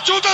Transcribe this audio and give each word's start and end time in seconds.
battuta! 0.00 0.30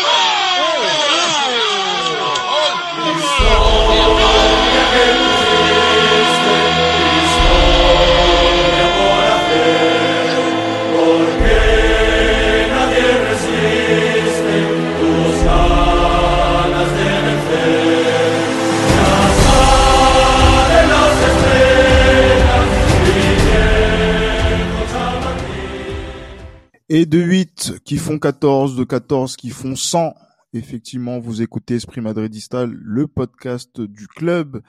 Et 26.89 27.05
de 27.05 27.19
8 27.19 27.46
qui 27.87 27.99
font 27.99 28.19
14, 28.19 28.75
de 28.75 28.83
14 28.83 29.37
qui 29.37 29.51
font 29.51 29.77
100. 29.77 30.13
Effectivement, 30.53 31.21
vous 31.21 31.41
écoutez 31.41 31.77
Esprit 31.77 32.01
Madridistal, 32.01 32.73
le 32.73 33.07
podcast 33.07 33.81
du 33.81 34.09
club 34.09 34.61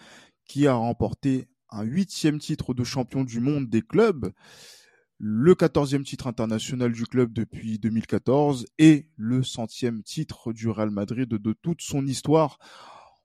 qui 0.46 0.68
a 0.68 0.76
remporté 0.76 1.50
un 1.72 1.82
huitième 1.82 2.38
titre 2.38 2.76
de 2.76 2.84
champion 2.84 3.24
du 3.24 3.40
monde 3.40 3.70
des 3.70 3.82
clubs, 3.82 4.32
le 5.18 5.56
quatorzième 5.56 6.04
titre 6.04 6.28
international 6.28 6.92
du 6.92 7.08
club 7.08 7.34
depuis 7.34 7.80
2014 7.80 8.68
et 8.78 9.08
le 9.16 9.42
centième 9.42 10.04
titre 10.04 10.54
du 10.54 10.70
Real 10.70 10.92
Madrid 10.92 11.28
de 11.28 11.54
toute 11.54 11.82
son 11.82 12.06
histoire. 12.06 12.60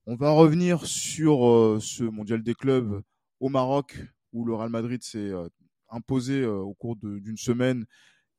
On 0.06 0.16
va 0.16 0.30
revenir 0.30 0.86
sur 0.86 1.47
euh, 1.47 1.78
ce 1.83 2.05
mondial 2.05 2.42
des 2.42 2.55
clubs 2.55 3.02
au 3.41 3.50
Maroc 3.50 3.98
où 4.33 4.47
le 4.47 4.55
Real 4.55 4.70
Madrid 4.70 5.02
s'est 5.02 5.19
euh, 5.19 5.48
imposé 5.91 6.41
euh, 6.41 6.56
au 6.56 6.72
cours 6.72 6.97
d'une 6.97 7.36
semaine 7.36 7.84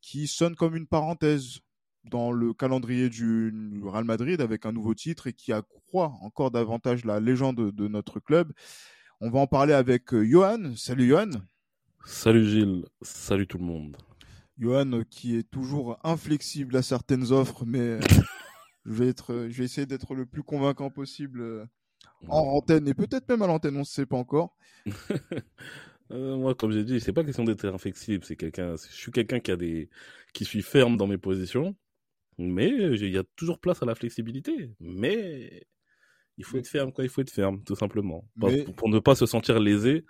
qui 0.04 0.26
sonne 0.26 0.54
comme 0.54 0.76
une 0.76 0.86
parenthèse 0.86 1.60
dans 2.04 2.30
le 2.30 2.52
calendrier 2.52 3.08
du 3.08 3.80
Real 3.82 4.04
Madrid 4.04 4.42
avec 4.42 4.66
un 4.66 4.72
nouveau 4.72 4.92
titre 4.92 5.28
et 5.28 5.32
qui 5.32 5.50
accroît 5.50 6.12
encore 6.20 6.50
davantage 6.50 7.06
la 7.06 7.20
légende 7.20 7.70
de 7.72 7.88
notre 7.88 8.20
club. 8.20 8.52
On 9.22 9.30
va 9.30 9.38
en 9.38 9.46
parler 9.46 9.72
avec 9.72 10.12
euh, 10.12 10.22
Johan. 10.22 10.76
Salut 10.76 11.08
Johan. 11.08 11.30
Salut 12.04 12.44
Gilles, 12.44 12.84
salut 13.00 13.46
tout 13.46 13.56
le 13.56 13.64
monde. 13.64 13.96
Johan 14.58 14.92
euh, 14.92 15.04
qui 15.08 15.36
est 15.36 15.50
toujours 15.50 15.98
inflexible 16.04 16.76
à 16.76 16.82
certaines 16.82 17.32
offres, 17.32 17.64
mais 17.64 17.78
euh, 17.78 18.00
je, 18.84 18.92
vais 18.92 19.08
être, 19.08 19.46
je 19.48 19.56
vais 19.56 19.64
essayer 19.64 19.86
d'être 19.86 20.14
le 20.14 20.26
plus 20.26 20.42
convaincant 20.42 20.90
possible 20.90 21.66
en 22.28 22.40
antenne 22.40 22.86
et 22.88 22.94
peut-être 22.94 23.26
même 23.30 23.40
à 23.40 23.46
l'antenne, 23.46 23.76
on 23.76 23.80
ne 23.80 23.84
sait 23.84 24.04
pas 24.04 24.18
encore. 24.18 24.54
moi, 26.18 26.54
comme 26.54 26.72
j'ai 26.72 26.84
dit, 26.84 27.00
c'est 27.00 27.12
pas 27.12 27.24
question 27.24 27.44
d'être 27.44 27.66
inflexible. 27.66 28.24
C'est 28.24 28.36
quelqu'un, 28.36 28.76
je 28.76 28.94
suis 28.94 29.12
quelqu'un 29.12 29.40
qui 29.40 29.50
a 29.50 29.56
des, 29.56 29.88
qui 30.32 30.44
suis 30.44 30.62
ferme 30.62 30.96
dans 30.96 31.06
mes 31.06 31.18
positions, 31.18 31.76
mais 32.38 32.68
il 32.68 33.10
y 33.10 33.18
a 33.18 33.24
toujours 33.36 33.58
place 33.58 33.82
à 33.82 33.86
la 33.86 33.94
flexibilité. 33.94 34.70
Mais 34.80 35.66
il 36.38 36.44
faut 36.44 36.58
être 36.58 36.68
ferme, 36.68 36.92
quoi. 36.92 37.04
Il 37.04 37.10
faut 37.10 37.20
être 37.20 37.30
ferme, 37.30 37.62
tout 37.62 37.76
simplement, 37.76 38.24
pour, 38.76 38.88
ne 38.88 38.98
pas 38.98 39.14
se 39.14 39.26
sentir 39.26 39.60
lésé 39.60 40.04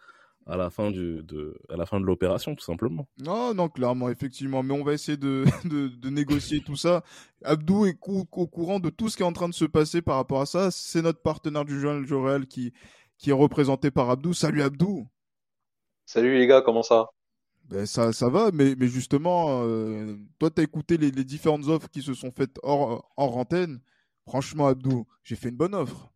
à 0.47 0.57
la 0.57 0.69
fin 0.69 0.91
du, 0.91 1.23
de, 1.23 1.59
à 1.71 1.77
la 1.77 1.87
fin 1.87 2.01
de 2.01 2.05
l'opération, 2.05 2.55
tout 2.55 2.65
simplement. 2.65 3.09
Non, 3.19 3.55
non, 3.55 3.69
clairement, 3.69 4.11
effectivement. 4.11 4.63
Mais 4.63 4.75
on 4.75 4.85
va 4.85 4.93
essayer 4.93 5.17
de, 5.17 5.45
de, 5.65 6.11
négocier 6.11 6.61
tout 6.61 6.77
ça. 6.77 7.03
Abdou 7.45 7.87
est 7.87 7.97
au 8.07 8.47
courant 8.47 8.81
de 8.81 8.91
tout 8.91 9.09
ce 9.09 9.17
qui 9.17 9.23
est 9.23 9.27
en 9.27 9.33
train 9.33 9.49
de 9.49 9.55
se 9.55 9.65
passer 9.65 10.03
par 10.03 10.17
rapport 10.17 10.41
à 10.41 10.47
ça. 10.47 10.71
C'est 10.71 11.03
notre 11.03 11.23
partenaire 11.23 11.65
du 11.65 11.81
journal 11.81 12.07
Jorel 12.07 12.47
qui, 12.47 12.73
qui 13.19 13.31
est 13.31 13.35
représenté 13.35 13.91
par 13.91 14.11
Abdou. 14.11 14.35
Salut 14.35 14.63
Abdou. 14.63 15.09
Salut 16.07 16.39
les 16.39 16.47
gars, 16.47 16.63
comment 16.63 16.83
ça 16.83 17.09
ben 17.71 17.87
ça, 17.87 18.13
ça 18.13 18.29
va, 18.29 18.51
mais, 18.53 18.75
mais 18.79 18.89
justement, 18.89 19.63
euh, 19.63 20.17
toi, 20.39 20.51
tu 20.51 20.61
as 20.61 20.65
écouté 20.65 20.99
les, 20.99 21.11
les, 21.11 21.25
différentes 21.25 21.67
offres 21.67 21.89
qui 21.89 22.03
se 22.03 22.13
sont 22.13 22.31
faites 22.31 22.59
hors, 22.63 23.11
hors 23.17 23.39
antenne. 23.39 23.81
Franchement, 24.29 24.67
Abdou, 24.67 25.07
j'ai 25.23 25.35
fait 25.35 25.49
une 25.49 25.57
bonne 25.57 25.75
offre. 25.75 26.13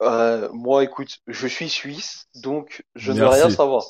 Euh, 0.00 0.48
moi, 0.52 0.84
écoute, 0.84 1.18
je 1.26 1.46
suis 1.46 1.68
suisse, 1.68 2.28
donc 2.36 2.84
je 2.94 3.12
ne 3.12 3.18
veux 3.18 3.26
rien 3.26 3.50
savoir. 3.50 3.84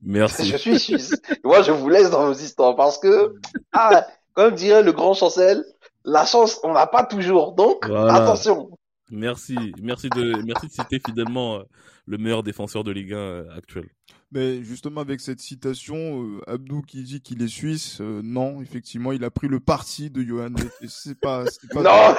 Merci. 0.00 0.44
je 0.50 0.56
suis 0.56 0.78
suisse. 0.78 1.20
moi, 1.42 1.62
je 1.62 1.72
vous 1.72 1.88
laisse 1.88 2.10
dans 2.10 2.26
vos 2.26 2.34
histoires 2.34 2.76
parce 2.76 2.98
que, 2.98 3.34
ah, 3.72 4.06
comme 4.34 4.54
dirait 4.54 4.82
le 4.82 4.92
grand 4.92 5.14
Chancel, 5.14 5.64
la 6.04 6.24
chance, 6.24 6.60
on 6.62 6.72
n'a 6.72 6.86
pas 6.86 7.04
toujours. 7.04 7.52
Donc, 7.52 7.84
attention. 7.84 8.70
Merci, 9.10 9.56
merci 9.80 10.08
de, 10.10 10.42
merci 10.44 10.66
de 10.66 10.72
citer 10.72 11.00
fidèlement 11.04 11.56
euh, 11.56 11.62
le 12.06 12.18
meilleur 12.18 12.42
défenseur 12.42 12.84
de 12.84 12.90
Ligue 12.90 13.12
1 13.12 13.16
euh, 13.16 13.56
actuel. 13.56 13.88
Mais 14.32 14.62
justement, 14.62 15.00
avec 15.00 15.20
cette 15.20 15.40
citation, 15.40 16.22
euh, 16.24 16.50
Abdou 16.50 16.82
qui 16.82 17.02
dit 17.02 17.20
qu'il 17.20 17.42
est 17.42 17.48
suisse, 17.48 18.00
non, 18.00 18.60
effectivement, 18.62 19.12
il 19.12 19.24
a 19.24 19.30
pris 19.30 19.48
le 19.48 19.60
parti 19.60 20.10
de 20.10 20.22
Johan. 20.22 20.54
C'est 20.88 21.18
pas, 21.18 21.44
pas 21.72 21.82
non! 21.82 22.14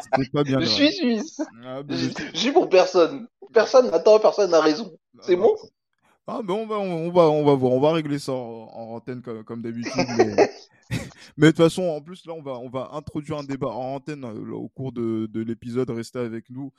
C'est 0.00 0.32
pas 0.32 0.42
bien. 0.42 0.60
Je 0.60 0.66
suis 0.66 0.92
suisse. 0.92 1.40
Ah, 1.64 1.82
je, 1.88 2.38
suis 2.38 2.52
pour 2.52 2.68
personne. 2.68 3.28
Personne 3.52 3.90
n'attend, 3.90 4.18
personne 4.18 4.50
n'a 4.50 4.60
raison. 4.60 4.90
C'est 5.20 5.36
bon? 5.36 5.54
Ah, 6.26 6.40
mais 6.44 6.52
on 6.52 6.66
va, 6.66 6.78
on, 6.78 7.10
va, 7.10 7.22
on 7.22 7.44
va 7.44 7.54
voir. 7.54 7.72
On 7.72 7.80
va 7.80 7.92
régler 7.92 8.18
ça 8.18 8.32
en, 8.32 8.94
antenne 8.94 9.22
comme, 9.22 9.62
d'habitude. 9.62 9.92
Mais... 11.36 11.46
de 11.46 11.50
toute 11.52 11.56
façon, 11.56 11.82
en 11.82 12.00
plus, 12.00 12.26
là, 12.26 12.34
on 12.34 12.42
va, 12.42 12.52
on 12.52 12.68
va 12.68 12.90
introduire 12.92 13.38
un 13.38 13.44
débat 13.44 13.68
en 13.68 13.96
antenne 13.96 14.24
au 14.24 14.68
cours 14.68 14.92
de, 14.92 15.26
de 15.26 15.40
l'épisode. 15.40 15.90
Restez 15.90 16.18
avec 16.18 16.50
nous. 16.50 16.72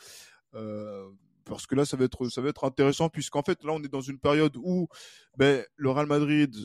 Euh, 0.56 1.10
parce 1.46 1.68
que 1.68 1.76
là, 1.76 1.86
ça 1.86 1.98
va 1.98 2.06
être, 2.06 2.64
intéressant, 2.64 3.10
puisqu'en 3.10 3.44
fait, 3.44 3.64
là, 3.64 3.74
on 3.74 3.84
est 3.84 3.92
dans 3.92 4.02
une 4.02 4.20
période 4.20 4.56
où 4.58 4.88
ben, 5.38 5.64
le 5.76 5.90
Real 5.90 6.08
Madrid 6.08 6.56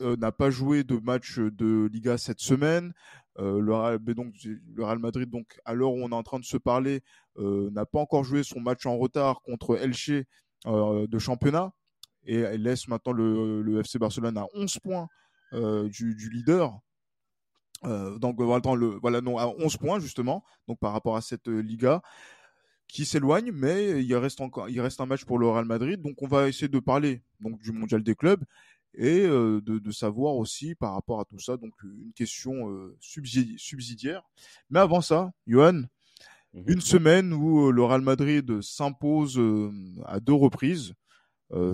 euh, 0.00 0.16
n'a 0.16 0.32
pas 0.32 0.50
joué 0.50 0.84
de 0.84 0.96
match 0.96 1.38
de 1.38 1.88
Liga 1.92 2.18
cette 2.18 2.40
semaine. 2.40 2.92
Euh, 3.38 3.60
le, 3.60 3.74
Real, 3.74 3.98
ben, 3.98 4.14
le 4.74 4.84
Real 4.84 4.98
Madrid, 4.98 5.28
donc, 5.30 5.58
à 5.64 5.74
l'heure 5.74 5.92
où 5.92 6.02
on 6.02 6.10
est 6.10 6.14
en 6.14 6.22
train 6.22 6.38
de 6.38 6.44
se 6.44 6.56
parler, 6.56 7.02
euh, 7.38 7.70
n'a 7.70 7.86
pas 7.86 8.00
encore 8.00 8.24
joué 8.24 8.42
son 8.42 8.60
match 8.60 8.84
en 8.86 8.96
retard 8.96 9.42
contre 9.42 9.76
Elche 9.76 10.10
de 10.64 11.18
championnat 11.18 11.72
et 12.24 12.38
elle 12.38 12.62
laisse 12.62 12.86
maintenant 12.86 13.10
le, 13.10 13.80
FC 13.80 13.98
Barcelone 13.98 14.38
à 14.38 14.46
11 14.54 14.78
points 14.78 15.08
du, 15.52 16.30
leader. 16.30 16.78
donc 17.82 18.40
voilà 18.40 19.20
non, 19.20 19.38
à 19.38 19.48
11 19.48 19.76
points 19.76 19.98
justement 19.98 20.44
donc 20.68 20.78
par 20.78 20.92
rapport 20.92 21.16
à 21.16 21.20
cette 21.20 21.48
Liga 21.48 22.00
qui 22.92 23.06
s'éloigne, 23.06 23.52
mais 23.52 24.04
il 24.04 24.14
reste 24.16 24.42
encore, 24.42 24.68
il 24.68 24.78
reste 24.78 25.00
un 25.00 25.06
match 25.06 25.24
pour 25.24 25.38
le 25.38 25.48
Real 25.48 25.64
Madrid. 25.64 26.00
Donc 26.02 26.20
on 26.20 26.28
va 26.28 26.48
essayer 26.48 26.68
de 26.68 26.78
parler 26.78 27.22
donc 27.40 27.58
du 27.58 27.72
mondial 27.72 28.02
des 28.02 28.14
clubs 28.14 28.44
et 28.94 29.20
euh, 29.20 29.62
de, 29.62 29.78
de, 29.78 29.90
savoir 29.90 30.36
aussi 30.36 30.74
par 30.74 30.92
rapport 30.92 31.18
à 31.18 31.24
tout 31.24 31.38
ça 31.38 31.56
donc 31.56 31.72
une 31.82 32.12
question 32.12 32.70
euh, 32.70 32.94
subsidiaire. 33.00 34.22
Mais 34.68 34.78
avant 34.78 35.00
ça, 35.00 35.32
Johan, 35.46 35.72
mmh 35.72 35.84
une 36.66 36.82
semaine 36.82 37.32
où 37.32 37.68
euh, 37.68 37.72
le 37.72 37.82
Real 37.82 38.02
Madrid 38.02 38.60
s'impose 38.60 39.40
à 40.04 40.20
deux 40.20 40.34
reprises. 40.34 40.92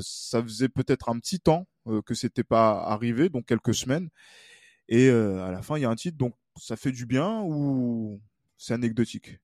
ça 0.00 0.40
faisait 0.40 0.68
peut-être 0.68 1.08
un 1.08 1.18
petit 1.18 1.40
temps 1.40 1.66
que 2.06 2.14
c'était 2.14 2.44
pas 2.44 2.80
arrivé, 2.84 3.28
donc 3.28 3.46
quelques 3.46 3.74
semaines. 3.74 4.08
Et 4.88 5.08
à 5.10 5.50
la 5.50 5.62
fin, 5.62 5.78
il 5.78 5.82
y 5.82 5.84
a 5.84 5.90
un 5.90 5.96
titre, 5.96 6.16
donc 6.16 6.34
ça 6.56 6.76
fait 6.76 6.92
du 6.92 7.06
bien 7.06 7.42
ou 7.42 8.20
c'est 8.56 8.74
anecdotique? 8.74 9.40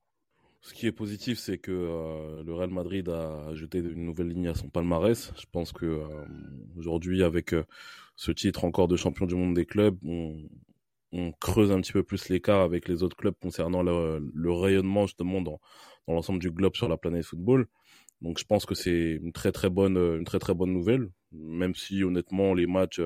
Ce 0.64 0.72
qui 0.72 0.86
est 0.86 0.92
positif, 0.92 1.38
c'est 1.38 1.58
que 1.58 1.70
euh, 1.70 2.42
le 2.42 2.54
Real 2.54 2.70
Madrid 2.70 3.06
a 3.10 3.48
ajouté 3.48 3.80
une 3.80 4.06
nouvelle 4.06 4.28
ligne 4.28 4.48
à 4.48 4.54
son 4.54 4.70
palmarès. 4.70 5.30
Je 5.38 5.44
pense 5.52 5.72
que 5.72 5.84
euh, 5.84 6.06
aujourd'hui, 6.78 7.22
avec 7.22 7.52
euh, 7.52 7.64
ce 8.16 8.32
titre 8.32 8.64
encore 8.64 8.88
de 8.88 8.96
champion 8.96 9.26
du 9.26 9.34
monde 9.34 9.54
des 9.54 9.66
clubs, 9.66 9.98
on, 10.02 10.48
creuse 11.38 11.70
un 11.70 11.80
petit 11.80 11.92
peu 11.92 12.02
plus 12.02 12.28
l'écart 12.30 12.62
avec 12.62 12.88
les 12.88 13.02
autres 13.02 13.16
clubs 13.16 13.34
concernant 13.40 13.82
le, 13.82 14.32
le 14.34 14.52
rayonnement 14.52 15.06
justement 15.06 15.42
dans, 15.42 15.60
dans 16.08 16.14
l'ensemble 16.14 16.40
du 16.40 16.50
globe 16.50 16.74
sur 16.74 16.88
la 16.88 16.96
planète 16.96 17.24
football. 17.24 17.68
Donc 18.20 18.38
je 18.38 18.44
pense 18.44 18.66
que 18.66 18.74
c'est 18.74 19.20
une 19.22 19.32
très 19.32 19.52
très 19.52 19.70
bonne 19.70 19.96
une 19.96 20.24
très 20.24 20.40
très 20.40 20.54
bonne 20.54 20.72
nouvelle, 20.72 21.10
même 21.30 21.76
si 21.76 22.02
honnêtement 22.02 22.52
les 22.52 22.66
matchs 22.66 23.00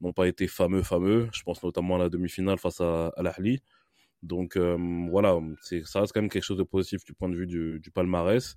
n'ont 0.00 0.14
pas 0.14 0.28
été 0.28 0.46
fameux 0.46 0.82
fameux. 0.82 1.28
Je 1.32 1.42
pense 1.42 1.62
notamment 1.62 1.96
à 1.96 1.98
la 1.98 2.08
demi-finale 2.08 2.58
face 2.58 2.80
à, 2.80 3.08
à 3.08 3.22
l'Ahli. 3.22 3.60
Donc 4.22 4.56
euh, 4.56 4.76
voilà, 5.10 5.38
c'est 5.62 5.84
ça 5.86 6.00
reste 6.00 6.12
quand 6.12 6.20
même 6.20 6.30
quelque 6.30 6.44
chose 6.44 6.58
de 6.58 6.62
positif 6.62 7.04
du 7.04 7.14
point 7.14 7.28
de 7.28 7.36
vue 7.36 7.46
du, 7.46 7.80
du 7.80 7.90
palmarès. 7.90 8.56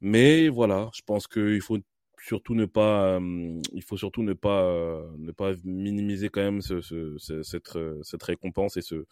Mais 0.00 0.48
voilà, 0.48 0.90
je 0.94 1.02
pense 1.06 1.26
qu'il 1.28 1.60
faut 1.62 1.78
surtout 2.18 2.54
ne 2.54 2.66
pas, 2.66 3.18
euh, 3.18 3.60
il 3.72 3.82
faut 3.82 3.96
surtout 3.96 4.22
ne 4.22 4.32
pas, 4.34 4.64
euh, 4.64 5.02
ne 5.18 5.32
pas 5.32 5.54
minimiser 5.64 6.28
quand 6.28 6.42
même 6.42 6.60
ce, 6.62 6.80
ce, 6.82 7.16
cette, 7.42 7.78
cette 8.02 8.22
récompense 8.22 8.76
et 8.76 8.82
ce 8.82 9.06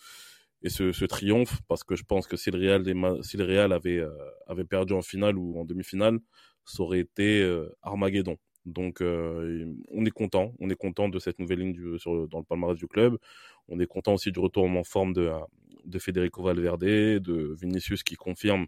et 0.63 0.69
ce, 0.69 1.05
triomphe 1.07 1.61
parce 1.69 1.85
que 1.85 1.97
je 1.97 2.05
pense 2.05 2.27
que 2.27 2.37
si 2.37 2.51
le 2.51 2.59
Real, 2.59 2.85
si 3.25 3.37
le 3.39 3.45
Real 3.45 3.73
avait 3.73 4.03
avait 4.47 4.65
perdu 4.67 4.93
en 4.93 5.03
finale 5.03 5.39
ou 5.39 5.59
en 5.59 5.65
demi-finale, 5.65 6.19
ça 6.67 6.83
aurait 6.83 7.01
été 7.01 7.43
Armageddon. 7.83 8.37
Donc 8.67 9.01
on 9.01 10.05
est 10.05 10.11
content, 10.11 10.53
on 10.61 10.69
est 10.71 10.77
content 10.77 11.09
de 11.09 11.19
cette 11.19 11.39
nouvelle 11.39 11.61
ligne 11.61 11.73
du, 11.73 11.99
sur, 11.99 12.29
dans 12.29 12.39
le 12.39 12.45
palmarès 12.45 12.77
du 12.77 12.87
club. 12.89 13.17
On 13.69 13.81
est 13.81 13.87
content 13.87 14.15
aussi 14.15 14.33
du 14.33 14.39
retournement 14.41 14.81
en 14.81 14.85
forme 14.85 15.15
de 15.15 15.31
de 15.85 15.99
Federico 15.99 16.43
Valverde, 16.43 16.85
de 16.85 17.55
Vinicius 17.61 18.03
qui 18.03 18.17
confirme 18.17 18.67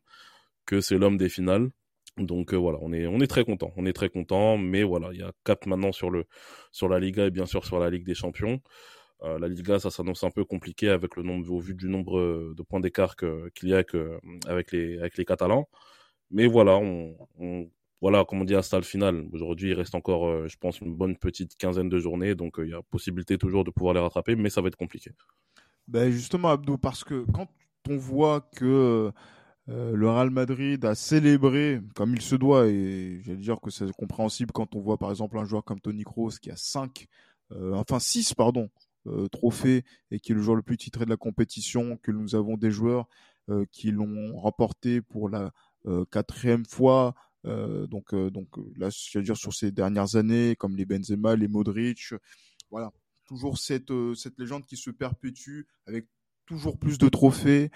que 0.66 0.80
c'est 0.80 0.98
l'homme 0.98 1.16
des 1.16 1.28
finales. 1.28 1.70
Donc 2.18 2.52
euh, 2.52 2.56
voilà, 2.56 2.78
on 2.82 2.92
est 2.92 3.06
on 3.06 3.20
est 3.20 3.26
très 3.26 3.44
content, 3.44 3.72
on 3.76 3.86
est 3.86 3.92
très 3.94 4.10
content, 4.10 4.58
mais 4.58 4.82
voilà, 4.82 5.10
il 5.12 5.20
y 5.20 5.22
a 5.22 5.32
quatre 5.44 5.66
maintenant 5.66 5.92
sur 5.92 6.10
le 6.10 6.26
sur 6.70 6.88
la 6.88 7.00
Liga 7.00 7.26
et 7.26 7.30
bien 7.30 7.46
sûr 7.46 7.64
sur 7.64 7.78
la 7.78 7.90
Ligue 7.90 8.04
des 8.04 8.14
Champions. 8.14 8.60
la 9.22 9.48
Liga, 9.48 9.78
ça 9.78 9.90
s'annonce 9.90 10.24
un 10.24 10.30
peu 10.30 10.44
compliqué 10.44 10.88
avec 10.90 11.16
le 11.16 11.22
nombre, 11.22 11.50
au 11.52 11.60
vu 11.60 11.74
du 11.74 11.88
nombre 11.88 12.54
de 12.56 12.62
points 12.62 12.80
d'écart 12.80 13.14
qu'il 13.16 13.68
y 13.68 13.74
a 13.74 13.78
avec, 14.48 14.72
les, 14.72 14.98
avec 14.98 15.16
les 15.16 15.24
Catalans. 15.24 15.68
Mais 16.30 16.46
voilà, 16.46 16.76
on, 16.78 17.16
voilà, 18.00 18.24
comme 18.24 18.40
on 18.42 18.44
dit, 18.44 18.56
à 18.56 18.62
stade 18.62 18.84
final. 18.84 19.28
Aujourd'hui, 19.32 19.70
il 19.70 19.74
reste 19.74 19.94
encore, 19.94 20.48
je 20.48 20.56
pense, 20.56 20.80
une 20.80 20.94
bonne 20.94 21.16
petite 21.16 21.56
quinzaine 21.56 21.88
de 21.88 21.98
journées. 22.00 22.34
Donc, 22.34 22.56
il 22.58 22.70
y 22.70 22.74
a 22.74 22.82
possibilité 22.82 23.38
toujours 23.38 23.64
de 23.64 23.70
pouvoir 23.70 23.94
les 23.94 24.00
rattraper, 24.00 24.34
mais 24.34 24.50
ça 24.50 24.60
va 24.60 24.68
être 24.68 24.76
compliqué. 24.76 25.12
Ben 25.88 26.10
justement, 26.10 26.48
Abdou, 26.48 26.78
parce 26.78 27.04
que 27.04 27.24
quand 27.32 27.48
on 27.88 27.96
voit 27.96 28.40
que 28.40 29.12
euh, 29.68 29.92
le 29.94 30.10
Real 30.10 30.30
Madrid 30.30 30.84
a 30.84 30.94
célébré 30.94 31.80
comme 31.94 32.14
il 32.14 32.22
se 32.22 32.34
doit, 32.34 32.66
et 32.68 33.20
j'allais 33.22 33.38
dire 33.38 33.60
que 33.60 33.70
c'est 33.70 33.90
compréhensible 33.92 34.52
quand 34.52 34.74
on 34.74 34.80
voit 34.80 34.98
par 34.98 35.10
exemple 35.10 35.38
un 35.38 35.44
joueur 35.44 35.64
comme 35.64 35.80
Tony 35.80 36.02
Kroos 36.02 36.32
qui 36.40 36.50
a 36.50 36.56
5, 36.56 37.06
euh, 37.52 37.74
enfin 37.74 37.98
6 38.00 38.34
pardon, 38.34 38.70
euh, 39.06 39.28
trophées 39.28 39.84
et 40.10 40.18
qui 40.18 40.32
est 40.32 40.34
le 40.34 40.42
joueur 40.42 40.56
le 40.56 40.62
plus 40.62 40.76
titré 40.76 41.04
de 41.04 41.10
la 41.10 41.16
compétition, 41.16 41.96
que 42.02 42.10
nous 42.10 42.34
avons 42.34 42.56
des 42.56 42.70
joueurs 42.70 43.06
qui 43.72 43.90
l'ont 43.90 44.36
remporté 44.38 45.02
pour 45.02 45.28
la 45.28 45.50
quatrième 46.12 46.64
fois, 46.64 47.14
donc, 47.44 48.14
donc 48.14 48.48
là, 48.76 48.88
veux 49.14 49.22
dire 49.22 49.36
sur 49.36 49.52
ces 49.52 49.72
dernières 49.72 50.14
années, 50.14 50.54
comme 50.56 50.76
les 50.76 50.86
Benzema, 50.86 51.34
les 51.34 51.48
Modric, 51.48 52.14
voilà, 52.70 52.92
toujours 53.32 53.56
cette, 53.56 53.92
cette 54.14 54.38
légende 54.38 54.66
qui 54.66 54.76
se 54.76 54.90
perpétue 54.90 55.62
avec 55.86 56.06
toujours 56.46 56.78
plus 56.78 56.98
de 56.98 57.08
trophées. 57.08 57.70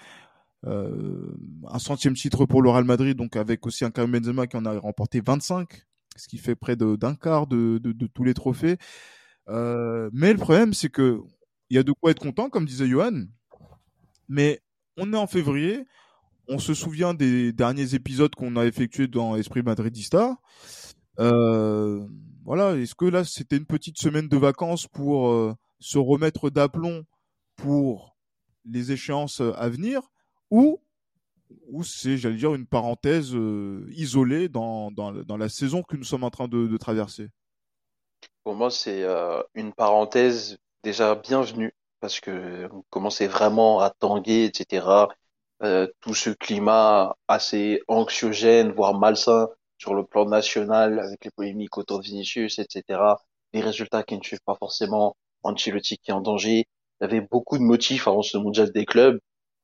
Euh, 0.65 1.35
un 1.67 1.79
centième 1.79 2.13
titre 2.13 2.45
pour 2.45 2.61
le 2.61 2.69
Real 2.69 2.83
Madrid, 2.83 3.17
donc 3.17 3.35
avec 3.35 3.65
aussi 3.65 3.85
un 3.85 3.91
Karim 3.91 4.11
Benzema 4.11 4.47
qui 4.47 4.57
en 4.57 4.65
a 4.65 4.77
remporté 4.77 5.19
25, 5.19 5.83
ce 6.15 6.27
qui 6.27 6.37
fait 6.37 6.55
près 6.55 6.75
d'un 6.75 7.15
quart 7.15 7.47
de, 7.47 7.79
de, 7.79 8.07
tous 8.07 8.23
les 8.23 8.33
trophées. 8.33 8.77
Euh, 9.49 10.09
mais 10.13 10.31
le 10.31 10.39
problème, 10.39 10.73
c'est 10.73 10.89
que 10.89 11.21
il 11.69 11.75
y 11.75 11.79
a 11.79 11.83
de 11.83 11.91
quoi 11.91 12.11
être 12.11 12.21
content, 12.21 12.49
comme 12.49 12.65
disait 12.65 12.87
Johan. 12.87 13.25
Mais 14.29 14.61
on 14.95 15.11
est 15.13 15.17
en 15.17 15.27
février, 15.27 15.85
on 16.47 16.59
se 16.59 16.73
souvient 16.73 17.13
des 17.13 17.51
derniers 17.51 17.95
épisodes 17.95 18.33
qu'on 18.35 18.55
a 18.57 18.65
effectués 18.65 19.07
dans 19.07 19.35
Esprit 19.35 19.63
Madridista. 19.63 20.37
Euh, 21.19 22.05
voilà, 22.47 22.75
est-ce 22.75 22.95
que 22.95 23.05
là 23.05 23.23
c'était 23.23 23.57
une 23.57 23.67
petite 23.67 23.99
semaine 23.99 24.27
de 24.27 24.37
vacances 24.37 24.87
pour 24.87 25.29
euh, 25.29 25.53
se 25.79 25.99
remettre 25.99 26.49
d'aplomb 26.49 27.03
pour 27.55 28.17
les 28.65 28.91
échéances 28.91 29.41
à 29.41 29.69
venir 29.69 30.09
ou 30.49 31.83
c'est, 31.83 32.17
j'allais 32.17 32.35
dire, 32.35 32.55
une 32.55 32.65
parenthèse 32.65 33.35
euh, 33.35 33.85
isolée 33.91 34.49
dans, 34.49 34.91
la 35.37 35.49
saison 35.49 35.83
que 35.83 35.95
nous 35.95 36.03
sommes 36.03 36.23
en 36.23 36.29
train 36.29 36.47
de, 36.47 36.77
traverser? 36.77 37.29
Pour 38.43 38.55
moi, 38.55 38.71
c'est 38.71 39.03
euh, 39.03 39.41
une 39.53 39.73
parenthèse 39.73 40.57
déjà 40.83 41.15
bienvenue 41.15 41.73
parce 41.99 42.19
que 42.19 42.69
on 42.71 42.83
commençait 42.89 43.27
vraiment 43.27 43.79
à 43.79 43.89
tanguer, 43.89 44.45
etc. 44.45 45.07
Euh, 45.63 45.87
tout 45.99 46.13
ce 46.13 46.29
climat 46.29 47.15
assez 47.27 47.81
anxiogène, 47.87 48.71
voire 48.71 48.97
malsain 48.97 49.49
sur 49.77 49.93
le 49.93 50.05
plan 50.05 50.25
national 50.25 50.99
avec 50.99 51.25
les 51.25 51.31
polémiques 51.31 51.77
autour 51.77 51.99
de 51.99 52.03
Vinicius, 52.03 52.59
etc. 52.59 52.99
Les 53.53 53.61
résultats 53.61 54.03
qui 54.03 54.17
ne 54.17 54.23
suivent 54.23 54.41
pas 54.45 54.55
forcément, 54.55 55.15
Ancelotti 55.43 55.97
qui 55.97 56.11
est 56.11 56.13
en 56.13 56.21
danger. 56.21 56.65
Il 56.99 57.03
y 57.03 57.05
avait 57.05 57.21
beaucoup 57.21 57.57
de 57.57 57.63
motifs 57.63 58.07
avant 58.07 58.23
ce 58.23 58.37
mondial 58.37 58.71
des 58.71 58.85
clubs 58.85 59.19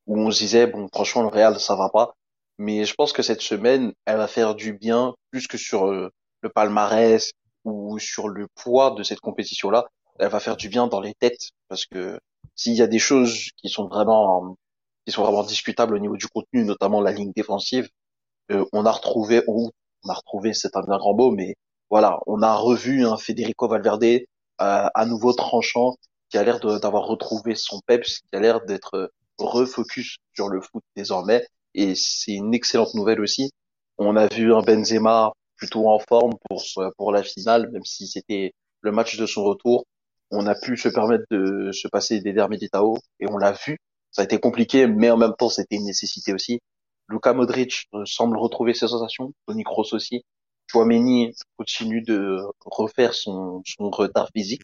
où 0.08 0.20
on 0.20 0.32
se 0.32 0.40
disait 0.40 0.68
bon 0.68 0.88
franchement 0.94 1.22
le 1.24 1.30
Real 1.30 1.60
ça 1.60 1.76
va 1.76 1.90
pas 1.90 2.16
mais 2.58 2.86
je 2.86 2.94
pense 2.94 3.14
que 3.14 3.22
cette 3.22 3.42
semaine 3.42 3.94
elle 4.06 4.18
va 4.18 4.28
faire 4.28 4.56
du 4.56 4.74
bien 4.74 5.16
plus 5.32 5.48
que 5.48 5.58
sur 5.58 5.88
euh, 5.88 6.12
le 6.42 6.50
palmarès 6.50 7.32
ou 7.64 8.00
sur 8.00 8.28
le 8.28 8.48
poids 8.56 8.92
de 8.92 9.04
cette 9.04 9.20
compétition 9.20 9.70
là 9.70 9.86
elle 10.20 10.30
va 10.30 10.40
faire 10.40 10.58
du 10.58 10.70
bien 10.70 10.88
dans 10.88 11.02
les 11.02 11.14
têtes 11.16 11.52
parce 11.68 11.86
que 11.86 12.20
s'il 12.56 12.74
y 12.76 12.82
a 12.82 12.88
des 12.88 13.00
choses 13.00 13.50
qui 13.58 13.70
sont 13.70 13.88
vraiment 13.88 14.58
qui 15.06 15.12
sont 15.12 15.24
vraiment 15.24 15.44
discutables 15.44 15.96
au 15.96 16.00
niveau 16.00 16.18
du 16.18 16.28
contenu 16.28 16.66
notamment 16.66 17.02
la 17.02 17.12
ligne 17.12 17.32
défensive 17.36 17.90
euh, 18.52 18.66
on 18.74 18.86
a 18.86 18.92
retrouvé 18.92 19.42
a 20.10 20.14
retrouvé 20.14 20.54
c'est 20.54 20.76
un 20.76 20.82
grand 20.82 21.14
mot 21.16 21.32
mais 21.32 21.56
voilà 21.90 22.20
on 22.28 22.42
a 22.42 22.56
revu 22.56 23.06
un 23.06 23.18
Federico 23.18 23.68
Valverde 23.68 24.04
euh, 24.04 24.20
à 24.60 25.06
nouveau 25.06 25.34
tranchant 25.34 25.96
qui 26.30 26.38
a 26.38 26.44
l'air 26.44 26.60
d'avoir 26.60 27.06
retrouvé 27.06 27.56
son 27.56 27.80
peps 27.86 28.20
qui 28.20 28.36
a 28.36 28.40
l'air 28.40 28.66
d'être 28.66 29.12
refocus 29.38 30.18
sur 30.34 30.50
le 30.50 30.62
foot 30.62 30.84
désormais 30.96 31.46
et 31.76 31.96
c'est 31.96 32.34
une 32.34 32.54
excellente 32.54 32.94
nouvelle 32.94 33.22
aussi. 33.22 33.52
On 33.98 34.16
a 34.16 34.28
vu 34.28 34.54
un 34.54 34.62
Benzema 34.62 35.32
plutôt 35.56 35.90
en 35.90 36.00
forme 36.00 36.34
pour 36.50 36.64
pour 36.98 37.12
la 37.12 37.24
finale, 37.24 37.70
même 37.72 37.86
si 37.86 38.08
c'était 38.08 38.54
le 38.82 38.92
match 38.92 39.18
de 39.18 39.26
son 39.26 39.44
retour. 39.44 39.86
On 40.32 40.48
a 40.48 40.56
pu 40.56 40.78
se 40.78 40.90
permettre 40.90 41.26
de 41.32 41.72
se 41.72 41.88
passer 41.88 42.20
des 42.22 42.34
Militao 42.48 42.98
et 43.20 43.28
on 43.30 43.38
l'a 43.38 43.54
vu. 43.54 43.78
Ça 44.12 44.22
a 44.24 44.26
été 44.26 44.40
compliqué, 44.40 44.88
mais 44.88 45.10
en 45.12 45.18
même 45.18 45.34
temps 45.38 45.50
c'était 45.50 45.76
une 45.76 45.86
nécessité 45.86 46.34
aussi. 46.34 46.60
Luka 47.10 47.34
Modric 47.34 47.88
euh, 47.94 48.06
semble 48.06 48.38
retrouver 48.38 48.74
ses 48.74 48.88
sensations, 48.88 49.34
Toni 49.48 49.64
Kroos 49.64 49.94
aussi. 49.94 50.26
Chouameni 50.68 51.34
continue 51.58 52.02
de 52.02 52.40
refaire 52.66 53.14
son, 53.14 53.62
son 53.66 53.90
retard 53.90 54.30
physique. 54.36 54.64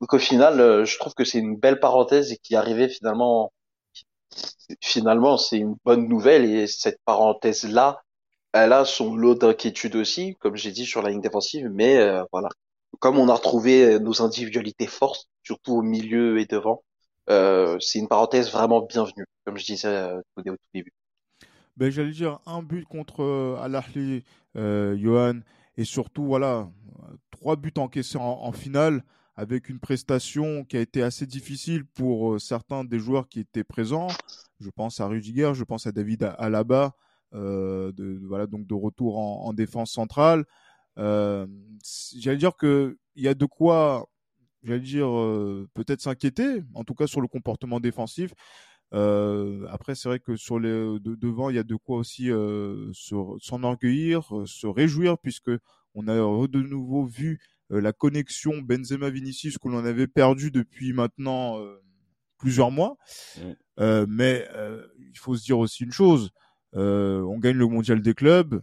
Donc 0.00 0.12
au 0.14 0.18
final, 0.18 0.60
euh, 0.60 0.84
je 0.84 0.98
trouve 0.98 1.14
que 1.14 1.24
c'est 1.24 1.38
une 1.38 1.56
belle 1.56 1.80
parenthèse 1.80 2.32
et 2.32 2.38
qui 2.38 2.56
arrivait 2.56 2.88
finalement 2.88 3.52
finalement, 4.82 5.38
c'est 5.38 5.58
une 5.58 5.76
bonne 5.84 6.08
nouvelle 6.08 6.44
et 6.44 6.66
cette 6.66 7.00
parenthèse-là, 7.04 8.02
elle 8.52 8.72
a 8.72 8.84
son 8.84 9.14
lot 9.16 9.34
d'inquiétude 9.34 9.96
aussi, 9.96 10.36
comme 10.40 10.56
j'ai 10.56 10.72
dit 10.72 10.86
sur 10.86 11.02
la 11.02 11.10
ligne 11.10 11.20
défensive, 11.20 11.68
mais 11.72 11.98
euh, 11.98 12.24
voilà. 12.32 12.48
Comme 12.98 13.18
on 13.18 13.28
a 13.28 13.34
retrouvé 13.34 13.98
nos 14.00 14.22
individualités 14.22 14.86
fortes, 14.86 15.28
surtout 15.42 15.74
au 15.74 15.82
milieu 15.82 16.38
et 16.40 16.46
devant, 16.46 16.82
euh, 17.30 17.78
c'est 17.80 17.98
une 17.98 18.08
parenthèse 18.08 18.50
vraiment 18.52 18.82
bienvenue, 18.82 19.26
comme 19.44 19.58
je 19.58 19.64
disais 19.64 19.88
euh, 19.88 20.20
au, 20.36 20.42
début. 20.74 20.92
Ben, 21.76 21.90
J'allais 21.90 22.12
dire 22.12 22.40
un 22.46 22.62
but 22.62 22.84
contre 22.84 23.22
euh, 23.22 23.56
Al-Ahli, 23.60 24.24
Johan, 24.54 25.40
et 25.76 25.84
surtout, 25.84 26.24
voilà, 26.24 26.70
trois 27.30 27.56
buts 27.56 27.72
encaissés 27.76 28.18
en 28.18 28.52
finale 28.52 29.02
avec 29.36 29.68
une 29.68 29.78
prestation 29.78 30.64
qui 30.64 30.76
a 30.76 30.80
été 30.80 31.02
assez 31.02 31.26
difficile 31.26 31.84
pour 31.84 32.32
euh, 32.32 32.38
certains 32.38 32.84
des 32.84 32.98
joueurs 32.98 33.28
qui 33.28 33.40
étaient 33.40 33.64
présents. 33.64 34.08
Je 34.60 34.70
pense 34.70 35.00
à 35.00 35.06
Rudiger, 35.06 35.52
je 35.54 35.64
pense 35.64 35.86
à 35.86 35.92
David 35.92 36.24
Alaba, 36.38 36.94
euh, 37.34 37.92
de, 37.92 38.18
voilà 38.26 38.46
donc 38.46 38.66
de 38.66 38.74
retour 38.74 39.18
en, 39.18 39.52
défense 39.52 39.92
centrale. 39.92 40.44
Euh, 40.98 41.46
j'allais 42.18 42.38
dire 42.38 42.56
que 42.56 42.96
il 43.14 43.24
y 43.24 43.28
a 43.28 43.34
de 43.34 43.44
quoi, 43.44 44.08
j'allais 44.62 44.80
dire 44.80 45.08
euh, 45.08 45.68
peut-être 45.74 46.00
s'inquiéter, 46.00 46.62
en 46.72 46.84
tout 46.84 46.94
cas 46.94 47.06
sur 47.06 47.20
le 47.20 47.28
comportement 47.28 47.78
défensif. 47.78 48.32
Après, 49.70 49.94
c'est 49.94 50.08
vrai 50.08 50.20
que 50.20 50.36
sur 50.36 50.58
les 50.58 50.98
devant, 51.00 51.50
il 51.50 51.56
y 51.56 51.58
a 51.58 51.64
de 51.64 51.76
quoi 51.76 51.98
aussi 51.98 52.30
s'enorgueillir, 53.40 54.32
se 54.46 54.66
réjouir, 54.66 55.18
puisque 55.18 55.50
on 55.94 56.08
a 56.08 56.14
de 56.14 56.60
nouveau 56.60 57.04
vu 57.04 57.40
euh, 57.72 57.80
la 57.80 57.92
connexion 57.92 58.58
Benzema-Vinicius 58.58 59.58
que 59.58 59.68
l'on 59.68 59.84
avait 59.84 60.06
perdu 60.06 60.50
depuis 60.50 60.92
maintenant 60.92 61.58
euh, 61.58 61.82
plusieurs 62.38 62.70
mois. 62.70 62.96
Euh, 63.80 64.06
mais 64.08 64.46
il 64.98 65.18
faut 65.18 65.36
se 65.36 65.44
dire 65.44 65.58
aussi 65.58 65.84
une 65.84 65.92
chose, 65.92 66.30
on 66.72 67.38
gagne 67.38 67.56
le 67.56 67.66
mondial 67.66 68.02
des 68.02 68.14
clubs. 68.14 68.60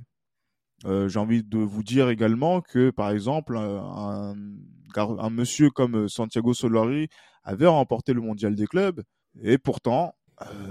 J'ai 0.85 1.19
envie 1.19 1.43
de 1.43 1.57
vous 1.57 1.83
dire 1.83 2.09
également 2.09 2.61
que, 2.61 2.91
par 2.91 3.09
exemple, 3.09 3.57
un, 3.57 4.35
un 4.95 5.29
monsieur 5.29 5.69
comme 5.69 6.07
Santiago 6.07 6.53
Solari 6.53 7.07
avait 7.43 7.67
remporté 7.67 8.13
le 8.13 8.21
mondial 8.21 8.55
des 8.55 8.67
clubs 8.67 9.01
et 9.41 9.57
pourtant 9.57 10.13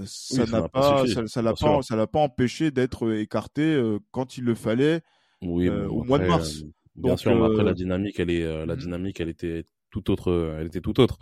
ça 0.04 0.46
n'a 0.46 0.68
pas, 0.68 1.04
ça, 1.26 1.42
l'a 1.42 1.54
pas, 1.54 1.82
ça 1.82 1.96
l'a 1.96 2.06
pas 2.06 2.20
empêché 2.20 2.70
d'être 2.70 3.12
écarté 3.12 3.80
quand 4.10 4.36
il 4.36 4.44
le 4.44 4.54
fallait 4.54 5.02
au 5.42 6.04
mois 6.04 6.18
de 6.18 6.26
mars. 6.26 6.64
Bien 6.94 7.16
sûr, 7.16 7.34
mais 7.34 7.46
après 7.46 7.64
la 7.64 7.70
euh, 7.70 7.74
dynamique, 7.74 8.20
elle 8.20 8.30
est, 8.30 8.44
euh, 8.44 8.66
la 8.66 8.74
mhm. 8.74 8.80
dynamique, 8.80 9.20
elle 9.20 9.28
était 9.28 9.64
tout 9.90 10.10
autre, 10.10 10.56
elle 10.58 10.66
était 10.66 10.80
tout 10.80 11.00
autre. 11.00 11.18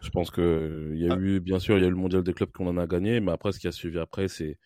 Je 0.00 0.10
pense 0.10 0.30
que 0.30 0.92
il 0.94 1.00
y 1.00 1.08
a 1.08 1.14
ah. 1.14 1.18
eu, 1.18 1.40
bien 1.40 1.58
sûr, 1.58 1.76
il 1.76 1.80
y 1.80 1.84
a 1.84 1.88
eu 1.88 1.90
le 1.90 1.96
mondial 1.96 2.22
des 2.22 2.32
clubs 2.32 2.52
qu'on 2.52 2.68
en 2.68 2.78
a 2.78 2.86
gagné, 2.86 3.20
mais 3.20 3.32
après, 3.32 3.50
ce 3.52 3.58
qui 3.58 3.66
a 3.66 3.72
suivi 3.72 3.98
après, 3.98 4.28
c'est 4.28 4.58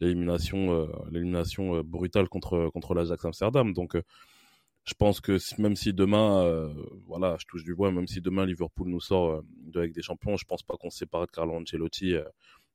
l'élimination, 0.00 0.72
euh, 0.74 0.86
l'élimination 1.10 1.82
brutale 1.82 2.28
contre 2.28 2.70
contre 2.72 2.94
l'Ajax 2.94 3.24
Amsterdam. 3.24 3.72
Donc, 3.72 3.96
je 4.84 4.92
pense 4.92 5.22
que 5.22 5.38
même 5.58 5.76
si 5.76 5.94
demain, 5.94 6.70
voilà, 7.06 7.36
je 7.40 7.46
touche 7.46 7.64
du 7.64 7.74
bois, 7.74 7.90
même 7.90 8.06
si 8.06 8.20
demain 8.20 8.44
Liverpool 8.44 8.88
nous 8.88 9.00
sort 9.00 9.42
de 9.56 9.78
avec 9.78 9.94
des 9.94 10.02
champions, 10.02 10.36
je 10.36 10.44
pense 10.44 10.62
pas 10.62 10.74
qu'on 10.76 10.90
se 10.90 10.98
sépare 10.98 11.22
de 11.22 11.30
Carlo 11.30 11.54
Ancelotti 11.54 12.14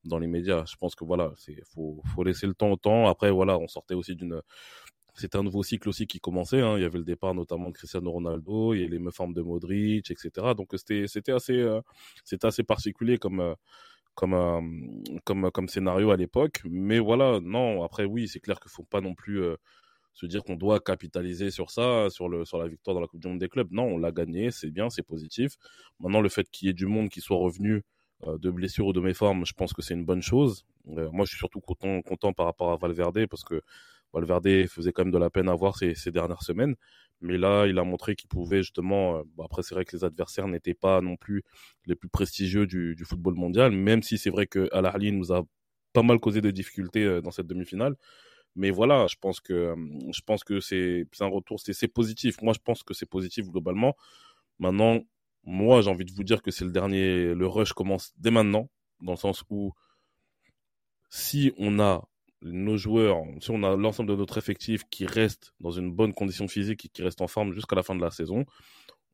dans 0.05 0.19
les 0.19 0.27
médias. 0.27 0.65
Je 0.65 0.75
pense 0.77 0.95
que 0.95 1.03
voilà, 1.03 1.31
c'est 1.37 1.61
faut 1.65 2.01
faut 2.15 2.23
laisser 2.23 2.47
le 2.47 2.53
temps 2.53 2.71
au 2.71 2.77
temps. 2.77 3.07
Après, 3.07 3.31
voilà, 3.31 3.57
on 3.57 3.67
sortait 3.67 3.95
aussi 3.95 4.15
d'une 4.15 4.41
c'était 5.19 5.37
un 5.37 5.43
nouveau 5.43 5.63
cycle 5.63 5.89
aussi 5.89 6.07
qui 6.07 6.19
commençait. 6.19 6.61
Hein. 6.61 6.77
Il 6.77 6.81
y 6.81 6.85
avait 6.85 6.97
le 6.97 7.03
départ 7.03 7.33
notamment 7.33 7.69
de 7.69 7.73
Cristiano 7.73 8.11
Ronaldo, 8.11 8.73
il 8.73 8.81
y 8.81 8.85
a 8.85 8.87
les 8.87 8.99
formes 9.11 9.33
de 9.33 9.41
Modric, 9.41 10.09
etc. 10.11 10.53
Donc 10.55 10.69
c'était 10.77 11.07
c'était 11.07 11.33
assez 11.33 11.57
euh, 11.59 11.81
assez 12.43 12.63
particulier 12.63 13.17
comme 13.17 13.41
euh, 13.41 13.53
euh, 14.23 14.61
comme 15.25 15.51
comme 15.51 15.67
scénario 15.67 16.11
à 16.11 16.17
l'époque. 16.17 16.61
Mais 16.65 16.99
voilà, 16.99 17.39
non. 17.41 17.83
Après 17.83 18.05
oui, 18.05 18.27
c'est 18.27 18.39
clair 18.39 18.59
qu'il 18.59 18.71
faut 18.71 18.83
pas 18.83 19.01
non 19.01 19.13
plus 19.15 19.41
se 20.13 20.25
dire 20.25 20.43
qu'on 20.43 20.55
doit 20.55 20.79
capitaliser 20.79 21.49
sur 21.51 21.71
ça, 21.71 22.09
sur, 22.09 22.27
le, 22.27 22.43
sur 22.43 22.57
la 22.57 22.67
victoire 22.67 22.93
dans 22.93 23.01
la 23.01 23.07
Coupe 23.07 23.21
du 23.21 23.27
Monde 23.27 23.39
des 23.39 23.47
clubs. 23.47 23.71
Non, 23.71 23.83
on 23.83 23.97
l'a 23.97 24.11
gagné, 24.11 24.51
c'est 24.51 24.69
bien, 24.69 24.89
c'est 24.89 25.03
positif. 25.03 25.55
Maintenant, 25.99 26.19
le 26.21 26.29
fait 26.29 26.49
qu'il 26.51 26.67
y 26.67 26.71
ait 26.71 26.73
du 26.73 26.87
monde 26.87 27.09
qui 27.09 27.21
soit 27.21 27.37
revenu 27.37 27.83
de 28.27 28.51
blessures 28.51 28.87
ou 28.87 28.93
de 28.93 28.99
méformes, 28.99 29.45
je 29.45 29.53
pense 29.53 29.73
que 29.73 29.81
c'est 29.81 29.93
une 29.93 30.05
bonne 30.05 30.21
chose. 30.21 30.65
Euh, 30.97 31.09
moi, 31.11 31.25
je 31.25 31.29
suis 31.29 31.37
surtout 31.37 31.61
content, 31.61 32.01
content 32.01 32.33
par 32.33 32.45
rapport 32.45 32.71
à 32.71 32.77
Valverde 32.77 33.25
parce 33.27 33.43
que 33.43 33.61
Valverde 34.13 34.67
faisait 34.67 34.91
quand 34.91 35.03
même 35.05 35.13
de 35.13 35.17
la 35.17 35.29
peine 35.29 35.49
à 35.49 35.55
voir 35.55 35.77
ces, 35.77 36.11
dernières 36.11 36.43
semaines. 36.43 36.75
Mais 37.21 37.37
là, 37.37 37.65
il 37.67 37.77
a 37.79 37.83
montré 37.83 38.15
qu'il 38.15 38.29
pouvait 38.29 38.61
justement. 38.61 39.17
Euh, 39.17 39.23
après, 39.43 39.63
c'est 39.63 39.75
vrai 39.75 39.85
que 39.85 39.95
les 39.95 40.03
adversaires 40.03 40.47
n'étaient 40.47 40.73
pas 40.73 41.01
non 41.01 41.15
plus 41.15 41.43
les 41.85 41.95
plus 41.95 42.09
prestigieux 42.09 42.65
du, 42.67 42.95
football 43.05 43.35
mondial, 43.35 43.71
même 43.71 44.03
si 44.03 44.17
c'est 44.17 44.29
vrai 44.29 44.47
que 44.47 44.69
Al 44.73 44.91
nous 45.13 45.31
a 45.31 45.43
pas 45.93 46.03
mal 46.03 46.19
causé 46.19 46.41
de 46.41 46.51
difficultés 46.51 47.21
dans 47.21 47.31
cette 47.31 47.47
demi-finale. 47.47 47.95
Mais 48.55 48.71
voilà, 48.71 49.07
je 49.07 49.15
pense 49.21 49.39
que 49.39 49.75
je 50.13 50.21
pense 50.25 50.43
que 50.43 50.59
c'est 50.59 51.05
un 51.21 51.27
retour, 51.27 51.59
c'est 51.59 51.87
positif. 51.87 52.41
Moi, 52.41 52.53
je 52.53 52.59
pense 52.59 52.83
que 52.83 52.93
c'est 52.93 53.09
positif 53.09 53.47
globalement. 53.47 53.95
Maintenant, 54.59 55.01
moi, 55.43 55.81
j'ai 55.81 55.89
envie 55.89 56.05
de 56.05 56.11
vous 56.11 56.23
dire 56.23 56.41
que 56.41 56.51
c'est 56.51 56.65
le 56.65 56.71
dernier. 56.71 57.33
Le 57.33 57.47
rush 57.47 57.73
commence 57.73 58.13
dès 58.17 58.31
maintenant, 58.31 58.69
dans 59.01 59.13
le 59.13 59.17
sens 59.17 59.43
où 59.49 59.73
si 61.09 61.51
on 61.57 61.79
a 61.79 62.07
nos 62.41 62.77
joueurs, 62.77 63.17
si 63.41 63.51
on 63.51 63.63
a 63.63 63.75
l'ensemble 63.75 64.09
de 64.09 64.15
notre 64.15 64.37
effectif 64.37 64.83
qui 64.89 65.05
reste 65.05 65.53
dans 65.59 65.71
une 65.71 65.91
bonne 65.91 66.13
condition 66.13 66.47
physique 66.47 66.85
et 66.85 66.89
qui 66.89 67.03
reste 67.03 67.21
en 67.21 67.27
forme 67.27 67.53
jusqu'à 67.53 67.75
la 67.75 67.83
fin 67.83 67.95
de 67.95 68.01
la 68.01 68.11
saison, 68.11 68.45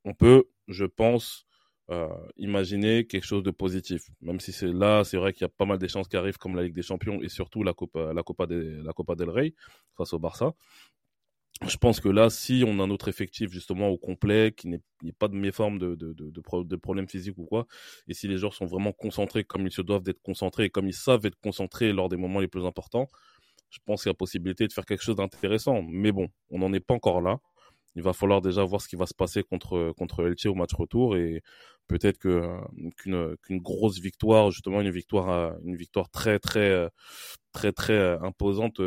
on 0.03 0.13
peut, 0.13 0.45
je 0.67 0.85
pense, 0.85 1.45
euh, 1.89 2.07
imaginer 2.37 3.05
quelque 3.05 3.25
chose 3.25 3.43
de 3.43 3.51
positif. 3.51 4.09
Même 4.21 4.39
si 4.39 4.51
c'est 4.51 4.71
là, 4.71 5.03
c'est 5.03 5.17
vrai 5.17 5.33
qu'il 5.33 5.41
y 5.41 5.45
a 5.45 5.49
pas 5.49 5.65
mal 5.65 5.77
d'échanges 5.77 6.07
qui 6.07 6.17
arrivent 6.17 6.37
comme 6.37 6.55
la 6.55 6.63
Ligue 6.63 6.75
des 6.75 6.81
Champions 6.81 7.21
et 7.21 7.29
surtout 7.29 7.63
la 7.63 7.73
Copa, 7.73 8.13
la 8.13 8.23
Copa, 8.23 8.45
la 8.49 8.93
Copa 8.93 9.15
del 9.15 9.29
Rey 9.29 9.53
face 9.97 10.13
au 10.13 10.19
Barça. 10.19 10.53
Je 11.63 11.77
pense 11.77 12.01
que 12.01 12.09
là, 12.09 12.29
si 12.29 12.63
on 12.67 12.79
a 12.79 12.83
un 12.83 12.89
autre 12.89 13.07
effectif 13.07 13.49
justement 13.49 13.87
au 13.87 13.97
complet, 13.97 14.53
qui 14.55 14.67
n'est 14.67 14.81
pas 15.17 15.29
de 15.29 15.35
méforme 15.35 15.79
de, 15.79 15.95
de, 15.95 16.11
de, 16.13 16.29
de, 16.29 16.75
problèmes 16.75 17.07
physiques 17.07 17.37
ou 17.37 17.45
quoi, 17.45 17.65
et 18.07 18.13
si 18.13 18.27
les 18.27 18.37
joueurs 18.37 18.53
sont 18.53 18.65
vraiment 18.65 18.91
concentrés 18.91 19.45
comme 19.45 19.65
ils 19.65 19.71
se 19.71 19.81
doivent 19.81 20.03
d'être 20.03 20.21
concentrés 20.21 20.65
et 20.65 20.69
comme 20.69 20.87
ils 20.87 20.93
savent 20.93 21.25
être 21.25 21.39
concentrés 21.39 21.93
lors 21.93 22.09
des 22.09 22.17
moments 22.17 22.41
les 22.41 22.49
plus 22.49 22.65
importants, 22.65 23.09
je 23.69 23.79
pense 23.85 24.03
qu'il 24.03 24.09
y 24.09 24.11
a 24.11 24.15
possibilité 24.15 24.67
de 24.67 24.73
faire 24.73 24.85
quelque 24.85 25.03
chose 25.03 25.15
d'intéressant. 25.15 25.81
Mais 25.87 26.11
bon, 26.11 26.27
on 26.49 26.59
n'en 26.59 26.73
est 26.73 26.81
pas 26.81 26.93
encore 26.93 27.21
là 27.21 27.39
il 27.95 28.03
va 28.03 28.13
falloir 28.13 28.41
déjà 28.41 28.63
voir 28.63 28.81
ce 28.81 28.87
qui 28.87 28.95
va 28.95 29.05
se 29.05 29.13
passer 29.13 29.43
contre 29.43 29.93
contre 29.97 30.25
Elche 30.27 30.45
au 30.47 30.55
match 30.55 30.73
retour 30.73 31.15
et 31.17 31.41
peut-être 31.87 32.17
que 32.17 32.41
qu'une 32.97 33.35
qu'une 33.43 33.59
grosse 33.59 33.99
victoire 33.99 34.51
justement 34.51 34.81
une 34.81 34.91
victoire 34.91 35.55
une 35.63 35.75
victoire 35.75 36.09
très 36.09 36.39
très 36.39 36.89
très 37.53 37.71
très 37.71 38.17
imposante 38.21 38.81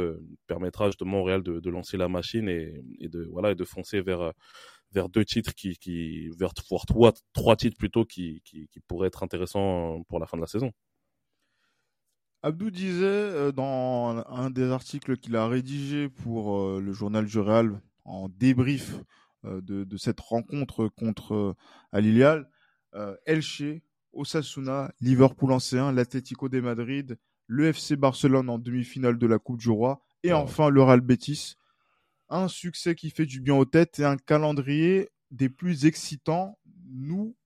permettra 0.47 0.87
justement 0.87 1.21
au 1.21 1.25
Real 1.25 1.43
de, 1.43 1.61
de 1.61 1.71
lancer 1.71 1.97
la 1.97 2.09
machine 2.09 2.49
et, 2.49 2.83
et 3.01 3.09
de 3.09 3.27
voilà 3.31 3.53
et 3.53 3.55
de 3.55 3.65
foncer 3.65 4.01
vers 4.03 4.33
vers 4.93 5.09
deux 5.09 5.25
titres 5.25 5.55
qui 5.55 5.77
qui 5.79 6.29
vers 6.39 6.53
voire 6.69 6.85
trois 6.87 7.13
trois 7.33 7.57
titres 7.57 7.77
plutôt 7.79 8.05
qui, 8.05 8.43
qui 8.45 8.69
qui 8.69 8.81
pourraient 8.81 9.09
être 9.09 9.23
intéressants 9.23 10.03
pour 10.09 10.19
la 10.19 10.27
fin 10.27 10.37
de 10.37 10.43
la 10.43 10.49
saison. 10.49 10.73
Abdou 12.43 12.71
disait 12.71 13.53
dans 13.53 14.23
un 14.29 14.51
des 14.51 14.71
articles 14.71 15.17
qu'il 15.17 15.35
a 15.35 15.49
rédigé 15.49 16.09
pour 16.09 16.79
le 16.79 16.93
journal 16.93 17.27
du 17.27 17.39
Real 17.41 17.81
en 18.09 18.29
débrief 18.29 19.01
euh, 19.45 19.61
de, 19.63 19.97
cette 19.97 20.21
rencontre 20.21 20.89
contre 20.89 21.35
euh, 21.35 21.55
Alilial. 21.93 22.51
Euh, 22.95 23.15
Elche, 23.27 23.63
Osasuna, 24.13 24.93
Liverpool 25.01 25.53
en 25.53 25.59
C1, 25.59 25.95
l'Atlético 25.95 26.49
de 26.49 26.61
Madrid, 26.61 27.19
le 27.47 27.67
FC 27.67 27.97
Barcelone 27.97 28.49
en 28.49 28.59
demi-finale 28.59 29.19
de 29.19 29.27
la 29.27 29.39
Coupe 29.39 29.61
du 29.61 29.71
Roi 29.71 30.03
et 30.23 30.33
enfin 30.33 30.71
le 30.71 30.83
Real 30.83 31.01
Betis. 31.01 31.55
Un 32.31 32.49
succès 32.49 32.95
qui 32.95 33.11
fait 33.11 33.27
du 33.27 33.41
bien 33.41 33.55
aux 33.55 33.65
têtes 33.65 34.01
et 34.01 34.05
un 34.05 34.17
calendrier 34.17 35.09
des 35.31 35.49
plus 35.49 35.87
excitants. 35.87 36.59
Nous 36.91 37.37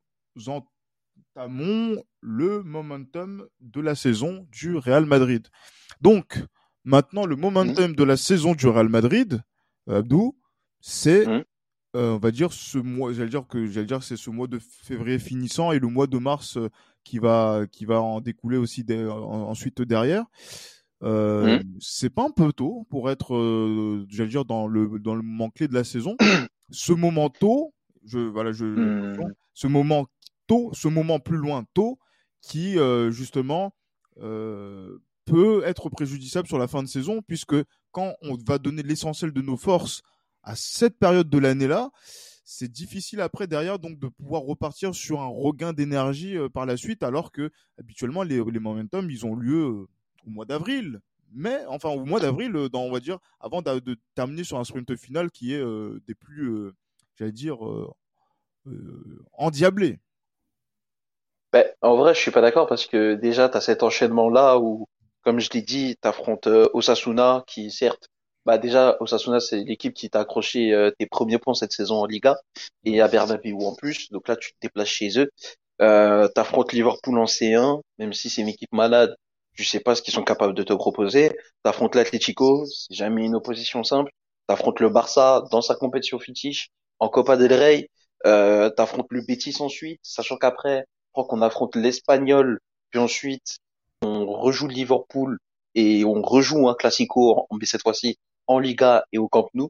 entamons 0.46 2.02
le 2.20 2.62
momentum 2.62 3.46
de 3.60 3.80
la 3.80 3.94
saison 3.94 4.46
du 4.50 4.76
Real 4.76 5.04
Madrid. 5.04 5.46
Donc, 6.00 6.42
maintenant, 6.84 7.26
le 7.26 7.36
momentum 7.36 7.94
de 7.94 8.04
la 8.04 8.16
saison 8.16 8.54
du 8.54 8.66
Real 8.66 8.88
Madrid, 8.88 9.42
Abdou, 9.88 10.36
c'est, 10.82 11.26
mmh. 11.26 11.44
euh, 11.96 12.14
on 12.14 12.18
va 12.18 12.32
dire, 12.32 12.52
ce 12.52 12.76
mois, 12.76 13.12
j'allais 13.12 13.30
dire 13.30 13.46
que 13.46 13.66
j'allais 13.66 13.86
dire 13.86 14.02
c'est 14.02 14.16
ce 14.16 14.30
mois 14.30 14.48
de 14.48 14.58
février 14.58 15.18
finissant 15.18 15.70
et 15.70 15.78
le 15.78 15.86
mois 15.86 16.08
de 16.08 16.18
mars 16.18 16.56
euh, 16.58 16.68
qui 17.04 17.18
va 17.18 17.66
qui 17.70 17.84
va 17.84 18.02
en 18.02 18.20
découler 18.20 18.58
aussi 18.58 18.84
ensuite 18.90 19.80
derrière. 19.80 20.24
Euh, 21.04 21.58
mmh. 21.58 21.62
C'est 21.80 22.10
pas 22.10 22.24
un 22.24 22.30
peu 22.30 22.52
tôt 22.52 22.86
pour 22.90 23.10
être, 23.10 23.34
euh, 23.34 24.04
j'allais 24.08 24.28
dire, 24.28 24.44
dans 24.44 24.66
le 24.66 24.98
dans 24.98 25.14
le 25.14 25.22
moment 25.22 25.50
clé 25.50 25.68
de 25.68 25.74
la 25.74 25.84
saison. 25.84 26.16
ce 26.70 26.92
moment 26.92 27.30
tôt, 27.30 27.72
je 28.04 28.18
voilà, 28.18 28.50
je, 28.50 28.64
mmh. 28.64 29.32
ce 29.54 29.66
moment 29.68 30.06
tôt, 30.48 30.70
ce 30.74 30.88
moment 30.88 31.20
plus 31.20 31.38
loin 31.38 31.64
tôt, 31.74 31.98
qui 32.40 32.76
justement 33.10 33.72
peut 34.16 35.62
être 35.64 35.90
préjudiciable 35.90 36.48
sur 36.48 36.58
la 36.58 36.66
fin 36.66 36.82
de 36.82 36.88
saison, 36.88 37.22
puisque 37.24 37.54
quand 37.92 38.14
on 38.22 38.36
va 38.46 38.58
donner 38.58 38.82
l'essentiel 38.82 39.32
de 39.32 39.42
nos 39.42 39.56
forces 39.56 40.02
à 40.42 40.56
cette 40.56 40.98
période 40.98 41.28
de 41.28 41.38
l'année-là, 41.38 41.90
c'est 42.44 42.70
difficile 42.70 43.20
après 43.20 43.46
derrière 43.46 43.78
donc 43.78 43.98
de 43.98 44.08
pouvoir 44.08 44.42
repartir 44.42 44.94
sur 44.94 45.20
un 45.20 45.28
regain 45.28 45.72
d'énergie 45.72 46.36
euh, 46.36 46.48
par 46.48 46.66
la 46.66 46.76
suite, 46.76 47.02
alors 47.02 47.32
que 47.32 47.50
habituellement 47.78 48.22
les, 48.22 48.42
les 48.44 48.58
momentum 48.58 49.10
ils 49.10 49.24
ont 49.24 49.34
lieu 49.34 49.64
euh, 49.64 49.88
au 50.26 50.30
mois 50.30 50.44
d'avril. 50.44 51.00
Mais 51.34 51.64
enfin 51.68 51.88
au 51.88 52.04
mois 52.04 52.20
d'avril, 52.20 52.54
euh, 52.56 52.68
on 52.74 52.92
va 52.92 53.00
dire 53.00 53.18
avant 53.40 53.62
de, 53.62 53.96
terminer 54.14 54.44
sur 54.44 54.58
un 54.58 54.64
sprint 54.64 54.94
final 54.96 55.30
qui 55.30 55.54
est 55.54 55.64
des 56.06 56.14
plus, 56.14 56.70
j'allais 57.16 57.32
dire, 57.32 57.56
endiablés. 59.32 59.98
Ben, 61.52 61.64
en 61.80 61.96
vrai, 61.96 62.14
je 62.14 62.20
suis 62.20 62.30
pas 62.30 62.42
d'accord 62.42 62.66
parce 62.66 62.86
que 62.86 63.14
déjà, 63.14 63.48
tu 63.48 63.56
as 63.56 63.62
cet 63.62 63.82
enchaînement-là 63.82 64.58
où, 64.58 64.88
comme 65.22 65.40
je 65.40 65.50
l'ai 65.52 65.62
dit, 65.62 65.96
tu 66.00 66.06
affrontes 66.06 66.46
Osasuna 66.46 67.44
qui, 67.46 67.70
certes, 67.70 68.11
bah 68.44 68.58
déjà, 68.58 68.96
Osasuna, 69.00 69.40
c'est 69.40 69.58
l'équipe 69.64 69.94
qui 69.94 70.10
t'a 70.10 70.20
accroché 70.20 70.72
euh, 70.72 70.90
tes 70.98 71.06
premiers 71.06 71.38
points 71.38 71.54
cette 71.54 71.72
saison 71.72 71.96
en 71.96 72.06
Liga 72.06 72.36
et 72.84 73.00
à 73.00 73.08
Bernabeu 73.08 73.54
en 73.54 73.74
plus. 73.74 74.10
Donc 74.10 74.28
là, 74.28 74.36
tu 74.36 74.52
te 74.52 74.56
déplaces 74.60 74.88
chez 74.88 75.18
eux. 75.18 75.30
Euh, 75.80 76.28
T'affrontes 76.28 76.72
Liverpool 76.72 77.18
en 77.18 77.24
C1, 77.24 77.80
même 77.98 78.12
si 78.12 78.30
c'est 78.30 78.42
une 78.42 78.48
équipe 78.48 78.72
malade, 78.72 79.14
tu 79.54 79.64
sais 79.64 79.80
pas 79.80 79.94
ce 79.94 80.02
qu'ils 80.02 80.14
sont 80.14 80.24
capables 80.24 80.54
de 80.54 80.62
te 80.62 80.72
proposer. 80.72 81.36
T'affrontes 81.62 81.94
l'Atlético, 81.94 82.66
c'est 82.66 82.94
jamais 82.94 83.24
une 83.24 83.34
opposition 83.36 83.84
simple. 83.84 84.10
T'affrontes 84.46 84.80
le 84.80 84.88
Barça 84.88 85.44
dans 85.50 85.62
sa 85.62 85.74
compétition 85.74 86.18
fétiche 86.18 86.70
en 86.98 87.08
Copa 87.08 87.36
del 87.36 87.52
Rey. 87.52 87.88
Euh, 88.26 88.70
T'affrontes 88.70 89.08
le 89.10 89.22
Betis 89.26 89.56
ensuite, 89.60 90.00
sachant 90.02 90.36
qu'après, 90.36 90.80
je 90.80 91.12
crois 91.12 91.24
qu'on 91.26 91.42
affronte 91.42 91.76
l'Espagnol, 91.76 92.58
puis 92.90 93.00
ensuite 93.00 93.58
on 94.02 94.26
rejoue 94.26 94.68
Liverpool 94.68 95.38
et 95.74 96.04
on 96.04 96.22
rejoue 96.22 96.68
un 96.68 96.74
Classico, 96.74 97.46
mais 97.58 97.66
cette 97.66 97.82
fois-ci 97.82 98.18
en 98.54 98.58
Liga 98.58 99.04
et 99.12 99.18
au 99.18 99.28
Camp 99.28 99.48
Nou. 99.54 99.68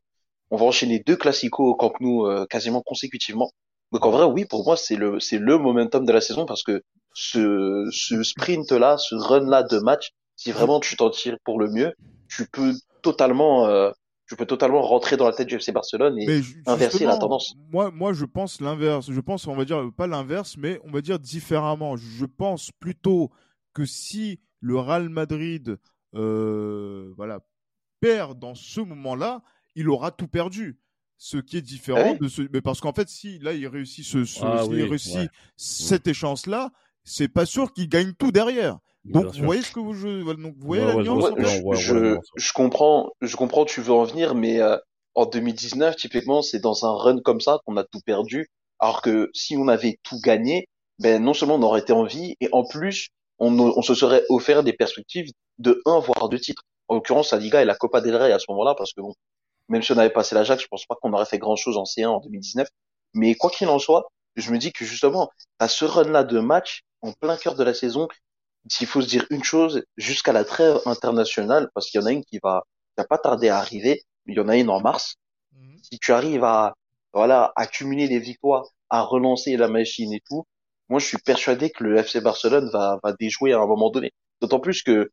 On 0.51 0.57
va 0.57 0.67
enchaîner 0.67 1.03
deux 1.07 1.17
classicos 1.17 1.67
au 1.67 1.75
Camp 1.75 1.93
Nou 2.01 2.27
euh, 2.27 2.47
quasiment 2.47 2.83
consécutivement. 2.83 3.51
Donc 3.93 4.05
en 4.07 4.11
vrai, 4.11 4.25
oui, 4.25 4.45
pour 4.45 4.65
moi, 4.65 4.77
c'est 4.77 4.97
le 4.97 5.21
c'est 5.21 5.39
le 5.39 5.59
momentum 5.59 6.05
de 6.05 6.12
la 6.12 6.21
saison 6.21 6.47
parce 6.47 6.62
que 6.62 6.83
ce 7.15 7.89
ce 7.93 8.23
sprint 8.23 8.73
là, 8.73 8.97
ce 8.99 9.15
run 9.15 9.49
là 9.49 9.62
de 9.62 9.79
match, 9.79 10.11
si 10.37 10.51
vraiment 10.51 10.81
tu 10.81 10.97
t'en 10.97 11.11
tires 11.11 11.37
pour 11.45 11.59
le 11.59 11.71
mieux, 11.71 11.93
tu 12.29 12.47
peux 12.51 12.73
totalement 13.03 13.67
euh, 13.67 13.91
tu 14.33 14.37
peux 14.37 14.47
totalement 14.47 14.81
rentrer 14.81 15.19
dans 15.19 15.27
la 15.27 15.33
tête 15.35 15.49
du 15.49 15.57
FC 15.57 15.73
Barcelone 15.73 16.19
et 16.19 16.41
inverser 16.67 17.05
la 17.05 17.19
tendance. 17.19 17.55
Moi, 17.71 17.91
moi, 17.91 18.15
je 18.15 18.25
pense 18.25 18.62
l'inverse. 18.62 19.11
Je 19.11 19.21
pense, 19.21 19.47
on 19.47 19.55
va 19.55 19.67
dire 19.67 19.91
pas 19.95 20.07
l'inverse, 20.07 20.57
mais 20.57 20.81
on 20.85 20.91
va 20.91 21.03
dire 21.03 21.19
différemment. 21.19 21.97
Je 21.99 22.25
pense 22.25 22.71
plutôt 22.81 23.31
que 23.75 23.85
si 23.85 24.41
le 24.61 24.79
Real 24.79 25.11
Madrid, 25.11 25.77
euh, 26.15 27.12
voilà, 27.19 27.41
perd 28.03 28.39
dans 28.39 28.55
ce 28.55 28.81
moment-là, 28.81 29.43
il 29.77 29.89
aura 29.89 30.11
tout 30.11 30.29
perdu. 30.29 30.79
Ce 31.17 31.37
qui 31.37 31.57
est 31.57 31.63
différent 31.63 32.17
de 32.21 32.27
ce, 32.27 32.43
mais 32.53 32.61
parce 32.61 32.81
qu'en 32.81 32.93
fait, 32.93 33.09
si 33.09 33.39
là 33.39 33.53
il 33.53 33.69
réussit 33.69 34.05
ce, 34.05 34.25
ah 34.43 34.65
réussit 34.69 35.31
cette 35.57 36.09
échéance-là, 36.09 36.73
c'est 37.05 37.29
pas 37.29 37.47
sûr 37.47 37.73
qu'il 37.73 37.89
gagne 37.89 38.13
tout 38.13 38.33
derrière. 38.33 38.79
Donc 39.05 39.27
vous 39.27 39.45
voyez 39.45 39.63
ce 39.63 39.71
que 39.71 39.79
vous, 39.79 39.95
je, 39.95 40.25
donc, 40.35 40.55
vous 40.59 40.67
voyez 40.67 40.85
la 40.85 40.97
nuance 40.97 41.31
je, 41.79 42.19
je, 42.37 42.53
comprends, 42.53 43.11
je 43.21 43.37
comprends, 43.37 43.65
tu 43.65 43.81
veux 43.81 43.93
en 43.93 44.05
venir, 44.05 44.35
mais 44.35 44.61
euh, 44.61 44.77
en 45.15 45.27
2019, 45.27 45.95
typiquement, 45.95 46.43
c'est 46.43 46.61
dans 46.61 46.85
un 46.87 46.97
run 46.97 47.21
comme 47.21 47.41
ça 47.41 47.61
qu'on 47.65 47.77
a 47.77 47.85
tout 47.85 48.01
perdu. 48.05 48.49
Alors 48.81 49.01
que 49.01 49.31
si 49.33 49.57
on 49.57 49.69
avait 49.69 49.99
tout 50.03 50.21
gagné, 50.21 50.67
ben 50.99 51.23
non 51.23 51.35
seulement 51.35 51.55
on 51.55 51.63
aurait 51.63 51.81
été 51.81 51.93
en 51.93 52.05
vie, 52.05 52.35
et 52.41 52.49
en 52.51 52.65
plus 52.65 53.11
on, 53.39 53.57
on 53.59 53.83
se 53.83 53.95
serait 53.95 54.25
offert 54.29 54.65
des 54.65 54.73
perspectives 54.73 55.31
de 55.59 55.81
un 55.87 56.01
voire 56.01 56.29
deux 56.29 56.41
titres 56.41 56.65
en 56.93 56.97
l'occurrence 56.97 57.33
la 57.33 57.39
Liga 57.39 57.63
et 57.63 57.65
la 57.65 57.75
Copa 57.75 58.01
del 58.01 58.17
Rey 58.17 58.33
à 58.33 58.39
ce 58.39 58.45
moment-là, 58.51 58.75
parce 58.77 58.93
que 58.93 59.01
bon, 59.01 59.15
même 59.69 59.83
si 59.83 59.93
on 59.93 59.99
avait 59.99 60.11
passé 60.11 60.35
la 60.35 60.45
Jacques, 60.45 60.61
je 60.61 60.69
pense 60.69 60.85
pas 60.87 60.95
qu'on 61.01 61.13
aurait 61.13 61.27
fait 61.27 61.39
grand-chose 61.39 61.79
en 61.79 61.85
C1 61.85 62.07
en 62.07 62.21
2019. 62.21 62.69
Mais 63.15 63.35
quoi 63.35 63.51
qu'il 63.51 63.69
en 63.69 63.79
soit, 63.79 64.05
je 64.37 64.51
me 64.53 64.59
dis 64.59 64.73
que 64.73 64.85
justement, 64.85 65.31
à 65.59 65.69
ce 65.69 65.85
run-là 65.85 66.25
de 66.25 66.39
match, 66.41 66.83
en 67.01 67.13
plein 67.13 67.37
cœur 67.37 67.55
de 67.55 67.65
la 67.65 67.75
saison, 67.75 68.09
s'il 68.69 68.87
faut 68.87 69.01
se 69.01 69.09
dire 69.09 69.27
une 69.31 69.43
chose, 69.43 69.83
jusqu'à 69.97 70.33
la 70.33 70.45
trêve 70.45 70.81
internationale, 70.87 71.71
parce 71.75 71.89
qu'il 71.91 72.01
y 72.01 72.05
en 72.05 72.07
a 72.07 72.13
une 72.13 72.25
qui 72.25 72.39
va, 72.43 72.63
qui 72.91 72.95
va 72.99 73.05
pas 73.05 73.19
tarder 73.19 73.49
à 73.49 73.59
arriver, 73.59 74.03
il 74.27 74.37
y 74.37 74.41
en 74.41 74.49
a 74.49 74.57
une 74.57 74.71
en 74.71 74.81
mars. 74.81 75.17
Mhm. 75.53 75.79
Si 75.83 75.99
tu 75.99 76.13
arrives 76.13 76.45
à 76.45 76.75
voilà 77.15 77.53
accumuler 77.57 78.07
les 78.07 78.19
victoires, 78.19 78.67
à 78.89 79.03
relancer 79.03 79.57
la 79.57 79.69
machine 79.69 80.13
et 80.13 80.23
tout, 80.29 80.45
moi 80.89 81.01
je 81.01 81.07
suis 81.07 81.19
persuadé 81.19 81.71
que 81.71 81.85
le 81.85 81.97
FC 81.97 82.21
Barcelone 82.21 82.71
va, 82.73 82.99
va 83.03 83.13
déjouer 83.19 83.53
à 83.53 83.59
un 83.59 83.67
moment 83.67 83.91
donné. 83.91 84.13
D'autant 84.41 84.61
plus 84.61 84.83
que 84.83 85.11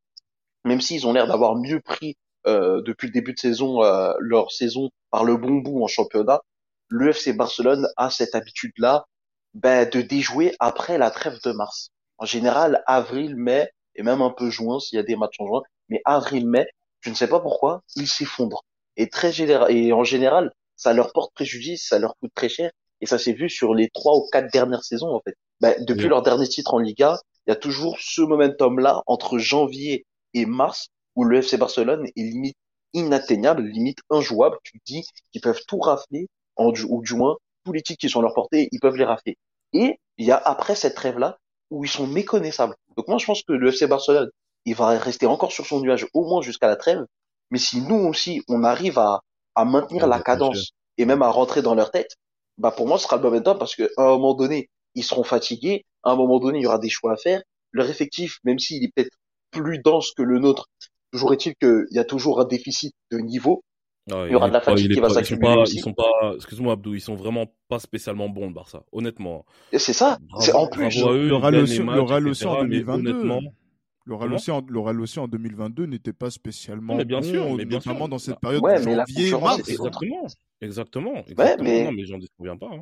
même 0.65 0.81
s'ils 0.81 1.07
ont 1.07 1.13
l'air 1.13 1.27
d'avoir 1.27 1.55
mieux 1.55 1.79
pris 1.81 2.17
euh, 2.47 2.81
depuis 2.81 3.07
le 3.07 3.13
début 3.13 3.33
de 3.33 3.39
saison 3.39 3.83
euh, 3.83 4.13
leur 4.19 4.51
saison 4.51 4.89
par 5.11 5.23
le 5.23 5.37
bon 5.37 5.55
bout 5.55 5.83
en 5.83 5.87
championnat, 5.87 6.41
le 6.87 7.09
FC 7.09 7.33
Barcelone 7.33 7.87
a 7.97 8.09
cette 8.09 8.35
habitude-là 8.35 9.05
ben, 9.53 9.89
de 9.89 10.01
déjouer 10.01 10.55
après 10.59 10.97
la 10.97 11.11
trêve 11.11 11.39
de 11.43 11.51
mars. 11.51 11.89
En 12.17 12.25
général, 12.25 12.83
avril, 12.87 13.35
mai 13.35 13.69
et 13.95 14.03
même 14.03 14.21
un 14.21 14.29
peu 14.29 14.49
juin 14.49 14.79
s'il 14.79 14.97
y 14.97 14.99
a 14.99 15.03
des 15.03 15.15
matchs 15.15 15.39
en 15.39 15.47
juin, 15.47 15.61
mais 15.89 16.01
avril, 16.05 16.47
mai, 16.47 16.65
je 17.01 17.09
ne 17.09 17.15
sais 17.15 17.27
pas 17.27 17.39
pourquoi, 17.39 17.83
ils 17.95 18.07
s'effondrent. 18.07 18.63
Et 18.97 19.09
très 19.09 19.31
général, 19.31 19.71
et 19.71 19.93
en 19.93 20.03
général, 20.03 20.51
ça 20.75 20.93
leur 20.93 21.11
porte 21.13 21.33
préjudice, 21.33 21.87
ça 21.87 21.99
leur 21.99 22.15
coûte 22.17 22.31
très 22.35 22.49
cher, 22.49 22.71
et 23.01 23.05
ça 23.05 23.17
s'est 23.17 23.33
vu 23.33 23.49
sur 23.49 23.73
les 23.73 23.89
trois 23.89 24.15
ou 24.15 24.27
quatre 24.31 24.51
dernières 24.51 24.83
saisons 24.83 25.13
en 25.13 25.21
fait. 25.21 25.35
Ben, 25.61 25.75
depuis 25.85 26.07
leur 26.07 26.21
dernier 26.21 26.47
titre 26.47 26.73
en 26.73 26.79
Liga, 26.79 27.19
il 27.45 27.51
y 27.51 27.53
a 27.53 27.55
toujours 27.55 27.97
ce 27.99 28.21
momentum-là 28.21 29.03
entre 29.07 29.37
janvier 29.37 30.05
et 30.33 30.45
mars 30.45 30.88
où 31.15 31.24
le 31.24 31.38
FC 31.38 31.57
Barcelone 31.57 32.05
est 32.15 32.21
limite 32.21 32.57
inatteignable, 32.93 33.63
limite 33.63 34.00
injouable. 34.09 34.57
Tu 34.63 34.79
dis 34.86 35.05
qu'ils 35.31 35.41
peuvent 35.41 35.62
tout 35.67 35.79
rafler, 35.79 36.27
en, 36.55 36.71
ou 36.89 37.01
du 37.03 37.13
moins 37.15 37.38
tous 37.65 37.74
les 37.74 37.81
titres 37.81 38.00
qui 38.00 38.09
sont 38.09 38.19
à 38.19 38.24
leur 38.24 38.33
portée, 38.33 38.69
ils 38.71 38.79
peuvent 38.79 38.95
les 38.95 39.05
rafler. 39.05 39.38
Et 39.74 40.00
il 40.17 40.25
y 40.25 40.31
a 40.31 40.38
après 40.38 40.75
cette 40.75 40.95
trêve-là 40.95 41.38
où 41.69 41.83
ils 41.86 41.89
sont 41.89 42.07
méconnaissables. 42.07 42.75
Donc 42.98 43.07
moi 43.07 43.17
je 43.17 43.25
pense 43.25 43.43
que 43.43 43.53
le 43.53 43.69
FC 43.69 43.88
Barcelone, 43.88 44.29
il 44.65 44.75
va 44.75 44.98
rester 44.98 45.25
encore 45.25 45.51
sur 45.51 45.65
son 45.65 45.81
nuage 45.81 46.07
au 46.13 46.25
moins 46.25 46.41
jusqu'à 46.41 46.67
la 46.67 46.75
trêve. 46.75 47.05
Mais 47.51 47.59
si 47.59 47.81
nous 47.81 47.95
aussi 47.95 48.41
on 48.48 48.63
arrive 48.63 48.98
à, 49.00 49.21
à 49.55 49.65
maintenir 49.65 50.07
la 50.07 50.19
cadence 50.21 50.71
et 50.98 51.05
même 51.05 51.21
à 51.21 51.29
rentrer 51.29 51.62
dans 51.62 51.75
leur 51.75 51.91
tête, 51.91 52.15
bah 52.57 52.71
pour 52.71 52.88
moi 52.88 52.98
ce 52.98 53.03
sera 53.05 53.17
le 53.17 53.24
momentum 53.24 53.57
parce 53.57 53.75
qu'à 53.75 53.88
un 53.98 54.05
moment 54.05 54.33
donné 54.33 54.69
ils 54.95 55.03
seront 55.03 55.24
fatigués, 55.24 55.86
à 56.03 56.12
un 56.12 56.15
moment 56.15 56.39
donné 56.39 56.59
il 56.59 56.63
y 56.63 56.67
aura 56.67 56.79
des 56.79 56.89
choix 56.89 57.13
à 57.13 57.17
faire. 57.17 57.41
Leur 57.71 57.89
effectif, 57.89 58.39
même 58.43 58.57
s'il 58.59 58.83
est 58.83 58.91
peut-être 58.95 59.15
plus 59.51 59.79
dense 59.79 60.11
que 60.15 60.23
le 60.23 60.39
nôtre, 60.39 60.67
Toujours 61.11 61.33
est-il 61.33 61.55
qu'il 61.55 61.87
y 61.91 61.99
a 61.99 62.03
toujours 62.03 62.39
un 62.39 62.45
déficit 62.45 62.93
de 63.11 63.17
niveau. 63.17 63.63
il 64.07 64.31
y 64.31 64.35
aura 64.35 64.47
de 64.47 64.53
la 64.53 64.61
fatigue 64.61 64.93
qui 64.93 64.99
va 64.99 65.09
s'accumuler. 65.09 65.63
Ils 65.71 65.79
sont 65.79 65.93
pas, 65.93 66.33
excuse-moi 66.35 66.73
Abdou, 66.73 66.93
ils 66.93 67.01
sont 67.01 67.15
vraiment 67.15 67.47
pas 67.67 67.79
spécialement 67.79 68.29
bons 68.29 68.47
le 68.47 68.53
Barça, 68.53 68.83
honnêtement. 68.91 69.45
C'est 69.71 69.93
ça. 69.93 70.19
C'est 70.39 70.53
en 70.53 70.67
plus. 70.67 71.01
le 71.01 71.35
Real 71.35 72.27
aussi 72.27 72.45
en 72.45 72.63
2022. 72.63 73.23
Le 74.05 74.15
Real 74.15 74.33
aussi, 74.33 74.49
en, 74.49 74.65
le 74.67 75.01
aussi 75.01 75.19
en 75.19 75.27
2022 75.27 75.85
n'était 75.85 76.13
pas 76.13 76.31
spécialement 76.31 76.95
mais 76.95 77.05
bien 77.05 77.19
bon, 77.19 77.27
sûr, 77.27 77.55
mais 77.55 77.65
bien 77.65 77.77
notamment 77.77 78.07
dans 78.07 78.17
cette 78.17 78.39
période 78.39 78.63
ouais, 78.63 78.83
mais 78.83 78.95
janvier, 78.95 79.31
mars. 79.31 79.59
Exactement, 79.59 80.25
exactement, 80.61 81.23
exactement. 81.27 81.63
mais... 81.63 81.83
Non, 81.83 81.91
mais 81.91 82.05
j'en 82.05 82.17
souviens 82.35 82.57
pas. 82.57 82.69
Hein. 82.73 82.81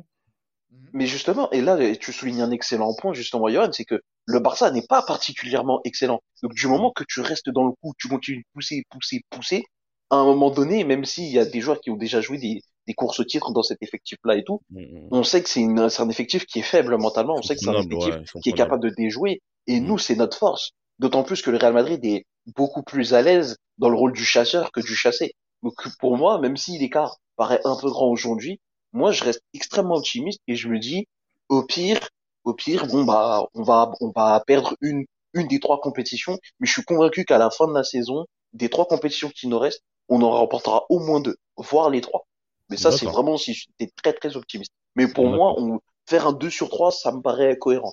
Mais 0.92 1.06
justement, 1.06 1.50
et 1.50 1.60
là, 1.60 1.76
tu 1.96 2.12
soulignes 2.12 2.42
un 2.42 2.50
excellent 2.50 2.94
point, 2.94 3.14
justement, 3.14 3.48
Johan, 3.48 3.70
c'est 3.72 3.84
que 3.84 4.00
le 4.26 4.40
Barça 4.40 4.70
n'est 4.70 4.86
pas 4.86 5.02
particulièrement 5.02 5.80
excellent. 5.84 6.20
Donc, 6.42 6.54
du 6.54 6.66
moment 6.66 6.92
que 6.92 7.04
tu 7.06 7.20
restes 7.20 7.50
dans 7.50 7.64
le 7.64 7.72
coup, 7.82 7.92
tu 7.98 8.08
continues 8.08 8.38
de 8.38 8.44
pousser, 8.52 8.84
pousser, 8.90 9.22
pousser, 9.30 9.64
à 10.10 10.16
un 10.16 10.24
moment 10.24 10.50
donné, 10.50 10.84
même 10.84 11.04
s'il 11.04 11.28
y 11.28 11.38
a 11.38 11.44
des 11.44 11.60
joueurs 11.60 11.80
qui 11.80 11.90
ont 11.90 11.96
déjà 11.96 12.20
joué 12.20 12.38
des, 12.38 12.62
des 12.86 12.94
courses 12.94 13.20
au 13.20 13.24
titre 13.24 13.52
dans 13.52 13.62
cet 13.62 13.82
effectif-là 13.82 14.36
et 14.36 14.44
tout, 14.44 14.60
mm. 14.70 15.08
on 15.10 15.22
sait 15.22 15.42
que 15.42 15.48
c'est 15.48 15.62
un 15.62 16.08
effectif 16.08 16.46
qui 16.46 16.60
est 16.60 16.62
faible 16.62 16.96
mentalement, 16.96 17.34
on 17.36 17.42
sait 17.42 17.54
que 17.54 17.60
c'est 17.60 17.68
un 17.68 17.82
effectif 17.82 18.32
qui 18.42 18.50
est 18.50 18.54
capable 18.54 18.82
de 18.82 18.90
déjouer, 18.90 19.42
et 19.66 19.80
nous, 19.80 19.98
c'est 19.98 20.16
notre 20.16 20.36
force. 20.36 20.70
D'autant 20.98 21.22
plus 21.22 21.42
que 21.42 21.50
le 21.50 21.58
Real 21.58 21.74
Madrid 21.74 22.04
est 22.04 22.24
beaucoup 22.56 22.82
plus 22.82 23.14
à 23.14 23.22
l'aise 23.22 23.56
dans 23.76 23.88
le 23.88 23.96
rôle 23.96 24.12
du 24.12 24.24
chasseur 24.24 24.72
que 24.72 24.80
du 24.80 24.96
chassé. 24.96 25.34
Donc, 25.62 25.74
pour 26.00 26.16
moi, 26.16 26.40
même 26.40 26.56
si 26.56 26.78
l'écart 26.78 27.18
paraît 27.36 27.60
un 27.64 27.76
peu 27.80 27.88
grand 27.90 28.08
aujourd'hui, 28.08 28.58
moi, 28.92 29.12
je 29.12 29.24
reste 29.24 29.42
extrêmement 29.54 29.96
optimiste 29.96 30.40
et 30.46 30.56
je 30.56 30.68
me 30.68 30.78
dis, 30.78 31.06
au 31.48 31.62
pire, 31.64 32.08
au 32.44 32.54
pire, 32.54 32.86
bon 32.86 33.04
bah, 33.04 33.46
on 33.54 33.62
va, 33.62 33.92
on 34.00 34.10
va 34.10 34.42
perdre 34.46 34.76
une, 34.80 35.04
une 35.34 35.48
des 35.48 35.60
trois 35.60 35.80
compétitions, 35.80 36.38
mais 36.60 36.66
je 36.66 36.72
suis 36.72 36.84
convaincu 36.84 37.24
qu'à 37.24 37.38
la 37.38 37.50
fin 37.50 37.66
de 37.66 37.74
la 37.74 37.84
saison, 37.84 38.26
des 38.52 38.68
trois 38.68 38.86
compétitions 38.86 39.30
qui 39.30 39.46
nous 39.48 39.58
restent, 39.58 39.82
on 40.08 40.22
en 40.22 40.30
remportera 40.30 40.86
au 40.88 41.00
moins 41.00 41.20
deux, 41.20 41.36
voire 41.56 41.90
les 41.90 42.00
trois. 42.00 42.26
Mais 42.70 42.76
ça, 42.76 42.90
c'est 42.90 43.06
vraiment 43.06 43.36
si 43.36 43.54
j'étais 43.54 43.90
très 44.02 44.12
très 44.12 44.36
optimiste. 44.36 44.72
Mais 44.94 45.08
pour 45.08 45.26
moi, 45.26 45.54
on, 45.58 45.80
faire 46.08 46.26
un 46.26 46.32
2 46.32 46.50
sur 46.50 46.68
3, 46.68 46.90
ça 46.90 47.12
me 47.12 47.20
paraît 47.20 47.56
cohérent. 47.58 47.92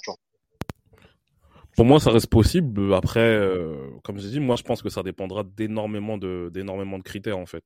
Pour 1.76 1.86
moi, 1.86 2.00
ça 2.00 2.12
reste 2.12 2.28
possible. 2.28 2.94
Après, 2.94 3.20
euh, 3.20 3.90
comme 4.04 4.18
j'ai 4.18 4.30
dit, 4.30 4.40
moi, 4.40 4.56
je 4.56 4.64
pense 4.64 4.82
que 4.82 4.90
ça 4.90 5.04
dépendra 5.04 5.44
d'énormément 5.44 6.18
de, 6.18 6.50
d'énormément 6.54 6.98
de 6.98 7.04
critères 7.04 7.38
en 7.38 7.46
fait 7.46 7.64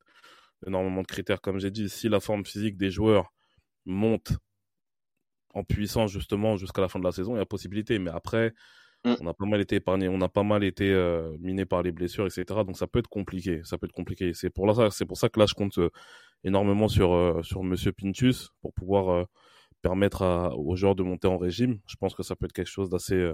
énormément 0.66 1.02
de 1.02 1.06
critères, 1.06 1.40
comme 1.40 1.58
j'ai 1.58 1.70
dit. 1.70 1.88
Si 1.88 2.08
la 2.08 2.20
forme 2.20 2.44
physique 2.44 2.76
des 2.76 2.90
joueurs 2.90 3.32
monte 3.86 4.32
en 5.54 5.64
puissance 5.64 6.12
justement 6.12 6.56
jusqu'à 6.56 6.80
la 6.80 6.88
fin 6.88 6.98
de 6.98 7.04
la 7.04 7.12
saison, 7.12 7.34
il 7.34 7.38
y 7.38 7.42
a 7.42 7.46
possibilité. 7.46 7.98
Mais 7.98 8.10
après, 8.10 8.54
mm. 9.04 9.14
on 9.20 9.26
a 9.26 9.34
pas 9.34 9.46
mal 9.46 9.60
été 9.60 9.76
épargné, 9.76 10.08
on 10.08 10.20
a 10.20 10.28
pas 10.28 10.42
mal 10.42 10.64
été 10.64 10.90
euh, 10.92 11.36
miné 11.40 11.64
par 11.64 11.82
les 11.82 11.92
blessures, 11.92 12.26
etc. 12.26 12.44
Donc 12.64 12.76
ça 12.76 12.86
peut 12.86 12.98
être 12.98 13.08
compliqué. 13.08 13.60
Ça 13.64 13.78
peut 13.78 13.86
être 13.86 13.92
compliqué. 13.92 14.32
C'est 14.34 14.50
pour 14.50 14.74
ça, 14.74 14.90
c'est 14.90 15.06
pour 15.06 15.16
ça 15.16 15.28
que 15.28 15.38
là 15.40 15.46
je 15.46 15.54
compte 15.54 15.78
euh, 15.78 15.90
énormément 16.44 16.88
sur 16.88 17.12
euh, 17.14 17.42
sur 17.42 17.62
Monsieur 17.62 17.92
Pintus 17.92 18.50
pour 18.62 18.72
pouvoir 18.74 19.26
permettre 19.82 20.52
aux 20.56 20.76
joueurs 20.76 20.94
de 20.94 21.02
monter 21.02 21.26
en 21.26 21.38
régime. 21.38 21.80
Je 21.86 21.96
pense 21.96 22.14
que 22.14 22.22
ça 22.22 22.36
peut 22.36 22.46
être 22.46 22.52
quelque 22.52 22.66
chose 22.66 22.90
d'assez 22.90 23.32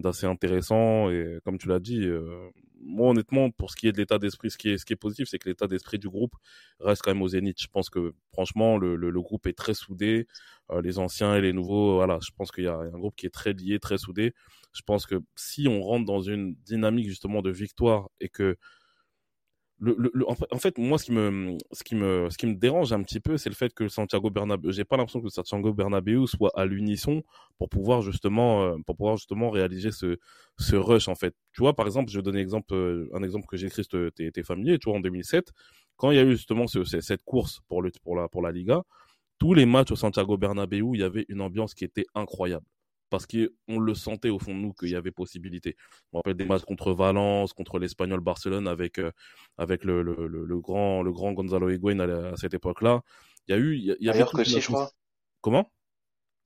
d'assez 0.00 0.26
intéressant 0.26 1.10
et 1.10 1.38
comme 1.44 1.58
tu 1.58 1.68
l'as 1.68 1.80
dit 1.80 2.04
euh, 2.04 2.48
moi 2.80 3.10
honnêtement 3.10 3.50
pour 3.50 3.70
ce 3.70 3.76
qui 3.76 3.88
est 3.88 3.92
de 3.92 3.98
l'état 3.98 4.18
d'esprit 4.18 4.50
ce 4.50 4.58
qui 4.58 4.70
est 4.70 4.78
ce 4.78 4.84
qui 4.84 4.92
est 4.92 4.96
positif 4.96 5.28
c'est 5.28 5.38
que 5.38 5.48
l'état 5.48 5.66
d'esprit 5.66 5.98
du 5.98 6.08
groupe 6.08 6.34
reste 6.80 7.02
quand 7.02 7.12
même 7.12 7.22
au 7.22 7.28
zénith. 7.28 7.60
Je 7.60 7.68
pense 7.68 7.90
que 7.90 8.14
franchement 8.32 8.78
le, 8.78 8.96
le, 8.96 9.20
groupe 9.20 9.46
est 9.46 9.56
très 9.56 9.74
soudé. 9.74 10.26
Euh, 10.70 10.80
les 10.82 10.98
anciens 10.98 11.34
et 11.34 11.40
les 11.40 11.52
nouveaux 11.52 11.96
voilà 11.96 12.18
je 12.22 12.30
pense 12.36 12.50
qu'il 12.50 12.64
y 12.64 12.68
a 12.68 12.76
un 12.76 12.98
groupe 12.98 13.16
qui 13.16 13.26
est 13.26 13.34
très 13.34 13.52
lié 13.52 13.78
très 13.78 13.98
soudé. 13.98 14.34
Je 14.72 14.82
pense 14.82 15.06
que 15.06 15.16
si 15.36 15.66
on 15.68 15.80
rentre 15.82 16.04
dans 16.04 16.20
une 16.20 16.54
dynamique 16.64 17.08
justement 17.08 17.42
de 17.42 17.50
victoire 17.50 18.10
et 18.20 18.28
que 18.28 18.56
le, 19.80 20.10
le, 20.12 20.24
en 20.28 20.58
fait, 20.58 20.76
moi, 20.78 20.98
ce 20.98 21.04
qui 21.04 21.12
me, 21.12 21.56
ce 21.72 21.84
qui 21.84 21.94
me, 21.94 22.28
ce 22.30 22.36
qui 22.36 22.46
me 22.46 22.54
dérange 22.54 22.92
un 22.92 23.02
petit 23.02 23.20
peu, 23.20 23.36
c'est 23.36 23.48
le 23.48 23.54
fait 23.54 23.72
que 23.72 23.84
le 23.84 23.88
Santiago 23.88 24.28
Bernabéu, 24.28 24.72
j'ai 24.72 24.84
pas 24.84 24.96
l'impression 24.96 25.20
que 25.20 25.26
le 25.26 25.30
Santiago 25.30 25.72
Bernabéu 25.72 26.26
soit 26.26 26.50
à 26.56 26.64
l'unisson 26.66 27.22
pour 27.58 27.68
pouvoir 27.68 28.02
justement, 28.02 28.64
euh, 28.64 28.76
pour 28.86 28.96
pouvoir 28.96 29.16
justement 29.16 29.50
réaliser 29.50 29.92
ce, 29.92 30.18
ce 30.58 30.74
rush 30.74 31.06
en 31.06 31.14
fait. 31.14 31.34
Tu 31.52 31.62
vois, 31.62 31.74
par 31.76 31.86
exemple, 31.86 32.10
je 32.10 32.18
vais 32.18 32.22
donner 32.22 32.40
exemple, 32.40 32.74
euh, 32.74 33.08
un 33.14 33.22
exemple 33.22 33.46
que 33.46 33.56
j'ai 33.56 33.68
écrit, 33.68 33.84
t'es, 33.86 34.30
t'es 34.32 34.42
familier, 34.42 34.78
tu 34.78 34.88
vois, 34.90 34.98
en 34.98 35.00
2007, 35.00 35.52
quand 35.96 36.10
il 36.10 36.16
y 36.16 36.20
a 36.20 36.24
eu 36.24 36.32
justement 36.32 36.66
ce, 36.66 36.82
cette 36.84 37.22
course 37.22 37.60
pour 37.68 37.80
le, 37.82 37.92
pour 38.02 38.16
la, 38.16 38.28
pour 38.28 38.42
la 38.42 38.50
Liga, 38.50 38.82
tous 39.38 39.54
les 39.54 39.66
matchs 39.66 39.92
au 39.92 39.96
Santiago 39.96 40.36
Bernabéu, 40.36 40.90
il 40.94 41.00
y 41.00 41.04
avait 41.04 41.24
une 41.28 41.40
ambiance 41.40 41.74
qui 41.74 41.84
était 41.84 42.06
incroyable 42.14 42.66
parce 43.10 43.26
qu'on 43.26 43.78
le 43.78 43.94
sentait 43.94 44.30
au 44.30 44.38
fond 44.38 44.54
de 44.54 44.60
nous 44.60 44.72
qu'il 44.72 44.90
y 44.90 44.96
avait 44.96 45.10
possibilité. 45.10 45.76
Me 46.12 46.18
rappelle 46.18 46.34
des 46.34 46.44
matchs 46.44 46.64
contre 46.64 46.92
Valence, 46.92 47.52
contre 47.52 47.78
l'Espagnol 47.78 48.20
Barcelone 48.20 48.68
avec 48.68 48.98
euh, 48.98 49.10
avec 49.56 49.84
le, 49.84 50.02
le, 50.02 50.26
le, 50.26 50.60
grand 50.60 51.02
le 51.02 51.12
grand 51.12 51.32
Gonzalo 51.32 51.70
Higuain 51.70 52.00
à, 52.00 52.36
cette 52.36 52.54
époque-là. 52.54 53.02
Il 53.46 53.52
y 53.52 53.54
a 53.54 53.58
eu 53.58 53.76
il 53.76 53.96
y, 54.00 54.10
avait 54.10 54.24
que 54.24 54.44
si 54.44 54.60
je 54.60 54.66
crois. 54.66 54.90
Comment? 55.40 55.70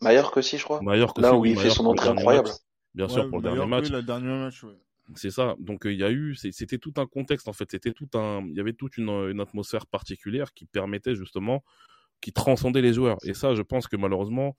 Meilleur 0.01 0.31
que 0.31 0.43
si 0.43 0.59
je 0.59 0.65
crois. 0.65 0.81
Meilleur 0.83 1.15
que 1.15 1.21
Là 1.21 1.35
où 1.35 1.45
il 1.45 1.59
fait 1.59 1.71
son 1.71 1.87
entrée 1.87 2.09
incroyable. 2.09 2.51
Bien 2.95 3.09
sûr 3.09 3.29
pour 3.29 3.39
le 3.39 3.45
dernier 3.45 3.67
match. 3.67 3.91
le 3.91 4.03
dernier 4.03 4.27
match 4.27 4.63
ouais. 4.65 4.79
C'est 5.17 5.31
ça. 5.31 5.57
Donc 5.59 5.83
il 5.85 5.99
y 5.99 6.05
a 6.05 6.11
eu, 6.11 6.35
c'était 6.37 6.79
tout 6.79 6.95
un 6.97 7.07
contexte 7.07 7.49
en 7.49 7.53
fait. 7.53 7.71
C'était 7.71 7.93
tout 7.93 8.09
un, 8.15 8.43
il 8.49 8.57
y 8.57 8.61
avait 8.61 8.73
toute 8.73 8.97
une, 8.97 9.09
une 9.09 9.41
atmosphère 9.41 9.87
particulière 9.87 10.55
qui 10.55 10.65
permettait 10.65 11.15
justement, 11.15 11.65
qui 12.21 12.33
transcendait 12.33 12.83
les 12.83 12.93
joueurs. 12.93 13.19
Et 13.25 13.35
ça, 13.35 13.55
je 13.55 13.63
pense 13.63 13.89
que 13.89 13.97
malheureusement, 13.97 14.57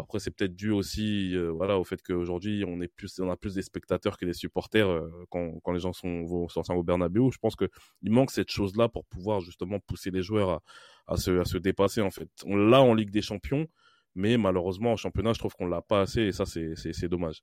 après, 0.00 0.18
c'est 0.18 0.30
peut-être 0.30 0.54
dû 0.54 0.70
aussi 0.70 1.34
euh, 1.34 1.50
voilà, 1.50 1.78
au 1.78 1.84
fait 1.84 2.02
qu'aujourd'hui, 2.02 2.64
on, 2.66 2.80
a 2.80 3.36
plus 3.36 3.54
des 3.54 3.62
spectateurs 3.62 4.16
que 4.16 4.24
des 4.24 4.32
supporters 4.32 4.88
euh, 4.88 5.08
quand, 5.30 5.72
les 5.72 5.80
gens 5.80 5.92
sont, 5.92 6.24
vont 6.24 6.48
sortir 6.48 6.76
au 6.76 6.82
Bernabeu. 6.82 7.30
Je 7.32 7.38
pense 7.38 7.56
qu'il 7.56 7.68
manque 8.10 8.30
cette 8.30 8.50
chose-là 8.50 8.88
pour 8.88 9.04
pouvoir 9.04 9.40
justement 9.40 9.78
pousser 9.80 10.10
les 10.10 10.22
joueurs 10.22 10.60
à, 11.06 11.16
se, 11.16 11.58
dépasser. 11.58 12.00
En 12.00 12.10
fait. 12.10 12.28
On 12.46 12.56
l'a 12.56 12.80
en 12.80 12.94
Ligue 12.94 13.10
des 13.10 13.22
Champions, 13.22 13.66
mais 14.14 14.36
malheureusement, 14.36 14.92
en 14.92 14.96
championnat, 14.96 15.32
je 15.32 15.38
trouve 15.38 15.54
qu'on 15.54 15.66
l'a 15.66 15.82
pas 15.82 16.02
assez 16.02 16.22
et 16.22 16.32
ça, 16.32 16.44
c'est 16.46 17.08
dommage. 17.08 17.42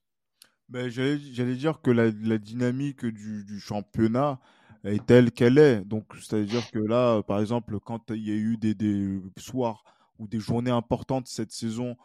Ben, 0.70 0.89
J'allais 0.89 1.56
dire 1.56 1.82
que 1.82 1.91
la, 1.91 2.12
dynamique 2.38 3.06
du, 3.06 3.60
championnat 3.60 4.39
est 4.84 5.06
telle 5.06 5.32
qu'elle 5.32 5.58
est. 5.58 5.82
Donc, 5.82 6.06
c'est-à-dire 6.15 6.70
que 6.72 6.80
là, 6.80 7.22
par 7.24 7.39
exemple, 7.39 7.80
quand 7.80 8.12
il 8.12 8.28
y 8.28 8.32
a 8.32 8.36
eu 8.36 8.58
des 8.58 9.22
soirs 9.38 9.84
ou 10.20 10.28
des 10.28 10.39
journées 10.39 10.72
importantes 10.72 11.28
cette 11.28 11.52
saison 11.52 11.96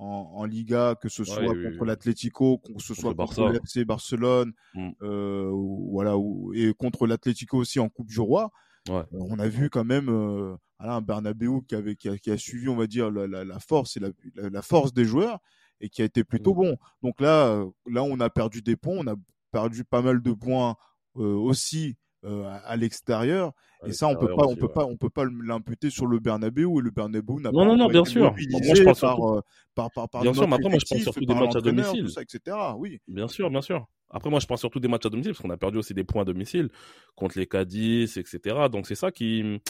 en, 0.00 0.44
Liga, 0.44 0.94
que 1.00 1.08
ce 1.08 1.24
soit 1.24 1.54
contre 1.54 1.84
l'Atlético, 1.84 2.58
que 2.58 2.82
ce 2.82 2.94
soit 2.94 3.14
contre 3.14 3.50
l'FC 3.50 3.84
Barcelone, 3.84 4.52
mm. 4.74 4.90
euh, 5.02 5.50
voilà, 5.90 6.14
et 6.54 6.72
contre 6.72 7.06
l'Atlético 7.06 7.58
aussi 7.58 7.78
en 7.80 7.88
Coupe 7.88 8.08
du 8.08 8.20
Roi. 8.20 8.50
Euh, 8.88 9.04
on 9.12 9.38
a 9.38 9.46
vu 9.46 9.68
quand 9.68 9.84
même 9.84 10.08
euh, 10.08 10.56
un 10.78 11.02
Bernabeu 11.02 11.60
qui, 11.68 11.74
avait, 11.74 11.96
qui 11.96 12.08
a, 12.08 12.38
suivi, 12.38 12.68
on 12.68 12.76
va 12.76 12.86
dire, 12.86 13.10
la, 13.10 13.58
force 13.58 13.98
et 13.98 14.00
la, 14.34 14.62
force 14.62 14.94
des 14.94 15.04
joueurs 15.04 15.38
et 15.82 15.90
qui 15.90 16.00
a 16.00 16.06
été 16.06 16.24
plutôt 16.24 16.54
mm. 16.54 16.56
bon. 16.56 16.78
Donc 17.02 17.20
là, 17.20 17.62
là, 17.86 18.02
on 18.02 18.18
a 18.20 18.30
perdu 18.30 18.62
des 18.62 18.76
points, 18.76 18.96
on 18.98 19.06
a 19.06 19.16
perdu 19.52 19.84
pas 19.84 20.00
mal 20.00 20.22
de 20.22 20.32
points 20.32 20.76
aussi 21.14 21.96
à, 22.24 22.76
l'extérieur. 22.76 23.52
Et 23.86 23.92
ça, 23.92 24.08
on 24.08 24.16
peut 24.16 24.34
pas, 24.34 24.46
on 24.46 24.56
peut 24.56 24.68
pas, 24.68 24.84
on 24.84 24.96
peut 24.96 25.10
pas 25.10 25.24
l'imputer 25.24 25.90
sur 25.90 26.06
le 26.06 26.18
Bernabeu 26.18 26.62
et 26.62 26.80
le 26.80 26.90
Bernabeu 26.90 27.40
n'a 27.40 27.50
pas. 27.50 27.56
Non, 27.56 27.64
non, 27.64 27.76
non, 27.76 27.88
bien 27.88 28.04
sûr. 28.04 28.34
Moi, 28.50 28.74
je 28.74 28.82
pense 28.82 29.00
par, 29.00 29.18
par, 29.74 29.90
par, 29.90 30.08
par, 30.08 30.22
bien 30.22 30.34
sûr, 30.34 30.46
mais 30.46 30.56
après, 30.56 30.68
moi, 30.68 30.78
je 30.78 30.86
pense 30.86 31.02
surtout 31.02 31.24
des 31.24 31.34
matchs 31.34 31.56
à 31.56 31.60
domicile, 31.60 32.10
ça, 32.10 32.22
etc. 32.22 32.56
Oui. 32.76 33.00
Bien 33.08 33.28
sûr, 33.28 33.50
bien 33.50 33.62
sûr. 33.62 33.86
Après, 34.10 34.28
moi, 34.28 34.40
je 34.40 34.46
pense 34.46 34.60
surtout 34.60 34.80
des 34.80 34.88
matchs 34.88 35.06
à 35.06 35.08
domicile 35.08 35.32
parce 35.32 35.42
qu'on 35.42 35.50
a 35.50 35.56
perdu 35.56 35.78
aussi 35.78 35.94
des 35.94 36.04
points 36.04 36.22
à 36.22 36.24
domicile 36.24 36.68
contre 37.14 37.38
les 37.38 37.46
Cadiz, 37.46 38.18
etc. 38.18 38.66
Donc, 38.70 38.86
c'est 38.86 38.96
ça 38.96 39.10
qui 39.10 39.60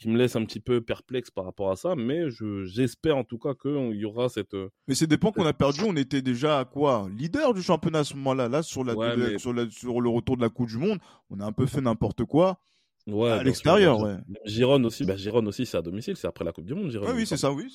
qui 0.00 0.08
me 0.08 0.16
laisse 0.16 0.34
un 0.34 0.44
petit 0.44 0.60
peu 0.60 0.80
perplexe 0.80 1.30
par 1.30 1.44
rapport 1.44 1.70
à 1.70 1.76
ça, 1.76 1.94
mais 1.94 2.30
je, 2.30 2.64
j'espère 2.64 3.18
en 3.18 3.24
tout 3.24 3.38
cas 3.38 3.52
qu'il 3.54 3.94
y 3.96 4.06
aura 4.06 4.30
cette. 4.30 4.54
Euh, 4.54 4.70
mais 4.88 4.94
c'est 4.94 5.06
des 5.06 5.18
points 5.18 5.30
qu'on 5.30 5.44
a 5.44 5.52
perdu, 5.52 5.82
on 5.86 5.94
était 5.94 6.22
déjà 6.22 6.58
à 6.58 6.64
quoi? 6.64 7.06
Leader 7.14 7.52
du 7.52 7.62
championnat 7.62 7.98
à 8.00 8.04
ce 8.04 8.14
moment-là. 8.14 8.48
Là, 8.48 8.62
sur, 8.62 8.82
la, 8.82 8.94
sur, 9.38 9.54
sur, 9.70 10.00
le 10.00 10.08
retour 10.08 10.38
de 10.38 10.42
la 10.42 10.48
Coupe 10.48 10.68
du 10.68 10.78
Monde, 10.78 10.98
on 11.28 11.38
a 11.38 11.44
un 11.44 11.52
peu 11.52 11.66
fait 11.66 11.82
n'importe 11.82 12.24
quoi. 12.24 12.58
Ouais, 13.06 13.30
à 13.30 13.42
l'extérieur, 13.42 14.00
ouais. 14.00 14.16
Giron 14.46 14.82
aussi, 14.84 15.04
bah, 15.04 15.16
Giron 15.16 15.44
aussi, 15.46 15.66
c'est 15.66 15.76
à 15.76 15.82
domicile, 15.82 16.16
c'est 16.16 16.26
après 16.26 16.44
la 16.46 16.52
Coupe 16.52 16.64
du 16.64 16.74
Monde, 16.74 16.90
Giron. 16.90 17.06
oui, 17.14 17.26
c'est 17.26 17.36
ça, 17.36 17.52
oui. 17.52 17.74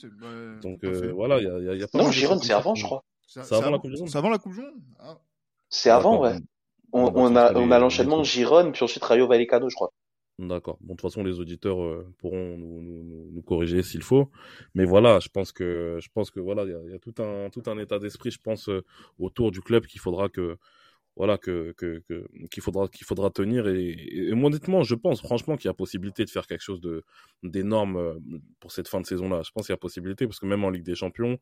Donc 0.64 0.84
euh, 0.84 1.12
voilà, 1.14 1.40
il 1.40 1.44
y 1.44 1.70
a, 1.70 1.76
y 1.76 1.84
a, 1.84 1.88
pas 1.88 2.00
Non, 2.00 2.12
Giron, 2.12 2.40
c'est 2.40 2.54
avant, 2.54 2.74
je 2.74 2.86
crois. 2.86 3.04
C'est 3.28 3.40
avant, 3.54 3.70
la 3.70 3.78
Coupe 3.78 3.92
du 3.92 4.00
Monde. 4.00 4.10
C'est 4.10 4.18
avant 4.18 4.30
la 4.30 4.38
Coupe 4.40 4.54
du 4.54 4.62
Monde 4.62 4.82
ah. 5.00 5.18
C'est 5.70 5.90
avant, 5.92 6.22
ouais. 6.22 6.38
On, 6.92 7.12
on, 7.14 7.36
a, 7.36 7.54
on 7.54 7.70
a 7.70 7.78
l'enchaînement 7.80 8.24
Giron, 8.24 8.72
puis 8.72 8.84
ensuite 8.84 9.04
Rayo 9.04 9.28
Vallecano, 9.28 9.70
je 9.70 9.76
crois. 9.76 9.92
D'accord. 10.38 10.78
Bon, 10.82 10.96
de 10.96 11.00
toute 11.00 11.10
façon, 11.10 11.24
les 11.24 11.40
auditeurs 11.40 11.82
euh, 11.82 12.14
pourront 12.18 12.58
nous, 12.58 12.82
nous, 12.82 13.30
nous 13.32 13.42
corriger 13.42 13.82
s'il 13.84 14.04
faut. 14.04 14.30
Mais 14.74 14.84
voilà, 14.84 15.20
je 15.22 15.30
pense 15.30 15.54
que, 15.54 15.98
je 16.02 16.10
pense 16.14 16.30
que 16.30 16.42
voilà, 16.42 16.64
il 16.66 16.72
y 16.72 16.74
a, 16.74 16.92
y 16.92 16.94
a, 16.94 17.00
tout 17.00 17.14
un, 17.24 17.50
tout 17.50 17.64
un 17.68 17.78
état 17.78 18.00
d'esprit, 18.00 18.32
je 18.32 18.40
pense, 18.40 18.68
euh, 18.68 18.84
autour 19.18 19.52
du 19.52 19.62
club 19.62 19.86
qu'il 19.86 20.02
faudra 20.02 20.28
que, 20.28 20.58
voilà, 21.16 21.38
que, 21.38 21.74
que, 21.78 22.04
qu'il 22.52 22.62
faudra, 22.62 22.90
qu'il 22.90 23.06
faudra 23.08 23.30
tenir. 23.30 23.68
Et, 23.68 23.92
et, 23.92 24.34
honnêtement, 24.34 24.84
je 24.84 24.96
pense 24.96 25.22
franchement 25.22 25.56
qu'il 25.56 25.70
y 25.70 25.72
a 25.72 25.74
possibilité 25.74 26.26
de 26.26 26.30
faire 26.30 26.48
quelque 26.48 26.64
chose 26.64 26.82
de, 26.82 27.04
d'énorme 27.44 27.96
euh, 27.98 28.16
pour 28.60 28.74
cette 28.74 28.90
fin 28.90 29.00
de 29.00 29.06
saison-là. 29.06 29.42
Je 29.46 29.52
pense 29.52 29.68
qu'il 29.68 29.74
y 29.74 29.76
a 29.76 29.78
possibilité 29.78 30.28
parce 30.28 30.40
que 30.40 30.46
même 30.48 30.66
en 30.66 30.70
Ligue 30.70 30.84
des 30.84 30.96
Champions, 30.96 31.38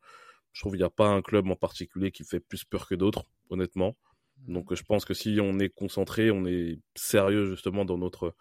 je 0.52 0.62
trouve 0.62 0.74
qu'il 0.74 0.82
n'y 0.82 0.86
a 0.86 0.92
pas 0.92 1.08
un 1.08 1.24
club 1.24 1.48
en 1.50 1.56
particulier 1.56 2.12
qui 2.12 2.24
fait 2.24 2.40
plus 2.40 2.64
peur 2.64 2.88
que 2.88 2.94
d'autres, 2.96 3.26
honnêtement. 3.50 3.96
Donc, 4.48 4.74
je 4.74 4.84
pense 4.84 5.06
que 5.06 5.14
si 5.14 5.40
on 5.42 5.60
est 5.60 5.70
concentré, 5.70 6.30
on 6.32 6.46
est 6.46 6.80
sérieux 6.96 7.46
justement 7.46 7.86
dans 7.86 7.98
notre, 7.98 8.36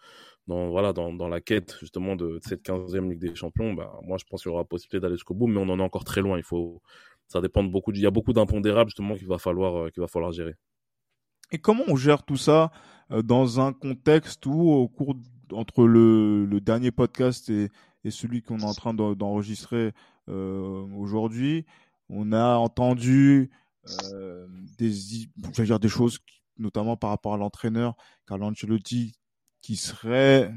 dans 0.47 0.69
voilà 0.69 0.93
dans, 0.93 1.13
dans 1.13 1.27
la 1.27 1.41
quête 1.41 1.77
justement 1.79 2.15
de, 2.15 2.39
cette 2.43 2.63
15e 2.63 3.09
Ligue 3.09 3.19
des 3.19 3.35
Champions, 3.35 3.73
bah, 3.73 3.99
moi 4.03 4.17
je 4.17 4.25
pense 4.25 4.43
qu'il 4.43 4.51
y 4.51 4.53
aura 4.53 4.65
possibilité 4.65 4.99
d'aller 4.99 5.15
jusqu'au 5.15 5.33
bout, 5.33 5.47
mais 5.47 5.59
on 5.59 5.69
en 5.69 5.79
est 5.79 5.83
encore 5.83 6.03
très 6.03 6.21
loin. 6.21 6.37
Il 6.37 6.43
faut, 6.43 6.81
ça 7.27 7.41
dépend 7.41 7.63
beaucoup, 7.63 7.91
il 7.91 8.01
y 8.01 8.05
a 8.05 8.11
beaucoup 8.11 8.33
d'impondérables 8.33 8.89
justement 8.89 9.15
qu'il 9.15 9.27
va 9.27 9.37
falloir 9.37 9.75
euh, 9.75 9.89
qu'il 9.89 10.01
va 10.01 10.07
falloir 10.07 10.31
gérer. 10.31 10.55
Et 11.51 11.59
comment 11.59 11.83
on 11.87 11.95
gère 11.95 12.23
tout 12.23 12.37
ça 12.37 12.71
euh, 13.11 13.21
dans 13.21 13.59
un 13.59 13.73
contexte 13.73 14.45
où 14.45 14.69
au 14.69 14.87
cours 14.87 15.15
entre 15.51 15.85
le, 15.85 16.59
dernier 16.61 16.91
podcast 16.91 17.49
et, 17.49 17.69
celui 18.09 18.41
qu'on 18.41 18.59
est 18.59 18.65
en 18.65 18.73
train 18.73 18.93
d'enregistrer 18.93 19.93
euh, 20.27 20.85
aujourd'hui, 20.97 21.65
on 22.09 22.33
a 22.33 22.55
entendu 22.55 23.49
des, 24.77 24.89
dire 25.59 25.79
des 25.79 25.87
choses, 25.87 26.19
notamment 26.57 26.97
par 26.97 27.11
rapport 27.11 27.33
à 27.33 27.37
l'entraîneur 27.37 27.95
Carlo 28.27 28.47
Ancelotti, 28.47 29.13
qui 29.63 29.75
serait 29.77 30.53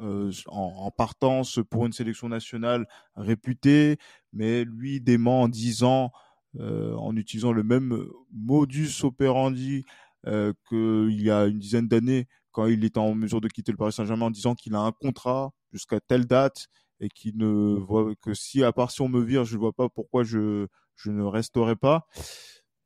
euh, 0.00 0.30
en, 0.46 0.90
partance 0.92 1.58
pour 1.70 1.86
une 1.86 1.92
sélection 1.92 2.28
nationale 2.28 2.86
réputée, 3.16 3.98
mais 4.32 4.64
lui 4.64 5.00
dément 5.00 5.42
en 5.42 5.48
disant, 5.48 6.12
euh, 6.60 6.94
en 6.94 7.16
utilisant 7.16 7.52
le 7.52 7.64
même 7.64 8.06
modus 8.32 9.02
operandi 9.02 9.84
euh, 10.26 10.52
qu'il 10.68 11.20
y 11.20 11.30
a 11.30 11.46
une 11.46 11.58
dizaine 11.58 11.88
d'années, 11.88 12.28
quand 12.52 12.66
il 12.66 12.84
était 12.84 12.98
en 12.98 13.14
mesure 13.14 13.40
de 13.40 13.48
quitter 13.48 13.72
le 13.72 13.78
Paris 13.78 13.92
Saint-Germain, 13.92 14.26
en 14.26 14.30
disant 14.30 14.54
qu'il 14.54 14.74
a 14.74 14.80
un 14.80 14.92
contrat 14.92 15.50
jusqu'à 15.72 15.98
telle 15.98 16.26
date 16.26 16.68
et 17.00 17.08
qu'il 17.08 17.36
ne 17.36 17.74
voit 17.78 18.14
que 18.22 18.34
si, 18.34 18.62
à 18.62 18.72
part 18.72 18.90
si 18.90 19.00
on 19.00 19.08
me 19.08 19.20
vire, 19.20 19.44
je 19.44 19.54
ne 19.54 19.60
vois 19.60 19.72
pas 19.72 19.88
pourquoi 19.88 20.22
je, 20.22 20.66
je 20.96 21.10
ne 21.10 21.22
resterai 21.22 21.76
pas. 21.76 22.06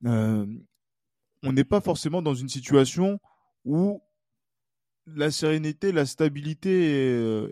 Euh, 0.07 0.47
on 1.43 1.53
n'est 1.53 1.65
pas 1.65 1.81
forcément 1.81 2.23
dans 2.23 2.35
une 2.35 2.49
situation 2.49 3.19
où 3.65 4.01
la 5.15 5.31
sérénité, 5.31 5.93
la 5.93 6.07
stabilité 6.07 6.91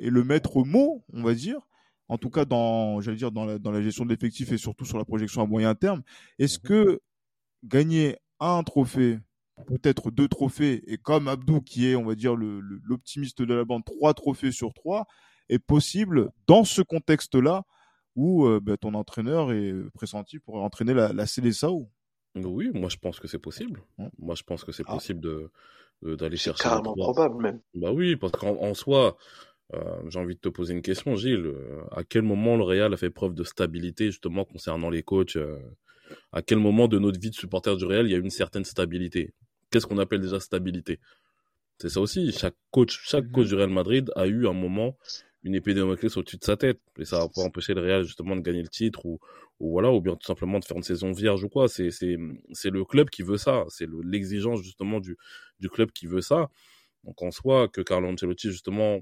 est, 0.01 0.11
le 0.11 0.25
maître 0.25 0.63
mot, 0.65 1.05
on 1.13 1.23
va 1.23 1.35
dire. 1.35 1.61
En 2.09 2.19
tout 2.19 2.31
cas, 2.31 2.45
dans, 2.45 3.01
j'allais 3.01 3.17
dire, 3.17 3.33
dans 3.33 3.45
la, 3.45 3.59
dans 3.59 3.73
la 3.73 3.83
gestion 3.83 4.05
de 4.05 4.11
l'effectif 4.11 4.53
et 4.53 4.59
surtout 4.59 4.85
sur 4.85 4.99
la 4.99 5.05
projection 5.05 5.43
à 5.43 5.47
moyen 5.47 5.75
terme. 5.75 6.03
Est-ce 6.39 6.59
mhm. 6.59 6.69
que 6.69 7.01
gagner 7.65 8.17
un 8.39 8.63
trophée, 8.63 9.19
peut-être 9.67 10.11
deux 10.11 10.29
trophées, 10.29 10.83
et 10.87 10.99
comme 10.99 11.27
Abdou, 11.27 11.61
qui 11.61 11.89
est, 11.89 11.97
on 11.97 12.05
va 12.05 12.15
dire, 12.15 12.37
l'optimiste 12.37 13.43
de 13.43 13.55
la 13.55 13.65
bande, 13.65 13.85
trois 13.85 14.15
trophées 14.15 14.53
sur 14.53 14.73
trois, 14.73 15.07
est 15.49 15.59
possible 15.59 16.31
dans 16.47 16.65
ce 16.65 16.83
contexte-là 16.83 17.65
où 18.15 18.47
euh, 18.47 18.61
bah, 18.61 18.77
ton 18.77 18.95
entraîneur 18.95 19.53
est 19.53 19.75
pressenti 19.93 20.39
pour 20.39 20.57
entraîner 20.57 20.95
la, 20.95 21.13
la 21.13 21.27
CDSAO 21.27 21.89
Oui, 22.37 22.71
moi 22.75 22.89
je 22.89 22.97
pense 22.97 23.21
que 23.21 23.29
c'est 23.29 23.39
possible. 23.39 23.83
Moi 24.19 24.35
je 24.35 24.43
pense 24.43 24.65
que 24.65 24.73
c'est 24.73 24.85
ah. 24.87 24.95
possible 24.95 25.21
de, 25.21 25.51
d'aller 26.03 26.37
chercher. 26.37 26.63
Carrément 26.63 26.95
probable 26.95 27.43
même. 27.43 27.61
Bah 27.75 27.93
oui, 27.93 28.17
parce 28.17 28.33
qu'en 28.33 28.75
soi, 28.75 29.17
euh, 29.75 30.01
j'ai 30.09 30.19
envie 30.19 30.35
de 30.35 30.41
te 30.41 30.49
poser 30.49 30.75
une 30.75 30.83
question, 30.83 31.17
Gilles. 31.17 31.47
Euh, 31.47 31.83
à 31.91 32.05
quel 32.05 32.23
moment 32.23 32.57
le 32.57 32.63
Real 32.63 32.93
a 32.93 32.97
fait 32.97 33.11
preuve 33.11 33.35
de 33.35 33.45
stabilité 33.45 34.07
justement 34.07 34.45
concernant 34.45 34.91
les 34.91 35.03
coachs 35.03 35.37
euh, 35.37 35.59
À 36.33 36.43
quel 36.43 36.59
moment 36.59 36.87
de 36.89 36.99
notre 36.99 37.19
vie 37.19 37.31
de 37.31 37.35
supporter 37.35 37.77
du 37.77 37.85
Real 37.85 38.07
il 38.07 38.13
y 38.13 38.15
a 38.15 38.19
une 38.19 38.31
certaine 38.31 38.65
stabilité? 38.65 39.35
Qu'est-ce 39.71 39.87
qu'on 39.87 39.99
appelle 39.99 40.21
déjà 40.21 40.39
stabilité? 40.39 41.01
C'est 41.79 41.89
ça 41.89 42.01
aussi. 42.01 42.31
Chaque 42.33 42.55
coach, 42.71 43.01
chaque 43.03 43.31
coach 43.33 43.47
mhm. 43.47 43.51
du 43.51 43.55
Real 43.57 43.71
Madrid 43.71 44.11
a 44.15 44.27
eu 44.27 44.47
un 44.47 44.53
moment 44.53 44.97
une 45.43 45.55
épée 45.55 45.75
de 45.75 45.81
Damoclès 45.81 46.17
au-dessus 46.17 46.39
de 46.39 46.45
sa 46.45 46.57
tête. 46.57 46.81
Et 46.99 47.05
ça 47.05 47.19
va 47.19 47.29
pas 47.29 47.43
empêcher 47.43 47.75
le 47.75 47.81
Real 47.81 48.05
justement 48.05 48.35
de 48.35 48.41
gagner 48.41 48.63
le 48.63 48.69
titre 48.69 49.07
ou, 49.07 49.21
ou 49.61 49.71
voilà, 49.71 49.93
ou 49.93 50.01
bien 50.01 50.17
tout 50.17 50.27
simplement 50.27 50.59
de 50.59 50.65
faire 50.65 50.77
une 50.77 50.83
saison 50.83 51.13
vierge 51.13 51.45
ou 51.45 51.49
quoi. 51.49 51.69
C'est, 51.69 51.91
c'est, 51.91 52.17
c'est 52.53 52.71
le 52.71 52.85
club 52.85 53.11
qui 53.11 53.23
veut 53.23 53.37
ça. 53.37 53.65
C'est 53.69 53.89
l'exigence 54.05 54.63
justement 54.63 54.99
du, 54.99 55.17
du 55.61 55.69
club 55.71 55.91
qui 55.93 56.07
veut 56.07 56.21
ça. 56.21 56.51
Donc 57.05 57.23
en 57.23 57.31
soi, 57.31 57.69
que 57.69 57.81
Carlo 57.81 58.09
Ancelotti 58.09 58.51
justement 58.51 59.01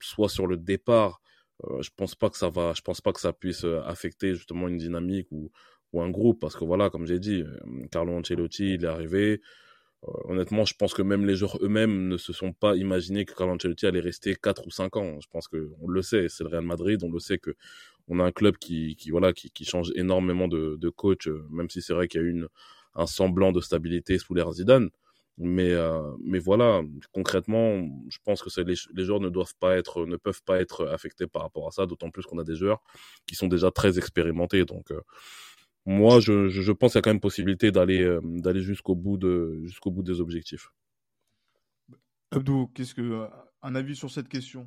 soit 0.00 0.28
sur 0.28 0.46
le 0.46 0.56
départ, 0.56 1.20
euh, 1.64 1.82
je 1.82 1.90
pense 1.96 2.14
pas 2.14 2.30
que 2.30 2.36
ça 2.36 2.48
va, 2.48 2.72
je 2.74 2.82
pense 2.82 3.00
pas 3.00 3.12
que 3.12 3.20
ça 3.20 3.32
puisse 3.32 3.64
euh, 3.64 3.82
affecter 3.84 4.34
justement 4.34 4.68
une 4.68 4.78
dynamique 4.78 5.28
ou, 5.30 5.50
ou 5.92 6.02
un 6.02 6.10
groupe 6.10 6.40
parce 6.40 6.56
que 6.56 6.64
voilà, 6.64 6.90
comme 6.90 7.06
j'ai 7.06 7.18
dit, 7.18 7.42
euh, 7.42 7.86
Carlo 7.90 8.12
Ancelotti, 8.14 8.74
il 8.74 8.84
est 8.84 8.88
arrivé, 8.88 9.40
honnêtement, 10.24 10.64
je 10.64 10.74
pense 10.74 10.94
que 10.94 11.02
même 11.02 11.24
les 11.26 11.36
joueurs 11.36 11.58
eux-mêmes 11.62 12.08
ne 12.08 12.16
se 12.18 12.32
sont 12.32 12.52
pas 12.52 12.76
imaginés 12.76 13.24
que 13.24 13.34
Carlo 13.34 13.54
Ancelotti 13.54 13.86
allait 13.86 14.00
rester 14.00 14.34
4 14.36 14.66
ou 14.66 14.70
5 14.70 14.96
ans. 14.96 15.18
Je 15.20 15.28
pense 15.28 15.48
qu'on 15.48 15.88
le 15.88 16.02
sait, 16.02 16.28
c'est 16.28 16.44
le 16.44 16.50
Real 16.50 16.64
Madrid, 16.64 17.02
on 17.04 17.10
le 17.10 17.20
sait 17.20 17.38
que 17.38 17.54
on 18.08 18.20
a 18.20 18.24
un 18.24 18.32
club 18.32 18.58
qui, 18.58 18.96
qui 18.96 19.10
voilà, 19.10 19.32
qui, 19.32 19.50
qui 19.50 19.64
change 19.64 19.90
énormément 19.94 20.46
de, 20.48 20.76
de 20.78 20.88
coach, 20.90 21.28
même 21.50 21.70
si 21.70 21.80
c'est 21.80 21.94
vrai 21.94 22.06
qu'il 22.08 22.20
y 22.20 22.24
a 22.24 22.26
eu 22.26 22.30
une, 22.30 22.48
un 22.94 23.06
semblant 23.06 23.50
de 23.52 23.60
stabilité 23.60 24.18
sous 24.18 24.34
l'ère 24.34 24.52
Zidane. 24.52 24.90
Mais, 25.36 25.72
euh, 25.72 26.12
mais 26.22 26.38
voilà, 26.38 26.82
concrètement, 27.12 27.82
je 28.08 28.18
pense 28.24 28.40
que 28.42 28.60
les, 28.60 28.74
les 28.94 29.04
joueurs 29.04 29.20
ne 29.20 29.28
doivent 29.28 29.54
pas 29.58 29.76
être, 29.76 30.06
ne 30.06 30.16
peuvent 30.16 30.42
pas 30.44 30.60
être 30.60 30.86
affectés 30.86 31.26
par 31.26 31.42
rapport 31.42 31.66
à 31.66 31.72
ça, 31.72 31.86
d'autant 31.86 32.10
plus 32.10 32.22
qu'on 32.22 32.38
a 32.38 32.44
des 32.44 32.54
joueurs 32.54 32.80
qui 33.26 33.34
sont 33.34 33.48
déjà 33.48 33.72
très 33.72 33.98
expérimentés. 33.98 34.64
Donc, 34.64 34.92
moi, 35.86 36.18
je, 36.20 36.48
je, 36.48 36.72
pense 36.72 36.92
qu'il 36.92 36.98
y 36.98 37.00
a 37.00 37.02
quand 37.02 37.10
même 37.10 37.20
possibilité 37.20 37.70
d'aller 37.70 38.02
euh, 38.02 38.20
d'aller 38.22 38.62
jusqu'au 38.62 38.94
bout 38.94 39.18
de 39.18 39.60
jusqu'au 39.64 39.90
bout 39.90 40.02
des 40.02 40.20
objectifs. 40.20 40.70
Abdou, 42.30 42.70
qu'est-ce 42.74 42.94
que 42.94 43.28
un 43.62 43.74
avis 43.74 43.94
sur 43.94 44.10
cette 44.10 44.28
question? 44.28 44.66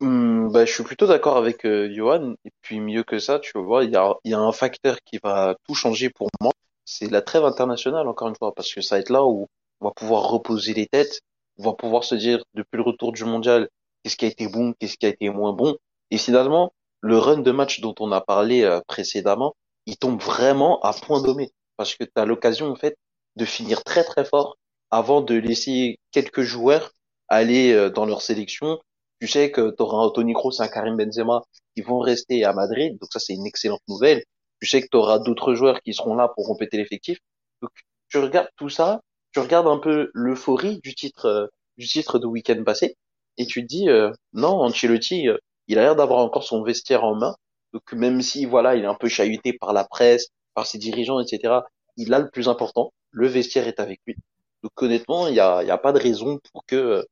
Hum, 0.00 0.50
bah, 0.52 0.64
je 0.64 0.72
suis 0.72 0.82
plutôt 0.82 1.06
d'accord 1.06 1.36
avec 1.36 1.64
euh, 1.64 1.88
Johan. 1.94 2.34
Et 2.44 2.50
puis 2.62 2.80
mieux 2.80 3.04
que 3.04 3.18
ça, 3.18 3.38
tu 3.38 3.58
vois, 3.58 3.84
il 3.84 3.90
y 3.90 3.96
a, 3.96 4.14
y 4.24 4.34
a 4.34 4.40
un 4.40 4.52
facteur 4.52 4.96
qui 5.04 5.18
va 5.22 5.56
tout 5.66 5.74
changer 5.74 6.10
pour 6.10 6.28
moi. 6.40 6.52
C'est 6.84 7.10
la 7.10 7.22
trêve 7.22 7.44
internationale, 7.44 8.08
encore 8.08 8.28
une 8.28 8.36
fois, 8.36 8.52
parce 8.54 8.72
que 8.74 8.80
ça 8.80 8.96
va 8.96 9.00
être 9.00 9.10
là 9.10 9.24
où 9.24 9.46
on 9.84 9.88
va 9.88 9.92
pouvoir 9.92 10.28
reposer 10.30 10.72
les 10.72 10.86
têtes. 10.86 11.20
On 11.58 11.64
va 11.64 11.74
pouvoir 11.74 12.04
se 12.04 12.14
dire, 12.14 12.42
depuis 12.54 12.78
le 12.78 12.82
retour 12.82 13.12
du 13.12 13.24
mondial, 13.24 13.68
qu'est-ce 14.02 14.16
qui 14.16 14.24
a 14.24 14.28
été 14.28 14.48
bon, 14.48 14.72
qu'est-ce 14.78 14.96
qui 14.96 15.04
a 15.04 15.10
été 15.10 15.28
moins 15.28 15.52
bon. 15.52 15.76
Et 16.10 16.16
finalement, 16.16 16.72
le 17.02 17.18
run 17.18 17.38
de 17.38 17.50
match 17.50 17.80
dont 17.80 17.94
on 18.00 18.10
a 18.10 18.22
parlé 18.22 18.62
euh, 18.62 18.80
précédemment, 18.86 19.54
il 19.84 19.98
tombe 19.98 20.22
vraiment 20.22 20.80
à 20.80 20.94
point 20.94 21.20
nommé 21.20 21.50
parce 21.76 21.94
que 21.96 22.04
tu 22.04 22.12
as 22.16 22.24
l'occasion 22.24 22.70
en 22.70 22.76
fait 22.76 22.96
de 23.36 23.44
finir 23.44 23.84
très 23.84 24.04
très 24.04 24.24
fort 24.24 24.56
avant 24.90 25.20
de 25.20 25.34
laisser 25.34 25.98
quelques 26.12 26.42
joueurs 26.42 26.92
aller 27.28 27.72
euh, 27.72 27.90
dans 27.90 28.06
leur 28.06 28.22
sélection. 28.22 28.80
Tu 29.20 29.28
sais 29.28 29.50
que 29.50 29.70
tu 29.70 29.82
auras 29.82 30.06
un 30.06 30.10
Toni 30.10 30.32
Kroos, 30.32 30.62
un 30.62 30.68
Karim 30.68 30.96
Benzema 30.96 31.42
qui 31.76 31.82
vont 31.82 31.98
rester 31.98 32.44
à 32.44 32.54
Madrid, 32.54 32.96
donc 32.98 33.12
ça 33.12 33.18
c'est 33.18 33.34
une 33.34 33.46
excellente 33.46 33.82
nouvelle. 33.86 34.24
Tu 34.62 34.66
sais 34.68 34.80
que 34.80 34.88
tu 34.90 34.96
auras 34.96 35.18
d'autres 35.18 35.52
joueurs 35.54 35.82
qui 35.82 35.92
seront 35.92 36.14
là 36.14 36.28
pour 36.28 36.46
compléter 36.46 36.78
l'effectif. 36.78 37.18
Donc 37.60 37.70
tu 38.08 38.18
regardes 38.18 38.48
tout 38.56 38.70
ça, 38.70 39.02
tu 39.34 39.40
regardes 39.40 39.66
un 39.66 39.78
peu 39.78 40.10
l'euphorie 40.14 40.80
du 40.82 40.94
titre 40.94 41.26
euh, 41.26 41.46
du 41.78 41.86
titre 41.86 42.18
de 42.18 42.26
week-end 42.26 42.62
passé 42.64 42.96
et 43.36 43.46
tu 43.46 43.62
te 43.62 43.66
dis 43.66 43.88
euh, 43.90 44.10
non, 44.32 44.60
Ancelotti, 44.62 45.28
il 45.68 45.78
a 45.78 45.82
l'air 45.82 45.96
d'avoir 45.96 46.20
encore 46.20 46.44
son 46.44 46.62
vestiaire 46.62 47.04
en 47.04 47.14
main 47.16 47.36
donc 47.74 47.92
même 47.92 48.22
si 48.22 48.46
voilà, 48.46 48.76
il 48.76 48.84
est 48.84 48.86
un 48.86 48.94
peu 48.94 49.08
chahuté 49.08 49.52
par 49.52 49.72
la 49.72 49.84
presse, 49.84 50.28
par 50.54 50.66
ses 50.66 50.78
dirigeants, 50.78 51.20
etc., 51.20 51.54
il 51.96 52.14
a 52.14 52.20
le 52.20 52.30
plus 52.30 52.48
important. 52.48 52.92
Le 53.10 53.26
vestiaire 53.26 53.66
est 53.68 53.80
avec 53.80 54.00
lui. 54.06 54.14
Donc 54.62 54.72
honnêtement, 54.80 55.26
il 55.28 55.34
n'y 55.34 55.40
a, 55.40 55.62
y 55.64 55.70
a 55.70 55.78
pas 55.78 55.92
de 55.92 55.98
raison 55.98 56.38
pour 56.52 56.64
que 56.66 57.04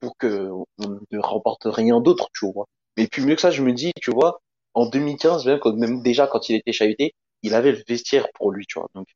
pour 0.00 0.16
que 0.18 0.50
on 0.50 0.66
ne 1.12 1.18
remporte 1.20 1.64
rien 1.66 2.00
d'autre, 2.00 2.28
tu 2.34 2.50
vois. 2.52 2.66
Mais 2.96 3.06
puis 3.08 3.24
mieux 3.24 3.36
que 3.36 3.40
ça, 3.40 3.50
je 3.52 3.62
me 3.62 3.72
dis, 3.72 3.92
tu 4.02 4.10
vois, 4.12 4.40
en 4.74 4.86
2015, 4.86 5.46
même, 5.46 5.60
même 5.76 6.02
déjà 6.02 6.26
quand 6.26 6.48
il 6.48 6.56
était 6.56 6.72
chahuté, 6.72 7.14
il 7.42 7.54
avait 7.54 7.72
le 7.72 7.82
vestiaire 7.88 8.28
pour 8.34 8.52
lui, 8.52 8.66
tu 8.66 8.78
vois. 8.78 8.88
Donc. 8.94 9.06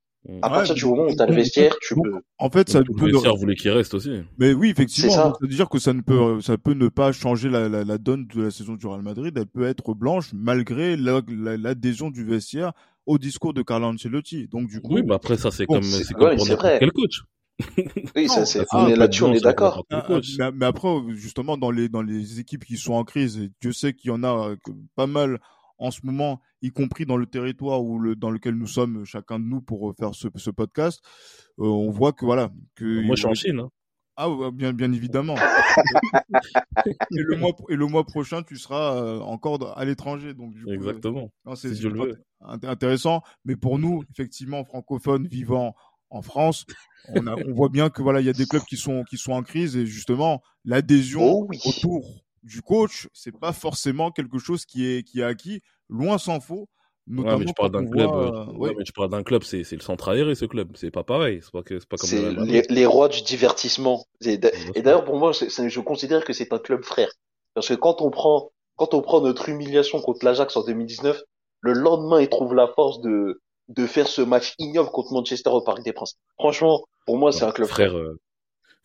À 0.42 0.48
Ouais, 0.48 0.54
partir 0.56 0.74
du 0.74 0.84
moment 0.86 1.04
où 1.06 1.14
t'as 1.14 1.26
le 1.26 1.34
vestiaire, 1.34 1.76
tu 1.80 1.94
peux. 1.94 2.20
En 2.38 2.50
fait, 2.50 2.68
ça 2.68 2.82
peut. 2.82 2.92
le 2.92 3.12
vestiaire 3.12 3.36
voulait 3.36 3.54
qu'il 3.54 3.70
reste 3.70 3.94
aussi. 3.94 4.10
Mais 4.38 4.52
oui, 4.52 4.70
effectivement, 4.70 5.10
ça. 5.10 5.24
donc, 5.24 5.36
c'est-à-dire 5.40 5.68
que 5.68 5.78
ça 5.78 5.92
ne 5.92 6.00
peut, 6.00 6.40
ça 6.40 6.58
peut 6.58 6.74
ne 6.74 6.88
pas 6.88 7.12
changer 7.12 7.48
la, 7.48 7.68
la, 7.68 7.84
la 7.84 7.98
donne 7.98 8.26
de 8.26 8.42
la 8.42 8.50
saison 8.50 8.74
du 8.74 8.86
Real 8.86 9.02
Madrid. 9.02 9.32
Elle 9.36 9.46
peut 9.46 9.64
être 9.66 9.94
blanche 9.94 10.30
malgré 10.34 10.96
la- 10.96 11.22
la- 11.28 11.56
l'adhésion 11.56 12.10
du 12.10 12.24
vestiaire 12.24 12.72
au 13.06 13.18
discours 13.18 13.54
de 13.54 13.62
Carlo 13.62 13.86
Ancelotti. 13.86 14.48
Donc 14.48 14.68
du 14.68 14.80
coup, 14.80 14.94
Oui, 14.94 15.02
mais 15.06 15.14
après, 15.14 15.36
ça, 15.36 15.50
c'est 15.50 15.66
Bon, 15.66 15.74
comme, 15.74 15.82
c'est- 15.84 16.04
c'est 16.04 16.14
ouais, 16.16 16.36
comme 16.36 16.48
mais 16.48 16.56
pour 16.56 16.70
quel 16.78 16.92
coach. 16.92 17.22
Oui, 18.14 18.28
ça, 18.28 18.44
c'est, 18.44 18.66
pas 18.66 18.88
là-dessus, 18.90 19.22
de 19.22 19.28
on 19.28 19.32
est 19.32 19.40
d'accord. 19.40 19.84
Ah, 19.90 20.04
ah, 20.08 20.20
mais, 20.38 20.52
mais 20.52 20.66
après, 20.66 20.88
justement, 21.14 21.56
dans 21.56 21.70
les, 21.70 21.88
dans 21.88 22.02
les 22.02 22.40
équipes 22.40 22.64
qui 22.64 22.76
sont 22.76 22.92
en 22.92 23.04
crise, 23.04 23.38
et 23.38 23.50
Dieu 23.60 23.72
sait 23.72 23.94
qu'il 23.94 24.10
y 24.10 24.12
en 24.12 24.22
a 24.24 24.50
euh, 24.50 24.56
pas 24.94 25.06
mal 25.06 25.38
en 25.78 25.90
ce 25.90 26.00
moment, 26.04 26.40
y 26.62 26.70
compris 26.70 27.06
dans 27.06 27.16
le 27.16 27.26
territoire 27.26 27.82
où 27.82 27.98
le, 27.98 28.16
dans 28.16 28.30
lequel 28.30 28.54
nous 28.54 28.66
sommes, 28.66 29.04
chacun 29.04 29.38
de 29.38 29.44
nous, 29.44 29.60
pour 29.60 29.90
euh, 29.90 29.94
faire 29.98 30.14
ce, 30.14 30.28
ce 30.36 30.50
podcast, 30.50 31.02
euh, 31.58 31.64
on 31.64 31.90
voit 31.90 32.12
que 32.12 32.24
voilà. 32.24 32.50
Que, 32.74 33.04
Moi, 33.04 33.16
je 33.16 33.20
suis 33.20 33.28
en 33.28 33.34
Chine. 33.34 33.60
Hein. 33.60 33.70
Ah, 34.18 34.30
ouais, 34.30 34.50
bien, 34.50 34.72
bien 34.72 34.90
évidemment. 34.92 35.34
et, 36.86 36.94
le 37.10 37.36
mois, 37.36 37.50
et 37.68 37.76
le 37.76 37.86
mois 37.86 38.04
prochain, 38.04 38.42
tu 38.42 38.56
seras 38.56 38.96
euh, 38.96 39.20
encore 39.20 39.76
à 39.78 39.84
l'étranger. 39.84 40.32
Donc, 40.32 40.54
du 40.54 40.64
coup, 40.64 40.70
Exactement. 40.70 41.30
c'est 41.54 41.74
Si 41.74 41.86
intéressant. 42.40 43.20
Mais 43.44 43.56
pour 43.56 43.78
nous, 43.78 44.04
effectivement, 44.10 44.64
francophones 44.64 45.26
vivant 45.26 45.74
en 46.08 46.22
France, 46.22 46.64
on, 47.08 47.26
a, 47.26 47.34
on 47.34 47.52
voit 47.52 47.68
bien 47.68 47.90
que 47.90 48.00
voilà, 48.00 48.20
il 48.20 48.26
y 48.26 48.30
a 48.30 48.32
des 48.32 48.46
clubs 48.46 48.62
qui 48.62 48.76
sont 48.76 49.04
qui 49.04 49.18
sont 49.18 49.32
en 49.32 49.42
crise 49.42 49.76
et 49.76 49.86
justement 49.86 50.40
l'adhésion 50.64 51.20
Oh 51.22 51.46
oui. 51.48 51.58
autour 51.66 52.25
du 52.46 52.62
coach, 52.62 53.08
c'est 53.12 53.36
pas 53.38 53.52
forcément 53.52 54.10
quelque 54.10 54.38
chose 54.38 54.64
qui 54.64 54.86
est 54.86 55.02
qui 55.02 55.20
est 55.20 55.24
acquis. 55.24 55.60
Loin 55.88 56.18
s'en 56.18 56.40
faut. 56.40 56.68
Ouais, 57.08 57.22
mais 57.38 57.44
tu 57.44 57.52
parles 57.54 57.70
quand 57.70 57.80
d'un 57.82 57.88
club. 57.88 58.10
voit, 58.10 58.16
euh, 58.18 58.30
euh, 58.32 58.44
ouais, 58.46 58.68
ouais. 58.70 58.74
mais 58.78 58.84
tu 58.84 58.92
parles 58.92 59.10
d'un 59.10 59.22
club, 59.22 59.44
c'est 59.44 59.62
c'est 59.62 59.76
le 59.76 59.82
centre 59.82 60.08
aéré, 60.08 60.34
ce 60.34 60.44
club. 60.44 60.76
C'est 60.76 60.90
pas 60.90 61.04
pareil. 61.04 61.40
C'est 61.42 61.52
pas, 61.52 61.62
que- 61.62 61.78
c'est 61.78 61.88
pas 61.88 61.96
comme 61.96 62.08
C'est 62.08 62.32
les, 62.32 62.62
les 62.68 62.86
rois 62.86 63.08
du 63.08 63.22
divertissement. 63.22 64.04
Et 64.24 64.38
d'ailleurs, 64.38 65.04
pour 65.04 65.16
moi, 65.16 65.32
c'est- 65.32 65.48
c'est- 65.48 65.68
je 65.68 65.80
considère 65.80 66.24
que 66.24 66.32
c'est 66.32 66.52
un 66.52 66.58
club 66.58 66.82
frère. 66.84 67.10
Parce 67.54 67.68
que 67.68 67.74
quand 67.74 68.02
on 68.02 68.10
prend, 68.10 68.50
quand 68.76 68.92
on 68.94 69.02
prend 69.02 69.20
notre 69.20 69.48
humiliation 69.48 70.00
contre 70.00 70.24
l'Ajax 70.24 70.56
en 70.56 70.64
2019, 70.64 71.22
le 71.60 71.72
lendemain, 71.74 72.20
ils 72.20 72.28
trouvent 72.28 72.54
la 72.54 72.66
force 72.74 73.00
de, 73.00 73.40
de 73.68 73.86
faire 73.86 74.08
ce 74.08 74.20
match 74.22 74.54
ignoble 74.58 74.90
contre 74.90 75.12
Manchester 75.12 75.50
au 75.50 75.60
Parc 75.62 75.82
des 75.84 75.92
Princes. 75.92 76.16
Franchement, 76.38 76.84
pour 77.06 77.18
moi, 77.18 77.30
c'est 77.32 77.44
un 77.44 77.52
club 77.52 77.68
frère. 77.68 77.90
frère, 77.92 78.00
euh, 78.00 78.18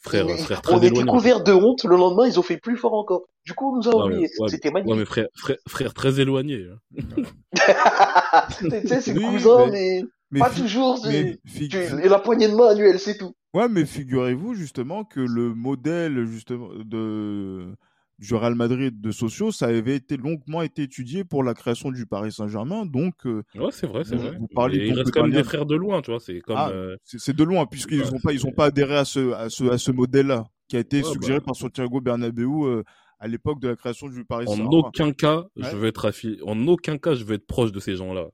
frère, 0.02 0.26
Mais 0.26 0.38
frère 0.38 0.62
très 0.62 0.74
on 0.74 0.78
était 0.78 0.88
éloigné. 0.88 1.10
couvert 1.10 1.44
de 1.44 1.54
honte. 1.54 1.84
Le 1.86 1.96
lendemain, 1.96 2.26
ils 2.28 2.40
ont 2.40 2.44
fait 2.44 2.58
plus 2.58 2.76
fort 2.78 2.94
encore. 2.94 3.24
Du 3.46 3.54
coup, 3.54 3.74
on 3.74 3.78
nous 3.78 3.88
a 3.88 3.96
Ouais, 3.96 4.04
oubliés. 4.14 4.30
ouais, 4.40 4.50
C'était 4.50 4.70
Ouais, 4.70 4.74
magnifique. 4.74 5.00
mais 5.00 5.06
frère, 5.06 5.28
frère, 5.36 5.58
frère 5.68 5.94
très 5.94 6.20
éloigné. 6.20 6.66
hein. 6.72 6.78
tu 8.60 8.88
sais, 8.88 9.02
c'est 9.02 9.14
Oui, 9.18 9.24
cousin, 9.26 9.68
mais- 9.68 9.72
mais, 9.72 10.04
Mais 10.32 10.40
pas 10.40 10.50
toujours. 10.50 11.00
mais 11.06 11.38
tu- 11.46 11.76
Et 12.04 12.08
la 12.10 12.20
poignée 12.20 12.48
de 12.48 12.56
main 12.56 12.68
annuelle, 12.70 13.00
c'est 13.00 13.18
tout. 13.18 13.34
Ouais, 13.54 13.68
mais 13.68 13.86
figurez-vous 13.86 14.54
justement 14.54 15.04
que 15.04 15.20
le 15.20 15.54
modèle 15.54 16.26
justement 16.26 16.70
de 16.86 17.76
du 18.22 18.34
Real 18.36 18.56
Madrid 18.56 19.02
de 19.02 19.12
sociaux, 19.12 19.52
ça 19.52 19.66
avait 19.68 19.96
été 19.98 20.16
longuement 20.16 20.62
été 20.62 20.84
étudié 20.84 21.26
pour 21.26 21.44
la 21.44 21.54
création 21.54 21.92
du 21.92 22.06
Paris 22.06 22.32
Saint-Germain. 22.32 22.86
Donc, 22.86 23.26
euh, 23.26 23.44
Ouais, 23.56 23.72
c'est 23.72 23.88
vrai, 23.88 24.04
c'est 24.06 24.16
vrai. 24.16 24.38
vous 24.40 24.48
parlez 24.48 24.78
Mais 24.78 24.86
il 24.86 24.90
donc 24.90 24.98
reste 25.00 25.08
de 25.08 25.12
quand 25.12 25.24
même 25.24 25.32
des 25.32 25.44
frères 25.44 25.66
de 25.66 25.76
loin, 25.76 26.02
tu 26.02 26.12
vois. 26.12 26.20
C'est 26.22 26.40
comme. 26.42 26.56
Ah, 26.58 26.70
euh, 26.70 26.96
c'est 27.04 27.20
c'est 27.20 27.36
de 27.36 27.44
loin 27.44 27.66
puisqu'ils 27.66 28.02
Ouais, 28.02 28.12
n'ont 28.12 28.20
pas 28.20 28.32
ils 28.34 28.46
ont 28.46 28.52
pas 28.52 28.66
adhéré 28.66 28.96
à 28.98 29.06
ce 29.06 29.34
à 29.34 29.50
ce 29.50 29.64
à 29.66 29.78
ce 29.78 29.92
modèle-là 29.92 30.46
qui 30.68 30.78
a 30.78 30.80
été 30.80 30.98
Ouais, 30.98 31.04
suggéré 31.04 31.40
bah. 31.40 31.46
par 31.48 31.56
Santiago 31.56 32.00
Bernabéu 32.00 32.48
euh, 32.66 32.84
à 33.22 33.28
l'époque 33.28 33.62
de 33.62 33.70
la 33.70 33.76
création 33.78 34.10
du 34.10 34.26
Paris 34.26 34.46
en 34.48 34.52
Saint-Germain. 34.52 34.70
aucun 34.80 35.14
cas, 35.14 35.46
je 35.56 35.76
veux 35.78 35.88
être 35.88 36.06
affi... 36.06 36.40
en 36.46 36.68
aucun 36.68 36.98
cas, 36.98 37.14
je 37.16 37.24
veux 37.24 37.36
être 37.36 37.46
proche 37.48 37.72
de 37.72 37.80
ces 37.80 37.96
gens-là. 37.96 38.28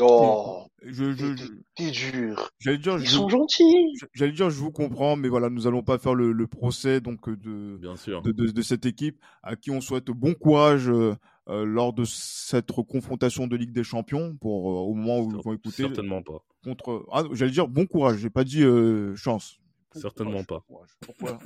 Oh, 0.00 0.64
Je, 0.82 1.12
je, 1.12 1.36
je- 1.36 1.46
t'es 1.76 1.90
dur. 1.90 2.50
j'allais 2.58 2.78
dire 2.78 2.96
Ils 2.98 3.04
je, 3.06 3.10
sont 3.16 3.28
gentils. 3.28 3.92
j'allais 4.14 4.32
dire 4.32 4.48
je 4.48 4.58
vous 4.58 4.70
comprends 4.72 5.14
mais 5.16 5.28
voilà 5.28 5.50
nous 5.50 5.66
allons 5.66 5.82
pas 5.82 5.98
faire 5.98 6.14
le, 6.14 6.32
le 6.32 6.46
procès 6.46 7.00
donc 7.02 7.28
euh, 7.28 7.36
de 7.36 7.76
Bien 7.76 7.96
sûr. 7.96 8.22
de, 8.22 8.32
de, 8.32 8.46
de 8.50 8.62
cette 8.62 8.86
équipe 8.86 9.18
à 9.42 9.56
qui 9.56 9.70
on 9.70 9.80
souhaite 9.82 10.06
bon 10.06 10.32
courage 10.34 10.88
euh, 10.88 11.14
euh, 11.48 11.64
lors 11.64 11.92
de 11.92 12.04
cette 12.04 12.72
confrontation 12.72 13.46
de 13.46 13.56
Ligue 13.56 13.72
des 13.72 13.84
Champions 13.84 14.36
pour 14.40 14.70
euh, 14.70 14.74
au 14.90 14.94
moment 14.94 15.20
où 15.20 15.30
ils 15.30 15.44
vont 15.44 15.52
écouter 15.52 15.82
Certainement 15.82 16.22
pas. 16.22 16.42
contre 16.64 17.06
ah, 17.12 17.24
j'allais 17.32 17.52
dire 17.52 17.68
bon 17.68 17.86
courage 17.86 18.16
j'ai 18.18 18.30
pas 18.30 18.44
dit 18.44 18.62
euh, 18.62 19.14
chance 19.16 19.58
Certainement 19.92 20.44
pas. 20.44 20.64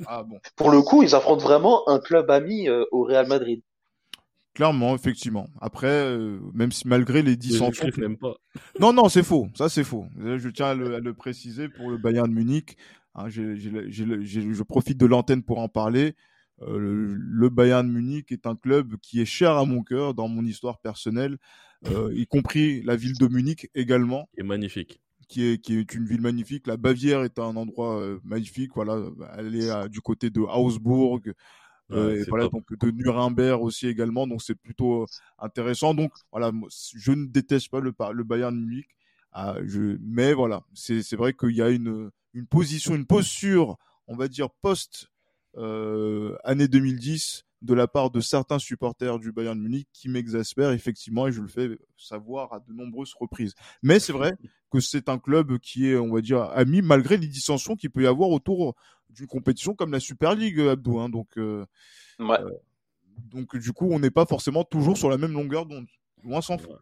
ah 0.07 0.23
bon 0.23 0.39
Pour 0.55 0.71
le 0.71 0.81
coup, 0.81 1.03
ils 1.03 1.15
affrontent 1.15 1.43
vraiment 1.43 1.87
un 1.89 1.99
club 1.99 2.29
ami 2.29 2.67
euh, 2.69 2.85
au 2.91 3.03
Real 3.03 3.27
Madrid. 3.27 3.61
clairement 4.53 4.95
effectivement 4.95 5.49
après 5.59 5.87
euh, 5.87 6.39
même 6.53 6.71
si 6.71 6.87
malgré 6.87 7.21
les 7.21 7.35
dissensions 7.35 7.89
pas. 8.21 8.35
non 8.79 8.93
non 8.93 9.09
c'est 9.09 9.23
faux 9.23 9.47
ça 9.53 9.67
c'est 9.67 9.83
faux 9.83 10.05
Là, 10.17 10.37
je 10.37 10.47
tiens 10.49 10.67
à 10.67 10.73
le, 10.75 10.95
à 10.95 10.99
le 10.99 11.13
préciser 11.13 11.67
pour 11.67 11.89
le 11.89 11.97
Bayern 11.97 12.29
de 12.29 12.33
Munich 12.33 12.77
Hein, 13.17 13.29
je 13.29 14.63
profite 14.63 14.97
de 14.97 15.05
l'antenne 15.05 15.43
pour 15.43 15.59
en 15.59 15.69
parler 15.69 16.15
Euh, 16.61 16.77
le, 16.79 17.13
le 17.15 17.49
Bayern 17.49 17.85
de 17.85 17.91
Munich 17.91 18.31
est 18.31 18.45
un 18.47 18.55
club 18.55 18.95
qui 19.01 19.19
est 19.19 19.25
cher 19.25 19.51
à 19.57 19.65
mon 19.65 19.83
cœur 19.83 20.13
dans 20.13 20.29
mon 20.29 20.45
histoire 20.45 20.79
personnelle, 20.79 21.37
euh, 21.87 22.13
y 22.15 22.25
compris 22.27 22.81
la 22.83 22.95
ville 22.95 23.17
de 23.17 23.27
Munich 23.27 23.69
également, 23.75 24.29
Et 24.37 24.43
magnifique. 24.43 25.01
Qui 25.27 25.45
est, 25.45 25.57
qui 25.59 25.77
est 25.77 25.93
une 25.95 26.05
ville 26.05 26.21
magnifique. 26.21 26.67
La 26.67 26.77
Bavière 26.77 27.23
est 27.23 27.39
un 27.39 27.55
endroit 27.55 27.99
euh, 28.01 28.19
magnifique. 28.23 28.71
Voilà, 28.75 28.99
elle 29.37 29.55
est 29.55 29.69
à- 29.69 29.87
du 29.87 30.01
côté 30.01 30.29
de 30.29 30.41
Augsbourg, 30.41 31.19
euh, 31.93 32.11
Ouais, 32.11 32.17
et 32.21 32.23
c'est 32.23 32.31
voilà, 32.31 32.47
top. 32.47 32.53
donc 32.53 32.65
de 32.79 32.91
Nuremberg 32.91 33.61
aussi 33.63 33.87
également. 33.87 34.27
Donc 34.27 34.41
c'est 34.41 34.55
plutôt 34.55 35.03
euh, 35.03 35.07
intéressant. 35.39 35.93
Donc 35.93 36.11
voilà, 36.31 36.51
moi, 36.51 36.69
je 36.95 37.11
ne 37.11 37.25
déteste 37.27 37.69
pas 37.69 37.79
le, 37.79 37.93
le 38.13 38.23
Bayern 38.23 38.55
Munich. 38.57 38.87
Ah, 39.31 39.55
je, 39.65 39.97
mais 40.01 40.33
voilà, 40.33 40.63
c'est 40.73 41.03
c'est 41.03 41.15
vrai 41.17 41.33
qu'il 41.33 41.51
y 41.55 41.61
a 41.61 41.69
une, 41.69 42.09
une 42.33 42.47
position, 42.47 42.95
une 42.95 43.05
posture, 43.05 43.77
on 44.07 44.15
va 44.15 44.27
dire 44.29 44.49
post 44.61 45.09
euh, 45.57 46.35
année 46.43 46.67
2010 46.67 47.44
de 47.61 47.73
la 47.73 47.87
part 47.87 48.11
de 48.11 48.19
certains 48.19 48.59
supporters 48.59 49.17
du 49.19 49.31
Bayern 49.31 49.57
de 49.57 49.63
Munich 49.63 49.87
qui 49.93 50.09
m'exaspèrent 50.09 50.71
effectivement 50.71 51.27
et 51.27 51.31
je 51.31 51.41
le 51.41 51.47
fais 51.47 51.79
savoir 51.97 52.53
à 52.53 52.59
de 52.59 52.71
nombreuses 52.73 53.13
reprises. 53.19 53.53
Mais 53.81 53.99
c'est 53.99 54.13
vrai 54.13 54.33
que 54.69 54.79
c'est 54.79 55.09
un 55.09 55.17
club 55.17 55.57
qui 55.59 55.87
est, 55.89 55.95
on 55.97 56.13
va 56.13 56.21
dire, 56.21 56.41
ami 56.53 56.81
malgré 56.81 57.17
les 57.17 57.27
dissensions 57.27 57.75
qu'il 57.75 57.89
peut 57.89 58.03
y 58.03 58.07
avoir 58.07 58.29
autour 58.29 58.75
d'une 59.09 59.27
compétition 59.27 59.73
comme 59.73 59.91
la 59.91 59.99
Super 59.99 60.35
League, 60.35 60.59
Abdou. 60.59 60.99
hein. 60.99 61.09
donc, 61.09 61.37
euh, 61.37 61.65
Ouais. 62.19 62.37
donc 63.17 63.55
du 63.57 63.71
coup, 63.71 63.87
on 63.91 63.99
n'est 63.99 64.11
pas 64.11 64.25
forcément 64.25 64.63
toujours 64.63 64.97
sur 64.97 65.09
la 65.09 65.17
même 65.17 65.31
longueur 65.33 65.65
d'onde. 65.65 65.87
Loin 66.23 66.41
s'en 66.41 66.57
faut. 66.57 66.75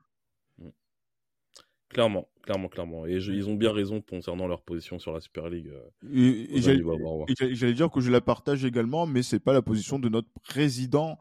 Clairement, 1.93 2.27
clairement, 2.41 2.67
clairement. 2.69 3.05
Et 3.05 3.19
je- 3.19 3.31
ils 3.31 3.47
ont 3.47 3.53
bien 3.55 3.71
raison 3.71 4.01
concernant 4.01 4.47
leur 4.47 4.61
position 4.61 4.99
sur 4.99 5.13
la 5.13 5.19
Super 5.21 5.47
League. 5.49 5.69
euh, 5.71 5.79
Et, 6.13 6.55
et 6.55 6.57
aux 6.57 6.61
j'allais- 6.61 7.73
dire 7.73 7.89
que 7.89 8.01
je 8.01 8.11
la 8.11 8.19
partage 8.21 8.65
également, 8.65 9.05
mais 9.05 9.21
c'est 9.23 9.39
pas 9.39 9.53
la 9.53 9.61
position 9.61 9.99
de 9.99 10.09
notre 10.09 10.29
président 10.43 11.17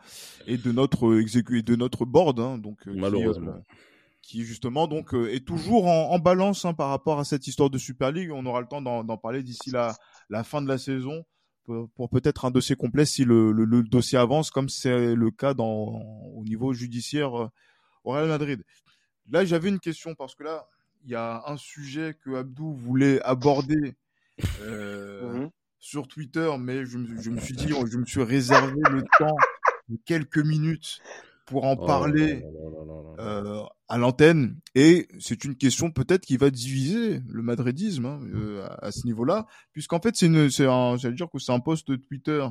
et 0.46 0.56
de 0.56 0.72
notre 0.72 1.18
exécu 1.20 1.58
et 1.58 1.62
de 1.62 1.76
notre 1.76 2.04
board, 2.06 2.40
hein, 2.40 2.58
donc 2.58 2.78
euh, 2.88 2.92
qui, 2.92 2.98
Malheureusement. 2.98 3.50
euh, 3.50 3.74
qui 4.22 4.42
justement 4.44 4.86
donc 4.86 5.14
euh, 5.14 5.32
est 5.34 5.44
toujours 5.46 5.86
en, 5.86 6.10
en 6.12 6.18
balance 6.18 6.64
hein, 6.64 6.74
par 6.74 6.88
rapport 6.88 7.18
à 7.18 7.24
cette 7.24 7.46
histoire 7.46 7.70
de 7.70 7.76
Super 7.78 8.10
League. 8.12 8.30
On 8.32 8.46
aura 8.46 8.60
le 8.60 8.66
temps 8.66 8.80
d'en 8.80 9.16
parler 9.18 9.42
d'ici 9.42 9.70
la, 9.70 9.94
la 10.30 10.42
fin 10.44 10.62
de 10.62 10.68
la 10.68 10.78
saison 10.78 11.24
pour, 11.64 11.88
pour 11.90 12.08
peut-être 12.08 12.44
un 12.44 12.50
dossier 12.50 12.76
complet 12.76 13.04
si 13.04 13.24
le, 13.24 13.52
le, 13.52 13.64
le 13.64 13.82
dossier 13.82 14.16
avance, 14.18 14.50
comme 14.50 14.68
c'est 14.68 15.14
le 15.14 15.30
cas 15.30 15.54
dans, 15.54 16.00
au 16.34 16.44
niveau 16.44 16.72
judiciaire 16.72 17.34
euh, 17.42 17.48
au 18.04 18.12
Real 18.12 18.28
Madrid. 18.28 18.62
Là, 19.30 19.44
j'avais 19.44 19.68
une 19.68 19.80
question 19.80 20.14
parce 20.14 20.34
que 20.34 20.44
là, 20.44 20.66
il 21.04 21.10
y 21.10 21.14
a 21.14 21.42
un 21.46 21.56
sujet 21.56 22.16
que 22.24 22.34
Abdou 22.36 22.74
voulait 22.74 23.20
aborder. 23.22 23.94
Euh, 24.62 25.32
Mhm. 25.42 25.50
sur 25.78 26.06
Twitter, 26.08 26.50
mais 26.58 26.84
je 26.86 26.96
me, 26.96 27.20
je 27.20 27.30
me 27.30 27.38
suis 27.40 27.54
dit, 27.54 27.68
je 27.68 27.98
me 27.98 28.04
suis 28.06 28.22
réservé 28.22 28.80
le 28.90 29.02
temps 29.18 29.36
de 29.88 29.98
quelques 30.04 30.38
minutes 30.38 31.00
pour 31.44 31.64
en 31.64 31.72
Oh 31.78 31.86
parler 31.86 32.44
euh, 33.18 33.62
à 33.88 33.98
l'antenne. 33.98 34.58
Et 34.74 35.06
c'est 35.20 35.44
une 35.44 35.56
question 35.56 35.90
peut-être 35.90 36.24
qui 36.24 36.36
va 36.36 36.50
diviser 36.50 37.20
le 37.28 37.42
madridisme 37.42 38.06
hein, 38.06 38.20
euh, 38.32 38.64
à, 38.64 38.86
à 38.86 38.92
ce 38.92 39.04
niveau-là, 39.06 39.46
puisqu'en 39.72 40.00
fait, 40.00 40.14
c'est 40.16 40.26
une, 40.26 40.50
c'est 40.50 40.66
un, 40.66 40.96
j'allais 40.96 41.16
dire 41.16 41.28
que 41.30 41.38
c'est 41.38 41.52
un 41.52 41.60
post 41.60 41.86
Twitter 42.08 42.46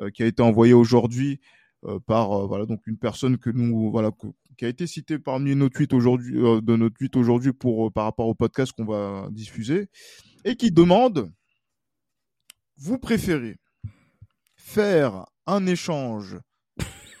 euh, 0.00 0.10
qui 0.10 0.22
a 0.22 0.26
été 0.26 0.42
envoyé 0.42 0.72
aujourd'hui 0.72 1.40
euh, 1.84 1.98
par 2.00 2.46
voilà 2.46 2.64
donc 2.64 2.86
une 2.86 2.96
personne 2.96 3.38
que 3.38 3.50
nous 3.50 3.90
voilà 3.90 4.10
que- 4.12 4.28
qui 4.62 4.66
a 4.66 4.68
été 4.68 4.86
citée 4.86 5.18
parmi 5.18 5.56
nos 5.56 5.68
tweets 5.68 5.92
aujourd'hui 5.92 6.38
euh, 6.38 6.60
de 6.60 6.76
nos 6.76 6.88
tweets 6.88 7.16
aujourd'hui 7.16 7.52
pour 7.52 7.88
euh, 7.88 7.90
par 7.90 8.04
rapport 8.04 8.28
au 8.28 8.34
podcast 8.36 8.70
qu'on 8.70 8.84
va 8.84 9.26
diffuser 9.32 9.88
et 10.44 10.54
qui 10.54 10.70
demande 10.70 11.32
vous 12.76 12.96
préférez 12.96 13.56
faire 14.54 15.26
un 15.46 15.66
échange 15.66 16.38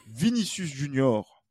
Vinicius 0.06 0.72
Junior 0.72 1.42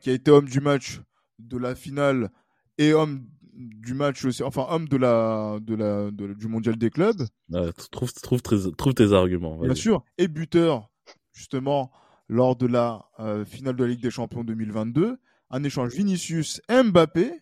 qui 0.00 0.10
a 0.10 0.14
été 0.14 0.32
homme 0.32 0.48
du 0.48 0.58
match 0.60 1.00
de 1.38 1.56
la 1.58 1.76
finale 1.76 2.30
et 2.78 2.92
homme 2.92 3.24
du 3.52 3.94
match 3.94 4.24
aussi 4.24 4.42
enfin 4.42 4.66
homme 4.68 4.88
de 4.88 4.96
la 4.96 5.58
de 5.62 5.76
la 5.76 6.10
de- 6.10 6.34
du 6.34 6.48
mondial 6.48 6.76
des 6.76 6.90
clubs. 6.90 7.22
Ouais, 7.50 7.72
trouve, 7.92 8.12
trouve, 8.14 8.42
tes- 8.42 8.72
trouve 8.76 8.94
tes 8.94 9.12
arguments. 9.12 9.58
bien 9.60 9.76
sûr. 9.76 10.02
Et 10.18 10.26
buteur 10.26 10.90
justement 11.32 11.92
lors 12.28 12.56
de 12.56 12.66
la 12.66 13.04
euh, 13.20 13.44
finale 13.44 13.76
de 13.76 13.84
la 13.84 13.90
Ligue 13.90 14.02
des 14.02 14.10
Champions 14.10 14.42
2022, 14.42 15.18
un 15.50 15.64
échange 15.64 15.92
Vinicius-Mbappé, 15.92 17.40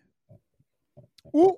ou 1.33 1.57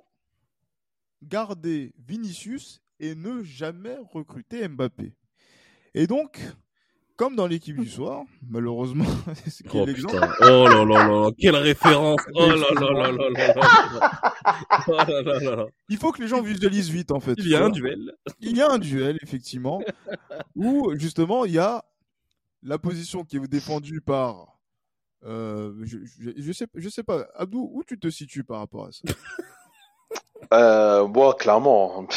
garder 1.21 1.93
Vinicius 2.07 2.81
et 2.99 3.15
ne 3.15 3.43
jamais 3.43 3.95
recruter 4.12 4.67
Mbappé. 4.67 5.13
Et 5.93 6.07
donc, 6.07 6.39
comme 7.15 7.36
dans 7.36 7.47
l'équipe 7.47 7.77
du 7.77 7.89
soir, 7.89 8.23
malheureusement, 8.47 9.05
c'est 9.47 9.65
oh, 9.73 9.86
putain. 9.86 10.31
oh 10.41 10.67
là 10.67 10.86
là 10.86 11.07
là, 11.07 11.29
quelle 11.38 11.55
référence 11.55 12.21
Oh 12.33 12.47
là 12.47 12.55
là 12.55 12.91
là 12.91 13.12
là 13.12 13.55
là 13.55 14.33
oh 14.88 14.91
là 14.91 15.21
là 15.21 15.55
là 15.55 15.65
Il 15.89 15.97
faut 15.97 16.12
que 16.12 16.21
les 16.21 16.27
gens 16.27 16.41
visualisent 16.41 16.89
vite 16.89 17.12
en 17.12 17.19
fait. 17.19 17.33
Il 17.38 17.49
y 17.49 17.55
a 17.55 17.65
un 17.65 17.69
duel. 17.69 18.13
Il 18.39 18.55
y 18.55 18.62
a 18.62 18.71
un 18.71 18.77
duel 18.77 19.17
effectivement 19.21 19.81
où 20.55 20.93
justement 20.95 21.45
il 21.45 21.53
y 21.53 21.60
a 21.60 21.83
la 22.62 22.77
position 22.77 23.23
qui 23.23 23.38
est 23.38 23.47
défendue 23.47 24.01
par 24.01 24.57
euh, 25.25 25.73
je, 25.84 25.97
je, 26.03 26.51
sais 26.51 26.67
je 26.75 26.89
sais 26.89 27.03
pas 27.03 27.27
Abdou 27.36 27.69
où 27.73 27.84
tu 27.84 27.99
te 27.99 28.10
situes 28.10 28.43
par 28.43 28.60
rapport 28.60 28.86
à 28.86 28.91
ça? 28.91 29.01
Euh, 30.53 31.06
moi 31.08 31.34
clairement 31.34 32.08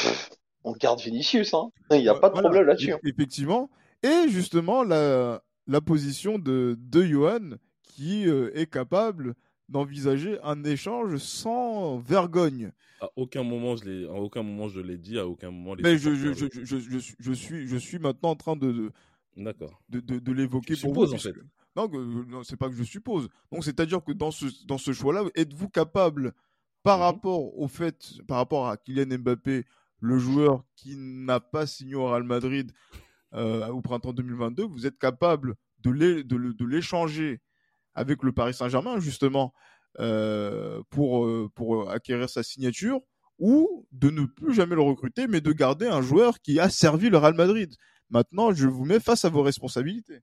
on 0.62 0.72
garde 0.74 1.00
Vinicius 1.00 1.52
hein. 1.54 1.70
Il 1.90 2.00
n'y 2.00 2.08
a 2.08 2.14
pas 2.14 2.28
de 2.28 2.38
problème 2.38 2.64
là-dessus. 2.64 2.92
Hein. 2.92 2.98
Effectivement 3.04 3.70
et 4.04 4.28
justement 4.28 4.84
la, 4.84 5.42
la 5.66 5.80
position 5.80 6.38
de, 6.38 6.76
de 6.78 7.02
Johan 7.02 7.56
qui 7.82 8.28
euh, 8.28 8.50
est 8.54 8.70
capable 8.70 9.34
d'envisager 9.68 10.38
un 10.42 10.62
échange 10.64 11.16
sans 11.16 11.98
vergogne. 11.98 12.72
À 13.00 13.08
aucun 13.16 13.42
moment 13.42 13.76
je 13.76 13.84
l'ai, 13.84 14.06
à 14.06 14.12
aucun 14.12 14.42
moment 14.42 14.68
je 14.68 14.80
l'ai 14.80 14.98
dit, 14.98 15.18
à 15.18 15.26
aucun 15.26 15.50
moment. 15.50 15.74
Mais 15.82 15.96
je, 15.96 16.14
je, 16.14 16.32
je, 16.32 16.46
je, 16.62 16.98
je, 17.18 17.32
suis, 17.32 17.66
je 17.66 17.76
suis 17.76 17.98
maintenant 17.98 18.30
en 18.30 18.36
train 18.36 18.56
de, 18.56 18.92
D'accord. 19.36 19.80
de, 19.88 20.00
de, 20.00 20.18
de 20.18 20.32
l'évoquer 20.32 20.74
pour 20.74 20.90
suppose, 20.90 21.14
en 21.14 21.18
fait. 21.18 21.34
Non, 21.76 21.88
non 21.88 22.42
c'est 22.42 22.56
pas 22.56 22.68
que 22.68 22.74
je 22.74 22.84
suppose. 22.84 23.28
Donc 23.52 23.64
c'est-à-dire 23.64 24.02
que 24.02 24.12
dans 24.12 24.30
ce, 24.30 24.46
dans 24.66 24.78
ce 24.78 24.92
choix-là, 24.92 25.24
êtes-vous 25.34 25.68
capable, 25.68 26.34
par 26.82 26.98
mhm. 26.98 27.04
rapport 27.04 27.58
au 27.58 27.68
fait, 27.68 28.12
par 28.26 28.38
rapport 28.38 28.68
à 28.68 28.76
Kylian 28.76 29.18
Mbappé, 29.18 29.64
le 30.00 30.18
joueur 30.18 30.64
qui 30.76 30.96
n'a 30.96 31.40
pas 31.40 31.66
signé 31.66 31.94
au 31.94 32.06
Real 32.06 32.22
Madrid, 32.24 32.72
euh, 33.34 33.68
au 33.68 33.80
printemps 33.82 34.12
2022, 34.12 34.64
vous 34.64 34.86
êtes 34.86 34.98
capable 34.98 35.54
de 35.80 36.64
l'échanger 36.64 37.40
avec 37.94 38.22
le 38.22 38.32
Paris 38.32 38.54
Saint-Germain, 38.54 38.98
justement, 38.98 39.52
euh, 39.98 40.82
pour, 40.90 41.26
euh, 41.26 41.50
pour 41.54 41.90
acquérir 41.90 42.28
sa 42.28 42.42
signature, 42.42 43.00
ou 43.38 43.86
de 43.92 44.10
ne 44.10 44.24
plus 44.24 44.54
jamais 44.54 44.74
le 44.74 44.82
recruter, 44.82 45.26
mais 45.26 45.40
de 45.40 45.52
garder 45.52 45.86
un 45.86 46.02
joueur 46.02 46.40
qui 46.40 46.60
a 46.60 46.68
servi 46.70 47.10
le 47.10 47.18
Real 47.18 47.34
Madrid? 47.34 47.74
Maintenant, 48.10 48.52
je 48.52 48.66
vous 48.66 48.84
mets 48.84 49.00
face 49.00 49.24
à 49.24 49.28
vos 49.28 49.42
responsabilités. 49.42 50.20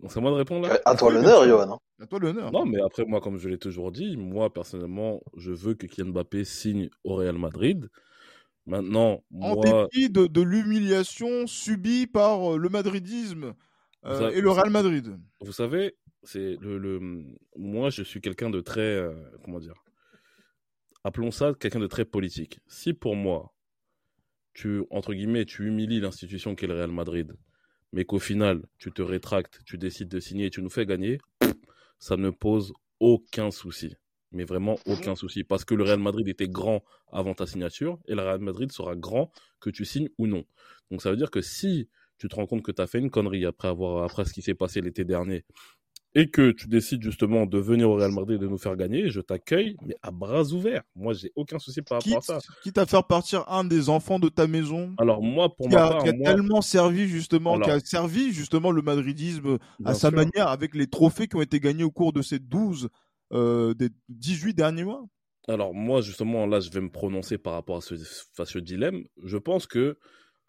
Donc 0.00 0.12
c'est 0.12 0.18
à 0.18 0.22
moi 0.22 0.30
de 0.30 0.36
répondre 0.36 0.68
là. 0.68 0.78
À 0.84 0.94
toi 0.94 1.12
l'honneur, 1.12 1.44
Johan. 1.46 1.72
Hein. 1.72 1.78
À 2.00 2.06
toi 2.06 2.18
l'honneur. 2.20 2.52
Non, 2.52 2.64
mais 2.64 2.80
après, 2.80 3.04
moi, 3.04 3.20
comme 3.20 3.38
je 3.38 3.48
l'ai 3.48 3.58
toujours 3.58 3.90
dit, 3.90 4.16
moi, 4.16 4.52
personnellement, 4.52 5.20
je 5.36 5.50
veux 5.50 5.74
que 5.74 5.86
Kylian 5.86 6.12
Mbappé 6.12 6.44
signe 6.44 6.88
au 7.02 7.16
Real 7.16 7.36
Madrid. 7.36 7.88
Maintenant, 8.66 9.24
en 9.40 9.56
dépit 9.60 10.10
de, 10.10 10.42
l'humiliation 10.42 11.46
subie 11.46 12.06
par 12.06 12.52
euh, 12.52 12.58
le 12.58 12.68
madridisme 12.68 13.54
euh, 14.04 14.30
et 14.30 14.42
le 14.42 14.50
Real 14.50 14.68
Madrid. 14.68 15.18
Vous 15.40 15.52
savez, 15.52 15.96
c'est 16.22 16.56
le, 16.60 17.24
moi 17.56 17.88
je 17.88 18.02
suis 18.02 18.20
quelqu'un 18.20 18.50
de 18.50 18.60
très 18.60 18.80
euh, 18.80 19.14
comment 19.42 19.58
dire, 19.58 19.82
appelons 21.02 21.30
ça 21.30 21.54
quelqu'un 21.58 21.80
de 21.80 21.86
très 21.86 22.04
politique. 22.04 22.60
Si 22.66 22.92
pour 22.92 23.16
moi 23.16 23.54
tu 24.52 24.84
entre 24.90 25.14
guillemets 25.14 25.46
tu 25.46 25.66
humilies 25.66 26.00
l'institution 26.00 26.54
qu'est 26.54 26.66
le 26.66 26.74
Real 26.74 26.92
Madrid, 26.92 27.32
mais 27.92 28.04
qu'au 28.04 28.18
final 28.18 28.62
tu 28.78 28.92
te 28.92 29.02
rétractes, 29.02 29.60
tu 29.64 29.78
décides 29.78 30.08
de 30.08 30.20
signer 30.20 30.46
et 30.46 30.50
tu 30.50 30.62
nous 30.62 30.70
fais 30.70 30.86
gagner, 30.86 31.18
ça 31.98 32.16
ne 32.16 32.30
pose 32.30 32.72
aucun 33.00 33.50
souci 33.50 33.94
mais 34.32 34.44
vraiment 34.44 34.74
mmh 34.86 34.92
aucun 34.92 35.14
souci. 35.14 35.44
Parce 35.44 35.64
que 35.64 35.74
le 35.74 35.84
Real 35.84 35.98
Madrid 35.98 36.26
était 36.28 36.48
grand 36.48 36.82
avant 37.12 37.34
ta 37.34 37.46
signature 37.46 37.98
et 38.06 38.14
le 38.14 38.22
Real 38.22 38.40
Madrid 38.40 38.70
sera 38.72 38.96
grand 38.96 39.30
que 39.60 39.70
tu 39.70 39.84
signes 39.84 40.08
ou 40.18 40.26
non. 40.26 40.44
Donc 40.90 41.02
ça 41.02 41.10
veut 41.10 41.16
dire 41.16 41.30
que 41.30 41.40
si 41.40 41.88
tu 42.18 42.28
te 42.28 42.34
rends 42.34 42.46
compte 42.46 42.62
que 42.62 42.72
tu 42.72 42.82
as 42.82 42.86
fait 42.86 42.98
une 42.98 43.10
connerie 43.10 43.44
après, 43.44 43.68
avoir, 43.68 44.04
après 44.04 44.24
ce 44.24 44.32
qui 44.32 44.42
s'est 44.42 44.54
passé 44.54 44.80
l'été 44.80 45.04
dernier 45.04 45.44
et 46.14 46.30
que 46.30 46.50
tu 46.50 46.68
décides 46.68 47.02
justement 47.02 47.46
de 47.46 47.58
venir 47.58 47.90
au 47.90 47.94
Real 47.94 48.12
Madrid 48.12 48.36
et 48.36 48.38
de 48.44 48.48
nous 48.48 48.58
faire 48.58 48.76
gagner, 48.76 49.10
je 49.10 49.20
t'accueille, 49.20 49.76
mais 49.86 49.94
à 50.02 50.10
bras 50.10 50.44
ouverts. 50.52 50.82
Moi, 50.96 51.12
j'ai 51.12 51.32
aucun 51.36 51.58
souci 51.58 51.82
par 51.82 52.00
rapport 52.00 52.18
à 52.18 52.20
ça. 52.22 52.38
Quitte 52.62 52.78
à 52.78 52.86
faire 52.86 53.04
partir 53.04 53.44
un 53.48 53.64
des 53.64 53.88
enfants 53.88 54.18
de 54.18 54.28
ta 54.28 54.46
maison. 54.46 54.94
Alors 54.98 55.22
moi, 55.22 55.54
pour 55.54 55.68
qui 55.68 55.74
ma 55.74 55.88
part, 55.88 56.02
qui 56.02 56.08
a 56.08 56.12
tellement 56.12 56.62
servi 56.62 57.08
justement, 57.08 57.58
qui 57.60 57.70
a 57.70 57.78
servi 57.80 58.32
justement 58.32 58.70
le 58.70 58.82
madridisme 58.82 59.58
à 59.84 59.94
sa 59.94 60.10
manière 60.10 60.48
avec 60.48 60.74
les 60.74 60.86
trophées 60.86 61.28
qui 61.28 61.36
ont 61.36 61.42
été 61.42 61.60
gagnés 61.60 61.84
au 61.84 61.90
cours 61.90 62.12
de 62.12 62.22
ces 62.22 62.38
12 62.38 62.88
euh, 63.32 63.74
des 63.74 63.90
18 64.08 64.54
derniers 64.54 64.84
mois 64.84 65.04
Alors 65.46 65.74
moi, 65.74 66.00
justement, 66.00 66.46
là, 66.46 66.60
je 66.60 66.70
vais 66.70 66.80
me 66.80 66.90
prononcer 66.90 67.36
par 67.36 67.52
rapport 67.52 67.76
à 67.76 67.80
ce, 67.82 67.94
à 68.38 68.46
ce 68.46 68.58
dilemme. 68.58 69.04
Je 69.22 69.36
pense 69.36 69.66
que 69.66 69.98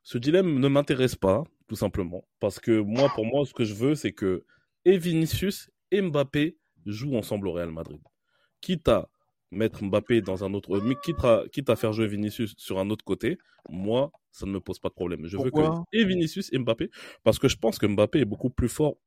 ce 0.03 0.17
dilemme 0.17 0.59
ne 0.59 0.67
m'intéresse 0.69 1.15
pas, 1.15 1.43
tout 1.67 1.75
simplement. 1.75 2.23
Parce 2.39 2.59
que 2.59 2.79
moi, 2.79 3.09
pour 3.13 3.25
moi, 3.25 3.45
ce 3.45 3.53
que 3.53 3.65
je 3.65 3.73
veux, 3.73 3.95
c'est 3.95 4.13
que 4.13 4.45
et 4.89 4.97
Vinicius 4.97 5.69
et 5.91 6.01
Mbappé 6.01 6.57
jouent 6.85 7.15
ensemble 7.15 7.47
au 7.47 7.53
Real 7.53 7.71
Madrid. 7.71 8.01
Quitte 8.61 8.87
à 8.87 9.09
mettre 9.51 9.83
Mbappé 9.83 10.21
dans 10.21 10.43
un 10.43 10.53
autre, 10.53 10.79
mais 10.79 10.95
quitte 11.03 11.23
à, 11.23 11.43
quitte 11.51 11.69
à 11.69 11.75
faire 11.75 11.93
jouer 11.93 12.07
Vinicius 12.07 12.55
sur 12.57 12.79
un 12.79 12.89
autre 12.89 13.05
côté, 13.05 13.37
moi, 13.69 14.11
ça 14.31 14.45
ne 14.45 14.51
me 14.51 14.59
pose 14.59 14.79
pas 14.79 14.89
de 14.89 14.93
problème. 14.93 15.25
Je 15.25 15.37
veux 15.37 15.51
que 15.51 15.61
et 15.93 16.05
Vinicius 16.05 16.51
et 16.53 16.57
Mbappé, 16.57 16.89
parce 17.23 17.37
que 17.39 17.47
je 17.47 17.57
pense 17.57 17.77
que 17.77 17.85
Mbappé 17.85 18.19
est 18.19 18.25
beaucoup 18.25 18.49
plus 18.49 18.69
fort 18.69 18.97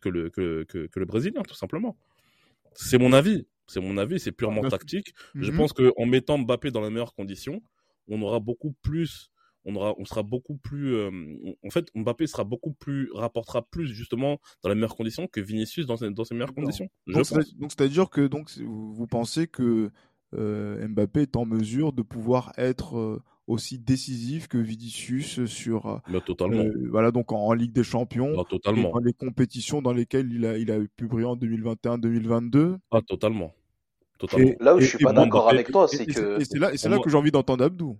que 0.00 0.08
le, 0.08 0.30
que, 0.30 0.64
que, 0.64 0.86
que 0.86 0.98
le 0.98 1.06
Brésilien, 1.06 1.42
tout 1.42 1.54
simplement. 1.54 1.96
C'est 2.72 2.98
mon 2.98 3.12
avis. 3.12 3.46
C'est 3.68 3.80
mon 3.80 3.98
avis, 3.98 4.20
c'est 4.20 4.32
purement 4.32 4.62
tactique. 4.68 5.12
Je 5.34 5.50
mhm. 5.50 5.56
pense 5.56 5.72
qu'en 5.72 6.06
mettant 6.06 6.38
Mbappé 6.38 6.70
dans 6.70 6.82
les 6.82 6.90
meilleures 6.90 7.14
conditions, 7.14 7.62
on 8.08 8.22
aura 8.22 8.38
beaucoup 8.38 8.72
plus, 8.82 9.30
on 9.66 9.74
aura, 9.74 9.94
on 9.98 10.04
sera 10.04 10.22
beaucoup 10.22 10.56
plus, 10.56 10.94
euh, 10.94 11.10
en 11.64 11.70
fait, 11.70 11.90
Mbappé 11.94 12.26
sera 12.26 12.44
beaucoup 12.44 12.72
plus, 12.72 13.10
rapportera 13.12 13.62
plus 13.62 13.88
justement 13.88 14.38
dans 14.62 14.68
les 14.68 14.74
meilleures 14.74 14.96
conditions 14.96 15.26
que 15.26 15.40
Vinicius 15.40 15.86
dans, 15.86 15.96
dans 15.96 16.24
ses 16.24 16.34
meilleures 16.34 16.54
conditions. 16.54 16.88
donc, 17.06 17.26
c'est-à-dire 17.26 18.08
que 18.08 18.26
donc 18.26 18.50
vous 18.58 19.06
pensez 19.06 19.46
que 19.46 19.90
euh, 20.34 20.86
Mbappé 20.88 21.22
est 21.22 21.36
en 21.36 21.46
mesure 21.46 21.92
de 21.92 22.02
pouvoir 22.02 22.52
être 22.56 22.98
euh, 22.98 23.22
aussi 23.46 23.78
décisif 23.78 24.48
que 24.48 24.58
Vinicius 24.58 25.44
sur 25.46 25.86
euh, 25.86 26.20
totalement. 26.20 26.64
voilà 26.90 27.12
donc 27.12 27.30
en, 27.32 27.52
Ligue 27.52 27.72
des 27.72 27.84
Champions 27.84 28.44
totalement. 28.44 28.90
dans 28.90 28.98
les 28.98 29.12
compétitions 29.12 29.82
dans 29.82 29.92
lesquelles 29.92 30.32
il 30.32 30.44
a 30.44 30.58
il 30.58 30.72
a 30.72 30.80
pu 30.96 31.06
briller 31.06 31.28
en 31.28 31.36
2021-2022 31.36 32.76
ah 32.90 33.00
totalement 33.02 33.54
totalement 34.18 34.52
là 34.58 34.74
où 34.74 34.80
je 34.80 34.86
suis 34.86 34.98
pas 34.98 35.12
d'accord 35.12 35.48
avec 35.48 35.70
toi 35.70 35.86
c'est 35.86 36.06
que 36.06 36.40
et 36.40 36.44
c'est 36.44 36.58
là 36.58 36.72
et 36.72 36.76
c'est 36.76 36.88
là 36.88 36.98
que 36.98 37.08
j'ai 37.08 37.16
envie 37.16 37.30
d'entendre 37.30 37.64
Abdou 37.64 37.96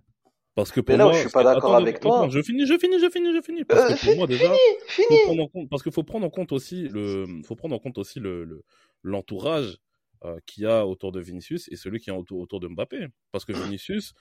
parce 0.57 0.71
que 0.71 0.81
pour 0.81 0.93
mais 0.93 0.97
là 0.97 1.03
moi, 1.03 1.13
je 1.13 1.19
suis 1.19 1.29
pas 1.29 1.43
d'accord 1.43 1.75
avec 1.75 1.99
toi. 1.99 2.27
Je 2.31 2.41
finis, 2.41 2.65
je 2.65 2.75
finis, 2.79 2.99
je 2.99 3.07
finis, 3.11 3.31
je 3.31 3.41
finis. 3.43 3.63
Parce 3.63 3.93
que 3.93 4.05
pour 4.07 4.15
moi 4.15 4.25
déjà, 4.25 4.51
Faut 4.89 5.03
prendre 5.25 5.43
en 5.43 5.47
compte, 5.47 5.69
parce 5.69 5.83
qu'il 5.83 5.91
faut 5.91 6.01
prendre 6.01 6.25
en 6.25 6.31
compte 6.31 6.51
aussi 6.51 6.89
le, 6.89 7.25
faut 7.45 7.55
prendre 7.55 7.75
en 7.75 7.79
compte 7.79 7.99
aussi 7.99 8.19
le 8.19 8.63
l'entourage 9.03 9.77
euh, 10.25 10.39
qu'il 10.47 10.63
y 10.63 10.65
a 10.65 10.87
autour 10.87 11.11
de 11.11 11.19
Vinicius 11.19 11.69
et 11.71 11.75
celui 11.75 11.99
qui 11.99 12.09
est 12.09 12.13
autour, 12.13 12.39
autour 12.39 12.59
de 12.59 12.67
Mbappé. 12.69 13.05
Parce 13.31 13.45
que 13.45 13.53
Vinicius, 13.53 14.15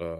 euh, 0.00 0.16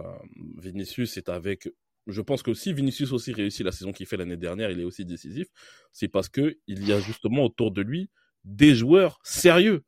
Vinicius 0.59 1.17
est 1.17 1.27
avec. 1.27 1.67
Je 2.05 2.21
pense 2.21 2.43
que 2.43 2.53
si 2.53 2.71
Vinicius 2.71 3.11
aussi 3.11 3.33
réussit 3.33 3.65
la 3.65 3.71
saison 3.71 3.93
qu'il 3.93 4.05
fait 4.05 4.17
l'année 4.17 4.37
dernière, 4.37 4.69
il 4.69 4.79
est 4.79 4.83
aussi 4.83 5.05
décisif. 5.05 5.47
C'est 5.91 6.07
parce 6.07 6.29
que 6.29 6.55
il 6.67 6.87
y 6.87 6.93
a 6.93 6.99
justement 6.99 7.45
autour 7.45 7.71
de 7.71 7.81
lui 7.81 8.11
des 8.43 8.75
joueurs 8.75 9.17
sérieux, 9.23 9.85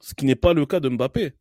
ce 0.00 0.14
qui 0.14 0.26
n'est 0.26 0.36
pas 0.36 0.54
le 0.54 0.64
cas 0.64 0.78
de 0.78 0.90
Mbappé. 0.90 1.32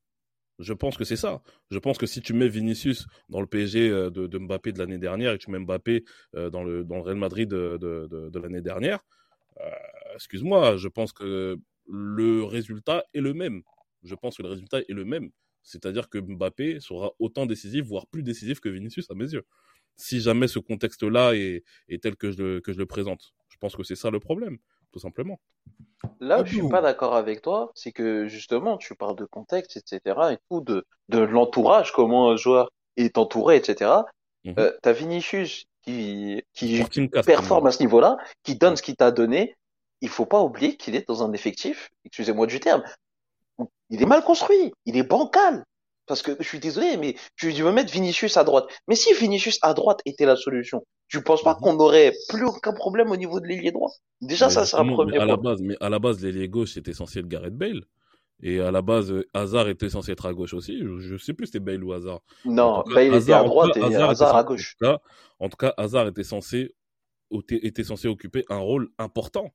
Je 0.60 0.74
pense 0.74 0.98
que 0.98 1.04
c'est 1.04 1.18
ça. 1.18 1.42
Je 1.70 1.80
pense 1.80 1.98
que 1.98 2.06
si 2.06 2.22
tu 2.22 2.34
mets 2.34 2.48
Vinicius 2.48 3.08
dans 3.30 3.42
le 3.42 3.48
PSG 3.48 3.90
euh, 3.90 4.10
de, 4.10 4.38
Mbappé 4.38 4.72
de 4.72 4.80
l'année 4.80 4.98
dernière 4.98 5.34
et 5.34 5.38
tu 5.38 5.52
mets 5.52 5.60
Mbappé 5.60 6.06
euh, 6.36 6.50
dans 6.50 6.64
le, 6.64 6.86
Real 6.90 7.18
Madrid 7.18 7.50
de, 7.50 7.78
de, 7.78 8.40
l'année 8.40 8.62
dernière, 8.62 9.00
excuse-moi, 10.14 10.78
je 10.78 10.88
pense 10.88 11.14
que 11.14 11.58
le 11.88 12.44
résultat 12.44 13.04
est 13.14 13.22
le 13.22 13.34
même. 13.34 13.64
Je 14.04 14.16
pense 14.16 14.38
que 14.38 14.44
le 14.44 14.50
résultat 14.50 14.80
est 14.80 14.94
le 14.94 15.06
même. 15.06 15.30
C'est-à-dire 15.64 16.10
que 16.10 16.20
Mbappé 16.20 16.80
sera 16.80 17.12
autant 17.20 17.46
décisif, 17.46 17.86
voire 17.86 18.08
plus 18.08 18.24
décisif 18.24 18.60
que 18.60 18.70
Vinicius 18.70 19.10
à 19.10 19.16
mes 19.16 19.34
yeux. 19.34 19.46
Si 19.98 20.22
jamais 20.22 20.48
ce 20.48 20.60
contexte-là 20.60 21.34
est, 21.36 21.64
tel 22.02 22.16
que 22.16 22.32
je 22.32 22.62
le 22.78 22.86
présente. 22.86 23.34
Je 23.50 23.58
pense 23.58 23.76
que 23.76 23.84
c'est 23.84 23.96
ça 23.96 24.12
le 24.12 24.20
problème, 24.20 24.58
tout 24.96 25.00
simplement. 25.00 25.38
Là 26.22 26.42
où 26.42 26.46
je 26.46 26.54
suis 26.54 26.70
pas 26.70 26.80
d'accord 26.80 27.16
avec 27.18 27.42
toi, 27.42 27.70
c'est 27.76 27.92
que 27.92 28.28
justement, 28.28 28.78
tu 28.78 28.96
parles 28.96 29.18
de 29.18 29.26
contexte, 29.26 29.76
etc., 29.76 30.00
et 30.32 30.38
tout, 30.50 30.62
de, 30.62 30.86
de 31.10 31.20
l'entourage, 31.20 31.92
comment 31.92 32.30
un 32.30 32.38
joueur 32.38 32.72
est 32.96 33.18
entouré, 33.18 33.58
etc. 33.58 33.92
Tu 34.46 34.54
as 34.56 34.72
T'as 34.82 34.94
Vinicius 34.94 35.66
qui, 35.82 36.42
qui 36.54 36.82
performe 37.26 37.68
à 37.68 37.72
ce 37.72 37.84
niveau-là, 37.84 38.16
qui 38.44 38.56
donne 38.56 38.78
ce 38.78 38.82
qu'il 38.82 38.96
t'a 38.96 39.12
donné. 39.12 39.58
Il 40.00 40.08
faut 40.08 40.26
pas 40.26 40.42
oublier 40.42 40.78
qu'il 40.78 40.96
est 40.96 41.06
dans 41.06 41.24
un 41.24 41.34
effectif, 41.34 41.90
excusez-moi 42.06 42.48
du 42.48 42.62
terme, 42.62 42.84
il 43.90 44.02
est 44.02 44.06
mal 44.06 44.24
construit, 44.24 44.72
il 44.86 44.96
est 44.96 45.04
bancal. 45.04 45.66
Parce 46.08 46.22
que 46.22 46.32
je 46.40 46.48
suis 46.48 46.60
désolé, 46.60 46.98
mais 46.98 47.16
tu 47.36 47.52
veux 47.52 47.72
mettre 47.72 47.92
Vinicius 47.92 48.38
à 48.38 48.44
droite. 48.44 48.66
Mais 48.88 48.96
si 48.96 49.14
Vinicius 49.14 49.58
à 49.64 49.74
droite 49.74 50.02
était 50.06 50.26
la 50.26 50.36
solution, 50.36 50.86
tu 51.08 51.24
penses 51.24 51.44
pas 51.44 51.54
Mhm. 51.56 51.60
qu'on 51.62 51.74
n'aurait 51.76 52.14
plus 52.30 52.46
aucun 52.46 52.74
problème 52.74 53.12
au 53.12 53.18
niveau 53.18 53.40
de 53.40 53.48
l'ailier 53.48 53.72
droit? 53.72 53.92
Déjà, 54.22 54.48
Mais 54.48 54.52
ça, 54.54 54.66
c'est 54.66 54.78
un 54.78 54.86
premier 54.86 55.14
mais 55.14 55.18
à 55.20 55.26
la 55.26 55.38
base, 55.38 55.62
mais 55.62 55.76
à 55.82 55.90
la 55.90 56.00
base, 56.00 56.22
l'ailier 56.24 56.48
gauche 56.50 56.74
c'était 56.74 56.94
censé 56.94 57.20
être 57.20 57.28
Gareth 57.28 57.56
Bale. 57.56 57.84
Et 58.44 58.60
à 58.60 58.70
la 58.70 58.82
base, 58.82 59.12
euh, 59.12 59.26
Hazard 59.34 59.70
était 59.70 59.90
censé 59.90 60.12
être 60.12 60.26
à 60.26 60.34
gauche 60.34 60.54
aussi. 60.54 60.78
Je, 60.80 61.00
je 61.00 61.18
sais 61.18 61.34
plus 61.34 61.46
si 61.48 61.54
c'était 61.54 61.64
Bale 61.64 61.84
ou 61.84 61.94
Hazard. 61.94 62.20
Non, 62.44 62.84
cas, 62.84 62.94
Bale 62.94 63.16
était 63.16 63.16
Hazard, 63.16 63.40
à 63.40 63.44
en 63.44 63.44
tout 63.46 63.50
droite 63.50 63.74
cas, 63.74 63.80
et 63.80 63.84
Hazard 63.84 64.12
était 64.12 64.26
à 64.26 64.28
censé, 64.32 64.44
en 64.44 64.44
gauche. 64.44 64.76
tout 64.78 64.86
cas, 64.86 65.00
en 65.40 65.50
tout 65.50 65.58
cas, 65.58 65.74
Hazard 65.78 66.08
était 66.08 66.24
censé, 66.24 66.76
était 67.50 67.84
censé 67.84 68.08
occuper 68.08 68.46
un 68.50 68.58
rôle 68.58 68.90
important. 68.98 69.54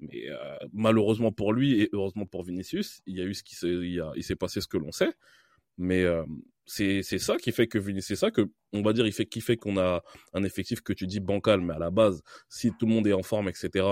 Mais 0.00 0.28
euh, 0.30 0.56
malheureusement 0.72 1.30
pour 1.30 1.52
lui 1.52 1.80
et 1.80 1.88
heureusement 1.92 2.26
pour 2.26 2.42
Vinicius, 2.42 3.02
il 3.06 3.16
y 3.16 3.20
a 3.20 3.24
eu 3.24 3.34
ce 3.34 3.44
qui 3.44 3.54
s'est, 3.54 3.68
il 3.68 4.24
s'est 4.24 4.34
passé 4.34 4.60
ce 4.60 4.66
que 4.66 4.76
l'on 4.78 4.90
sait. 4.92 5.12
Mais 5.82 6.02
euh, 6.04 6.24
c'est 6.64 7.02
ça 7.02 7.36
qui 7.36 7.52
fait 7.52 7.66
que 7.66 8.00
c'est 8.00 8.16
ça 8.16 8.30
que 8.30 8.50
on 8.72 8.82
va 8.82 8.92
dire, 8.92 9.06
il 9.06 9.12
fait 9.12 9.26
qui 9.26 9.40
fait 9.40 9.56
qu'on 9.56 9.76
a 9.78 10.02
un 10.32 10.44
effectif 10.44 10.80
que 10.80 10.92
tu 10.92 11.06
dis 11.06 11.20
bancal, 11.20 11.60
mais 11.60 11.74
à 11.74 11.78
la 11.78 11.90
base, 11.90 12.22
si 12.48 12.70
tout 12.78 12.86
le 12.86 12.92
monde 12.92 13.06
est 13.06 13.12
en 13.12 13.22
forme, 13.22 13.48
etc. 13.48 13.86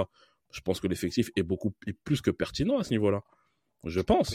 Je 0.52 0.60
pense 0.62 0.80
que 0.80 0.86
l'effectif 0.86 1.30
est 1.36 1.42
beaucoup 1.42 1.74
est 1.86 1.92
plus 2.04 2.20
que 2.22 2.30
pertinent 2.30 2.78
à 2.78 2.84
ce 2.84 2.90
niveau-là. 2.90 3.22
Je 3.84 4.00
pense. 4.00 4.34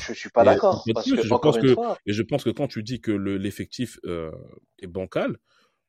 Je 0.83 0.83
suis 0.83 0.93
pas 0.93 1.03
d'accord 1.03 1.23
je 1.23 1.29
pense 1.41 1.57
que 1.61 1.73
fois, 1.73 1.97
et 2.05 2.13
je 2.13 2.23
pense 2.23 2.43
que 2.43 2.49
quand 2.49 2.67
tu 2.67 2.83
dis 2.83 2.99
que 2.99 3.11
le- 3.11 3.37
l'effectif 3.37 3.99
euh, 4.05 4.31
est 4.79 4.87
bancal, 4.87 5.37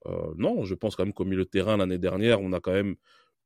euh, 0.06 0.32
non, 0.36 0.64
je 0.64 0.74
pense 0.74 0.94
quand 0.94 1.04
même 1.04 1.14
qu'au 1.14 1.24
milieu 1.24 1.44
de 1.44 1.48
terrain 1.50 1.76
l'année 1.76 1.98
dernière, 1.98 2.40
on 2.40 2.52
a 2.52 2.60
quand 2.60 2.72
même 2.72 2.96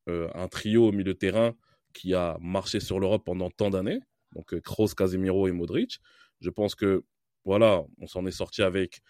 euh, 0.08 0.28
un 0.34 0.48
trio 0.48 0.88
au 0.88 0.92
milieu 0.92 1.12
de 1.14 1.18
terrain 1.18 1.54
qui 1.92 2.14
a 2.14 2.36
marché 2.40 2.80
sur 2.80 2.98
l'Europe 3.00 3.24
pendant 3.24 3.50
tant 3.50 3.70
d'années, 3.70 4.00
donc 4.34 4.58
Kroos, 4.62 4.88
Casemiro 4.96 5.48
et 5.48 5.52
Modric. 5.52 6.00
Je 6.40 6.50
pense 6.50 6.74
que 6.74 7.04
voilà, 7.44 7.82
on 7.98 8.06
s'en 8.06 8.26
est 8.26 8.30
sorti 8.30 8.62
avec 8.62 9.00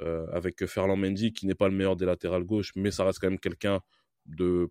euh, 0.00 0.26
avec 0.32 0.64
Ferland 0.66 0.96
Mendy 0.96 1.32
qui 1.32 1.46
n'est 1.46 1.54
pas 1.56 1.68
le 1.68 1.74
meilleur 1.74 1.96
des 1.96 2.06
latérales 2.06 2.44
gauche, 2.44 2.72
mais 2.76 2.90
ça 2.90 3.04
reste 3.04 3.18
quand 3.18 3.30
même 3.30 3.40
quelqu'un 3.40 3.80
de 4.26 4.68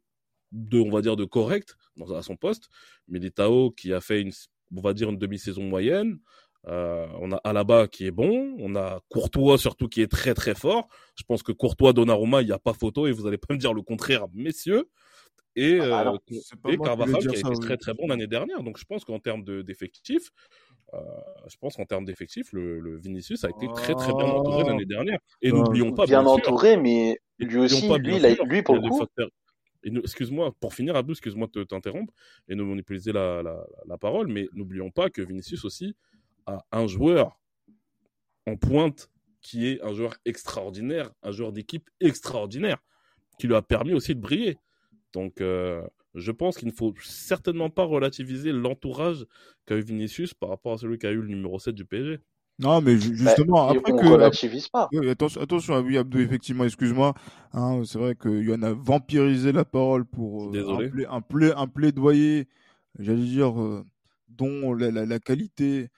de 0.52 0.80
on 0.80 0.90
va 0.90 1.02
dire 1.02 1.16
de 1.18 1.26
correct 1.26 1.76
dans, 1.98 2.14
à 2.16 2.22
son 2.22 2.38
poste. 2.38 2.70
Militao 3.08 3.72
qui 3.72 3.92
a 3.94 4.00
fait 4.02 4.22
une 4.22 4.32
on 4.76 4.82
va 4.82 4.94
dire 4.94 5.10
une 5.10 5.18
demi-saison 5.18 5.64
moyenne. 5.64 6.20
Euh, 6.68 7.08
on 7.22 7.32
a 7.32 7.38
Alaba 7.46 7.88
qui 7.88 8.06
est 8.06 8.12
bon, 8.12 8.56
on 8.60 8.76
a 8.76 9.00
Courtois 9.10 9.58
surtout 9.58 9.88
qui 9.88 10.02
est 10.02 10.12
très 10.12 10.34
très 10.34 10.56
fort. 10.56 10.88
Je 11.16 11.24
pense 11.24 11.42
que 11.44 11.54
Courtois, 11.54 11.94
Donnarumma, 11.94 12.42
il 12.42 12.46
n'y 12.46 12.52
a 12.52 12.60
pas 12.60 12.74
photo 12.74 13.08
et 13.08 13.12
vous 13.12 13.26
allez 13.28 13.38
pas 13.38 13.54
me 13.54 13.60
dire 13.60 13.74
le 13.74 13.82
contraire, 13.82 14.26
messieurs. 14.34 14.90
Et, 15.56 15.80
Ah 15.80 16.14
euh, 16.14 16.18
et 16.70 16.78
Carvajal 16.78 17.22
qui 17.22 17.28
a 17.30 17.32
ça, 17.32 17.40
été 17.40 17.50
oui. 17.50 17.60
très 17.60 17.78
très 17.78 17.94
bon 17.94 18.08
l'année 18.08 18.28
dernière. 18.28 18.64
Donc 18.64 18.78
je 18.78 18.86
pense 18.86 19.06
qu'en 19.06 19.20
termes 19.20 19.44
de- 19.44 19.62
d'effectifs, 19.62 20.30
euh, 20.94 21.00
je 21.48 21.58
pense 21.58 21.76
qu'en 21.76 21.86
termes 21.86 22.06
d'effectifs, 22.06 22.52
le, 22.54 22.80
le 22.80 22.98
Vinicius 22.98 23.44
a 23.44 23.50
été 23.50 23.68
très 23.74 23.94
très 23.96 24.14
bien 24.14 24.26
entouré 24.26 24.64
Ah. 24.66 24.70
l'année 24.70 24.86
dernière. 24.86 25.20
Et 25.42 25.52
n'oublions 25.52 25.92
pas, 25.94 26.06
bien 26.06 26.22
bien 26.24 26.30
sûr, 26.36 26.38
entouré, 26.38 26.78
mais 26.78 27.20
lui 27.40 27.58
aussi, 27.60 27.88
pas, 27.88 27.98
lui, 27.98 28.20
sûr, 28.20 28.46
lui 28.46 28.62
pour 28.64 28.76
le 28.76 28.90
coup, 28.90 29.00
facteurs- 29.00 29.30
excuse-moi, 29.84 30.52
pour 30.60 30.74
finir, 30.74 30.96
Abdou, 30.96 31.12
excuse-moi 31.14 31.48
de 31.54 31.64
t'interrompre 31.64 32.14
et 32.50 32.56
de 32.56 32.62
monopoliser 32.64 33.12
la, 33.14 33.42
la, 33.44 33.66
la 33.86 33.98
parole, 33.98 34.28
mais 34.28 34.48
n'oublions 34.54 34.92
pas 34.92 35.10
que 35.10 35.22
Vinicius 35.22 35.64
aussi 35.66 35.96
a 36.46 36.66
un 36.72 36.88
joueur 36.88 37.40
en 38.46 38.56
pointe 38.58 39.10
qui 39.42 39.68
est 39.68 39.82
un 39.82 39.94
joueur 39.94 40.16
extraordinaire, 40.26 41.12
un 41.24 41.32
joueur 41.32 41.52
d'équipe 41.54 41.90
extraordinaire, 42.02 42.78
qui 43.40 43.48
lui 43.48 43.56
a 43.56 43.62
permis 43.62 43.94
aussi 43.94 44.16
de 44.16 44.20
briller. 44.20 44.58
Donc, 45.14 45.42
euh, 45.42 45.86
je 46.18 46.32
pense 46.32 46.58
qu'il 46.58 46.68
ne 46.68 46.74
faut 46.74 46.94
certainement 47.02 47.70
pas 47.70 47.84
relativiser 47.84 48.52
l'entourage 48.52 49.26
qu'a 49.66 49.76
eu 49.78 49.82
Vinicius 49.82 50.34
par 50.34 50.50
rapport 50.50 50.74
à 50.74 50.78
celui 50.78 50.98
qu'a 50.98 51.12
eu 51.12 51.22
le 51.22 51.28
numéro 51.28 51.60
7 51.60 51.76
du 51.76 51.86
PSG. 51.86 52.20
Non, 52.60 52.82
mais 52.82 52.96
bah, 52.96 53.02
justement, 53.14 53.72
et 53.72 53.78
après 53.78 53.92
on 53.94 53.98
que. 53.98 54.08
relativise 54.08 54.68
pas. 54.68 54.90
Oui, 54.92 55.08
attention, 55.10 55.42
attention 55.42 55.76
à 55.76 55.82
oui, 55.82 55.96
Abdou, 55.96 56.18
effectivement, 56.20 56.64
excuse-moi. 56.64 57.14
Hein, 57.54 57.84
c'est 57.86 58.00
vrai 58.00 58.16
que 58.16 58.30
Yann 58.30 58.64
a 58.64 58.74
vampirisé 58.74 59.52
la 59.52 59.64
parole 59.64 60.06
pour 60.06 60.48
euh, 60.48 60.52
Désolé. 60.54 60.88
un, 60.88 60.90
pla- 60.90 61.12
un, 61.14 61.22
pla- 61.22 61.60
un 61.60 61.68
plaidoyer, 61.68 62.48
j'allais 62.98 63.26
dire, 63.26 63.62
euh, 63.62 63.86
dont 64.28 64.74
la, 64.74 64.90
la- 64.90 65.06
la 65.06 65.20
qualité 65.20 65.90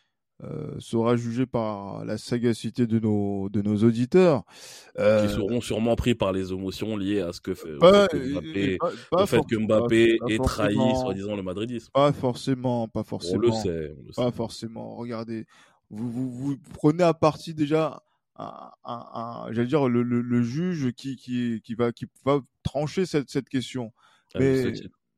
euh, 0.44 0.76
sera 0.80 1.16
jugée 1.18 1.46
par 1.46 2.06
la 2.06 2.18
sagacité 2.18 2.88
de 2.88 2.98
nos, 3.00 3.50
de 3.50 3.62
nos 3.62 3.78
auditeurs. 3.84 4.44
Euh, 4.98 5.28
Qui 5.28 5.34
seront 5.34 5.60
sûrement 5.62 5.96
pris 5.96 6.16
par 6.16 6.32
les 6.32 6.52
émotions 6.52 6.96
liées 6.98 7.20
à 7.22 7.34
ce 7.34 7.42
que 7.42 7.54
fait, 7.54 7.74
au 7.74 7.80
pas, 7.80 8.08
fait 8.08 8.18
que 8.18 8.18
et- 8.18 8.32
Mbappé, 8.34 8.78
pas- 8.78 8.92
pas 9.12 9.24
au 9.24 9.26
fait 9.26 9.42
que 9.50 9.56
Mbappé 9.58 10.18
ait 10.30 10.38
trahi, 10.38 10.76
soi-disant, 11.02 11.36
le 11.36 11.44
madridisme. 11.44 11.90
Pas 11.94 12.12
forcément, 12.14 12.88
pas 12.88 13.02
On 13.02 13.04
forcément. 13.04 13.42
le 13.42 13.52
sait. 13.52 13.94
on 14.00 14.08
le 14.08 14.12
sait. 14.14 14.22
Pas 14.22 14.32
forcément. 14.32 14.96
Regardez, 14.96 15.46
vous, 15.90 16.10
vous, 16.10 16.32
vous 16.32 16.58
prenez 16.74 17.04
à 17.04 17.14
partie 17.14 17.54
déjà 17.54 18.02
un, 18.38 18.72
un- 18.86 19.06
un- 19.14 19.52
j'allais 19.52 19.68
dire 19.68 19.90
le, 19.90 20.02
le, 20.04 20.22
le 20.22 20.42
juge 20.44 20.94
qui, 20.94 21.18
qui, 21.18 21.62
qui 21.62 21.74
va 21.76 21.92
qui 21.92 22.06
va 22.24 22.40
trancher 22.64 23.06
cette, 23.06 23.30
cette 23.30 23.50
question. 23.50 23.92
Ah, 24.34 24.40
Mais. 24.40 24.72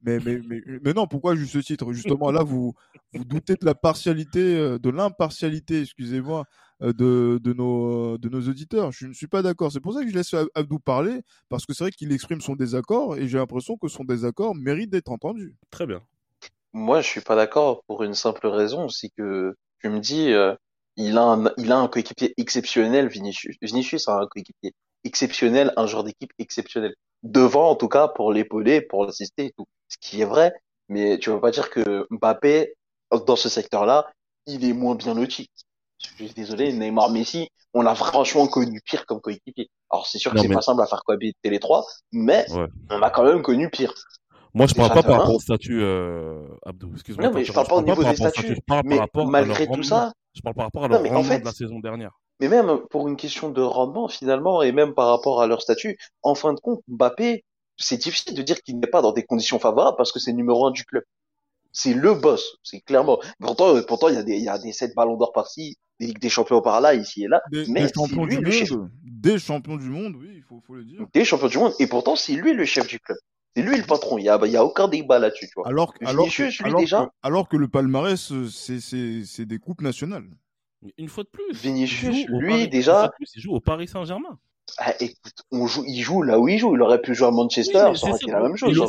Mais, 0.03 0.19
mais, 0.19 0.39
mais, 0.47 0.61
mais 0.83 0.93
non, 0.93 1.07
pourquoi 1.07 1.35
juste 1.35 1.53
ce 1.53 1.59
titre? 1.59 1.91
Justement, 1.93 2.31
là, 2.31 2.43
vous, 2.43 2.73
vous 3.13 3.25
doutez 3.25 3.55
de 3.55 3.65
la 3.65 3.75
partialité, 3.75 4.55
euh, 4.57 4.79
de 4.79 4.89
l'impartialité, 4.89 5.81
excusez-moi, 5.81 6.45
euh, 6.81 6.93
de, 6.93 7.39
de, 7.41 7.53
nos, 7.53 8.17
de 8.17 8.29
nos 8.29 8.41
auditeurs. 8.41 8.91
Je 8.91 9.07
ne 9.07 9.13
suis 9.13 9.27
pas 9.27 9.41
d'accord. 9.41 9.71
C'est 9.71 9.79
pour 9.79 9.93
ça 9.93 10.03
que 10.03 10.09
je 10.09 10.15
laisse 10.15 10.33
Ab- 10.33 10.49
Abdou 10.55 10.79
parler, 10.79 11.21
parce 11.49 11.65
que 11.65 11.73
c'est 11.73 11.83
vrai 11.83 11.91
qu'il 11.91 12.11
exprime 12.11 12.41
son 12.41 12.55
désaccord, 12.55 13.17
et 13.17 13.27
j'ai 13.27 13.37
l'impression 13.37 13.77
que 13.77 13.87
son 13.87 14.03
désaccord 14.03 14.55
mérite 14.55 14.89
d'être 14.89 15.11
entendu. 15.11 15.55
Très 15.69 15.85
bien. 15.85 16.01
Moi, 16.73 17.01
je 17.01 17.07
suis 17.07 17.21
pas 17.21 17.35
d'accord 17.35 17.83
pour 17.85 18.03
une 18.03 18.13
simple 18.13 18.47
raison, 18.47 18.89
c'est 18.89 19.09
que 19.17 19.55
tu 19.81 19.89
me 19.89 19.99
dis, 19.99 20.31
euh, 20.31 20.55
il 20.95 21.17
a 21.17 21.23
un, 21.23 21.51
il 21.57 21.71
a 21.71 21.77
un 21.77 21.87
coéquipier 21.87 22.33
exceptionnel, 22.37 23.07
Vinicius. 23.07 23.57
Vinicius 23.61 24.07
a 24.07 24.19
un 24.19 24.27
coéquipier 24.27 24.73
exceptionnel, 25.03 25.73
un 25.75 25.87
joueur 25.87 26.03
d'équipe 26.03 26.31
exceptionnel. 26.39 26.95
Devant, 27.23 27.69
en 27.69 27.75
tout 27.75 27.87
cas, 27.87 28.07
pour 28.07 28.31
l'épauler, 28.31 28.81
pour 28.81 29.05
l'assister 29.05 29.45
et 29.45 29.51
tout. 29.57 29.65
Ce 29.91 29.97
qui 29.99 30.21
est 30.21 30.25
vrai, 30.25 30.53
mais 30.87 31.19
tu 31.19 31.29
veux 31.31 31.41
pas 31.41 31.51
dire 31.51 31.69
que 31.69 32.07
Mbappé, 32.11 32.73
dans 33.27 33.35
ce 33.35 33.49
secteur-là, 33.49 34.09
il 34.45 34.63
est 34.63 34.71
moins 34.73 34.95
bien 34.95 35.13
loti. 35.13 35.49
Je 35.99 36.07
suis 36.07 36.29
désolé, 36.33 36.71
Neymar, 36.71 37.09
Messi, 37.11 37.49
on 37.73 37.81
l'a 37.81 37.93
franchement 37.93 38.47
connu 38.47 38.79
pire 38.85 39.05
comme 39.05 39.19
coéquipier. 39.19 39.69
Alors, 39.89 40.07
c'est 40.07 40.17
sûr 40.17 40.31
que 40.31 40.39
c'est 40.39 40.47
mais- 40.47 40.55
pas 40.55 40.61
simple 40.61 40.81
à 40.81 40.87
faire 40.87 41.03
cohabiter 41.03 41.49
les 41.49 41.59
trois, 41.59 41.85
mais 42.13 42.49
Ouais. 42.53 42.67
on 42.89 43.01
a 43.01 43.09
quand 43.09 43.23
même 43.23 43.41
connu 43.41 43.69
pire. 43.69 43.93
Moi, 44.53 44.65
je 44.67 44.73
parle 44.73 44.89
pas 44.89 45.03
par 45.03 45.03
de 45.03 45.11
rapport 45.19 45.35
au 45.35 45.39
statut, 45.39 45.81
euh, 45.81 46.41
Abdou. 46.65 46.91
Excuse-moi. 46.93 47.27
Non, 47.27 47.33
mais 47.33 47.43
je 47.43 47.51
t'interrompre. 47.51 47.69
parle 47.69 47.83
pas 47.85 47.91
au 47.91 47.95
niveau 47.95 48.09
des 48.09 48.15
statuts, 48.15 48.57
mais 48.85 48.99
malgré 49.25 49.67
tout 49.67 49.83
ça, 49.83 50.13
Je 50.33 50.41
parle 50.41 50.55
par 50.55 50.65
rapport 50.65 50.85
à 50.85 50.87
Non, 50.87 51.03
leur 51.03 51.11
en 51.11 51.15
rendement 51.15 51.23
fait- 51.29 51.39
de 51.41 51.45
la 51.45 51.51
saison 51.51 51.79
dernière. 51.79 52.11
Mais 52.39 52.47
même 52.47 52.79
pour 52.89 53.09
une 53.09 53.17
question 53.17 53.49
de 53.49 53.61
rendement 53.61 54.07
finalement 54.07 54.61
et 54.63 54.71
même 54.71 54.93
par 54.93 55.09
rapport 55.09 55.41
à 55.41 55.47
leur 55.47 55.61
statut, 55.61 55.97
en 56.23 56.35
fin 56.35 56.53
de 56.53 56.59
compte, 56.61 56.79
Mbappé, 56.87 57.43
c'est 57.81 57.97
difficile 57.97 58.33
de 58.35 58.41
dire 58.41 58.61
qu'il 58.61 58.79
n'est 58.79 58.87
pas 58.87 59.01
dans 59.01 59.11
des 59.11 59.23
conditions 59.23 59.59
favorables 59.59 59.97
parce 59.97 60.11
que 60.11 60.19
c'est 60.19 60.31
le 60.31 60.37
numéro 60.37 60.65
un 60.67 60.71
du 60.71 60.85
club. 60.85 61.03
C'est 61.73 61.93
le 61.93 62.13
boss, 62.13 62.57
c'est 62.63 62.81
clairement. 62.81 63.19
Pourtant, 63.39 63.75
euh, 63.75 63.81
pourtant 63.81 64.09
il 64.09 64.15
y 64.15 64.17
a 64.17 64.23
des, 64.23 64.35
il 64.37 64.43
y 64.43 64.49
a 64.49 64.57
des 64.59 64.73
sept 64.73 64.93
ballons 64.95 65.15
d'or 65.15 65.31
par-ci, 65.31 65.77
des 66.01 66.07
Ligues 66.07 66.19
des 66.19 66.29
champions 66.29 66.61
par-là, 66.61 66.93
ici 66.95 67.23
et 67.23 67.27
là. 67.27 67.41
Des, 67.51 67.65
mais 67.69 67.81
des 67.83 67.87
c'est 67.87 67.93
champions 67.95 68.25
lui 68.25 68.37
du 68.37 68.43
le 68.43 68.51
chef. 68.51 68.71
monde, 68.71 68.89
des 69.05 69.39
champions 69.39 69.77
du 69.77 69.89
monde, 69.89 70.15
oui, 70.17 70.33
il 70.35 70.43
faut, 70.43 70.59
faut 70.67 70.75
le 70.75 70.83
dire. 70.83 71.05
Des 71.13 71.23
champions 71.23 71.47
du 71.47 71.57
monde. 71.57 71.73
Et 71.79 71.87
pourtant, 71.87 72.15
c'est 72.17 72.33
lui 72.33 72.53
le 72.53 72.65
chef 72.65 72.87
du 72.87 72.99
club. 72.99 73.17
C'est 73.55 73.61
lui 73.63 73.77
le 73.77 73.83
patron. 73.83 74.17
Il 74.17 74.25
y 74.25 74.29
a, 74.29 74.37
il 74.45 74.51
y 74.51 74.57
a 74.57 74.65
aucun 74.65 74.87
débat 74.89 75.19
là-dessus, 75.19 75.47
tu 75.47 75.53
vois. 75.55 75.67
Alors, 75.67 75.93
que, 75.93 75.99
lui, 75.99 76.07
alors, 76.07 76.79
déjà- 76.79 77.05
que, 77.05 77.11
alors 77.27 77.47
que 77.49 77.55
le 77.57 77.67
palmarès, 77.69 78.31
euh, 78.31 78.47
c'est- 78.49 78.79
c'est 78.81 79.23
c'est 79.25 79.45
des 79.45 79.59
coupes 79.59 79.81
nationales. 79.81 80.27
Une 80.97 81.07
fois 81.09 81.23
de 81.23 81.29
plus. 81.29 81.53
Vinicius, 81.53 82.25
lui, 82.27 82.49
Paris- 82.49 82.67
déjà- 82.69 82.91
une 82.93 82.97
fois 82.99 83.07
de 83.09 83.13
plus, 83.15 83.31
il 83.35 83.41
joue 83.41 83.51
au 83.53 83.59
Paris 83.61 83.87
Saint-Germain. 83.87 84.39
Ah, 84.77 84.93
écoute, 84.99 85.33
on 85.51 85.67
joue, 85.67 85.83
il 85.87 86.01
joue 86.01 86.21
là 86.23 86.39
où 86.39 86.47
il 86.47 86.57
joue. 86.57 86.75
Il 86.75 86.81
aurait 86.81 87.01
pu 87.01 87.13
jouer 87.13 87.27
à 87.27 87.31
Manchester, 87.31 87.87
Oui, 87.91 87.97
ça 87.97 88.07
aurait 88.07 88.17
été 88.21 88.31
la 88.31 88.41
même 88.41 88.55
chose. 88.55 88.69
Il, 88.71 88.79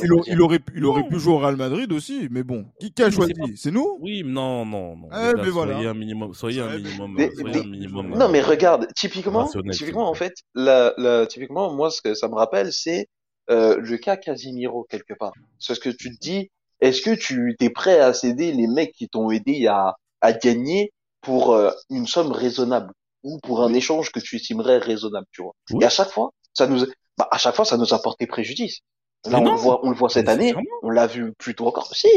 aurait, 0.43 0.59
pu- 0.59 0.73
il 0.77 0.85
aurait 0.85 1.03
Non. 1.03 1.09
pu 1.09 1.19
jouer 1.19 1.33
au 1.35 1.39
Real 1.39 1.57
Madrid 1.57 1.91
aussi, 1.93 2.29
mais 2.31 2.43
bon. 2.43 2.67
Qui, 2.81 2.93
qui 2.93 3.03
a 3.03 3.11
choisi? 3.11 3.33
c'est 3.57 3.71
nous? 3.71 3.99
Oui, 4.01 4.23
non, 4.25 4.65
non, 4.65 4.97
non. 4.97 5.09
Eh, 5.13 5.35
mais 5.43 5.51
voilà. 5.51 5.75
Soyez 5.75 5.89
un 5.89 5.95
minimum, 5.95 6.35
soyez 6.35 6.61
un 6.61 6.67
Ouais, 6.69 6.79
minimum, 6.79 7.15
mais- 7.17 7.31
soyez 7.35 7.45
mais- 7.53 7.61
un 7.61 7.69
minimum. 7.69 8.09
Non, 8.19 8.29
mais 8.29 8.41
euh, 8.43 8.47
regarde, 8.47 8.87
typiquement, 8.95 9.49
typiquement, 9.73 10.09
en 10.09 10.15
fait, 10.15 10.35
la, 10.55 10.95
la, 10.97 11.27
typiquement, 11.27 11.73
moi, 11.73 11.91
ce 11.91 12.01
que 12.03 12.15
ça 12.15 12.29
me 12.29 12.35
rappelle, 12.35 12.73
c'est 12.73 13.09
euh, 13.51 13.77
le 13.81 13.97
cas 13.99 14.17
Casimiro, 14.17 14.85
quelque 14.89 15.15
part. 15.15 15.33
C'est 15.59 15.75
ce 15.75 15.81
que 15.81 15.91
tu 15.91 16.11
te 16.15 16.21
dis, 16.21 16.51
est-ce 16.81 17.03
que 17.03 17.11
tu 17.15 17.55
t'es 17.59 17.71
prêt 17.71 17.99
à 17.99 18.13
céder 18.15 18.53
les 18.53 18.67
mecs 18.69 18.93
qui 18.93 19.09
t'ont 19.09 19.31
aidé 19.31 19.67
à, 19.67 19.97
à 20.21 20.33
gagner 20.33 20.93
pour 21.21 21.53
euh, 21.53 21.71
une 21.91 22.07
somme 22.07 22.31
raisonnable? 22.33 22.93
Ou 23.23 23.39
pour 23.43 23.63
un 23.63 23.73
échange 23.73 24.11
que 24.11 24.21
tu 24.21 24.37
estimerais 24.37 24.79
raisonnable, 24.79 25.27
tu 25.31 25.43
vois 25.43 25.55
Oui. 25.71 25.83
Et 25.83 25.87
à 25.87 25.91
chaque 25.91 26.11
fois, 26.11 26.33
ça 26.55 26.67
nous, 26.67 26.85
bah, 27.17 27.29
à 27.31 27.39
chaque 27.39 27.55
fois, 27.55 27.65
ça 27.65 27.77
nous 27.77 27.95
a 27.95 28.01
porté 28.01 28.27
préjudice. 28.27 28.81
Là, 29.27 29.39
on 29.39 29.45
le 29.45 29.57
voit, 29.57 29.85
on 29.85 29.91
le 29.91 29.97
voit 29.97 30.09
cette 30.09 30.29
année, 30.29 30.55
on 30.83 30.91
l'a 30.91 31.07
vu 31.07 31.33
plutôt 31.35 31.67
encore. 31.67 31.95
Si, 31.95 32.09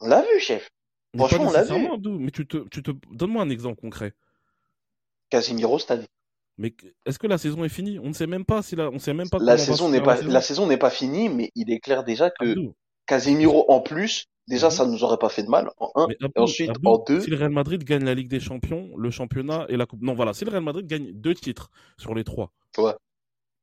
on 0.00 0.08
l'a 0.08 0.22
vu, 0.22 0.40
chef. 0.40 0.68
mais 1.14 1.20
franchement, 1.20 1.48
on 1.48 1.52
l'a 1.52 1.62
vu. 1.62 1.88
Mais 2.18 2.30
tu 2.30 2.46
te, 2.46 2.68
tu 2.68 2.82
te, 2.82 2.90
donne-moi 3.12 3.42
un 3.42 3.50
exemple 3.50 3.80
concret. 3.80 4.14
Casimiro 5.28 5.78
cette 5.78 5.92
année. 5.92 6.08
Mais 6.58 6.74
est-ce 7.06 7.18
que 7.18 7.28
la 7.28 7.38
saison 7.38 7.64
est 7.64 7.70
finie? 7.70 7.98
On 8.00 8.08
ne 8.08 8.12
sait 8.12 8.26
même 8.26 8.44
pas 8.44 8.62
si 8.62 8.76
la, 8.76 8.90
on 8.90 8.98
sait 8.98 9.14
même 9.14 9.30
pas. 9.30 9.38
La 9.38 9.56
saison 9.56 9.88
n'est 9.88 10.02
pas, 10.02 10.20
la 10.20 10.42
saison 10.42 10.66
n'est 10.66 10.76
pas 10.76 10.90
finie, 10.90 11.28
mais 11.28 11.50
il 11.54 11.72
est 11.72 11.78
clair 11.78 12.04
déjà 12.04 12.30
que 12.30 12.50
Abdou, 12.50 12.74
Casemiro 13.10 13.64
en 13.68 13.80
plus, 13.80 14.28
déjà, 14.46 14.68
mhm. 14.68 14.72
ça 14.72 14.86
nous 14.86 15.02
aurait 15.02 15.18
pas 15.18 15.28
fait 15.28 15.42
de 15.42 15.48
mal, 15.48 15.70
en 15.78 15.90
un. 15.96 16.06
et 16.08 16.16
ensuite, 16.36 16.70
en 16.84 16.98
deux. 16.98 17.20
Si 17.20 17.28
le 17.28 17.36
Real 17.36 17.50
Madrid 17.50 17.82
gagne 17.82 18.04
la 18.04 18.14
Ligue 18.14 18.28
des 18.28 18.38
Champions, 18.38 18.88
le 18.96 19.10
championnat 19.10 19.66
et 19.68 19.76
la 19.76 19.84
Coupe. 19.84 20.00
Non, 20.00 20.14
voilà, 20.14 20.32
si 20.32 20.44
le 20.44 20.52
Real 20.52 20.62
Madrid 20.62 20.86
gagne 20.86 21.10
deux 21.12 21.34
titres 21.34 21.70
sur 21.98 22.14
les 22.14 22.22
trois. 22.22 22.52
Ouais. 22.78 22.92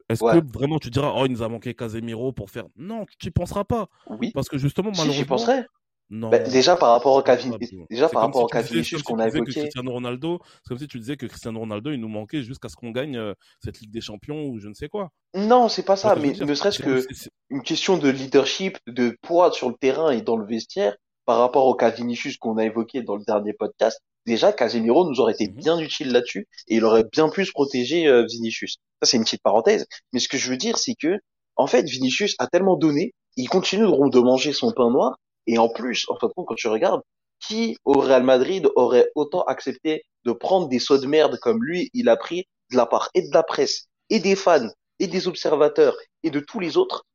Est-ce 0.10 0.20
que 0.22 0.54
vraiment 0.54 0.80
tu 0.80 0.90
diras, 0.90 1.14
oh, 1.16 1.26
il 1.26 1.32
nous 1.32 1.44
a 1.44 1.50
manqué 1.50 1.74
Casemiro 1.74 2.34
pour 2.34 2.50
faire. 2.50 2.66
Non, 2.76 3.06
tu 3.20 3.28
n'y 3.28 3.32
penseras 3.32 3.64
pas. 3.64 3.88
Oui. 4.10 4.32
Parce 4.34 4.50
que 4.50 4.58
justement, 4.58 4.92
malheureusement. 4.92 5.14
Si, 5.14 5.20
j'y 5.20 5.26
penserais. 5.26 5.66
Non. 6.10 6.30
Bah, 6.30 6.40
déjà 6.40 6.78
par 6.78 6.92
rapport 6.92 7.16
au 7.16 7.22
Cavinicius, 7.22 7.82
déjà 7.90 8.08
par 8.08 8.22
rapport 8.22 8.48
si 8.50 8.96
au 8.96 9.00
qu'on 9.04 9.20
a 9.20 9.28
évoqué. 9.28 9.52
Cristiano 9.52 9.92
Ronaldo, 9.92 10.40
c'est 10.64 10.70
comme 10.70 10.78
si 10.78 10.88
tu 10.88 11.00
disais 11.00 11.18
que 11.18 11.26
Cristiano 11.26 11.60
Ronaldo, 11.60 11.92
il 11.92 12.00
nous 12.00 12.08
manquait 12.08 12.44
jusqu'à 12.44 12.70
ce 12.70 12.78
qu'on 12.78 12.92
gagne 12.92 13.18
euh, 13.18 13.34
cette 13.62 13.82
Ligue 13.82 13.92
des 13.92 14.00
Champions 14.00 14.46
ou 14.46 14.60
je 14.60 14.70
ne 14.70 14.74
sais 14.74 14.88
quoi. 14.88 15.10
Non, 15.36 15.68
c'est 15.68 15.84
pas 15.84 15.98
ça, 15.98 16.16
mais 16.16 16.32
ne 16.32 16.54
serait-ce 16.56 16.82
que 16.82 17.06
une 17.50 17.62
question 17.62 17.98
de 17.98 18.10
leadership, 18.10 18.78
de 18.88 19.18
poids 19.22 19.52
sur 19.52 19.68
le 19.68 19.76
terrain 19.76 20.12
et 20.12 20.22
dans 20.22 20.38
le 20.38 20.46
vestiaire 20.46 20.96
par 21.26 21.40
rapport 21.40 21.66
au 21.66 21.76
cas 21.76 21.90
Vinicius 21.90 22.38
qu'on 22.38 22.58
a 22.58 22.64
évoqué 22.64 23.04
dans 23.04 23.18
le 23.18 23.24
dernier 23.26 23.52
podcast. 23.52 24.02
Déjà, 24.26 24.54
Casemiro 24.54 25.10
nous 25.10 25.20
aurait 25.20 25.34
été 25.34 25.50
mhm. 25.50 25.56
bien 25.56 25.80
utile 25.80 26.12
là-dessus 26.12 26.48
et 26.68 26.76
il 26.78 26.86
aurait 26.86 27.04
bien 27.12 27.28
plus 27.28 27.52
protégé 27.52 28.08
euh, 28.08 28.26
Vinicius. 28.26 28.78
Ça, 29.02 29.10
c'est 29.10 29.18
une 29.18 29.24
petite 29.24 29.44
parenthèse. 29.44 29.86
Mais 30.14 30.20
ce 30.20 30.30
que 30.30 30.38
je 30.38 30.50
veux 30.50 30.58
dire, 30.58 30.78
c'est 30.78 30.96
que, 30.96 31.18
en 31.58 31.68
fait, 31.68 31.84
Vinicius 31.84 32.36
a 32.40 32.48
tellement 32.48 32.78
donné, 32.78 33.14
il 33.36 33.50
continue 33.50 33.86
de 33.86 34.20
manger 34.20 34.54
son 34.54 34.72
pain 34.72 34.90
noir 34.90 35.18
et 35.48 35.58
en 35.58 35.70
plus, 35.70 36.06
en 36.10 36.18
fait, 36.18 36.28
quand 36.36 36.56
tu 36.56 36.68
regardes, 36.68 37.02
qui 37.40 37.78
au 37.86 37.94
Real 37.94 38.24
Madrid 38.24 38.68
aurait 38.76 39.10
autant 39.16 39.44
accepté 39.44 40.04
de 40.26 40.32
prendre 40.32 40.68
des 40.68 40.80
sauts 40.80 40.98
de 40.98 41.08
merde 41.08 41.38
comme 41.40 41.64
lui, 41.64 41.90
il 41.94 42.10
a 42.10 42.18
pris 42.18 42.46
de 42.72 42.78
la 42.78 42.86
part 42.86 43.10
et 43.14 43.22
de 43.22 43.34
la 43.34 43.44
presse, 43.44 43.86
et 44.10 44.20
des 44.20 44.36
fans, 44.36 44.70
et 45.00 45.08
des 45.08 45.28
observateurs, 45.28 45.96
et 46.24 46.30
de 46.30 46.40
tous 46.40 46.60
les 46.60 46.78
autres, 46.78 47.06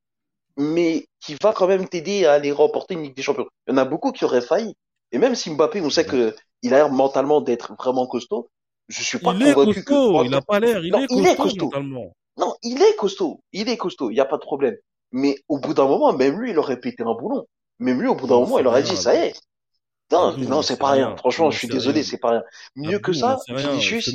mais 0.56 1.06
qui 1.20 1.36
va 1.42 1.52
quand 1.52 1.66
même 1.66 1.88
t'aider 1.88 2.24
à 2.24 2.32
aller 2.34 2.52
remporter 2.52 2.94
une 2.94 3.02
Ligue 3.02 3.16
des 3.16 3.22
Champions. 3.22 3.46
Il 3.66 3.72
y 3.72 3.74
en 3.74 3.78
a 3.78 3.84
beaucoup 3.84 4.12
qui 4.12 4.24
auraient 4.24 4.42
failli. 4.42 4.74
Et 5.10 5.18
même 5.18 5.34
si 5.34 5.50
Mbappé, 5.50 5.80
on 5.82 5.90
sait 5.90 6.06
que 6.06 6.34
il 6.62 6.72
a 6.74 6.78
l'air 6.78 6.90
mentalement 6.90 7.40
d'être 7.40 7.74
vraiment 7.76 8.06
costaud, 8.06 8.48
je 8.88 9.02
suis 9.02 9.18
pas 9.18 9.34
il 9.34 9.52
convaincu 9.52 9.80
est 9.80 9.84
costaud, 9.84 10.24
il 10.24 10.34
a 10.34 10.40
pas 10.40 10.60
l'air, 10.60 10.78
il, 10.82 11.26
est 11.26 11.36
costaud, 11.36 11.70
Non, 12.36 12.54
il 12.62 12.80
est 12.82 12.96
costaud, 12.96 13.40
il 13.52 13.68
est 13.68 13.76
costaud, 13.76 14.10
il 14.10 14.14
n'y 14.14 14.20
a 14.20 14.24
pas 14.24 14.36
de 14.36 14.42
problème. 14.42 14.76
Mais 15.10 15.36
au 15.48 15.58
bout 15.58 15.74
d'un 15.74 15.86
moment, 15.86 16.12
même 16.12 16.40
lui, 16.40 16.50
il 16.50 16.58
aurait 16.58 16.80
pété 16.80 17.02
un 17.02 17.14
boulon. 17.14 17.46
Même 17.82 18.00
lui, 18.00 18.08
au 18.08 18.14
bout 18.14 18.26
d'un 18.26 18.36
moment, 18.36 18.58
il 18.58 18.66
aurait 18.66 18.82
dit, 18.82 18.96
ça 18.96 19.14
y 19.14 19.28
est. 19.28 19.34
Non, 20.10 20.36
non, 20.36 20.62
c'est 20.62 20.78
pas 20.78 20.90
rien. 20.90 21.16
Franchement, 21.16 21.50
je 21.50 21.58
suis 21.58 21.68
désolé, 21.68 22.02
c'est 22.02 22.18
pas 22.18 22.30
rien. 22.30 22.42
Mieux 22.76 22.98
que 22.98 23.12
ça, 23.12 23.38
Vinicius, 23.48 24.10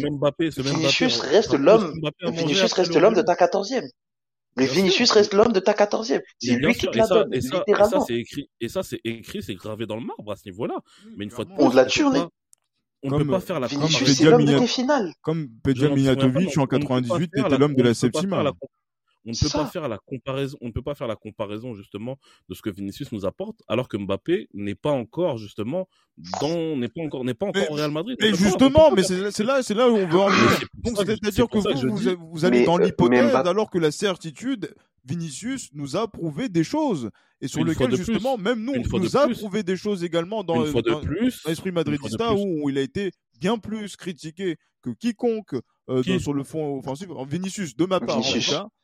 Vinicius 0.58 1.20
reste 1.22 1.54
l'homme, 1.54 1.92
Vinicius 2.22 2.74
reste 2.74 2.96
l'homme 2.96 3.16
de 3.16 3.22
ta 3.24 3.36
quatorzième. 3.36 3.88
Mais 4.56 4.66
Vinicius 4.66 5.12
reste 5.12 5.34
l'homme 5.34 5.54
de 5.54 5.60
ta 5.60 5.74
quatorzième. 5.74 6.22
C'est 6.40 6.56
lui 6.56 6.74
qui 6.74 6.88
te 6.88 6.98
la 6.98 7.08
donne, 7.08 7.32
littéralement. 7.32 8.06
Et 8.62 8.70
ça, 8.70 8.84
c'est 8.84 9.02
écrit, 9.04 9.44
c'est 9.44 9.56
gravé 9.56 9.86
dans 9.86 9.96
le 9.96 10.06
marbre 10.06 10.32
à 10.32 10.36
ce 10.36 10.46
niveau-là. 10.46 10.76
Mais 11.16 11.26
une 11.26 11.32
fois 11.32 11.46
de 11.46 11.50
plus. 11.54 11.64
On 11.64 11.70
l'a 11.70 11.86
tué, 11.86 12.04
on 13.04 13.12
ne 13.12 13.24
peut 13.24 13.30
pas 13.30 13.40
faire 13.40 13.60
la 13.60 13.68
Vinicius, 13.68 14.18
c'est 14.18 14.24
l'homme 14.26 14.46
de 14.46 14.58
tes 14.58 14.68
finales. 14.68 15.14
Comme 15.22 15.50
Pedro 15.64 15.96
Mijatovic 15.96 16.58
en 16.58 16.66
98 16.68 17.32
était 17.38 17.58
l'homme 17.58 17.76
de 17.76 17.84
la 17.84 17.94
Septima. 17.94 18.52
On 19.28 19.32
ne 19.32 19.36
peut 19.36 19.50
pas 19.50 19.66
faire 19.66 19.90
la 19.90 19.98
comparaison, 19.98 20.58
on 20.62 20.68
ne 20.68 20.72
peut 20.72 20.82
pas 20.82 20.96
faire 20.96 21.08
la 21.08 21.18
comparaison 21.18 21.74
justement 21.74 22.18
de 22.48 22.56
ce 22.56 22.62
que 22.62 22.70
Vinicius 22.70 23.12
nous 23.12 23.26
apporte, 23.26 23.62
alors 23.68 23.90
que 23.90 23.98
Mbappé 23.98 24.48
n'est 24.54 24.76
pas 24.76 24.92
encore 24.92 25.38
justement 25.38 25.90
dans, 26.40 26.78
n'est 26.78 26.88
pas 26.88 27.02
encore, 27.02 27.26
n'est 27.26 27.34
pas 27.34 27.48
encore 27.48 27.70
au 27.70 27.76
Real 27.76 27.92
Madrid. 27.92 28.18
Mais 28.22 28.34
justement, 28.34 28.90
mais 28.92 29.04
c'est 29.04 29.44
là, 29.44 29.62
c'est 29.62 29.74
là 29.74 29.90
où 29.90 29.96
on 29.96 30.08
veut 30.08 30.20
en 30.20 30.30
venir. 30.30 30.68
Donc 30.76 30.96
c'est-à-dire 30.96 31.48
que, 31.50 31.58
vous, 31.58 32.18
vous, 32.32 32.46
allez 32.46 32.64
dans 32.64 32.78
l'hypothèse, 32.78 33.36
alors 33.36 33.70
que 33.70 33.78
la 33.78 33.92
certitude, 33.92 34.74
Vinicius 35.04 35.70
nous 35.74 35.98
a 35.98 36.08
prouvé 36.08 36.48
des 36.48 36.64
choses 36.64 37.10
et 37.42 37.48
sur 37.48 37.64
lesquelles 37.64 37.96
justement 37.96 38.38
même 38.38 38.64
nous 38.64 38.74
on 38.74 39.00
nous 39.00 39.18
a 39.18 39.28
prouvé 39.30 39.64
des 39.64 39.78
choses 39.78 40.04
également 40.04 40.44
dans, 40.44 40.64
l'esprit 40.64 41.72
madridista 41.72 42.34
où 42.34 42.70
il 42.70 42.78
a 42.78 42.82
été 42.82 43.12
bien 43.40 43.58
plus 43.58 43.96
critiqué 43.96 44.58
que 44.82 44.90
quiconque 44.92 45.56
euh, 45.90 46.04
sur 46.20 46.34
le 46.34 46.44
fond 46.44 46.80
offensif, 46.80 47.08
Vinicius 47.28 47.78
de 47.78 47.86
ma 47.86 48.00
part, 48.02 48.20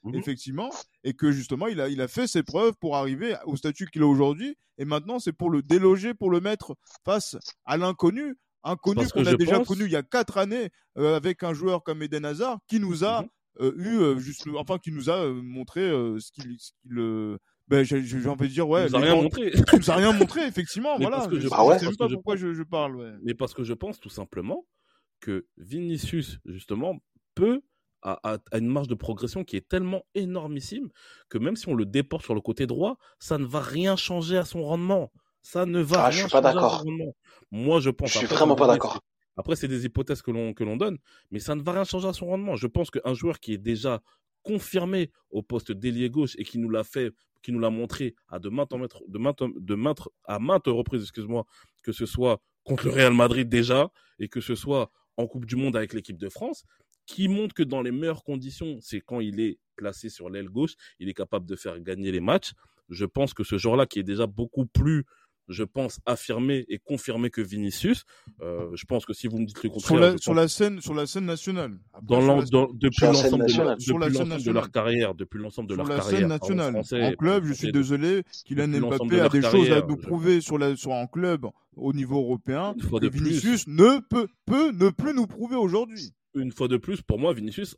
mhm. 0.03 0.15
effectivement, 0.15 0.69
et 1.03 1.13
que 1.13 1.31
justement 1.31 1.67
il 1.67 1.81
a, 1.81 1.89
il 1.89 1.99
a 2.01 2.07
fait 2.07 2.27
ses 2.27 2.43
preuves 2.43 2.75
pour 2.79 2.95
arriver 2.95 3.35
au 3.45 3.57
statut 3.57 3.87
qu'il 3.87 4.03
a 4.03 4.07
aujourd'hui, 4.07 4.55
et 4.77 4.85
maintenant 4.85 5.19
c'est 5.19 5.33
pour 5.33 5.49
le 5.49 5.61
déloger, 5.61 6.13
pour 6.13 6.29
le 6.29 6.39
mettre 6.39 6.75
face 7.03 7.35
à 7.65 7.75
l'inconnu, 7.75 8.37
inconnu 8.63 9.05
qu'on 9.09 9.25
a 9.25 9.35
déjà 9.35 9.59
connu 9.65 9.83
il 9.83 9.91
y 9.91 9.97
a 9.97 10.03
quatre 10.03 10.37
années 10.37 10.69
euh, 10.97 11.17
avec 11.17 11.43
un 11.43 11.53
joueur 11.53 11.83
comme 11.83 12.01
Eden 12.01 12.23
Hazard 12.23 12.59
qui 12.67 12.79
nous 12.79 13.03
a 13.03 13.23
mhm. 13.23 13.29
euh, 13.59 14.15
eu 14.15 14.19
juste, 14.21 14.47
enfin 14.55 14.77
qui 14.77 14.93
nous 14.93 15.09
a 15.09 15.27
montré 15.27 15.81
ce 15.81 16.31
qu'il, 16.31 16.57
ben, 17.73 17.83
j'ai 17.83 18.27
envie 18.27 18.47
de 18.47 18.53
dire, 18.53 18.69
ouais. 18.69 18.85
Il 18.85 18.91
nous 18.91 18.95
a 18.95 18.99
rien 18.99 19.15
montré. 19.15 19.51
Il 19.53 19.79
nous 19.79 19.91
a 19.91 19.95
rien 19.95 20.11
montré, 20.11 20.45
effectivement, 20.45 20.97
voilà. 20.99 21.27
je, 21.31 21.47
bah 21.49 21.63
ouais, 21.65 21.79
sais 21.79 21.87
pas 21.97 22.07
pourquoi 22.07 22.35
je, 22.35 22.53
je, 22.53 22.63
parle, 22.63 22.95
ouais. 22.95 23.11
Mais 23.23 23.33
parce 23.33 23.53
que 23.53 23.63
je 23.63 23.73
pense 23.73 23.99
tout 23.99 24.09
simplement 24.09 24.65
que 25.19 25.47
Vinicius, 25.57 26.39
justement, 26.45 26.99
peut, 27.33 27.61
à, 28.03 28.37
une 28.53 28.67
marge 28.67 28.87
de 28.87 28.95
progression 28.95 29.43
qui 29.43 29.55
est 29.55 29.67
tellement 29.67 30.03
énormissime 30.13 30.89
que 31.29 31.37
même 31.37 31.55
si 31.55 31.69
on 31.69 31.73
le 31.73 31.85
déporte 31.85 32.23
sur 32.23 32.35
le 32.35 32.41
côté 32.41 32.67
droit, 32.67 32.97
ça 33.17 33.37
ne 33.37 33.45
va 33.45 33.61
rien 33.61 33.95
changer 33.95 34.37
à 34.37 34.45
son 34.45 34.63
rendement. 34.63 35.11
Ça 35.41 35.65
ne 35.65 35.79
va 35.79 35.99
ah, 35.99 36.09
rien 36.09 36.11
je 36.11 36.21
suis 36.23 36.31
pas 36.31 36.41
d'accord. 36.41 36.85
Moi, 37.51 37.79
je 37.79 37.89
pense. 37.89 38.11
Je 38.11 38.19
suis 38.19 38.27
vraiment 38.27 38.55
pas 38.55 38.67
d'accord. 38.67 39.01
Après, 39.35 39.55
c'est 39.55 39.67
des 39.67 39.85
hypothèses 39.85 40.21
que 40.21 40.31
l'on 40.31 40.53
que 40.53 40.63
l'on 40.63 40.77
donne, 40.77 40.97
mais 41.31 41.39
ça 41.39 41.55
ne 41.55 41.63
va 41.63 41.71
rien 41.71 41.85
changer 41.85 42.07
à 42.07 42.13
son 42.13 42.27
rendement. 42.27 42.55
Je 42.55 42.67
pense 42.67 42.91
qu'un 42.91 43.13
joueur 43.13 43.39
qui 43.39 43.53
est 43.53 43.57
déjà 43.57 44.01
confirmé 44.43 45.09
au 45.31 45.41
poste 45.41 45.71
d'ailier 45.71 46.09
gauche 46.09 46.35
et 46.37 46.43
qui 46.43 46.59
nous 46.59 46.69
l'a 46.69 46.83
fait, 46.83 47.11
qui 47.43 47.51
nous 47.51 47.59
l'a 47.59 47.69
montré 47.69 48.15
à 48.29 48.39
de 48.39 48.49
maintes, 48.49 48.71
de 49.07 49.17
maintes, 49.19 49.43
de 49.55 49.75
maintes, 49.75 50.01
à 50.25 50.39
maintes 50.39 50.67
reprises, 50.67 51.03
excuse-moi, 51.03 51.45
que 51.83 51.91
ce 51.91 52.07
soit 52.07 52.41
contre 52.63 52.85
le 52.85 52.93
Real 52.93 53.13
Madrid 53.13 53.47
déjà 53.47 53.91
et 54.17 54.27
que 54.27 54.41
ce 54.41 54.55
soit 54.55 54.89
en 55.17 55.27
Coupe 55.27 55.45
du 55.45 55.55
Monde 55.55 55.75
avec 55.75 55.93
l'équipe 55.93 56.17
de 56.17 56.29
France, 56.29 56.63
qui 57.05 57.27
montre 57.27 57.53
que 57.53 57.63
dans 57.63 57.81
les 57.81 57.91
meilleures 57.91 58.23
conditions, 58.23 58.77
c'est 58.81 59.01
quand 59.01 59.19
il 59.19 59.39
est 59.39 59.59
placé 59.75 60.09
sur 60.09 60.29
l'aile 60.29 60.49
gauche, 60.49 60.73
il 60.99 61.09
est 61.09 61.13
capable 61.13 61.45
de 61.45 61.55
faire 61.55 61.79
gagner 61.81 62.11
les 62.11 62.21
matchs. 62.21 62.53
Je 62.89 63.05
pense 63.05 63.33
que 63.33 63.43
ce 63.43 63.57
joueur-là, 63.57 63.85
qui 63.85 63.99
est 63.99 64.03
déjà 64.03 64.25
beaucoup 64.25 64.65
plus 64.65 65.03
je 65.47 65.63
pense, 65.63 65.99
affirmé 66.05 66.65
et 66.69 66.79
confirmé 66.79 67.29
que 67.29 67.41
Vinicius. 67.41 68.05
Euh, 68.41 68.69
je 68.73 68.85
pense 68.85 69.05
que 69.05 69.13
si 69.13 69.27
vous 69.27 69.39
me 69.39 69.45
dites 69.45 69.63
le 69.63 69.69
contraire. 69.69 69.87
Sur 69.87 69.97
la, 69.97 70.17
sur 70.17 70.33
la 70.33 70.47
scène, 70.47 70.81
sur 70.81 70.93
la 70.93 71.05
scène 71.05 71.25
nationale. 71.25 71.77
dans 72.01 72.43
depuis 72.73 73.05
l'ensemble 73.05 73.45
de, 73.45 74.51
leur 74.51 74.71
carrière, 74.71 75.15
depuis 75.15 75.39
l'ensemble 75.39 75.69
de 75.69 75.75
leur 75.75 75.87
carrière. 75.87 76.03
Sur 76.03 76.13
la 76.13 76.19
scène 76.19 76.29
nationale. 76.29 76.75
En, 76.77 77.13
club, 77.15 77.45
je 77.45 77.53
suis 77.53 77.71
désolé, 77.71 78.23
Kylian 78.45 78.67
Mbappé 78.67 79.19
a 79.21 79.29
des 79.29 79.41
choses 79.41 79.71
à 79.71 79.81
nous 79.81 79.97
prouver 79.97 80.41
sur 80.41 80.57
la, 80.57 80.75
sur 80.75 80.93
un 80.93 81.07
club 81.07 81.47
au 81.75 81.93
niveau 81.93 82.19
européen 82.19 82.75
que 82.79 83.07
Vinicius 83.07 83.67
ne 83.67 83.99
peut, 83.99 84.27
peut 84.45 84.71
ne 84.71 84.89
plus 84.89 85.13
nous 85.13 85.27
prouver 85.27 85.55
aujourd'hui. 85.55 86.13
Une 86.35 86.51
fois 86.51 86.67
de 86.67 86.77
plus, 86.77 87.01
pour 87.01 87.19
moi, 87.19 87.33
Vinicius 87.33 87.75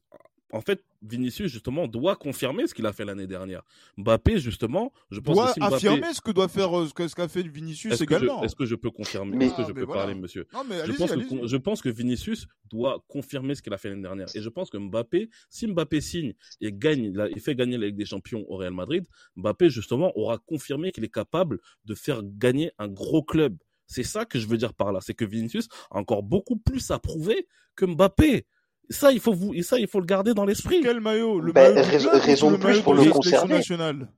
en 0.51 0.61
fait, 0.61 0.83
Vinicius, 1.01 1.51
justement, 1.51 1.87
doit 1.87 2.15
confirmer 2.15 2.67
ce 2.67 2.73
qu'il 2.73 2.85
a 2.85 2.93
fait 2.93 3.05
l'année 3.05 3.27
dernière. 3.27 3.63
Mbappé, 3.97 4.39
justement, 4.39 4.91
je 5.11 5.19
pense 5.19 5.35
doit 5.35 5.53
que 5.53 5.61
affirmer 5.61 6.13
ce 6.13 6.21
que 6.21 6.31
doit 6.31 6.47
faire 6.47 6.77
euh, 6.77 6.87
ce 6.87 7.15
qu'a 7.15 7.27
fait 7.27 7.43
Vinicius 7.43 7.99
également. 7.99 8.43
Est-ce 8.43 8.55
que 8.55 8.65
je 8.65 8.75
peux 8.75 8.91
confirmer? 8.91 9.45
Est-ce 9.45 9.55
que 9.55 9.63
je 9.63 9.71
peux 9.71 9.87
parler, 9.87 10.15
monsieur? 10.15 10.47
Je, 10.85 10.91
pense 10.93 11.11
que, 11.11 11.47
je 11.47 11.57
pense 11.57 11.81
que 11.81 11.89
Vinicius 11.89 12.47
doit 12.69 13.03
confirmer 13.07 13.55
ce 13.55 13.61
qu'il 13.61 13.73
a 13.73 13.77
fait 13.77 13.89
l'année 13.89 14.03
dernière. 14.03 14.27
Et 14.35 14.41
je 14.41 14.49
pense 14.49 14.69
que 14.69 14.77
Mbappé, 14.77 15.29
si 15.49 15.67
Mbappé 15.67 16.01
signe 16.01 16.33
et 16.61 16.71
gagne, 16.71 17.13
il 17.35 17.41
fait 17.41 17.55
gagner 17.55 17.77
la 17.77 17.87
Ligue 17.87 17.97
des 17.97 18.05
Champions 18.05 18.45
au 18.47 18.57
Real 18.57 18.73
Madrid, 18.73 19.05
Mbappé, 19.35 19.69
justement, 19.69 20.11
aura 20.17 20.37
confirmé 20.37 20.91
qu'il 20.91 21.03
est 21.03 21.13
capable 21.13 21.59
de 21.85 21.95
faire 21.95 22.21
gagner 22.23 22.71
un 22.77 22.87
gros 22.87 23.23
club. 23.23 23.57
C'est 23.87 24.03
ça 24.03 24.25
que 24.25 24.39
je 24.39 24.47
veux 24.47 24.57
dire 24.57 24.73
par 24.73 24.91
là. 24.91 24.99
C'est 25.01 25.13
que 25.13 25.25
Vinicius 25.25 25.67
a 25.91 25.97
encore 25.97 26.23
beaucoup 26.23 26.57
plus 26.57 26.91
à 26.91 26.99
prouver 26.99 27.47
que 27.75 27.85
Mbappé. 27.85 28.45
Ça, 28.89 29.11
il 29.11 29.19
faut 29.19 29.33
vous, 29.33 29.53
et 29.53 29.63
ça, 29.63 29.79
il 29.79 29.87
faut 29.87 29.99
le 29.99 30.05
garder 30.05 30.33
dans 30.33 30.45
l'esprit. 30.45 30.81
Quel 30.81 30.99
maillot? 30.99 31.39
Le 31.39 31.51
ben, 31.51 31.73
maillot 31.73 31.87
raison, 31.87 32.09
raison 32.13 32.51
de 32.51 32.57
plus 32.57 32.81
pour 32.81 32.93
le 32.93 33.09
concerner. 33.09 33.59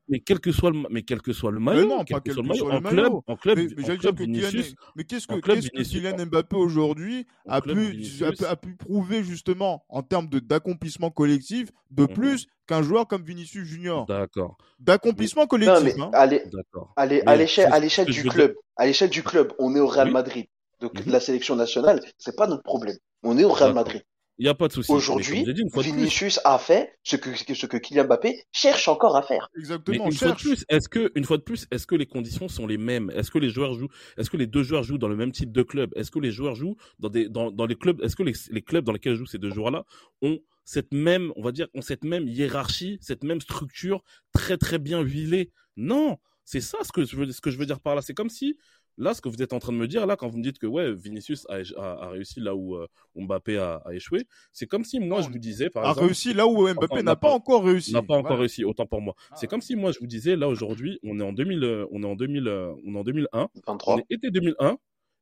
Mais 0.10 0.20
quel 0.20 0.40
que 0.40 0.52
soit 0.52 0.72
le, 0.72 0.84
mais 0.90 1.04
quel 1.04 1.22
que 1.22 1.34
soit 1.34 1.52
le 1.52 1.60
maillot, 1.60 1.88
mais 1.88 1.96
non, 1.96 2.04
quel 2.04 2.16
pas 2.16 2.22
que 2.22 2.34
soit 2.34 2.44
le 2.44 2.50
maillot, 2.50 2.72
en 2.72 2.82
club, 2.82 3.14
en 3.28 3.36
club, 3.36 3.60
mais, 3.78 3.92
en 3.92 3.98
club, 3.98 4.20
Vinicius, 4.20 4.76
mais 4.96 5.04
qu'est-ce 5.04 5.28
que, 5.28 5.36
qu'est-ce 5.40 5.70
que 5.70 5.82
Kylian 5.84 6.26
Mbappé 6.26 6.56
aujourd'hui 6.56 7.28
a 7.48 7.62
pu, 7.62 8.04
a, 8.48 8.56
pu 8.56 8.76
prouver 8.76 9.24
justement 9.24 9.86
en 9.90 10.02
termes 10.02 10.28
de 10.28 10.40
d'accomplissement 10.40 11.12
collectif 11.12 11.70
de 11.92 12.04
mhm. 12.04 12.14
plus 12.14 12.48
qu'un 12.68 12.82
joueur 12.82 13.08
comme 13.08 13.24
Vinicius 13.24 13.66
Junior. 13.66 14.06
D'accord. 14.06 14.58
D'accomplissement 14.80 15.48
collectif. 15.48 15.78
Non, 15.78 15.84
mais 15.84 16.02
hein. 16.02 16.10
allez, 16.14 17.22
à 17.26 17.36
l'échelle, 17.36 17.70
à 17.72 17.80
l'échelle 17.80 18.08
du 18.08 18.24
club, 18.24 18.56
à 18.76 18.86
l'échelle 18.86 19.10
du 19.10 19.24
club, 19.24 19.54
on 19.60 19.76
est 19.76 19.80
au 19.80 19.88
Real 19.88 20.12
Madrid. 20.12 20.46
Donc 20.82 20.94
mhm. 21.06 21.12
la 21.12 21.20
sélection 21.20 21.56
nationale, 21.56 22.02
c'est 22.18 22.36
pas 22.36 22.48
notre 22.48 22.64
problème. 22.64 22.98
On 23.24 23.38
est 23.38 23.44
au 23.44 23.52
Real 23.52 23.74
Madrid. 23.74 24.04
Il 24.40 24.44
n'y 24.44 24.50
a 24.50 24.54
pas 24.54 24.68
de 24.68 24.74
souci. 24.74 24.92
Aujourd'hui, 24.92 25.46
Vinicius 25.76 26.40
a 26.44 26.60
fait 26.60 26.94
ce 27.04 27.16
que, 27.16 27.36
ce 27.36 27.66
que 27.66 27.78
Kylian 27.78 28.06
Mbappé 28.06 28.44
cherche 28.52 28.88
encore 28.88 29.16
à 29.16 29.24
faire. 29.24 29.50
Exactement. 29.58 30.06
Mais 30.06 30.12
une 30.12 30.18
fois 30.18 30.32
de 30.32 30.36
plus, 30.36 30.66
est-ce 30.70 30.88
que, 30.90 31.12
une 31.16 31.24
fois 31.24 31.38
de 31.38 31.42
plus, 31.44 31.66
est-ce 31.72 31.88
que 31.88 31.96
les 31.96 32.06
conditions 32.06 32.48
sont 32.48 32.68
les 32.68 32.78
mêmes? 32.78 33.12
Est-ce 33.16 33.32
que 33.32 33.40
les 33.40 33.50
joueurs 33.50 33.74
jouent, 33.74 33.90
est-ce 34.18 34.30
que 34.30 34.38
les 34.38 34.46
deux 34.46 34.62
joueurs 34.64 34.84
jouent 34.84 35.00
dans 35.00 35.08
le 35.08 35.16
même 35.16 35.32
type 35.32 35.52
de 35.52 35.64
club? 35.64 35.92
Est-ce 35.96 36.12
que 36.12 36.20
les 36.20 36.32
joueurs 36.32 36.56
jouent 36.56 36.78
dans 37.00 37.10
des, 37.10 37.30
dans, 37.30 37.52
dans 37.52 37.66
les 37.66 37.76
clubs, 37.76 38.00
est-ce 38.04 38.16
que 38.16 38.24
les, 38.24 38.34
les 38.52 38.62
clubs 38.62 38.84
dans 38.86 38.92
lesquels 38.94 39.16
jouent 39.16 39.26
ces 39.26 39.40
deux 39.40 39.52
joueurs-là 39.52 39.86
ont 40.22 40.40
cette 40.66 40.94
même, 40.94 41.32
on 41.36 41.42
va 41.42 41.52
dire, 41.52 41.68
ont 41.74 41.82
cette 41.82 42.04
même 42.04 42.28
hiérarchie, 42.28 43.00
cette 43.02 43.24
même 43.24 43.42
structure 43.42 44.04
très 44.34 44.58
très 44.58 44.78
bien 44.78 45.02
huilée? 45.02 45.52
Non 45.78 46.18
C'est 46.46 46.62
ça 46.62 46.78
ce 46.84 46.92
que 46.92 47.06
je 47.06 47.16
veux, 47.16 47.32
ce 47.32 47.42
que 47.42 47.50
je 47.50 47.58
veux 47.58 47.66
dire 47.66 47.80
par 47.80 47.96
là. 47.96 48.02
C'est 48.02 48.14
comme 48.14 48.30
si 48.30 48.58
Là, 48.98 49.14
ce 49.14 49.22
que 49.22 49.30
vous 49.30 49.42
êtes 49.44 49.54
en 49.54 49.60
train 49.60 49.72
de 49.72 49.78
me 49.78 49.88
dire, 49.88 50.08
là, 50.08 50.16
quand 50.16 50.28
vous 50.28 50.38
me 50.38 50.44
dites 50.44 50.58
que 50.58 50.66
ouais, 50.66 50.92
Vinicius 50.92 51.46
a, 51.50 51.60
a, 51.80 52.10
réussi 52.10 52.40
là 52.40 52.56
où 52.56 52.76
euh, 52.76 52.88
Mbappé 53.16 53.58
a, 53.58 53.76
a 53.86 53.94
échoué, 53.94 54.26
c'est 54.52 54.66
comme 54.66 54.84
si 54.84 55.00
moi 55.00 55.22
je 55.22 55.30
vous 55.30 55.38
disais, 55.38 55.70
par 55.70 55.86
a 55.86 55.90
exemple, 55.90 56.06
réussi 56.08 56.34
là 56.34 56.48
où 56.48 56.68
Mbappé 56.68 57.04
n'a 57.04 57.16
pas, 57.16 57.32
encore 57.32 57.64
réussi. 57.64 57.94
N'a 57.94 58.02
pas 58.02 58.18
encore 58.18 58.40
réussi, 58.40 58.66
autant 58.66 58.88
pour 58.88 59.02
moi. 59.02 59.14
Ah. 59.32 59.36
C'est 59.38 59.48
comme 59.48 59.62
si 59.62 59.76
moi 59.76 59.92
je 59.92 60.00
vous 60.00 60.08
disais, 60.08 60.36
là 60.36 60.48
aujourd'hui, 60.48 61.00
on 61.04 61.20
est 61.20 61.24
en 61.24 61.32
2000, 61.32 61.64
euh, 61.64 61.86
on 61.92 62.02
est 62.02 62.08
en 62.08 62.16
2000, 62.16 62.48
euh, 62.48 62.74
on 62.86 62.96
est 62.96 63.00
en 63.00 63.04
2001, 63.04 63.50
23. 63.68 63.96
on 63.96 64.00
est 64.00 64.06
été 64.10 64.32
2001. 64.32 64.78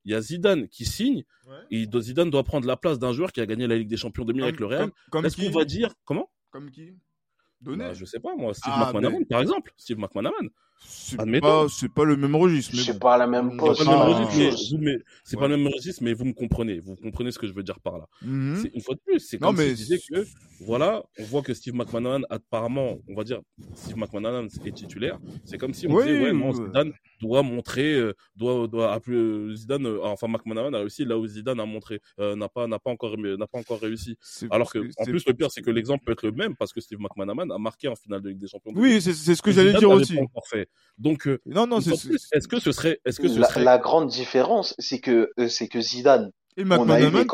Il 0.06 0.12
y 0.12 0.16
a 0.16 0.22
Zidane 0.22 0.68
qui 0.68 0.86
signe. 0.86 1.24
Et 1.72 1.88
Zidane 2.00 2.30
doit 2.30 2.44
prendre 2.44 2.68
la 2.68 2.78
place 2.78 3.00
d'un 3.00 3.12
joueur 3.12 3.32
qui 3.32 3.42
a 3.42 3.46
gagné 3.46 3.68
la 3.68 3.76
Ligue 3.76 3.88
des 3.88 3.98
Champions 3.98 4.24
2000 4.24 4.44
avec 4.44 4.60
le 4.60 4.68
Real. 4.68 4.92
Est-ce 5.24 5.36
qu'on 5.36 5.50
va 5.50 5.66
dire 5.66 5.94
comment? 6.06 6.30
Comme 6.52 6.70
qui? 6.70 6.94
Donner 7.60 7.86
bah, 7.86 7.94
Je 7.94 8.06
sais 8.06 8.20
pas 8.20 8.36
moi, 8.36 8.54
Steve 8.54 8.74
ah, 8.76 8.86
McManaman 8.86 9.26
par 9.26 9.42
exemple. 9.42 9.74
Steve 9.78 9.98
McManaman. 9.98 10.50
C'est 10.80 11.18
pas, 11.40 11.68
c'est 11.70 11.90
pas 11.90 12.04
le 12.04 12.18
même 12.18 12.36
registre. 12.36 12.76
C'est 12.76 13.00
pas 13.00 13.18
la 13.18 13.28
même 13.28 13.58
poste. 13.58 13.82
C'est 13.82 15.38
pas, 15.38 15.48
le 15.48 15.58
même 15.58 15.68
registre, 15.68 16.04
mais 16.04 16.14
vous 16.14 16.26
me 16.26 16.34
comprenez. 16.34 16.80
Vous 16.80 16.96
comprenez 16.96 17.32
ce 17.32 17.40
que 17.40 17.48
je 17.48 17.54
veux 17.54 17.64
dire 17.64 17.80
par 17.80 17.98
là. 17.98 18.08
Mhm. 18.22 18.70
Une 18.74 18.82
fois 18.82 18.96
de 18.96 19.00
plus. 19.06 19.20
C'est 19.20 19.38
comme 19.38 19.56
mais... 19.56 19.64
si 19.64 19.70
je 19.70 19.76
disais 19.76 20.00
que, 20.10 20.26
voilà, 20.62 21.04
on 21.20 21.24
voit 21.24 21.42
que 21.42 21.54
Steve 21.54 21.76
McManaman, 21.76 22.26
apparemment, 22.30 22.98
on 23.10 23.16
va 23.16 23.24
dire, 23.24 23.42
Steve 23.74 23.98
McManaman 23.98 24.48
est 24.66 24.72
titulaire. 24.72 25.20
C'est 25.44 25.58
comme 25.58 25.74
si 25.74 25.88
on 25.88 25.98
disait, 26.00 26.22
ouais, 26.22 26.34
non, 26.34 26.54
Zidane 26.54 26.94
doit 27.22 27.44
montrer, 27.44 27.94
euh, 27.94 28.14
doit, 28.36 28.68
doit 28.68 28.94
appeler 28.94 29.18
euh, 29.18 29.56
Zidane, 29.56 29.86
euh, 29.86 30.04
enfin, 30.04 30.28
McManaman 30.28 30.74
a 30.76 30.80
réussi 30.80 31.06
là 31.06 31.18
où 31.18 31.26
Zidane 31.28 31.60
a 31.60 31.66
montré, 31.66 32.02
n'a 32.18 32.50
pas, 32.50 32.68
n'a 32.68 32.80
pas 32.80 32.92
encore, 32.92 33.18
n'a 33.18 33.48
pas 33.48 33.60
encore 33.60 33.80
réussi. 33.80 34.18
Alors 34.50 34.72
que, 34.72 34.80
en 34.98 35.06
plus, 35.06 35.26
le 35.26 35.34
pire, 35.34 35.52
c'est 35.52 35.62
que 35.62 35.72
l'exemple 35.72 36.04
peut 36.06 36.12
être 36.12 36.26
le 36.26 36.32
même 36.32 36.56
parce 36.56 36.74
que 36.74 36.82
Steve 36.82 37.00
McManaman 37.00 37.52
a 37.52 37.58
marqué 37.58 37.88
en 37.88 37.96
finale 37.96 38.22
de 38.22 38.30
Ligue 38.30 38.40
des 38.40 38.48
Champions. 38.48 38.72
Oui, 38.76 39.02
c'est 39.02 39.14
ce 39.14 39.42
que 39.42 39.52
j'allais 39.52 39.74
dire 39.74 39.90
aussi. 39.90 40.18
Donc, 40.98 41.28
euh, 41.28 41.42
non, 41.46 41.68
non, 41.68 41.80
est-ce 41.80 42.48
que 42.48 42.60
ce 42.60 42.72
serait, 42.72 43.00
est-ce 43.06 43.20
que 43.20 43.28
ce 43.28 43.40
la, 43.40 43.48
serait... 43.48 43.64
la 43.64 43.78
grande 43.78 44.08
différence, 44.08 44.76
c'est 44.80 45.00
que 45.00 45.30
euh, 45.40 45.50
c'est 45.50 45.68
que 45.68 45.82
Zidane 45.82 46.32
et 46.58 46.64
McManaman 46.64 47.26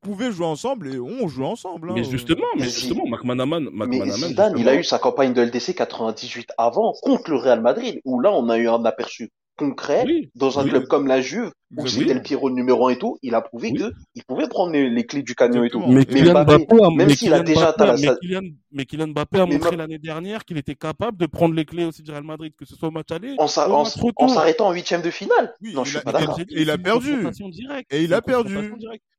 pouvaient 0.00 0.32
jouer 0.32 0.46
ensemble 0.46 0.92
et 0.92 0.98
on 0.98 1.28
joue 1.28 1.44
ensemble. 1.44 1.90
Hein. 1.90 1.94
Mais 1.96 2.04
justement, 2.04 2.44
mais 2.56 2.64
justement, 2.64 3.06
McManaman, 3.06 3.68
McManaman 3.72 4.10
Zidane, 4.10 4.58
il 4.58 4.68
a 4.68 4.74
eu 4.74 4.82
sa 4.82 4.98
campagne 4.98 5.32
de 5.32 5.42
LDC 5.42 5.74
98 5.74 6.50
avant 6.58 6.92
contre 7.02 7.30
le 7.30 7.36
Real 7.36 7.60
Madrid, 7.60 8.00
où 8.04 8.20
là 8.20 8.32
on 8.32 8.48
a 8.48 8.58
eu 8.58 8.68
un 8.68 8.84
aperçu 8.84 9.30
concret 9.56 10.04
dans 10.34 10.58
un 10.58 10.68
club 10.68 10.86
comme 10.86 11.06
la 11.06 11.20
Juve 11.20 11.50
où 11.76 11.86
c'était 11.86 12.14
le 12.14 12.22
Pierrot 12.22 12.50
numéro 12.50 12.88
1 12.88 12.92
et 12.92 12.98
tout, 12.98 13.18
il 13.22 13.34
a 13.34 13.40
prouvé 13.40 13.72
que 13.72 13.92
il 14.14 14.24
pouvait 14.24 14.48
prendre 14.48 14.72
les, 14.72 15.06
clés 15.06 15.22
du 15.22 15.34
camion 15.34 15.64
et 15.64 15.70
tout. 15.70 15.82
Mais, 15.86 16.04
Kylian 16.04 16.44
Mbappé, 16.44 16.66
même 16.94 17.10
s'il 17.10 17.32
a 17.32 17.40
déjà 17.40 17.74
mais, 18.72 18.84
Kylian, 18.84 19.08
Mbappé 19.08 19.40
a 19.40 19.46
montré 19.46 19.76
l'année 19.76 19.98
dernière 19.98 20.44
qu'il 20.44 20.56
était 20.56 20.74
capable 20.74 21.18
de 21.18 21.26
prendre 21.26 21.54
les 21.54 21.64
clés 21.64 21.84
aussi 21.84 22.02
du 22.02 22.10
Real 22.10 22.24
Madrid, 22.24 22.52
que 22.56 22.64
ce 22.64 22.76
soit 22.76 22.88
au 22.88 22.90
match 22.90 23.10
aller, 23.10 23.34
en 23.38 23.48
s'arrêtant 23.48 24.68
en 24.68 24.72
huitième 24.72 25.02
de 25.02 25.10
finale. 25.10 25.52
non, 25.60 25.84
je 25.84 25.96
suis 25.96 26.04
pas 26.04 26.12
d'accord. 26.12 26.38
Et 26.38 26.62
il 26.62 26.70
a 26.70 26.78
perdu. 26.78 27.26
Et 27.90 28.02
il 28.02 28.14
a 28.14 28.22
perdu. 28.22 28.56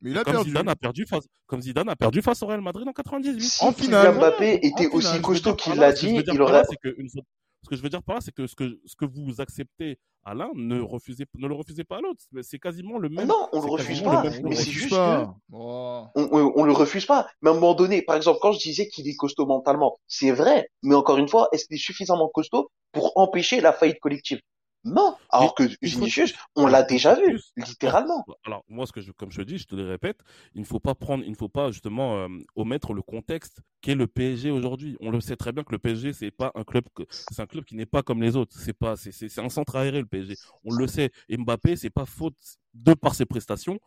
Mais 0.01 0.11
il 0.11 0.17
a 0.17 0.23
perdu. 0.23 0.49
Zidane 0.49 0.69
a 0.69 0.75
perdu 0.75 1.05
face, 1.05 1.25
comme 1.47 1.61
Zidane 1.61 1.89
a 1.89 1.95
perdu 1.95 2.21
face 2.21 2.41
au 2.43 2.47
Real 2.47 2.61
Madrid 2.61 2.87
en 2.87 2.93
98. 2.93 3.57
En 3.61 3.71
finale. 3.71 4.07
Kylian 4.07 4.19
Mbappé 4.19 4.59
était 4.61 4.87
aussi 4.87 5.21
costaud 5.21 5.55
qu'il 5.55 5.75
l'a 5.75 5.91
dit, 5.91 6.21
il 6.25 6.41
aurait. 6.41 6.63
Ce 7.65 7.69
que 7.71 7.75
je 7.75 7.81
veux 7.81 7.89
dire 7.89 8.03
par 8.03 8.17
là, 8.17 8.21
c'est 8.21 8.31
que 8.31 8.45
ce 8.45 8.53
que 8.53 8.79
ce 8.85 8.95
que 8.95 9.05
vous 9.05 9.41
acceptez 9.41 9.97
à 10.23 10.35
l'un, 10.35 10.51
ne, 10.53 10.79
refusez, 10.79 11.25
ne 11.35 11.47
le 11.47 11.55
refusez 11.55 11.83
pas 11.83 11.97
à 11.97 12.01
l'autre. 12.01 12.23
C'est 12.43 12.59
quasiment 12.59 12.99
le 12.99 13.09
même. 13.09 13.27
Non, 13.27 13.49
on 13.53 13.59
le 13.59 13.71
refuse 13.71 14.01
pas. 14.01 14.23
mais 14.43 14.55
c'est 14.55 14.69
juste 14.69 14.91
que 14.91 15.25
on, 15.51 16.07
on, 16.13 16.63
le 16.63 16.73
refuse 16.73 17.07
pas. 17.07 17.27
Mais 17.41 17.49
à 17.49 17.53
un 17.53 17.55
moment 17.55 17.73
donné, 17.73 18.03
par 18.03 18.15
exemple, 18.15 18.37
quand 18.39 18.51
je 18.51 18.59
disais 18.59 18.87
qu'il 18.87 19.07
est 19.07 19.15
costaud 19.15 19.47
mentalement, 19.47 19.97
c'est 20.07 20.31
vrai. 20.31 20.69
Mais 20.83 20.93
encore 20.93 21.17
une 21.17 21.27
fois, 21.27 21.49
est-ce 21.51 21.65
qu'il 21.65 21.75
est 21.75 21.79
suffisamment 21.79 22.29
costaud 22.29 22.69
pour 22.91 23.17
empêcher 23.17 23.61
la 23.61 23.73
faillite 23.73 23.99
collective? 23.99 24.41
Non, 24.85 25.15
alors 25.31 25.55
que 25.55 25.63
Vinicius, 25.81 26.35
on 26.55 26.67
l'a 26.67 26.83
déjà 26.83 27.15
vu, 27.15 27.41
littéralement. 27.57 28.23
Alors 28.45 28.63
moi, 28.69 28.85
ce 28.85 28.91
que 28.91 29.01
je, 29.01 29.11
comme 29.11 29.31
je 29.31 29.41
dis, 29.41 29.57
je 29.57 29.65
te 29.65 29.75
le 29.75 29.89
répète, 29.89 30.19
il 30.53 30.61
ne 30.61 30.65
faut 30.65 30.79
pas 30.79 30.93
prendre, 30.93 31.23
il 31.25 31.31
ne 31.31 31.35
faut 31.35 31.49
pas 31.49 31.71
justement 31.71 32.17
euh, 32.17 32.27
omettre 32.55 32.93
le 32.93 33.01
contexte 33.01 33.61
qu'est 33.81 33.95
le 33.95 34.05
PSG 34.05 34.51
aujourd'hui. 34.51 34.95
On 34.99 35.09
le 35.09 35.19
sait 35.21 35.35
très 35.35 35.51
bien 35.51 35.63
que 35.63 35.71
le 35.71 35.79
PSG, 35.79 36.13
c'est 36.13 36.29
pas 36.29 36.51
un 36.53 36.63
club, 36.63 36.85
c'est 37.09 37.41
un 37.41 37.47
club 37.47 37.65
qui 37.65 37.75
n'est 37.75 37.87
pas 37.87 38.03
comme 38.03 38.21
les 38.21 38.35
autres. 38.35 38.55
C'est 38.59 38.73
pas, 38.73 38.95
c'est 38.95 39.39
un 39.39 39.49
centre 39.49 39.75
aéré 39.75 39.99
le 40.01 40.05
PSG. 40.05 40.35
On 40.63 40.71
le 40.71 40.85
sait. 40.85 41.09
Et 41.29 41.37
Mbappé, 41.37 41.75
c'est 41.75 41.89
pas 41.89 42.05
faute 42.05 42.35
de 42.75 42.93
par 42.93 43.15
ses 43.15 43.25
prestations, 43.25 43.79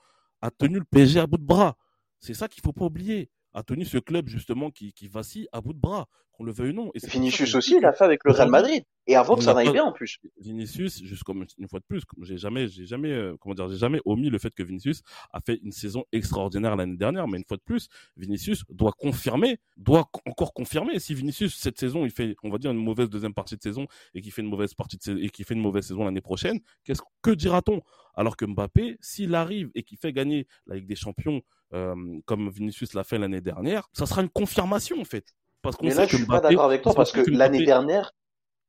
a 0.42 0.50
tenu 0.50 0.80
le 0.80 0.84
PSG 0.84 1.20
à 1.20 1.28
bout 1.28 1.38
de 1.38 1.46
bras. 1.46 1.76
C'est 2.18 2.34
ça 2.34 2.48
qu'il 2.48 2.62
faut 2.64 2.72
pas 2.72 2.86
oublier 2.86 3.30
a 3.54 3.62
tenu 3.62 3.84
ce 3.84 3.98
club 3.98 4.28
justement 4.28 4.70
qui, 4.70 4.92
qui 4.92 5.08
vacille 5.08 5.48
à 5.52 5.60
bout 5.60 5.72
de 5.72 5.80
bras, 5.80 6.06
qu'on 6.32 6.44
le 6.44 6.52
veuille 6.52 6.70
ou 6.70 6.74
non. 6.74 6.90
Et 6.94 7.06
Vinicius 7.06 7.54
aussi, 7.54 7.76
il 7.76 7.84
a 7.84 7.92
fait 7.92 8.04
avec 8.04 8.20
le 8.24 8.32
Real 8.32 8.50
Madrid. 8.50 8.84
Et 9.08 9.16
avant 9.16 9.36
que 9.36 9.42
ça 9.42 9.54
n'aille 9.54 9.72
bien 9.72 9.84
en 9.84 9.92
plus. 9.92 10.18
Vinicius, 10.38 11.02
juste 11.02 11.24
comme 11.24 11.46
une 11.56 11.66
fois 11.66 11.80
de 11.80 11.84
plus, 11.88 12.02
j'ai 12.20 12.36
jamais, 12.36 12.68
j'ai 12.68 12.84
jamais, 12.84 13.10
euh, 13.10 13.36
comment 13.40 13.54
dire, 13.54 13.66
j'ai 13.70 13.78
jamais 13.78 14.00
omis 14.04 14.28
le 14.28 14.38
fait 14.38 14.54
que 14.54 14.62
Vinicius 14.62 15.00
a 15.32 15.40
fait 15.40 15.58
une 15.62 15.72
saison 15.72 16.04
extraordinaire 16.12 16.76
l'année 16.76 16.98
dernière, 16.98 17.26
mais 17.26 17.38
une 17.38 17.44
fois 17.44 17.56
de 17.56 17.62
plus, 17.62 17.88
Vinicius 18.18 18.64
doit 18.68 18.92
confirmer, 18.92 19.60
doit 19.78 20.10
encore 20.26 20.52
confirmer. 20.52 20.98
Si 20.98 21.14
Vinicius 21.14 21.56
cette 21.56 21.78
saison, 21.78 22.04
il 22.04 22.10
fait, 22.10 22.36
on 22.42 22.50
va 22.50 22.58
dire 22.58 22.70
une 22.70 22.84
mauvaise 22.84 23.08
deuxième 23.08 23.32
partie 23.32 23.56
de 23.56 23.62
saison 23.62 23.86
et 24.14 24.20
qui 24.20 24.30
fait 24.30 24.42
une 24.42 24.50
mauvaise 24.50 24.74
partie 24.74 24.98
de 24.98 25.02
saison, 25.02 25.18
et 25.18 25.30
qui 25.30 25.42
fait 25.42 25.54
une 25.54 25.62
mauvaise 25.62 25.86
saison 25.86 26.04
l'année 26.04 26.20
prochaine, 26.20 26.60
qu'est-ce 26.84 27.02
que 27.22 27.30
dira-t-on? 27.30 27.80
Alors 28.14 28.36
que 28.36 28.44
Mbappé, 28.44 28.98
s'il 29.00 29.34
arrive 29.34 29.70
et 29.74 29.84
qu'il 29.84 29.96
fait 29.96 30.12
gagner 30.12 30.46
la 30.66 30.76
Ligue 30.76 30.86
des 30.86 30.96
Champions 30.96 31.40
euh, 31.72 31.94
comme 32.26 32.50
Vinicius 32.50 32.92
l'a 32.92 33.04
fait 33.04 33.16
l'année 33.16 33.40
dernière, 33.40 33.88
ça 33.94 34.04
sera 34.04 34.20
une 34.20 34.28
confirmation 34.28 35.00
en 35.00 35.04
fait. 35.04 35.34
Parce 35.62 35.76
qu'on 35.76 35.86
Mais 35.86 35.94
là, 35.94 36.06
je 36.06 36.16
suis 36.16 36.26
pas 36.26 36.40
d'accord 36.40 36.64
avec 36.64 36.82
toi 36.82 36.94
parce 36.94 37.10
que, 37.10 37.28
l'année 37.30 37.64
dernière, 37.64 38.12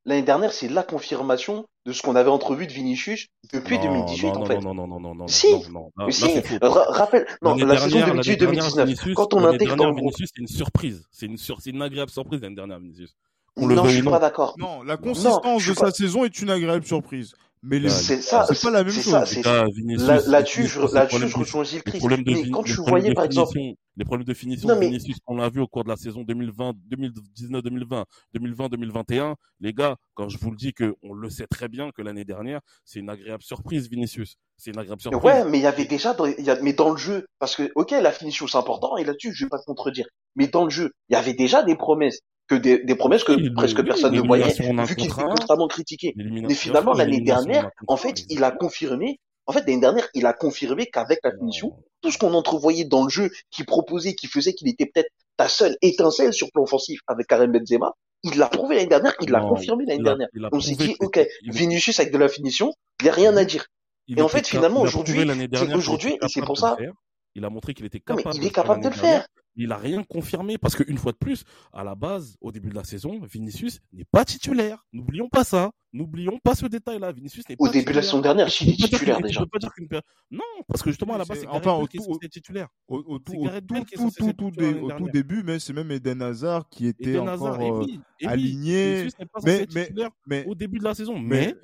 l'année 0.05 0.23
dernière, 0.23 0.53
c'est 0.53 0.67
la 0.67 0.83
confirmation 0.83 1.65
de 1.85 1.93
ce 1.93 2.01
qu'on 2.01 2.15
avait 2.15 2.29
entrevu 2.29 2.67
de 2.67 2.71
Vinicius 2.71 3.27
depuis 3.53 3.79
2018 3.79 4.27
en 4.29 4.45
fait. 4.45 4.59
Non, 4.59 4.73
non, 4.73 4.87
non, 4.87 4.99
non, 4.99 5.15
non, 5.15 5.27
si. 5.27 5.53
non, 5.69 5.91
non, 5.97 6.09
si. 6.11 6.41
Rappelle, 6.61 7.25
non, 7.41 7.55
la 7.55 7.77
saison 7.77 7.99
2018-2019. 7.99 9.13
Quand 9.13 9.33
on 9.33 9.45
intègre 9.45 9.75
dans 9.75 9.93
Vinicius, 9.93 10.29
c'est 10.33 10.41
une 10.41 10.47
surprise. 10.47 11.07
C'est 11.11 11.25
une, 11.25 11.37
sur... 11.37 11.59
une 11.65 11.81
agréable 11.81 12.11
surprise 12.11 12.41
l'année 12.41 12.55
dernière, 12.55 12.79
Vinicius. 12.79 13.15
On 13.55 13.67
non, 13.67 13.85
je 13.85 13.95
suis 13.95 14.03
pas 14.03 14.19
d'accord. 14.19 14.55
Non, 14.57 14.83
la 14.83 14.97
consistance 14.97 15.65
de 15.65 15.73
sa 15.73 15.91
saison 15.91 16.23
est 16.23 16.41
une 16.41 16.49
agréable 16.49 16.85
surprise. 16.85 17.33
Mais 17.61 17.89
c'est 17.89 18.21
ça, 18.21 18.45
c'est 18.45 18.61
pas 18.61 18.71
la 18.71 18.83
même 18.83 18.93
chose. 18.93 19.11
Là-dessus, 19.11 20.67
je, 20.67 20.93
là-dessus, 20.93 21.27
je 21.27 21.37
rejoins 21.37 21.63
Gilles 21.63 21.83
Christ. 21.83 22.05
Mais 22.25 22.49
quand 22.49 22.63
tu 22.63 22.75
voyais, 22.75 23.13
par 23.13 23.25
exemple, 23.25 23.57
les 23.97 24.05
problèmes 24.05 24.25
de 24.25 24.33
finition 24.33 24.69
de 24.69 24.79
Vinicius 24.79 25.17
qu'on 25.25 25.35
l'a 25.35 25.49
vu 25.49 25.59
au 25.59 25.67
cours 25.67 25.83
de 25.83 25.89
la 25.89 25.97
saison 25.97 26.23
2020, 26.23 26.73
2019, 26.85 27.61
2020, 27.61 28.05
2020, 28.33 28.69
2021, 28.69 29.35
les 29.59 29.73
gars, 29.73 29.97
quand 30.13 30.29
je 30.29 30.37
vous 30.37 30.51
le 30.51 30.55
dis 30.55 30.73
que 30.73 30.95
on 31.03 31.13
le 31.13 31.29
sait 31.29 31.47
très 31.47 31.67
bien 31.67 31.91
que 31.91 32.01
l'année 32.01 32.23
dernière, 32.23 32.61
c'est 32.85 32.99
une 32.99 33.09
agréable 33.09 33.43
surprise, 33.43 33.89
Vinicius. 33.89 34.35
C'est 34.55 34.71
une 34.71 34.79
agréable 34.79 35.01
surprise. 35.01 35.21
Ouais, 35.21 35.43
mais 35.43 35.57
il 35.57 35.63
y 35.63 35.67
avait 35.67 35.85
déjà, 35.85 36.13
dans, 36.13 36.25
y 36.25 36.49
a, 36.49 36.61
mais 36.61 36.73
dans 36.73 36.91
le 36.91 36.97
jeu, 36.97 37.25
parce 37.39 37.55
que, 37.57 37.71
ok, 37.75 37.91
la 37.91 38.11
finition 38.11 38.47
c'est 38.47 38.57
important, 38.57 38.95
et 38.95 39.03
là-dessus, 39.03 39.33
je 39.33 39.45
vais 39.45 39.49
pas 39.49 39.59
te 39.59 39.65
contredire. 39.65 40.07
Mais 40.35 40.47
dans 40.47 40.63
le 40.63 40.69
jeu, 40.69 40.91
il 41.09 41.13
y 41.13 41.15
avait 41.17 41.33
déjà 41.33 41.63
des 41.63 41.75
promesses 41.75 42.19
que 42.49 42.55
des, 42.55 42.83
des 42.83 42.95
promesses 42.95 43.23
que 43.23 43.53
presque 43.53 43.83
personne 43.85 44.13
ne 44.13 44.21
voyait, 44.21 44.45
vu 44.47 44.95
qu'il 44.95 45.05
était 45.05 45.23
constamment 45.23 45.67
critiqué. 45.67 46.13
Mais 46.15 46.53
finalement, 46.53 46.93
l'année 46.93 47.21
dernière, 47.21 47.69
en 47.87 47.95
fait, 47.95 48.25
il 48.29 48.43
a 48.43 48.51
confirmé, 48.51 49.19
en 49.45 49.53
fait, 49.53 49.61
l'année 49.61 49.79
dernière, 49.79 50.07
il 50.13 50.25
a 50.25 50.33
confirmé 50.33 50.87
qu'avec 50.87 51.19
la 51.23 51.31
finition, 51.31 51.77
tout 52.01 52.11
ce 52.11 52.17
qu'on 52.17 52.33
entrevoyait 52.33 52.85
dans 52.85 53.03
le 53.03 53.09
jeu, 53.09 53.29
qui 53.51 53.63
proposait, 53.63 54.15
qui 54.15 54.27
faisait 54.27 54.53
qu'il 54.53 54.67
était 54.67 54.85
peut-être 54.85 55.09
ta 55.37 55.47
seule 55.47 55.77
étincelle 55.81 56.33
sur 56.33 56.51
plan 56.51 56.63
offensif 56.63 56.99
avec 57.07 57.27
Karim 57.27 57.51
Benzema, 57.51 57.93
il 58.23 58.37
l'a 58.37 58.47
prouvé 58.47 58.75
l'année 58.75 58.87
dernière, 58.87 59.13
il 59.21 59.29
l'a 59.29 59.39
confirmé 59.39 59.85
l'année 59.85 60.03
dernière. 60.03 60.27
On 60.51 60.59
s'est 60.59 60.75
dit, 60.75 60.95
ok, 60.99 61.25
Vinicius 61.43 61.99
avec 61.99 62.11
de 62.11 62.17
la 62.17 62.27
finition, 62.27 62.73
il 62.99 63.05
n'y 63.05 63.09
a 63.09 63.13
rien 63.13 63.37
à 63.37 63.45
dire. 63.45 63.65
Et 64.07 64.21
en 64.21 64.27
fait, 64.27 64.47
finalement, 64.47 64.81
aujourd'hui, 64.81 65.23
aujourd'hui, 65.75 66.13
et 66.21 66.27
c'est 66.27 66.41
pour 66.41 66.57
ça. 66.57 66.75
Il 67.35 67.45
a 67.45 67.49
montré 67.49 67.75
qu'il 67.75 67.85
était 67.85 67.99
capable. 67.99 68.35
il 68.35 68.45
est 68.45 68.49
capable 68.49 68.83
de 68.83 68.89
le 68.89 68.95
faire 68.95 69.27
il 69.55 69.71
a 69.71 69.77
rien 69.77 70.03
confirmé 70.03 70.57
parce 70.57 70.75
qu'une 70.75 70.97
fois 70.97 71.11
de 71.11 71.17
plus, 71.17 71.43
à 71.73 71.83
la 71.83 71.95
base, 71.95 72.37
au 72.41 72.51
début 72.51 72.69
de 72.69 72.75
la 72.75 72.83
saison, 72.83 73.19
Vinicius 73.31 73.79
n'est 73.93 74.05
pas 74.05 74.25
titulaire. 74.25 74.85
N'oublions 74.93 75.29
pas 75.29 75.43
ça. 75.43 75.71
N'oublions 75.91 76.39
pas 76.43 76.53
ce 76.53 76.67
détail-là. 76.67 77.11
Vinicius 77.11 77.49
n'est 77.49 77.55
pas 77.55 77.65
Au 77.65 77.69
début 77.69 77.91
de 77.91 77.95
la 77.95 78.01
saison 78.03 78.21
dernière, 78.21 78.47
il 78.61 78.69
est 78.69 78.75
titulaire 78.75 79.19
déjà. 79.21 79.43
Pas 79.51 79.57
dire 79.57 79.71
non, 80.29 80.43
parce 80.67 80.83
que 80.83 80.91
justement 80.91 81.15
à 81.15 81.17
la 81.17 81.25
base, 81.25 81.39
c'est 81.39 81.47
enfin, 81.47 81.73
au 81.73 81.87
tout, 81.87 82.19
qui 82.19 82.25
est 82.25 82.29
titulaire. 82.29 82.67
Au, 82.87 82.97
au, 82.97 83.19
tout, 83.19 83.33
tout, 84.37 85.09
début, 85.11 85.41
mais 85.43 85.57
c'est 85.59 85.73
même 85.73 85.91
Eden 85.91 86.21
Hazard 86.21 86.69
qui 86.69 86.87
était 86.87 87.11
Eden 87.11 87.27
encore 87.27 87.55
Hazard, 87.55 87.61
euh, 87.61 87.85
aligné. 88.25 89.07
mais, 89.43 89.67
mais, 89.73 89.91
mais, 90.27 90.45
au 90.45 90.53
début 90.53 90.77
de 90.77 90.83
la 90.83 90.93
saison, 90.93 91.17
mais 91.17 91.55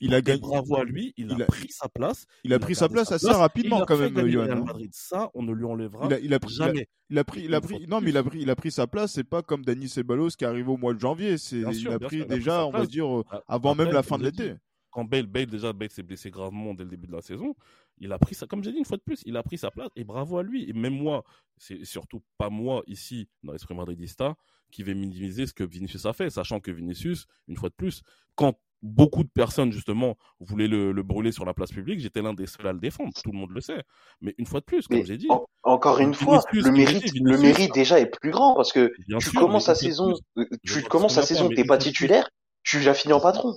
il 0.00 0.14
a 0.14 0.20
gagné. 0.20 0.40
Bravo 0.40 0.76
à 0.76 0.84
lui, 0.84 1.14
il, 1.16 1.30
a, 1.42 1.46
pris 1.46 1.70
sa 1.70 1.88
place. 1.88 2.26
Il 2.44 2.52
a 2.52 2.58
pris 2.58 2.74
sa 2.74 2.88
place 2.88 3.12
assez 3.12 3.30
rapidement 3.30 3.84
quand 3.84 3.98
même. 3.98 4.16
Hein. 4.16 4.64
Madrid. 4.64 4.90
Ça, 4.92 5.30
on 5.34 5.42
ne 5.42 5.52
lui 5.52 5.64
enlèvera 5.64 6.08
il 6.20 6.34
a, 6.34 6.38
pris, 6.38 6.54
jamais. 6.54 6.88
Il 7.10 7.18
a, 7.18 7.24
pris, 7.24 7.44
il 7.44 7.54
a 7.54 7.60
pris, 7.60 7.86
non, 7.86 8.00
mais 8.00 8.10
il 8.10 8.16
a 8.16 8.22
pris, 8.22 8.40
il 8.40 8.50
a 8.50 8.56
pris 8.56 8.70
sa 8.70 8.86
place. 8.86 9.12
C'est 9.12 9.24
pas 9.24 9.42
comme 9.42 9.64
Dani 9.64 9.88
Ceballos 9.88 10.30
qui 10.30 10.44
arrive 10.44 10.68
au 10.68 10.76
mois 10.76 10.94
de 10.94 11.00
janvier. 11.00 11.38
C'est, 11.38 11.60
il 11.60 11.88
a 11.88 11.98
pris 11.98 12.26
déjà, 12.26 12.66
on 12.66 12.70
va 12.70 12.86
dire, 12.86 13.06
bah, 13.30 13.42
avant 13.48 13.74
même 13.74 13.90
la 13.90 14.02
fin 14.02 14.18
de 14.18 14.24
l'été. 14.24 14.54
Quand 14.90 15.04
Bale, 15.04 15.26
Bale 15.26 15.46
déjà, 15.46 15.74
Bale 15.74 15.90
s'est 15.90 16.02
blessé 16.02 16.30
gravement 16.30 16.72
dès 16.72 16.84
le 16.84 16.88
début 16.88 17.06
de 17.06 17.12
la 17.12 17.20
saison. 17.20 17.54
Il 17.98 18.12
a 18.12 18.18
pris 18.18 18.34
ça, 18.34 18.46
comme 18.46 18.64
j'ai 18.64 18.72
dit 18.72 18.78
une 18.78 18.84
fois 18.84 18.96
de 18.96 19.02
plus, 19.02 19.22
il 19.26 19.36
a 19.36 19.42
pris 19.42 19.58
sa 19.58 19.70
place 19.70 19.90
et 19.94 20.04
bravo 20.04 20.38
à 20.38 20.42
lui. 20.42 20.68
Et 20.70 20.72
même 20.72 20.94
moi, 20.94 21.22
c'est 21.58 21.84
surtout 21.84 22.22
pas 22.38 22.48
moi 22.48 22.82
ici 22.86 23.28
dans 23.42 23.52
l'esprit 23.52 23.74
madridista 23.74 24.36
qui 24.70 24.82
vais 24.82 24.94
minimiser 24.94 25.46
ce 25.46 25.52
que 25.52 25.64
Vinicius 25.64 26.06
a 26.06 26.12
fait, 26.12 26.30
sachant 26.30 26.60
que 26.60 26.70
Vinicius, 26.70 27.26
une 27.46 27.56
fois 27.56 27.68
de 27.68 27.74
plus, 27.74 28.02
quand 28.34 28.58
beaucoup 28.82 29.24
de 29.24 29.28
personnes, 29.28 29.72
justement, 29.72 30.16
voulaient 30.40 30.68
le, 30.68 30.92
le 30.92 31.02
brûler 31.02 31.32
sur 31.32 31.44
la 31.44 31.54
place 31.54 31.70
publique. 31.72 32.00
J'étais 32.00 32.22
l'un 32.22 32.34
des 32.34 32.46
seuls 32.46 32.66
à 32.66 32.72
le 32.72 32.78
défendre. 32.78 33.12
Tout 33.24 33.32
le 33.32 33.38
monde 33.38 33.50
le 33.50 33.60
sait. 33.60 33.82
Mais 34.20 34.34
une 34.38 34.46
fois 34.46 34.60
de 34.60 34.64
plus, 34.64 34.86
comme 34.86 35.04
j'ai 35.04 35.16
dit. 35.16 35.28
en- 35.30 35.46
encore 35.62 35.98
une 35.98 36.14
fois, 36.14 36.42
le 36.52 36.70
mérite, 36.70 37.04
dit, 37.12 37.18
le 37.20 37.36
Vinicius, 37.36 37.42
mérite 37.58 37.74
déjà 37.74 37.98
est 37.98 38.06
plus 38.06 38.30
grand 38.30 38.54
parce 38.54 38.72
que 38.72 38.92
bien 39.08 39.18
tu 39.18 39.30
sûr, 39.30 39.40
commences 39.40 39.66
la 39.68 39.74
saison, 39.74 40.14
plus, 40.34 40.46
je 40.62 40.80
tu 40.80 40.86
commences 40.86 41.16
la 41.16 41.22
saison, 41.22 41.48
t'es 41.48 41.64
pas 41.64 41.78
titulaire, 41.78 42.28
tu 42.62 42.80
la 42.80 42.94
finis 42.94 43.14
en 43.14 43.20
patron. 43.20 43.56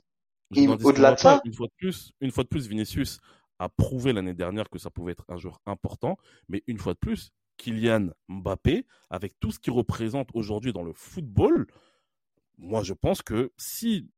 Je 0.51 0.61
Et 0.61 0.67
au-delà 0.67 1.13
de 1.13 1.19
ça. 1.19 1.41
Une 1.45 1.53
fois 1.53 1.67
de 1.67 1.73
plus, 1.77 2.11
une 2.21 2.31
fois 2.31 2.43
de 2.43 2.49
plus, 2.49 2.67
Vinicius 2.67 3.19
a 3.59 3.69
prouvé 3.69 4.13
l'année 4.13 4.33
dernière 4.33 4.69
que 4.69 4.79
ça 4.79 4.89
pouvait 4.89 5.11
être 5.11 5.25
un 5.27 5.37
joueur 5.37 5.59
important. 5.67 6.17
Mais 6.47 6.63
une 6.65 6.79
fois 6.79 6.93
de 6.93 6.97
plus, 6.99 7.29
Kylian 7.57 8.07
Mbappé, 8.29 8.87
avec 9.11 9.33
tout 9.39 9.51
ce 9.51 9.59
qu'il 9.59 9.73
représente 9.73 10.29
aujourd'hui 10.33 10.73
dans 10.73 10.81
le 10.83 10.93
football, 10.93 11.67
moi, 12.57 12.81
je 12.83 12.93
pense 12.93 13.21
que 13.21 13.51
si. 13.57 14.09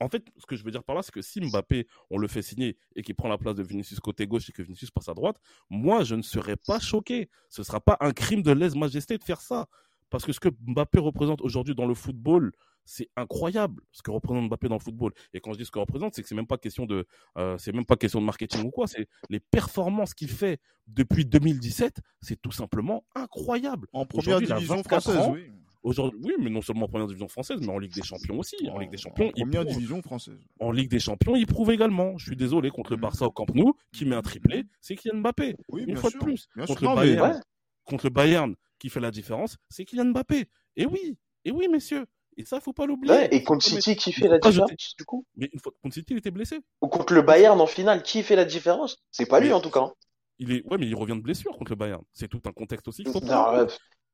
En 0.00 0.08
fait, 0.08 0.24
ce 0.36 0.46
que 0.46 0.56
je 0.56 0.64
veux 0.64 0.70
dire 0.70 0.84
par 0.84 0.94
là, 0.94 1.02
c'est 1.02 1.12
que 1.12 1.22
si 1.22 1.40
Mbappé, 1.40 1.86
on 2.10 2.18
le 2.18 2.28
fait 2.28 2.42
signer 2.42 2.76
et 2.94 3.02
qu'il 3.02 3.14
prend 3.14 3.28
la 3.28 3.38
place 3.38 3.54
de 3.56 3.62
Vinicius 3.62 4.00
côté 4.00 4.26
gauche 4.26 4.48
et 4.48 4.52
que 4.52 4.62
Vinicius 4.62 4.90
passe 4.90 5.08
à 5.08 5.14
droite, 5.14 5.40
moi, 5.70 6.04
je 6.04 6.14
ne 6.14 6.22
serais 6.22 6.56
pas 6.56 6.78
choqué. 6.78 7.28
Ce 7.48 7.60
ne 7.62 7.64
sera 7.64 7.80
pas 7.80 7.96
un 8.00 8.12
crime 8.12 8.42
de 8.42 8.52
lèse-majesté 8.52 9.18
de 9.18 9.24
faire 9.24 9.40
ça. 9.40 9.66
Parce 10.10 10.24
que 10.24 10.32
ce 10.32 10.40
que 10.40 10.48
Mbappé 10.66 11.00
représente 11.00 11.42
aujourd'hui 11.42 11.74
dans 11.74 11.86
le 11.86 11.94
football, 11.94 12.52
c'est 12.84 13.10
incroyable 13.16 13.82
ce 13.92 14.00
que 14.02 14.10
représente 14.10 14.48
Mbappé 14.48 14.68
dans 14.68 14.76
le 14.76 14.80
football. 14.80 15.12
Et 15.34 15.40
quand 15.40 15.52
je 15.52 15.58
dis 15.58 15.66
ce 15.66 15.70
que 15.70 15.78
représente, 15.78 16.14
c'est 16.14 16.22
que 16.22 16.28
c'est 16.28 16.34
même 16.34 16.46
pas 16.46 16.56
question 16.56 16.86
de, 16.86 17.06
euh, 17.36 17.58
c'est 17.58 17.72
même 17.72 17.84
pas 17.84 17.96
question 17.96 18.20
de 18.20 18.24
marketing 18.24 18.64
ou 18.64 18.70
quoi. 18.70 18.86
C'est 18.86 19.06
les 19.28 19.40
performances 19.40 20.14
qu'il 20.14 20.30
fait 20.30 20.58
depuis 20.86 21.26
2017, 21.26 22.00
c'est 22.22 22.40
tout 22.40 22.52
simplement 22.52 23.04
incroyable. 23.14 23.88
En 23.92 24.06
première 24.06 24.40
division 24.40 24.76
24 24.76 25.02
française, 25.02 25.16
ans. 25.18 25.32
oui. 25.32 25.50
Aujourd'hui, 25.82 26.20
oui, 26.24 26.34
mais 26.40 26.50
non 26.50 26.60
seulement 26.60 26.86
en 26.86 26.88
première 26.88 27.06
division 27.06 27.28
française, 27.28 27.58
mais 27.60 27.68
en 27.68 27.78
Ligue 27.78 27.94
des 27.94 28.02
Champions 28.02 28.38
aussi. 28.38 28.56
En, 28.68 28.78
Ligue 28.78 28.90
des 28.90 28.96
Champions, 28.98 29.26
en 29.28 29.32
il 29.36 29.42
première 29.44 29.62
prouve. 29.62 29.74
division 29.76 30.02
française. 30.02 30.38
En 30.60 30.72
Ligue 30.72 30.90
des 30.90 30.98
Champions, 30.98 31.36
il 31.36 31.46
prouve 31.46 31.70
également. 31.70 32.18
Je 32.18 32.26
suis 32.26 32.36
désolé 32.36 32.70
contre 32.70 32.90
le 32.90 32.96
Mhm. 32.96 33.02
Barça 33.02 33.26
au 33.26 33.30
Camp 33.30 33.46
Nou, 33.54 33.74
qui 33.92 34.04
met 34.04 34.16
un 34.16 34.22
triplé, 34.22 34.64
c'est 34.80 34.96
Kylian 34.96 35.18
Mbappé. 35.18 35.54
Oui, 35.68 35.82
Une 35.82 35.86
bien 35.86 35.96
fois 35.96 36.10
sûr. 36.10 36.18
de 36.18 36.24
plus. 36.24 36.48
Bien 36.56 36.66
Contre 36.66 36.80
sûr. 36.80 36.88
le 36.90 36.94
Non, 36.96 37.00
Bayern, 37.00 37.30
ouais. 37.32 37.40
contre 37.84 38.06
le 38.06 38.10
Bayern, 38.10 38.54
qui 38.80 38.88
fait 38.90 39.00
la 39.00 39.10
différence, 39.12 39.56
c'est 39.68 39.84
Kylian 39.84 40.06
Mbappé. 40.06 40.46
Et 40.76 40.84
oui, 40.86 41.16
et 41.44 41.52
oui, 41.52 41.68
messieurs. 41.68 42.06
Et 42.36 42.44
ça, 42.44 42.60
faut 42.60 42.72
pas 42.72 42.86
l'oublier. 42.86 43.12
Ouais, 43.14 43.28
et 43.34 43.42
contre 43.42 43.64
City, 43.64 43.96
qui 43.96 44.12
fait 44.12 44.28
la 44.28 44.38
différence, 44.38 44.94
du 44.96 45.04
coup? 45.04 45.24
Mais 45.36 45.48
une 45.52 45.58
fois 45.60 45.72
contre 45.82 45.94
City, 45.94 46.12
il 46.14 46.18
était 46.18 46.30
blessé. 46.30 46.60
Ou 46.82 46.88
contre 46.88 47.12
le 47.14 47.22
Bayern 47.22 47.60
en 47.60 47.66
finale, 47.66 48.02
qui 48.02 48.22
fait 48.22 48.36
la 48.36 48.44
différence? 48.44 48.96
C'est 49.10 49.26
pas 49.26 49.40
lui, 49.40 49.48
Mais- 49.48 49.54
en 49.54 49.60
tout 49.60 49.70
cas. 49.70 49.80
hein. 49.80 49.92
Il 50.40 50.52
est, 50.52 50.62
ouais, 50.70 50.78
mais 50.78 50.86
il 50.86 50.94
revient 50.94 51.16
de 51.16 51.20
blessure 51.20 51.50
contre 51.56 51.72
le 51.72 51.76
Bayern. 51.76 52.02
C'est 52.12 52.28
tout 52.28 52.40
un 52.46 52.52
contexte 52.52 52.86
aussi 52.86 53.02
qu'il 53.02 53.12
faut 53.12 53.18
Non, 53.20 53.26
prendre. 53.26 53.66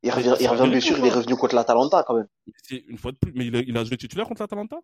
Il 0.04 0.10
revient, 0.10 0.36
il 0.38 0.46
revient 0.46 0.70
blessure, 0.70 0.98
il 0.98 1.06
est 1.06 1.10
revenu 1.10 1.34
contre 1.34 1.54
l'Atalanta, 1.54 2.04
quand 2.06 2.14
même. 2.14 2.28
C'est 2.62 2.84
une 2.88 2.98
fois 2.98 3.12
de 3.12 3.16
plus. 3.16 3.32
Mais 3.34 3.46
il 3.46 3.56
a, 3.56 3.60
il 3.60 3.76
a 3.76 3.84
joué 3.84 3.96
titulaire 3.96 4.26
contre 4.28 4.42
l'Atalanta? 4.42 4.78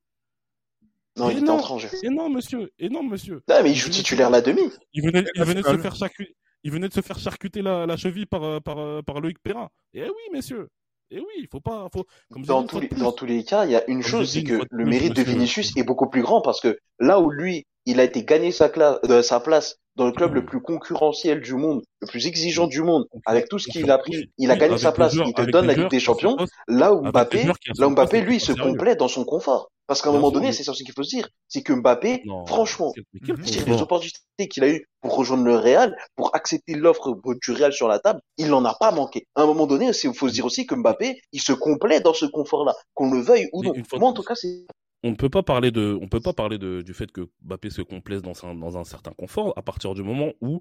Non, 1.17 1.29
Et 1.29 1.33
il 1.33 1.39
était 1.39 1.47
non. 1.47 1.55
en 1.55 1.61
train, 1.61 1.77
Et 2.03 2.09
non, 2.09 2.31
monsieur. 2.31 2.73
Et 2.79 2.89
non, 2.89 3.03
monsieur. 3.03 3.43
Non, 3.49 3.63
mais 3.63 3.71
il 3.71 3.75
joue 3.77 3.91
titulaire 3.91 4.31
la 4.31 4.41
demi. 4.41 4.63
Il 4.95 5.05
venait, 5.05 5.25
il 5.35 5.39
la 5.39 5.45
venait 5.45 5.63
de 5.63 5.67
se 5.67 5.79
faire 5.79 5.95
charcuter. 5.95 6.35
Il 6.63 6.71
venait 6.73 6.89
de 6.89 6.95
se 6.95 7.01
faire 7.01 7.19
charcuter 7.19 7.63
la, 7.63 7.87
la 7.87 7.97
cheville 7.97 8.27
par, 8.27 8.45
euh, 8.45 8.61
par, 8.61 8.79
euh, 8.79 9.03
par 9.03 9.21
Loïc 9.21 9.39
Perrin. 9.43 9.69
Et 9.95 10.03
oui, 10.03 10.23
messieurs. 10.33 10.69
Et 11.11 11.19
oui, 11.19 11.33
il 11.39 11.49
faut 11.51 11.61
pas. 11.61 11.89
Faut, 11.93 12.07
comme 12.31 12.43
je 12.43 12.49
Dans 12.49 12.63
tous, 12.65 12.81
les, 12.81 12.89
plus, 12.89 13.01
dans 13.01 13.13
tous 13.13 13.27
les 13.27 13.45
cas, 13.45 13.65
il 13.65 13.73
y 13.73 13.77
a 13.77 13.85
une 13.89 14.03
Comme 14.03 14.11
chose, 14.11 14.33
c'est 14.33 14.45
que 14.45 14.55
le 14.55 14.67
plus, 14.67 14.85
mérite 14.85 15.17
de 15.17 15.23
Vinicius 15.23 15.77
est 15.77 15.83
beaucoup 15.83 16.09
plus 16.09 16.23
grand 16.23 16.41
parce 16.41 16.61
que 16.61 16.79
là 16.99 17.19
où 17.21 17.31
lui, 17.31 17.67
il 17.87 17.99
a 17.99 18.05
été 18.05 18.25
gagné 18.25 18.53
sa, 18.53 18.71
euh, 18.79 19.23
sa 19.23 19.41
place 19.41 19.77
dans 20.01 20.07
le 20.07 20.13
club 20.13 20.33
le 20.33 20.47
plus 20.47 20.63
concurrentiel 20.63 21.43
du 21.43 21.55
monde, 21.55 21.83
le 22.01 22.07
plus 22.07 22.27
exigeant 22.27 22.67
du 22.67 22.83
monde, 22.83 23.05
avec 23.27 23.51
tout 23.51 23.59
ce 23.59 23.69
qu'il 23.69 23.91
a 23.91 23.99
pris, 23.99 24.31
il 24.39 24.51
a 24.51 24.57
gagné 24.57 24.79
sa 24.79 24.93
place, 24.93 25.15
il 25.15 25.35
te 25.35 25.43
donne 25.43 25.67
la 25.67 25.75
Ligue 25.75 25.91
des 25.91 26.01
Champions, 26.01 26.39
là 26.69 26.95
où 26.95 27.07
avec 27.07 27.31
des 27.31 27.45
Mbappé, 27.45 27.53
là 27.79 27.87
où 27.87 27.91
Mbappé, 27.91 28.23
lui, 28.23 28.37
il 28.37 28.41
se 28.41 28.53
complète 28.53 28.99
dans 28.99 29.09
son 29.09 29.25
confort. 29.25 29.71
Parce 29.87 30.01
qu'à 30.01 30.09
un 30.09 30.13
moment 30.13 30.31
donné, 30.31 30.53
c'est 30.53 30.63
ça 30.63 30.71
aussi 30.71 30.85
qu'il 30.85 30.95
faut 30.95 31.03
se 31.03 31.17
dire, 31.17 31.29
c'est 31.49 31.63
que 31.63 31.75
Mbappé, 31.75 32.23
franchement, 32.47 32.95
les 33.13 33.83
opportunités 33.83 34.49
qu'il 34.49 34.65
a 34.65 34.69
eues 34.69 34.87
pour 35.03 35.17
rejoindre 35.17 35.45
le 35.45 35.57
Real, 35.57 35.95
pour 36.17 36.35
accepter 36.35 36.75
l'offre 36.77 37.21
du 37.45 37.53
Real 37.53 37.73
sur 37.73 37.87
la 37.87 37.99
table, 37.99 38.21
il 38.39 38.49
n'en 38.49 38.65
a 38.65 38.75
pas 38.81 38.93
manqué. 38.93 39.27
À 39.35 39.43
un 39.43 39.47
moment 39.47 39.67
donné, 39.67 39.91
il 40.03 40.15
faut 40.15 40.29
se 40.29 40.33
dire 40.33 40.47
aussi 40.47 40.65
que 40.65 40.75
Mbappé, 40.75 41.21
il 41.33 41.43
se 41.43 41.53
complète 41.53 42.05
dans 42.05 42.15
ce 42.15 42.25
confort-là, 42.25 42.75
qu'on 42.95 43.13
le 43.13 43.21
veuille 43.21 43.51
ou 43.53 43.63
non. 43.63 43.75
Moi, 43.99 44.09
en 44.09 44.15
tout 44.15 44.23
cas, 44.23 44.35
c'est 44.35 44.65
on 45.03 45.11
ne 45.11 45.17
peut 45.17 45.31
pas 45.31 45.43
parler 45.43 45.71
de, 45.71 45.99
on 46.01 46.09
peut 46.09 46.21
pas 46.21 46.33
parler 46.33 46.59
de, 46.59 46.83
du 46.83 46.95
fait 46.95 47.11
que 47.11 47.29
Mbappé 47.43 47.71
se 47.71 47.83
complaise 47.83 48.23
dans 48.23 48.45
un, 48.45 48.55
dans 48.55 48.77
un 48.79 48.85
certain 48.85 49.13
confort 49.13 49.55
à 49.57 49.63
partir 49.63 49.95
du 49.95 50.03
moment 50.03 50.33
où, 50.41 50.61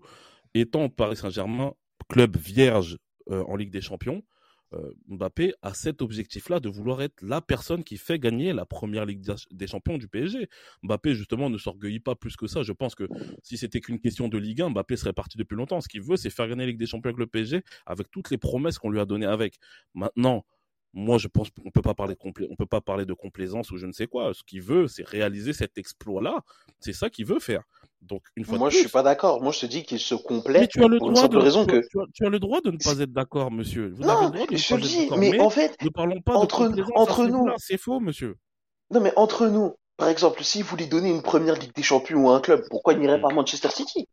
étant 0.54 0.90
Paris 0.90 1.18
Saint-Germain, 1.18 1.74
club 2.10 2.38
vierge 2.38 2.98
euh, 3.30 3.44
en 3.44 3.56
Ligue 3.56 3.72
des 3.72 3.82
Champions, 3.82 4.24
euh, 4.74 4.92
Mbappé 5.08 5.54
a 5.64 5.74
cet 5.74 6.02
objectif-là 6.02 6.60
de 6.60 6.70
vouloir 6.70 7.02
être 7.02 7.22
la 7.22 7.42
personne 7.42 7.84
qui 7.84 7.98
fait 7.98 8.20
gagner 8.20 8.54
la 8.54 8.66
première 8.66 9.06
Ligue 9.06 9.26
des- 9.52 9.68
Champions 9.68 9.98
du 9.98 10.08
PSG. 10.08 10.48
Mbappé, 10.84 11.16
justement, 11.16 11.50
ne 11.50 11.58
s'orgueillit 11.58 12.00
pas 12.00 12.16
plus 12.16 12.36
que 12.36 12.46
ça. 12.48 12.62
Je 12.62 12.72
pense 12.72 12.94
que 12.96 13.08
si 13.44 13.58
c'était 13.58 13.82
qu'une 13.82 14.00
question 14.00 14.28
de 14.28 14.38
Ligue 14.38 14.62
1, 14.62 14.70
Mbappé 14.70 14.96
serait 14.96 15.14
parti 15.14 15.38
depuis 15.38 15.56
longtemps. 15.56 15.82
Ce 15.82 15.90
qu'il 15.90 16.02
veut, 16.02 16.18
c'est 16.18 16.30
faire 16.30 16.48
gagner 16.48 16.62
la 16.62 16.68
Ligue 16.68 16.80
des 16.80 16.86
Champions 16.86 17.10
avec 17.10 17.20
le 17.20 17.28
PSG, 17.28 17.64
avec 17.88 18.12
toutes 18.12 18.30
les 18.30 18.38
promesses 18.38 18.78
qu'on 18.78 18.92
lui 18.92 19.00
a 19.00 19.06
données 19.06 19.26
avec. 19.26 19.56
Maintenant, 19.96 20.46
moi, 20.94 21.18
je 21.18 21.28
pense 21.28 21.50
qu'on 21.52 21.70
peut 21.72 21.82
pas 21.82 21.94
parler 21.94 22.16
de 22.16 22.48
on 22.50 22.56
peut 22.56 22.66
pas 22.66 22.82
parler 22.82 23.06
de 23.06 23.14
complaisance 23.14 23.72
ou 23.72 23.78
je 23.78 23.86
ne 23.86 23.92
sais 23.92 24.08
quoi. 24.08 24.34
Ce 24.34 24.44
qu'il 24.44 24.62
veut, 24.62 24.88
c'est 24.88 25.08
réaliser 25.08 25.54
cet 25.54 25.78
exploit-là. 25.78 26.42
C'est 26.80 26.94
ça 26.94 27.10
qu'il 27.10 27.26
veut 27.26 27.40
faire. 27.40 27.64
Donc, 28.02 28.24
une 28.36 28.46
fois 28.46 28.58
Moi, 28.58 28.70
je 28.70 28.76
plus, 28.76 28.84
suis 28.84 28.92
pas 28.92 29.04
d'accord. 29.04 29.42
Moi, 29.42 29.52
je 29.52 29.60
te 29.60 29.66
dis 29.66 29.84
qu'il 29.84 30.00
se 30.00 30.16
mais 30.16 30.22
complète 30.22 30.70
tu 30.70 30.84
as 30.84 30.88
le 30.88 30.98
droit 31.00 31.28
de, 31.28 31.38
raison 31.38 31.66
tu 31.66 31.72
que. 31.74 31.88
tu 31.88 32.00
as- 32.00 32.06
tu 32.14 32.26
as 32.26 32.30
le 32.30 32.40
droit 32.40 32.62
de 32.62 32.72
ne 32.72 32.78
pas 32.78 32.98
être 33.00 33.12
d'accord, 33.12 33.52
monsieur. 33.52 33.90
Vous 33.90 34.04
avez 34.04 34.14
Non, 34.14 34.22
le 34.28 34.32
droit 34.32 34.48
de 34.48 34.54
ne 34.54 34.58
je 34.58 34.70
pas 34.70 34.76
être 34.76 34.82
dis, 34.88 35.10
mais 35.18 35.30
Mais 35.32 35.40
en 35.42 35.50
fait, 35.50 35.76
ne 35.84 35.90
parlons 35.90 36.22
pas 36.22 36.36
entre- 36.36 36.70
de 36.70 36.84
entre 36.96 37.26
nous-. 37.28 37.46
C'est 37.58 37.78
faux, 37.78 38.00
monsieur. 38.00 38.36
non, 38.92 39.02
mais 39.02 39.14
entre 39.18 39.48
nous, 39.48 39.76
par 39.98 40.08
exemple, 40.08 40.44
s'il 40.44 40.64
voulait 40.64 40.88
donner 40.88 41.10
une 41.10 41.22
première 41.22 41.56
Ligue 41.56 41.76
des 41.76 41.84
Champions 41.84 42.30
à 42.32 42.36
un 42.38 42.40
club, 42.40 42.64
pourquoi 42.70 42.94
il 42.94 43.00
n'irait 43.00 43.20
pas 43.22 43.30
à 43.30 43.34
Manchester 43.34 43.70
City? 43.70 44.08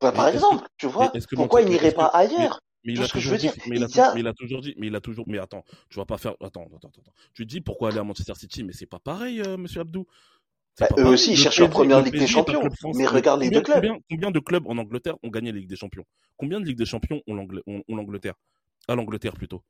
Bah, 0.00 0.10
Mais 0.12 0.16
par 0.16 0.28
que- 0.28 0.34
exemple, 0.34 0.66
tu 0.76 0.86
vois, 0.86 1.10
mais 1.14 1.20
pourquoi 1.34 1.62
il 1.62 1.68
n'irait 1.70 1.92
pas 1.92 2.06
ailleurs? 2.06 2.60
Mais 2.88 2.94
il, 2.94 3.02
a 3.02 3.08
toujours 3.08 3.36
dit, 3.36 3.50
mais, 3.66 3.76
il 3.76 3.82
a, 4.26 4.32
toujours 4.32 4.60
dit, 4.62 4.74
mais 4.78 4.86
il 4.86 4.94
a 4.96 5.00
toujours, 5.00 5.24
mais 5.28 5.38
attends, 5.38 5.62
tu 5.90 5.98
vas 5.98 6.06
pas 6.06 6.16
faire, 6.16 6.32
attends, 6.40 6.64
attends, 6.74 6.88
attends. 6.88 7.12
Tu 7.34 7.44
dis 7.44 7.60
pourquoi 7.60 7.90
aller 7.90 7.98
à 7.98 8.04
Manchester 8.04 8.34
City, 8.34 8.64
mais 8.64 8.72
c'est 8.72 8.86
pas 8.86 8.98
pareil, 8.98 9.42
euh, 9.42 9.56
monsieur 9.58 9.80
Abdou. 9.82 10.06
Bah, 10.80 10.86
eux 10.92 10.94
pareil. 10.96 11.12
aussi, 11.12 11.32
ils 11.32 11.36
cherchent 11.36 11.56
PSG 11.58 11.70
première 11.70 12.00
Ligue 12.02 12.18
des 12.18 12.26
Champions. 12.26 12.62
Mais 12.94 13.06
regarde 13.06 13.42
les 13.42 13.50
deux 13.50 13.60
clubs. 13.60 13.76
Combien, 13.76 13.98
combien 14.08 14.30
de 14.30 14.38
clubs 14.38 14.66
en 14.66 14.78
Angleterre 14.78 15.16
ont 15.22 15.28
gagné 15.28 15.52
la 15.52 15.58
Ligue 15.58 15.68
des 15.68 15.76
Champions? 15.76 16.04
Combien 16.36 16.60
de 16.60 16.64
Ligue 16.64 16.78
des 16.78 16.86
Champions 16.86 17.20
ont 17.26 17.34
l'Angle- 17.34 17.62
ont- 17.66 17.82
ont 17.88 17.96
l'Angleterre? 17.96 18.34
À 18.86 18.94
l'Angleterre 18.94 19.34
plutôt. 19.34 19.62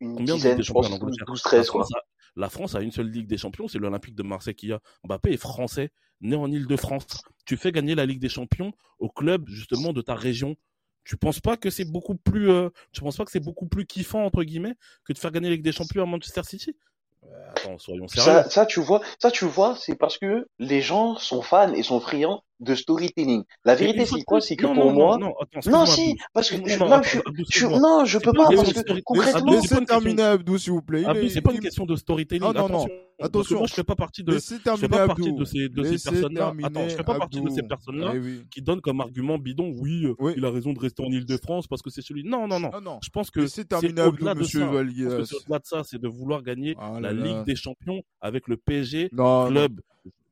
Une 0.00 0.14
Combien 0.16 0.36
de 0.36 0.42
Ligue 0.44 0.56
des 0.56 0.62
Champions 0.62 0.92
en 0.92 0.94
Angleterre 0.96 1.26
12, 1.26 1.42
la 1.44 1.50
13, 1.50 1.70
quoi. 1.70 1.80
France, 1.84 1.92
a, 1.96 2.02
la 2.36 2.48
France 2.50 2.74
a 2.76 2.82
une 2.82 2.92
seule 2.92 3.10
Ligue 3.10 3.26
des 3.26 3.38
Champions, 3.38 3.66
c'est 3.68 3.78
l'Olympique 3.78 4.14
de 4.14 4.22
Marseille 4.22 4.54
qui 4.54 4.70
a. 4.72 4.80
Mbappé 5.04 5.32
est 5.32 5.36
français, 5.36 5.90
né 6.20 6.36
en 6.36 6.50
Île-de-France. 6.50 7.22
Tu 7.46 7.56
fais 7.56 7.72
gagner 7.72 7.94
la 7.94 8.06
Ligue 8.06 8.20
des 8.20 8.28
Champions 8.28 8.72
au 8.98 9.08
club 9.08 9.48
justement 9.48 9.92
de 9.92 10.02
ta 10.02 10.14
région. 10.14 10.56
Tu 11.04 11.16
penses 11.16 11.40
pas 11.40 11.56
que 11.56 11.70
c'est 11.70 11.84
beaucoup 11.84 12.14
plus, 12.14 12.50
euh, 12.50 12.68
tu 12.92 13.00
penses 13.00 13.16
pas 13.16 13.24
que 13.24 13.30
c'est 13.30 13.40
beaucoup 13.40 13.66
plus 13.66 13.86
kiffant 13.86 14.24
entre 14.24 14.42
guillemets 14.44 14.74
que 15.04 15.12
de 15.12 15.18
faire 15.18 15.30
gagner 15.30 15.50
Ligue 15.50 15.62
des 15.62 15.72
Champions 15.72 16.02
à 16.02 16.06
Manchester 16.06 16.42
City? 16.44 16.76
Euh, 17.24 17.50
Attends, 17.50 17.78
soyons 17.78 18.08
sérieux. 18.08 18.42
Ça, 18.42 18.50
ça, 18.50 18.66
tu 18.66 18.80
vois, 18.80 19.00
ça, 19.18 19.30
tu 19.30 19.44
vois, 19.44 19.76
c'est 19.76 19.96
parce 19.96 20.18
que 20.18 20.48
les 20.58 20.80
gens 20.82 21.16
sont 21.16 21.42
fans 21.42 21.72
et 21.72 21.82
sont 21.82 22.00
friands 22.00 22.42
de 22.60 22.74
storytelling. 22.74 23.42
La 23.64 23.74
vérité, 23.74 24.04
c'est 24.06 24.22
quoi? 24.22 24.40
C'est 24.40 24.56
que 24.56 24.66
non, 24.66 24.74
pour 24.74 24.84
non, 24.86 24.92
moi, 24.92 25.18
non, 25.18 25.26
non, 25.28 25.34
attends, 25.40 25.70
non, 25.70 25.86
si, 25.86 26.16
parce 26.32 26.50
que, 26.50 26.56
Excuse-moi, 26.56 27.00
je, 27.02 27.16
non, 27.18 27.22
je, 27.34 27.58
je, 27.58 27.66
non, 27.66 28.04
je 28.04 28.18
peux 28.18 28.32
pas 28.32 28.48
parce 28.48 28.72
question 28.72 28.94
que 28.94 29.00
concrètement, 29.04 29.52
Laissez 29.52 29.84
terminer 29.84 30.22
Abdou, 30.22 30.58
s'il 30.58 30.72
vous 30.72 30.82
plaît. 30.82 31.04
Abdou, 31.04 31.26
est- 31.26 31.28
c'est 31.30 31.40
pas 31.40 31.52
une 31.52 31.60
question 31.60 31.86
de 31.86 31.96
storytelling. 31.96 32.42
Non, 32.42 32.52
non, 32.52 32.68
non. 32.68 32.86
attention. 33.20 33.58
Moi, 33.58 33.66
je 33.66 33.74
fais 33.74 33.84
pas 33.84 33.94
partie 33.96 34.22
de, 34.22 34.32
je 34.32 34.38
fais 34.38 34.88
pas 34.88 35.06
partie 35.06 35.32
de 35.32 35.44
ces, 35.44 35.68
de 35.68 35.82
ces 35.84 35.90
Laissez 35.92 36.10
personnes-là. 36.10 36.52
Attends, 36.62 36.88
je 36.88 36.96
fais 36.96 37.04
pas 37.04 37.14
partie 37.18 37.40
de 37.40 37.48
ces 37.50 37.62
personnes-là 37.62 38.12
Eh 38.16 38.44
qui 38.50 38.62
donnent 38.62 38.80
comme 38.80 39.00
argument 39.00 39.38
bidon, 39.38 39.72
oui, 39.76 40.06
il 40.36 40.44
a 40.44 40.50
raison 40.50 40.72
de 40.72 40.78
rester 40.80 41.02
en 41.02 41.10
Ile-de-France 41.10 41.66
parce 41.66 41.82
que 41.82 41.90
c'est 41.90 42.02
celui. 42.02 42.24
Non, 42.24 42.46
non, 42.46 42.60
non. 42.60 42.70
Non, 42.72 42.80
non. 42.80 42.98
Je 43.02 43.08
pense 43.10 43.30
que 43.30 43.46
c'est 43.46 43.72
au-delà 43.72 44.34
de 44.34 44.40
monsieur 44.40 44.60
ça. 44.60 44.66
Au-delà 44.70 45.58
de 45.58 45.64
ça, 45.66 45.82
c'est 45.84 46.00
de 46.00 46.08
vouloir 46.08 46.42
gagner 46.42 46.74
Ah 46.78 46.98
la. 47.00 47.12
Ligue 47.12 47.44
des 47.44 47.56
Champions 47.56 48.02
avec 48.20 48.48
le 48.48 48.56
PSG, 48.56 49.10
Non, 49.12 49.44
non. 49.44 49.50
club, 49.50 49.80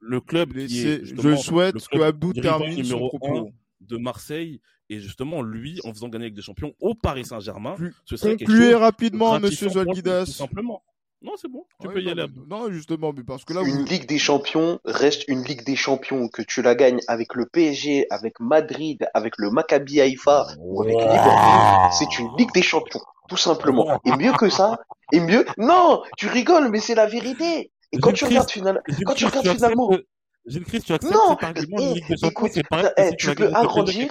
le 0.01 0.21
club 0.21 0.53
qui 0.53 0.59
Laissez- 0.59 0.89
est 0.89 1.05
je 1.05 1.37
souhaite 1.37 1.89
que 1.89 2.01
Abdou 2.01 2.33
termine 2.33 2.85
son 2.85 3.09
propos. 3.09 3.51
de 3.81 3.97
Marseille 3.97 4.61
et 4.91 5.01
justement 5.01 5.43
lui 5.43 5.81
en 5.85 5.93
faisant 5.93 6.09
gagner 6.09 6.25
avec 6.27 6.35
des 6.35 6.43
champions 6.43 6.73
au 6.81 6.95
Paris 6.95 7.25
Saint-Germain, 7.25 7.75
Plus- 7.75 7.95
ce 8.05 8.17
serait 8.17 8.37
quelque 8.37 8.49
Concluez 8.51 8.73
chose 8.73 8.81
rapidement, 8.81 9.39
monsieur 9.41 9.69
Zolguidas. 9.69 10.27
Simplement. 10.27 10.83
Non, 11.21 11.33
c'est 11.37 11.49
bon. 11.51 11.65
Tu 11.81 11.89
Ouais, 11.89 11.95
peux 11.95 12.01
y 12.01 12.05
non, 12.07 12.13
aller. 12.13 12.27
Non, 12.49 12.71
justement, 12.71 13.13
mais 13.13 13.25
parce 13.25 13.45
que 13.45 13.53
là, 13.53 13.63
une 13.63 13.79
vous... 13.81 13.85
Ligue 13.87 14.07
des 14.07 14.19
Champions 14.19 14.79
reste 14.85 15.25
une 15.27 15.43
Ligue 15.43 15.65
des 15.65 15.75
Champions 15.75 16.29
que 16.29 16.43
tu 16.43 16.63
la 16.63 16.77
gagnes 16.77 17.01
avec 17.09 17.35
le 17.35 17.45
PSG, 17.47 18.07
avec 18.11 18.39
Madrid, 18.39 19.05
avec 19.15 19.35
le 19.37 19.51
Maccabi 19.51 20.01
Haïfa 20.01 20.47
ou 20.61 20.81
avec 20.83 20.95
Liverpool. 20.95 21.91
C'est 21.93 22.19
une 22.21 22.29
Ligue 22.39 22.53
des 22.55 22.63
Champions, 22.63 23.01
tout 23.29 23.37
simplement. 23.37 24.01
Et 24.05 24.13
mieux 24.17 24.33
que 24.33 24.49
ça, 24.49 24.79
et 25.13 25.19
mieux, 25.21 25.45
non, 25.59 26.03
tu 26.17 26.29
rigoles, 26.29 26.71
mais 26.71 26.79
c'est 26.81 26.95
la 26.95 27.07
vérité. 27.07 27.73
Et 27.93 27.99
quand 27.99 28.13
tu 28.13 28.25
regardes 28.25 28.51
finalement, 28.51 28.81
Gilles 28.89 29.05
quand 29.05 29.15
tu 29.15 29.25
regardes 29.27 29.47
finalement, 29.57 29.89
acceptes- 29.91 30.09
Gilles 30.47 30.65
Christ, 30.65 30.87
tu 30.87 30.93
acceptes 30.93 31.13
Non, 31.15 31.21
cet 31.31 31.45
argument 31.45 31.77
de 31.77 31.95
Ligue 31.95 32.09
des 32.09 32.17
Champions, 32.17 32.29
écoute, 32.31 32.51
c'est 32.55 32.69
pareil 32.69 32.85
que 32.97 33.03
si 33.11 33.17
tu 33.17 33.27
peux 33.35 33.49
agrandir- 33.55 34.11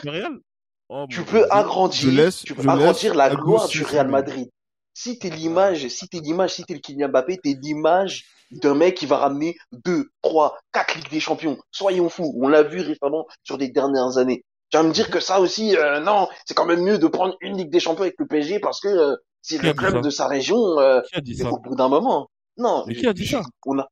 Oh, 0.90 1.06
tu 1.10 1.22
peux 1.24 1.38
Dieu. 1.40 1.48
Agrandir, 1.52 2.12
laisse- 2.12 2.44
tu 2.44 2.54
peux 2.56 2.62
agrandir 2.70 3.14
la 3.16 3.30
gloire 3.36 3.68
du. 3.68 3.84
Real 3.84 4.08
Madrid. 4.08 4.50
si 4.94 5.20
t'es 5.20 5.30
l'image, 5.30 5.88
si 5.90 6.08
t'es 6.08 6.20
l'image, 6.20 6.54
si 6.56 6.64
t'es 6.64 6.74
le 6.74 6.80
Kylian 6.80 7.10
Mbappé, 7.10 7.38
t'es 7.38 7.56
l'image 7.62 8.26
d'un 8.52 8.74
mec 8.74 8.96
qui 8.96 9.06
va 9.06 9.18
ramener 9.18 9.56
deux, 9.72 10.10
trois, 10.24 10.58
quatre 10.72 10.96
Ligues 10.96 11.12
des 11.12 11.20
Champions. 11.20 11.58
Soyons 11.72 12.10
fous. 12.10 12.34
On 12.42 12.48
l'a 12.48 12.64
vu 12.64 12.80
récemment 12.82 13.28
sur 13.44 13.58
les 13.58 13.70
dernières 13.70 14.18
années. 14.18 14.44
Tu 14.72 14.78
vas 14.78 14.84
me 14.84 14.92
dire 14.92 15.12
que 15.12 15.20
ça 15.20 15.40
aussi, 15.40 15.78
euh, 15.78 16.00
non, 16.00 16.28
c'est 16.46 16.54
quand 16.56 16.66
même 16.66 16.82
mieux 16.82 16.98
de 16.98 17.06
prendre 17.08 17.36
une 17.42 17.58
Ligue 17.58 17.70
des 17.70 17.80
Champions 17.80 18.02
avec 18.04 18.16
le 18.18 18.26
PSG 18.26 18.60
parce 18.60 18.80
que 18.80 18.88
euh, 18.88 19.16
c'est 19.44 19.58
le 19.58 19.74
club 19.74 19.94
de 20.02 20.10
sa 20.10 20.28
région. 20.28 20.80
Euh, 20.80 21.02
Qui 21.02 21.16
a 21.18 21.22
dit 21.22 21.36
ça 21.36 21.52
au 21.52 21.60
bout 21.60 21.76
d'un 21.76 21.90
moment. 21.90 22.28
Non. 22.58 22.84
Mais 22.88 22.96
qui 22.96 23.08
a 23.08 23.14
dit 23.14 23.26
ça 23.28 23.42
On 23.66 23.78
a 23.80 23.88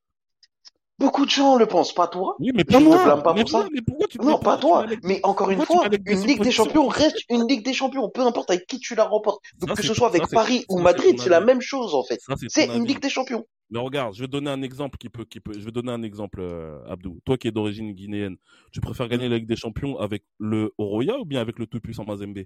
beaucoup 0.97 1.25
de 1.25 1.29
gens 1.29 1.57
le 1.57 1.65
pensent, 1.65 1.93
pas 1.93 2.07
toi. 2.07 2.35
Oui, 2.39 2.51
mais 2.55 2.63
Je 2.67 2.73
pas 2.73 2.79
te 2.79 2.83
moi. 2.83 3.03
blâme 3.03 3.21
pas 3.23 3.33
mais 3.33 3.41
pour 3.41 3.49
ça. 3.49 3.57
moi, 3.59 3.67
mais 3.73 3.81
pourquoi 3.81 4.07
tu- 4.07 4.17
Non, 4.19 4.39
pas 4.39 4.57
toi. 4.57 4.85
Mais 5.03 5.19
encore 5.23 5.49
une 5.51 5.57
pourquoi 5.57 5.83
fois, 5.83 5.89
une 6.05 6.21
Ligue 6.25 6.41
des 6.41 6.51
Champions 6.51 6.87
reste 6.87 7.19
une 7.29 7.47
Ligue 7.47 7.65
des 7.65 7.73
Champions. 7.73 8.09
Peu 8.09 8.21
importe 8.21 8.49
avec 8.49 8.65
qui 8.65 8.79
tu 8.79 8.95
la 8.95 9.03
remportes. 9.03 9.41
Donc 9.59 9.69
Ça, 9.69 9.75
que 9.75 9.83
ce 9.83 9.93
soit 9.93 10.07
avec 10.07 10.23
ça, 10.25 10.35
Paris 10.35 10.65
ou 10.69 10.79
Madrid, 10.79 11.19
c'est 11.19 11.29
la 11.29 11.41
même 11.41 11.61
chose 11.61 11.93
en 11.93 12.03
fait. 12.03 12.19
C'est 12.47 12.67
une. 12.67 12.85
Ligue 12.85 13.01
des 13.01 13.09
Champions. 13.09 13.45
Mais 13.71 13.79
regarde, 13.79 14.13
je 14.13 14.21
vais 14.21 14.27
donner 14.27 14.51
un 14.51 14.61
exemple 14.61 14.97
qui 14.99 15.09
peut, 15.09 15.25
qui 15.25 15.39
peut, 15.39 15.53
je 15.57 15.65
vais 15.65 15.71
donner 15.71 15.91
un 15.91 16.03
exemple, 16.03 16.39
euh, 16.39 16.79
Abdou. 16.87 17.19
Toi 17.25 17.35
qui 17.35 17.47
es 17.47 17.51
d'origine 17.51 17.93
guinéenne, 17.93 18.37
tu 18.71 18.79
préfères 18.79 19.07
gagner 19.07 19.27
la 19.27 19.37
Ligue 19.37 19.47
des 19.47 19.55
Champions 19.55 19.97
avec 19.97 20.23
le 20.37 20.71
Oroya 20.77 21.17
ou 21.19 21.25
bien 21.25 21.41
avec 21.41 21.57
le 21.57 21.65
tout-puissant 21.65 22.05
Mazembe? 22.05 22.43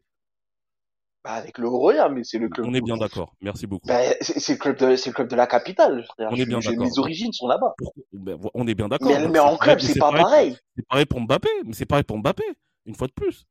Bah, 1.24 1.32
avec 1.32 1.58
le 1.58 1.68
Royal, 1.68 2.14
mais 2.14 2.24
c'est 2.24 2.38
le 2.38 2.48
club. 2.48 2.66
On 2.66 2.74
est 2.74 2.80
bien 2.82 2.96
d'accord. 2.96 3.36
Merci 3.42 3.68
beaucoup. 3.68 3.88
Bah, 3.90 4.00
c'est 4.22 4.54
le 4.54 4.58
club 4.58 4.78
de, 4.78 4.96
c'est 4.96 5.10
le 5.10 5.14
club 5.14 5.28
de 5.28 5.36
la 5.36 5.48
capitale. 5.48 6.06
On 6.18 6.34
est 6.36 6.46
bien 6.46 6.60
d'accord. 6.60 6.86
Mes 6.86 6.98
origines 6.98 7.34
sont 7.34 7.48
là-bas. 7.48 7.74
Ben, 8.14 8.38
on 8.54 8.66
est 8.68 8.74
bien 8.76 8.88
d'accord. 8.88 9.10
Mais, 9.30 9.40
en 9.40 9.58
club, 9.58 9.80
c'est 9.80 10.00
pas 10.00 10.12
pareil- 10.12 10.24
pareil. 10.24 10.58
C'est 10.78 10.88
pareil 10.88 11.06
pour 11.06 11.20
Mbappé, 11.20 11.50
mais 11.66 11.74
c'est 11.74 11.86
pareil 11.86 12.06
pour 12.06 12.18
Mbappé, 12.20 12.44
une 12.86 12.96
fois 12.96 13.08
de 13.08 13.12
plus. 13.14 13.46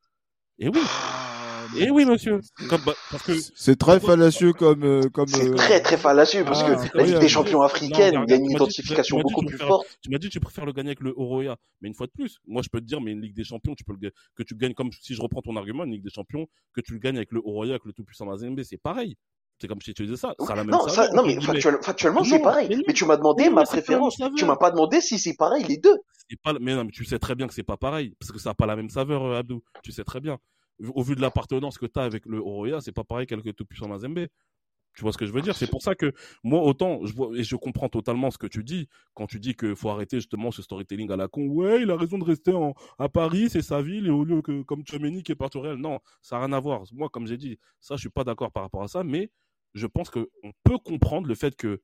Et 0.59 0.69
oui, 0.69 0.81
Ah, 1.75 1.79
et 1.79 1.91
oui, 1.91 2.05
monsieur. 2.05 2.41
Comme, 2.69 2.81
bah, 2.85 2.95
parce 3.11 3.23
que 3.23 3.33
C'est 3.55 3.77
très 3.77 4.01
fallacieux 4.01 4.53
comme 4.53 4.83
euh, 4.85 5.09
comme. 5.11 5.27
C'est 5.29 5.49
euh, 5.51 5.55
très 5.55 5.81
très 5.81 5.97
fallacieux 5.97 6.45
parce 6.45 6.63
Ah, 6.63 6.75
que 6.75 6.83
c'est 6.83 6.95
la 6.95 7.03
Ligue 7.05 7.19
des 7.19 7.29
Champions 7.29 7.59
Non, 7.61 7.65
africaine, 7.65 7.91
il 7.93 8.01
y 8.01 8.07
a 8.07 8.11
une 8.11 8.19
regarde, 8.21 8.27
tu 8.27 8.33
m'as 8.33 8.37
dit- 8.39 8.55
identification 8.55 9.17
dit 9.19 9.23
beaucoup 9.23 9.41
que 9.43 9.47
plus 9.47 9.55
tu 9.55 9.59
préfères- 9.59 9.69
forte. 9.69 9.99
Tu 10.03 10.11
m'as 10.11 10.19
dit 10.19 10.29
que 10.29 10.33
tu 10.33 10.41
préfères 10.41 10.67
le 10.67 10.73
gagner 10.73 10.89
avec 10.91 11.01
le 11.01 11.13
Oroya, 11.17 11.57
mais 11.81 11.89
une 11.89 11.95
fois 11.95 12.07
de 12.07 12.13
plus, 12.13 12.39
moi 12.47 12.63
je 12.63 12.69
peux 12.69 12.81
te 12.81 12.87
dire, 12.87 13.01
mais 13.01 13.13
une 13.13 13.21
Ligue 13.21 13.35
des 13.35 13.45
Champions, 13.45 13.75
tu 13.75 13.85
peux 13.85 13.95
le 14.01 14.11
que 14.37 14.43
tu 14.43 14.55
gagnes 14.57 14.75
comme 14.75 14.91
si 14.93 15.15
je 15.15 15.21
reprends 15.23 15.43
ton 15.43 15.57
argument, 15.57 15.85
une 15.85 15.93
Ligue 15.93 16.05
des 16.05 16.11
Champions, 16.11 16.47
que 16.75 16.81
tu 16.81 16.93
le 16.93 16.99
gagnes 16.99 17.17
avec 17.17 17.33
le 17.33 17.41
Oroya, 17.45 17.73
avec 17.73 17.85
le 17.85 17.93
tout 17.93 18.05
puissant 18.05 18.27
Mazembe, 18.27 18.63
c'est 18.63 18.79
pareil. 18.79 19.17
C'est 19.61 19.67
comme 19.67 19.81
si 19.81 19.93
tu 19.93 20.05
disais 20.05 20.17
ça, 20.17 20.35
ça 20.39 20.53
a 20.53 20.57
la 20.57 20.63
même 20.63 20.71
Non, 20.71 20.87
saveur, 20.87 21.07
ça, 21.07 21.13
non, 21.15 21.27
mais 21.27 21.37
factuellement, 21.83 22.23
c'est 22.23 22.39
non, 22.39 22.45
pareil. 22.45 22.69
mais 22.71 22.77
non. 22.77 22.83
Mais 22.87 22.95
tu 22.95 23.05
m'as 23.05 23.17
demandé 23.17 23.45
Mais 23.45 23.51
ma 23.51 23.63
non, 23.63 23.67
préférence. 23.67 24.17
Tu 24.37 24.45
m'as 24.45 24.55
pas 24.57 24.71
demandé 24.71 25.01
si 25.01 25.19
c'est 25.19 25.35
pareil 25.35 25.65
les 25.65 25.79
deux. 25.79 25.97
C'est 26.31 26.41
pas, 26.41 26.53
mais 26.61 26.75
non, 26.77 26.85
mais 26.85 26.91
tu 26.93 27.05
sais 27.05 27.19
très 27.19 27.35
bien 27.35 27.49
que 27.49 27.55
c'est 27.55 27.65
pas 27.65 27.77
pareil, 27.77 28.15
parce 28.21 28.31
que 28.31 28.39
ça 28.39 28.51
a 28.51 28.55
pas 28.55 28.67
la 28.67 28.77
même 28.77 28.89
saveur, 28.89 29.25
euh, 29.25 29.39
Abdou. 29.39 29.61
Tu 29.83 29.91
sais 29.91 30.05
très 30.05 30.21
bien. 30.21 30.39
Au 30.95 31.03
vu 31.03 31.17
de 31.17 31.21
l'appartenance 31.21 31.79
que 31.79 31.87
tu 31.87 31.99
as 31.99 32.05
avec 32.05 32.25
le 32.27 32.39
Oroya, 32.39 32.81
c'est 32.81 32.93
pas 32.93 33.05
pareil 33.05 33.27
qu'avec 33.27 33.45
le 33.45 33.53
tout 33.53 33.65
puissant 33.65 33.89
Mazembe. 33.89 34.27
Tu 34.95 35.03
vois 35.03 35.13
ce 35.13 35.19
que 35.19 35.27
je 35.27 35.33
veux 35.33 35.43
dire? 35.43 35.55
C'est 35.55 35.71
pour 35.71 35.83
ça 35.83 35.95
que 35.95 36.13
moi, 36.43 36.61
autant, 36.61 37.01
et 37.35 37.45
je 37.45 37.55
comprends 37.55 37.89
totalement 37.89 38.33
ce 38.33 38.39
que 38.39 38.49
tu 38.49 38.65
dis, 38.65 38.89
quand 39.15 39.29
tu 39.29 39.39
dis 39.39 39.55
qu'il 39.55 39.77
faut 39.77 39.91
arrêter 39.91 40.17
justement 40.17 40.51
ce 40.51 40.61
storytelling 40.61 41.11
à 41.13 41.17
la 41.17 41.29
con. 41.29 41.47
Ouais, 41.47 41.83
il 41.83 41.91
a 41.91 41.97
raison 41.97 42.19
de 42.19 42.25
rester 42.25 42.53
à 42.99 43.09
Paris, 43.09 43.49
c'est 43.49 43.63
sa 43.63 43.81
ville, 43.81 44.07
et 44.07 44.11
au 44.11 44.25
lieu 44.25 44.43
que, 44.43 44.63
comme 44.63 44.83
Tchouameni 44.83 45.23
qui 45.23 45.31
est 45.31 45.37
parti 45.37 45.57
au 45.57 45.61
Real. 45.61 45.77
Non, 45.77 46.01
ça 46.21 46.37
n'a 46.37 46.47
rien 46.47 46.53
à 46.53 46.59
voir. 46.59 46.83
Moi, 46.93 47.09
comme 47.11 47.29
j'ai 47.29 47.37
dit, 47.37 47.61
ça, 47.81 47.95
je 47.95 48.01
suis 48.01 48.11
pas 48.11 48.25
d'accord 48.25 48.51
par 48.51 48.65
rapport 48.65 48.83
à 48.83 48.89
ça, 48.89 49.05
mais 49.05 49.31
je 49.75 49.87
pense 49.87 50.11
qu'on 50.11 50.27
peut 50.65 50.79
comprendre 50.79 51.29
le 51.29 51.35
fait 51.37 51.55
que 51.55 51.81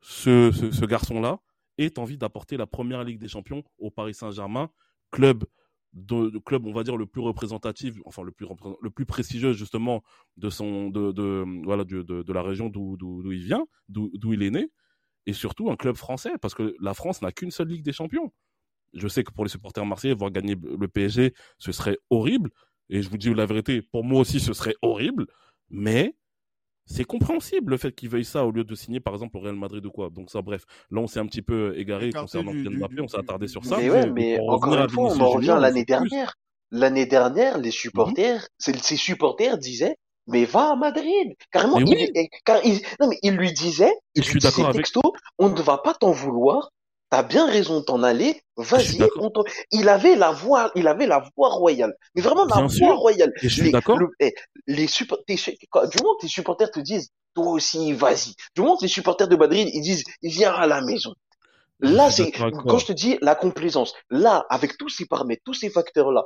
ce 0.00 0.84
garçon-là 0.86 1.40
ait 1.76 1.98
envie 1.98 2.16
d'apporter 2.16 2.56
la 2.56 2.66
première 2.66 3.04
Ligue 3.04 3.18
des 3.18 3.28
Champions 3.28 3.64
au 3.78 3.90
Paris 3.90 4.14
Saint-Germain, 4.14 4.70
club 5.10 5.44
de, 5.94 6.38
club, 6.38 6.66
on 6.66 6.72
va 6.72 6.82
dire 6.82 6.96
le 6.96 7.06
plus 7.06 7.20
représentatif, 7.20 7.94
enfin 8.04 8.22
le 8.22 8.32
plus 8.32 8.46
le 8.82 8.90
plus 8.90 9.06
prestigieux 9.06 9.52
justement 9.52 10.02
de 10.36 10.50
son 10.50 10.90
de, 10.90 11.12
de 11.12 11.44
voilà 11.64 11.84
de, 11.84 12.02
de, 12.02 12.32
la 12.32 12.42
région 12.42 12.68
d'où 12.68 12.96
il 13.32 13.44
vient, 13.44 13.64
d'où 13.88 14.10
il 14.32 14.42
est 14.42 14.50
né, 14.50 14.70
et 15.26 15.32
surtout 15.32 15.70
un 15.70 15.76
club 15.76 15.96
français 15.96 16.32
parce 16.40 16.54
que 16.54 16.74
la 16.80 16.94
France 16.94 17.22
n'a 17.22 17.32
qu'une 17.32 17.50
seule 17.50 17.68
Ligue 17.68 17.84
des 17.84 17.92
Champions. 17.92 18.32
Je 18.92 19.08
sais 19.08 19.24
que 19.24 19.32
pour 19.32 19.44
les 19.44 19.50
supporters 19.50 19.84
marseillais, 19.84 20.14
voir 20.14 20.30
gagner 20.30 20.56
le 20.56 20.86
PSG, 20.86 21.34
ce 21.58 21.72
serait 21.72 21.98
horrible. 22.10 22.50
Et 22.90 23.02
je 23.02 23.08
vous 23.08 23.16
dis 23.16 23.32
la 23.34 23.46
vérité, 23.46 23.82
pour 23.82 24.04
moi 24.04 24.20
aussi, 24.20 24.38
ce 24.38 24.52
serait 24.52 24.76
horrible. 24.82 25.26
Mais 25.68 26.14
c'est 26.86 27.04
compréhensible 27.04 27.70
le 27.72 27.76
fait 27.76 27.92
qu'il 27.92 28.08
veuille 28.08 28.24
ça 28.24 28.44
au 28.44 28.50
lieu 28.50 28.64
de 28.64 28.74
signer 28.74 29.00
par 29.00 29.14
exemple 29.14 29.36
au 29.36 29.40
Real 29.40 29.56
Madrid 29.56 29.84
ou 29.86 29.90
quoi. 29.90 30.10
Donc 30.10 30.30
ça, 30.30 30.42
bref, 30.42 30.64
là 30.90 31.00
on 31.00 31.06
s'est 31.06 31.20
un 31.20 31.26
petit 31.26 31.42
peu 31.42 31.74
égaré 31.78 32.12
concernant 32.12 32.50
du- 32.52 32.58
Kylian 32.58 32.70
du- 32.70 32.76
Mbappé, 32.78 33.00
on 33.00 33.08
s'est 33.08 33.18
attardé 33.18 33.48
sur 33.48 33.64
ça. 33.64 33.76
Mais 33.78 33.90
ouais, 33.90 34.06
Mais 34.06 34.12
mais 34.12 34.36
pour 34.38 34.50
encore 34.50 34.74
une 34.74 34.88
fois, 34.88 35.12
on 35.12 35.20
en 35.20 35.28
revient 35.30 35.56
l'année 35.60 35.84
dernière. 35.84 36.34
L'année 36.70 37.06
dernière, 37.06 37.56
Mhm. 37.58 37.62
les 37.64 37.70
supporters, 37.70 38.48
c'est- 38.58 38.76
ces 38.82 38.96
supporters 38.96 39.58
disaient, 39.58 39.96
mais 40.26 40.44
va 40.44 40.72
à 40.72 40.76
Madrid. 40.76 41.34
Carrément, 41.50 41.76
Mais 41.78 41.84
il, 41.86 42.10
oui. 42.16 42.28
car 42.44 42.64
il, 42.64 42.80
non, 43.00 43.08
mais 43.08 43.18
il 43.22 43.34
lui 43.36 43.52
disait, 43.52 43.92
il 44.14 44.22
je 44.22 44.32
lui 44.32 44.40
suis 44.40 44.50
disait 44.50 44.62
avec- 44.64 44.76
texto, 44.76 45.00
on 45.38 45.50
ne 45.50 45.60
va 45.62 45.78
pas 45.78 45.94
t'en 45.94 46.10
vouloir. 46.10 46.70
T'as 47.14 47.22
bien 47.22 47.46
raison 47.46 47.78
de 47.78 47.84
t'en 47.84 48.02
aller. 48.02 48.42
Vas-y. 48.56 49.00
on 49.20 49.30
Il 49.70 49.88
avait 49.88 50.16
la 50.16 50.32
voix, 50.32 50.72
il 50.74 50.88
avait 50.88 51.06
la 51.06 51.22
voix 51.36 51.50
royale. 51.50 51.94
Mais 52.16 52.22
vraiment 52.22 52.44
la 52.44 52.56
Bien 52.56 52.66
voix 52.66 52.70
sûr. 52.88 52.96
royale. 52.96 53.32
Et 53.40 53.48
je 53.48 53.54
suis 53.54 53.62
Les- 53.62 53.70
d'accord. 53.70 53.98
le- 53.98 54.08
eh, 54.18 54.34
les 54.66 54.88
suppo- 54.88 55.22
tes- 55.24 55.38
quand- 55.70 55.86
du 55.86 55.96
moment 56.02 56.16
que 56.16 56.22
tes 56.22 56.28
supporters 56.28 56.72
te 56.72 56.80
disent, 56.80 57.10
toi 57.34 57.50
aussi, 57.52 57.92
vas-y. 57.92 58.34
Du 58.56 58.62
moment 58.62 58.76
que 58.76 58.82
les 58.82 58.88
supporters 58.88 59.28
de 59.28 59.36
Madrid, 59.36 59.68
ils 59.72 59.80
disent, 59.80 60.02
viens 60.24 60.52
à 60.54 60.66
la 60.66 60.80
maison. 60.82 61.14
Là, 61.78 62.10
c'est, 62.10 62.32
quand 62.32 62.78
je 62.78 62.86
te 62.86 62.92
dis 62.92 63.16
la 63.20 63.36
complaisance, 63.36 63.94
là, 64.10 64.44
avec 64.50 64.76
tous 64.76 64.88
ces 64.88 65.06
paramètres, 65.06 65.42
tous 65.44 65.54
ces 65.54 65.70
facteurs-là, 65.70 66.24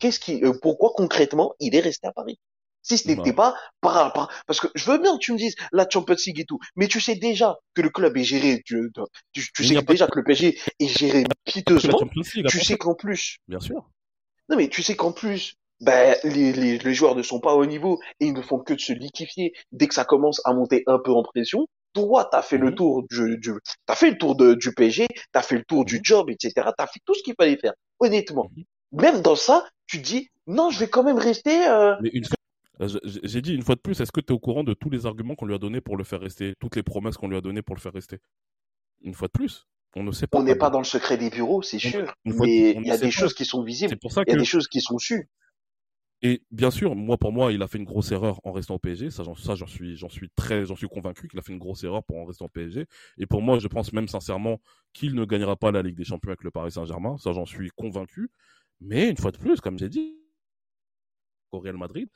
qu'est-ce 0.00 0.18
qui, 0.18 0.42
euh, 0.42 0.54
pourquoi 0.60 0.90
concrètement 0.96 1.54
il 1.60 1.76
est 1.76 1.80
resté 1.80 2.08
à 2.08 2.12
Paris? 2.12 2.40
Si 2.82 2.96
ce 2.98 3.08
n'était 3.08 3.30
Ouais. 3.30 3.32
pas 3.32 3.54
par, 3.80 4.12
par, 4.12 4.28
parce 4.46 4.60
que 4.60 4.68
je 4.74 4.90
veux 4.90 4.98
bien 4.98 5.14
que 5.14 5.20
tu 5.20 5.32
me 5.32 5.38
dises 5.38 5.54
la 5.72 5.86
Champions 5.88 6.16
League 6.26 6.40
et 6.40 6.44
tout, 6.44 6.58
mais 6.76 6.88
tu 6.88 7.00
sais 7.00 7.14
déjà 7.14 7.56
que 7.74 7.82
le 7.82 7.90
club 7.90 8.16
est 8.16 8.24
géré, 8.24 8.62
tu, 8.64 8.90
tu, 9.32 9.64
sais 9.64 9.82
déjà 9.82 10.06
que 10.06 10.18
le 10.18 10.24
PSG 10.24 10.58
est 10.78 10.86
géré 10.98 11.24
piteusement, 11.44 11.98
League, 12.34 12.46
tu 12.48 12.60
sais 12.60 12.76
qu'en 12.78 12.94
plus, 12.94 13.38
bien 13.48 13.60
sûr. 13.60 13.88
non 14.48 14.56
mais 14.56 14.68
tu 14.68 14.82
sais 14.82 14.96
qu'en 14.96 15.12
plus, 15.12 15.54
ben, 15.80 16.16
les, 16.24 16.52
les, 16.52 16.78
les 16.78 16.94
joueurs 16.94 17.14
ne 17.16 17.22
sont 17.22 17.40
pas 17.40 17.54
au 17.54 17.64
niveau 17.66 17.98
et 18.20 18.26
ils 18.26 18.34
ne 18.34 18.42
font 18.42 18.58
que 18.58 18.74
de 18.74 18.80
se 18.80 18.92
liquifier 18.92 19.52
dès 19.72 19.88
que 19.88 19.94
ça 19.94 20.04
commence 20.04 20.40
à 20.44 20.52
monter 20.52 20.82
un 20.86 20.98
peu 20.98 21.12
en 21.12 21.22
pression. 21.22 21.66
Toi, 21.92 22.28
t'as 22.30 22.42
fait 22.42 22.58
le 22.58 22.68
Mhm. 22.68 22.74
tour 22.76 23.02
du, 23.10 23.38
du 23.38 23.52
t'as 23.86 23.94
fait 23.96 24.10
le 24.10 24.18
tour 24.18 24.36
de, 24.36 24.54
du 24.54 24.72
PSG, 24.74 25.08
t'as 25.32 25.42
fait 25.42 25.56
le 25.56 25.64
tour 25.64 25.84
du 25.84 25.96
Mhm. 25.96 26.00
job, 26.04 26.30
etc. 26.30 26.72
T'as 26.76 26.86
fait 26.86 27.00
tout 27.04 27.14
ce 27.14 27.22
qu'il 27.22 27.34
fallait 27.38 27.56
faire. 27.56 27.72
Honnêtement. 27.98 28.48
Mhm. 28.56 28.64
Même 28.92 29.22
dans 29.22 29.36
ça, 29.36 29.66
tu 29.86 29.98
dis, 29.98 30.28
non, 30.46 30.70
je 30.70 30.78
vais 30.80 30.88
quand 30.88 31.02
même 31.02 31.18
rester, 31.18 31.66
euh, 31.66 31.94
Mais 32.00 32.10
une 32.12 32.24
fois, 32.24 32.36
je- 32.36 32.39
j'ai 33.04 33.42
dit 33.42 33.54
une 33.54 33.62
fois 33.62 33.74
de 33.74 33.80
plus, 33.80 34.00
est-ce 34.00 34.12
que 34.12 34.20
tu 34.20 34.28
es 34.28 34.32
au 34.32 34.38
courant 34.38 34.64
de 34.64 34.74
tous 34.74 34.90
les 34.90 35.06
arguments 35.06 35.34
qu'on 35.34 35.46
lui 35.46 35.54
a 35.54 35.58
donnés 35.58 35.80
pour 35.80 35.96
le 35.96 36.04
faire 36.04 36.20
rester, 36.20 36.54
toutes 36.60 36.76
les 36.76 36.82
promesses 36.82 37.16
qu'on 37.16 37.28
lui 37.28 37.36
a 37.36 37.40
données 37.40 37.62
pour 37.62 37.76
le 37.76 37.80
faire 37.80 37.92
rester? 37.92 38.18
Une 39.02 39.14
fois 39.14 39.28
de 39.28 39.32
plus, 39.32 39.66
on 39.96 40.02
ne 40.02 40.12
sait 40.12 40.26
pas. 40.26 40.38
on 40.38 40.42
n'est 40.42 40.56
pas 40.56 40.70
dans 40.70 40.78
le 40.78 40.84
secret 40.84 41.16
des 41.16 41.30
bureaux, 41.30 41.62
c'est 41.62 41.78
sûr. 41.78 42.14
Mais 42.24 42.72
il 42.72 42.86
y 42.86 42.90
a 42.90 42.96
des 42.96 43.04
pas. 43.04 43.10
choses 43.10 43.34
qui 43.34 43.44
sont 43.44 43.62
visibles. 43.62 43.96
Pour 43.98 44.12
ça 44.12 44.22
Il 44.26 44.30
y 44.30 44.32
a 44.32 44.34
que 44.34 44.40
des 44.40 44.46
choses 44.46 44.68
qui 44.68 44.80
sont 44.80 44.98
sues. 44.98 45.28
Et 46.22 46.42
bien 46.50 46.70
sûr, 46.70 46.94
moi 46.94 47.16
pour 47.16 47.32
moi, 47.32 47.50
il 47.50 47.62
a 47.62 47.66
fait 47.66 47.78
une 47.78 47.84
grosse 47.84 48.12
erreur 48.12 48.40
en 48.44 48.52
restant 48.52 48.74
au 48.74 48.78
PSG. 48.78 49.10
Ça, 49.10 49.24
j'en, 49.24 49.34
ça, 49.34 49.54
j'en 49.54 49.66
suis, 49.66 49.96
j'en 49.96 50.10
suis 50.10 50.28
très, 50.36 50.66
j'en 50.66 50.76
suis 50.76 50.88
convaincu 50.88 51.28
qu'il 51.28 51.38
a 51.38 51.42
fait 51.42 51.52
une 51.52 51.58
grosse 51.58 51.82
erreur 51.82 52.04
pour 52.04 52.18
en 52.18 52.26
restant 52.26 52.44
au 52.44 52.48
PSG. 52.48 52.86
Et 53.16 53.26
pour 53.26 53.40
moi, 53.40 53.58
je 53.58 53.68
pense 53.68 53.92
même 53.94 54.06
sincèrement 54.06 54.60
qu'il 54.92 55.14
ne 55.14 55.24
gagnera 55.24 55.56
pas 55.56 55.70
la 55.72 55.82
Ligue 55.82 55.96
des 55.96 56.04
Champions 56.04 56.30
avec 56.30 56.44
le 56.44 56.50
Paris 56.50 56.72
Saint-Germain. 56.72 57.16
Ça, 57.18 57.32
j'en 57.32 57.46
suis 57.46 57.70
convaincu. 57.70 58.30
Mais 58.82 59.08
une 59.08 59.16
fois 59.16 59.30
de 59.30 59.38
plus, 59.38 59.60
comme 59.62 59.78
j'ai 59.78 59.88
dit, 59.88 60.18
au 61.52 61.58
Real 61.58 61.78
Madrid, 61.78 62.08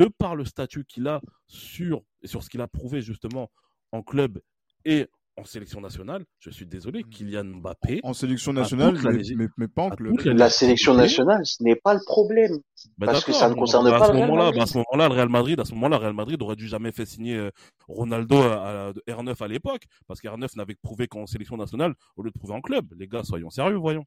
de 0.00 0.06
par 0.08 0.34
le 0.34 0.44
statut 0.46 0.84
qu'il 0.84 1.06
a 1.08 1.20
sur 1.46 2.02
et 2.22 2.26
sur 2.26 2.42
ce 2.42 2.48
qu'il 2.48 2.62
a 2.62 2.68
prouvé 2.68 3.02
justement 3.02 3.50
en 3.92 4.02
club 4.02 4.40
et 4.84 5.06
en 5.36 5.44
sélection 5.44 5.80
nationale, 5.80 6.24
je 6.38 6.50
suis 6.50 6.66
désolé, 6.66 7.02
Kylian 7.02 7.44
Mbappé. 7.44 8.00
En 8.02 8.12
sélection 8.12 8.52
nationale, 8.52 8.94
la 9.02 9.12
mais, 9.12 9.22
mais, 9.36 9.46
mais 9.56 9.68
pas 9.68 9.82
en 9.82 9.90
club. 9.90 10.14
la 10.24 10.34
La 10.34 10.50
sélection 10.50 10.94
nationale, 10.94 11.40
ce 11.44 11.62
n'est 11.62 11.76
pas 11.76 11.94
le 11.94 12.00
problème. 12.04 12.58
Bah 12.98 13.06
Parce 13.06 13.24
que 13.24 13.32
ça 13.32 13.48
ne 13.48 13.54
concerne 13.54 13.84
bah, 13.90 13.98
pas 13.98 14.04
à 14.04 14.08
ce 14.08 14.12
le 14.12 14.18
Real 14.18 14.28
moment-là, 14.28 14.44
Madrid. 14.44 14.58
bah, 14.58 14.62
à 14.64 14.66
ce 14.66 14.78
moment-là, 14.78 15.08
le 15.08 15.14
Real 15.14 15.28
Madrid, 15.28 15.60
à 15.60 15.64
ce 15.64 15.74
moment-là, 15.74 15.96
le 15.96 16.02
Real 16.02 16.14
Madrid 16.14 16.42
aurait 16.42 16.56
dû 16.56 16.68
jamais 16.68 16.92
fait 16.92 17.06
signer 17.06 17.36
euh, 17.36 17.50
Ronaldo 17.88 18.36
à, 18.36 18.88
à 18.88 18.92
R9 19.08 19.42
à 19.42 19.48
l'époque, 19.48 19.84
parce 20.06 20.20
qu'R9 20.20 20.56
n'avait 20.56 20.74
prouvé 20.82 21.06
qu'en 21.08 21.26
sélection 21.26 21.56
nationale 21.56 21.94
au 22.16 22.22
lieu 22.22 22.30
de 22.30 22.38
prouver 22.38 22.54
en 22.54 22.60
club. 22.60 22.86
Les 22.98 23.06
gars, 23.06 23.22
soyons 23.22 23.50
sérieux, 23.50 23.76
voyons. 23.76 24.04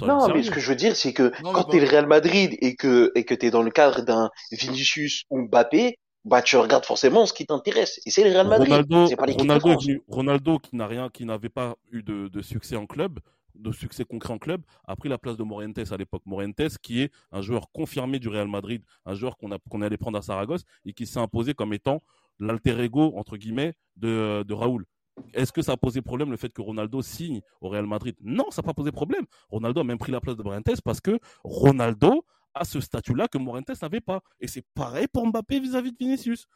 Non, 0.00 0.28
mais 0.28 0.42
ce 0.42 0.50
que 0.50 0.60
je 0.60 0.68
veux 0.68 0.76
dire, 0.76 0.96
c'est 0.96 1.12
que 1.12 1.32
Non, 1.42 1.52
quand 1.52 1.64
t'es 1.64 1.80
le 1.80 1.88
Real 1.88 2.06
Madrid 2.06 2.56
et 2.60 2.76
que 2.76 3.12
et 3.14 3.24
que 3.24 3.34
t'es 3.34 3.50
dans 3.50 3.62
le 3.62 3.70
cadre 3.70 4.02
d'un 4.02 4.30
Vinicius 4.52 5.24
ou 5.30 5.42
Mbappé, 5.42 5.98
bah 6.24 6.42
tu 6.42 6.56
regardes 6.56 6.86
forcément 6.86 7.26
ce 7.26 7.32
qui 7.32 7.46
t'intéresse. 7.46 8.00
Et 8.06 8.10
c'est 8.10 8.24
le 8.24 8.30
Real 8.30 8.48
Madrid, 8.48 8.68
Ronaldo, 8.70 9.08
pas 9.16 9.26
de 9.26 9.32
Ronaldo, 9.32 9.68
venu- 9.80 10.02
Ronaldo 10.08 10.58
qui 10.58 10.76
n'a 10.76 10.86
rien, 10.86 11.08
qui 11.10 11.24
n'avait 11.24 11.48
pas 11.50 11.76
eu 11.92 12.02
de, 12.02 12.28
de 12.28 12.42
succès 12.42 12.76
en 12.76 12.86
club, 12.86 13.20
de 13.54 13.70
succès 13.72 14.04
concret 14.04 14.32
en 14.32 14.38
club, 14.38 14.62
a 14.86 14.96
pris 14.96 15.08
la 15.08 15.18
place 15.18 15.36
de 15.36 15.42
Morientes 15.42 15.78
à 15.92 15.96
l'époque. 15.96 16.22
Morientes 16.24 16.78
qui 16.82 17.02
est 17.02 17.12
un 17.30 17.42
joueur 17.42 17.70
confirmé 17.72 18.18
du 18.18 18.28
Real 18.28 18.48
Madrid, 18.48 18.82
un 19.04 19.14
joueur 19.14 19.36
qu'on 19.36 19.52
a 19.52 19.58
qu'on 19.70 19.82
est 19.82 19.86
allé 19.86 19.98
prendre 19.98 20.18
à 20.18 20.22
Saragosse 20.22 20.62
et 20.86 20.92
qui 20.92 21.06
s'est 21.06 21.18
imposé 21.20 21.54
comme 21.54 21.72
étant 21.74 22.02
l'alter 22.40 22.78
ego 22.80 23.12
entre 23.16 23.36
guillemets 23.36 23.74
de, 23.96 24.42
de 24.42 24.54
Raoul. 24.54 24.86
Est-ce 25.32 25.52
que 25.52 25.62
ça 25.62 25.72
a 25.72 25.76
posé 25.76 26.02
problème 26.02 26.30
le 26.30 26.36
fait 26.36 26.52
que 26.52 26.60
Ronaldo 26.60 27.02
signe 27.02 27.40
au 27.60 27.68
Real 27.68 27.86
Madrid? 27.86 28.16
Non, 28.20 28.50
ça 28.50 28.62
n'a 28.62 28.66
pas 28.66 28.74
posé 28.74 28.92
problème. 28.92 29.24
Ronaldo 29.48 29.80
a 29.80 29.84
même 29.84 29.98
pris 29.98 30.12
la 30.12 30.20
place 30.20 30.36
de 30.36 30.42
Morientes 30.42 30.80
parce 30.84 31.00
que 31.00 31.18
Ronaldo 31.44 32.24
a 32.54 32.64
ce 32.64 32.80
statut-là 32.80 33.28
que 33.28 33.38
Morientes 33.38 33.80
n'avait 33.80 34.00
pas. 34.00 34.20
Et 34.40 34.46
c'est 34.46 34.64
pareil 34.74 35.06
pour 35.08 35.26
Mbappé 35.26 35.60
vis-à-vis 35.60 35.92
de 35.92 35.96
Vinicius. 35.98 36.46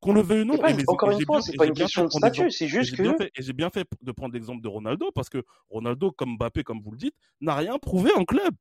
Qu'on 0.00 0.14
le 0.14 0.22
veuille 0.22 0.42
ou 0.42 0.44
non. 0.46 0.54
encore 0.86 1.10
une 1.10 1.24
fois, 1.26 1.42
c'est 1.42 1.56
pas 1.56 1.66
une 1.66 1.74
question 1.74 2.04
de 2.06 2.10
statut, 2.10 2.50
c'est 2.50 2.68
juste 2.68 2.96
que. 2.96 3.22
et 3.22 3.42
j'ai 3.42 3.52
bien 3.52 3.68
fait 3.68 3.86
de 4.00 4.12
prendre 4.12 4.32
l'exemple 4.32 4.62
de 4.62 4.68
Ronaldo 4.68 5.10
parce 5.14 5.28
que 5.28 5.44
Ronaldo, 5.68 6.10
comme 6.10 6.36
Mbappé, 6.36 6.64
comme 6.64 6.80
vous 6.80 6.92
le 6.92 6.96
dites, 6.96 7.14
n'a 7.42 7.54
rien 7.54 7.78
prouvé 7.78 8.10
en 8.16 8.24
club. 8.24 8.54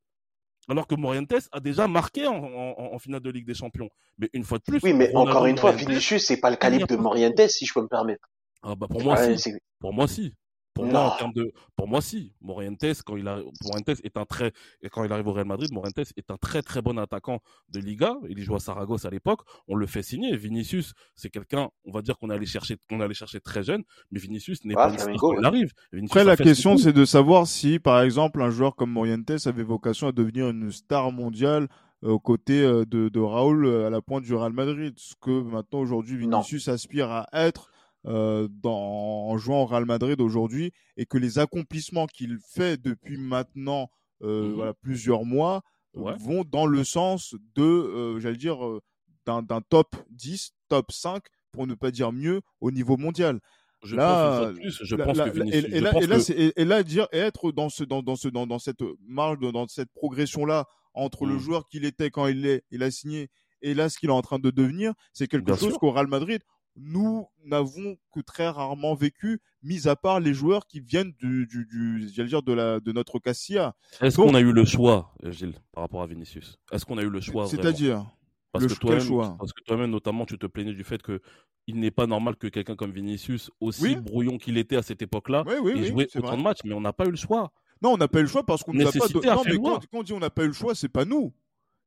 Alors 0.67 0.85
que 0.85 0.95
Morientes 0.95 1.47
a 1.51 1.59
déjà 1.61 1.87
marqué 1.87 2.27
en, 2.27 2.99
finale 2.99 3.21
de 3.21 3.29
Ligue 3.29 3.47
des 3.47 3.53
Champions. 3.53 3.89
Mais 4.17 4.29
une 4.33 4.43
fois 4.43 4.59
de 4.59 4.63
plus. 4.63 4.79
Oui, 4.83 4.93
mais 4.93 5.15
encore 5.15 5.45
une 5.45 5.57
fois, 5.57 5.71
Vinicius, 5.71 6.25
c'est 6.25 6.39
pas 6.39 6.51
le 6.51 6.57
calibre 6.57 6.87
de 6.87 6.97
Morientes, 6.97 7.47
si 7.47 7.65
je 7.65 7.73
peux 7.73 7.81
me 7.81 7.87
permettre. 7.87 8.29
Ah 8.61 8.75
bah 8.75 8.87
pour 8.89 9.03
moi, 9.03 9.37
si. 9.37 9.53
Pour 9.79 9.93
moi, 9.93 10.07
si. 10.07 10.33
Pour 10.75 10.85
moi, 10.85 11.13
en 11.13 11.17
termes 11.17 11.33
de, 11.33 11.51
pour 11.75 11.87
moi, 11.89 11.99
si. 11.99 12.33
Morientes, 12.41 13.03
quand 13.05 13.17
il 13.17 13.27
a, 13.27 13.41
Morientes 13.63 13.99
est 14.03 14.15
un 14.15 14.25
très, 14.25 14.53
et 14.81 14.87
quand 14.87 15.03
il 15.03 15.11
arrive 15.11 15.27
au 15.27 15.33
Real 15.33 15.45
Madrid, 15.45 15.69
Morientes 15.73 15.97
est 15.97 16.31
un 16.31 16.37
très 16.37 16.61
très 16.61 16.81
bon 16.81 16.97
attaquant 16.97 17.39
de 17.69 17.79
Liga. 17.79 18.15
Il 18.29 18.41
joue 18.41 18.55
à 18.55 18.59
Saragosse 18.59 19.03
à 19.03 19.09
l'époque. 19.09 19.41
On 19.67 19.75
le 19.75 19.85
fait 19.87 20.03
signer. 20.03 20.37
Vinicius, 20.37 20.93
c'est 21.15 21.29
quelqu'un, 21.29 21.69
on 21.85 21.91
va 21.91 22.01
dire 22.01 22.17
qu'on 22.17 22.29
allait 22.29 22.45
chercher, 22.45 22.77
qu'on 22.89 23.01
allait 23.01 23.13
chercher 23.13 23.41
très 23.41 23.63
jeune, 23.63 23.83
mais 24.11 24.19
Vinicius 24.19 24.63
n'est 24.63 24.75
pas 24.75 24.89
une 24.89 25.17
quand 25.17 25.33
il 25.33 25.45
arrive. 25.45 25.73
Après, 26.05 26.23
la 26.23 26.37
question, 26.37 26.77
c'est 26.77 26.93
de 26.93 27.03
savoir 27.03 27.47
si, 27.47 27.79
par 27.79 28.01
exemple, 28.01 28.41
un 28.41 28.49
joueur 28.49 28.75
comme 28.75 28.91
Morientes 28.91 29.47
avait 29.47 29.63
vocation 29.63 30.07
à 30.07 30.11
devenir 30.13 30.49
une 30.49 30.71
star 30.71 31.11
mondiale 31.11 31.67
euh, 32.03 32.11
aux 32.11 32.19
côtés 32.19 32.61
euh, 32.61 32.85
de, 32.85 33.09
de 33.09 33.19
Raoul 33.19 33.65
euh, 33.65 33.87
à 33.87 33.89
la 33.89 34.01
pointe 34.01 34.23
du 34.23 34.33
Real 34.33 34.53
Madrid. 34.53 34.93
Ce 34.97 35.13
que 35.19 35.41
maintenant, 35.41 35.79
aujourd'hui, 35.79 36.15
Vinicius 36.15 36.69
aspire 36.69 37.11
à 37.11 37.27
être 37.33 37.69
euh, 38.05 38.47
dans, 38.49 39.27
en 39.27 39.37
jouant 39.37 39.63
au 39.63 39.65
Real 39.65 39.85
Madrid 39.85 40.21
aujourd'hui 40.21 40.71
et 40.95 41.05
que 41.05 41.17
les 41.17 41.37
accomplissements 41.37 42.07
qu'il 42.07 42.37
fait 42.39 42.81
depuis 42.81 43.17
maintenant 43.17 43.89
euh, 44.21 44.49
mmh 44.49 44.53
voilà, 44.53 44.73
plusieurs 44.73 45.25
mois 45.25 45.61
euh, 45.97 46.13
vont 46.17 46.45
dans 46.45 46.65
le 46.65 46.85
sens 46.85 47.35
de, 47.55 48.17
j'allais 48.19 48.37
dire, 48.37 48.59
d'un 49.25 49.61
top 49.69 49.97
10, 50.11 50.53
top 50.69 50.91
5, 50.91 51.23
pour 51.51 51.67
ne 51.67 51.73
pas 51.73 51.91
dire 51.91 52.13
mieux, 52.13 52.41
au 52.61 52.71
niveau 52.71 52.95
mondial. 52.95 53.39
Je 53.83 53.95
là, 53.95 54.51
pense, 54.53 55.17
et, 55.53 56.65
là, 56.65 56.79
et, 56.79 56.83
dire 56.83 57.07
être 57.13 57.51
dans 57.51 57.69
ce 57.69 57.83
dans, 57.83 58.03
dans 58.03 58.17
ce 58.17 58.27
dans, 58.27 58.45
dans 58.45 58.59
cette 58.59 58.83
marge 59.07 59.39
dans 59.39 59.67
cette 59.67 59.91
progression 59.93 60.45
là 60.45 60.65
entre 60.93 61.25
le 61.25 61.35
mmh. 61.35 61.39
joueur 61.39 61.67
qu'il 61.69 61.85
était 61.85 62.09
quand 62.09 62.27
il 62.27 62.45
est 62.45 62.63
il 62.71 62.83
a 62.83 62.91
signé 62.91 63.29
et 63.61 63.73
là 63.73 63.87
ce 63.87 63.97
qu'il 63.97 64.09
est 64.09 64.13
en 64.13 64.21
train 64.21 64.37
de 64.37 64.49
devenir 64.49 64.93
c'est 65.13 65.27
quelque 65.27 65.55
chose 65.55 65.77
qu'au 65.77 65.91
Real 65.91 66.07
Madrid 66.07 66.41
nous 66.75 67.27
n'avons 67.43 67.97
que 68.13 68.19
très 68.21 68.49
rarement 68.49 68.95
vécu, 68.95 69.41
mis 69.63 69.87
à 69.87 69.95
part 69.95 70.19
les 70.19 70.33
joueurs 70.33 70.67
qui 70.67 70.79
viennent 70.79 71.13
du, 71.19 71.45
du, 71.47 71.65
du 71.65 72.11
dire 72.25 72.43
de 72.43 72.53
la 72.53 72.79
de 72.79 72.91
notre 72.91 73.19
Cassia. 73.19 73.75
Est-ce 74.01 74.17
qu'on 74.17 74.33
a 74.33 74.39
eu 74.39 74.51
le 74.51 74.65
choix, 74.65 75.13
Gilles, 75.23 75.55
par 75.71 75.83
rapport 75.83 76.01
à 76.01 76.07
Vinicius? 76.07 76.57
Est-ce 76.71 76.85
qu'on 76.85 76.97
a 76.97 77.03
eu 77.03 77.09
le 77.09 77.21
choix 77.21 77.47
C'est-à-dire? 77.47 78.05
Parce 78.51 78.65
que 78.65 78.73
toi-même, 78.73 79.37
parce 79.37 79.53
que 79.53 79.61
toi-même 79.63 79.91
notamment, 79.91 80.25
tu 80.25 80.37
te 80.37 80.47
plaignais 80.47 80.73
du 80.73 80.83
fait 80.83 81.01
que 81.01 81.21
il 81.67 81.79
n'est 81.79 81.91
pas 81.91 82.07
normal 82.07 82.35
que 82.35 82.47
quelqu'un 82.47 82.75
comme 82.75 82.91
Vinicius, 82.91 83.51
aussi 83.59 83.95
brouillon 83.95 84.39
qu'il 84.39 84.57
était 84.57 84.75
à 84.75 84.81
cette 84.81 85.03
époque-là, 85.03 85.43
ait 85.47 85.83
joué 85.83 86.07
autant 86.15 86.37
de 86.37 86.41
matchs, 86.41 86.61
mais 86.65 86.73
on 86.73 86.81
n'a 86.81 86.93
pas 86.93 87.05
eu 87.05 87.11
le 87.11 87.17
choix. 87.17 87.51
Non, 87.81 87.93
on 87.93 87.97
n'a 87.97 88.07
pas 88.07 88.19
eu 88.19 88.23
le 88.23 88.27
choix 88.27 88.43
parce 88.43 88.63
qu'on 88.63 88.73
n'a 88.73 88.85
pas. 88.85 89.07
De... 89.07 89.25
Non, 89.25 89.43
mais 89.45 89.57
quand, 89.57 89.79
on 89.93 90.03
dit 90.03 90.13
on 90.13 90.19
n'a 90.19 90.29
pas 90.29 90.43
eu 90.43 90.47
le 90.47 90.53
choix, 90.53 90.75
c'est 90.75 90.89
pas 90.89 91.05
nous. 91.05 91.31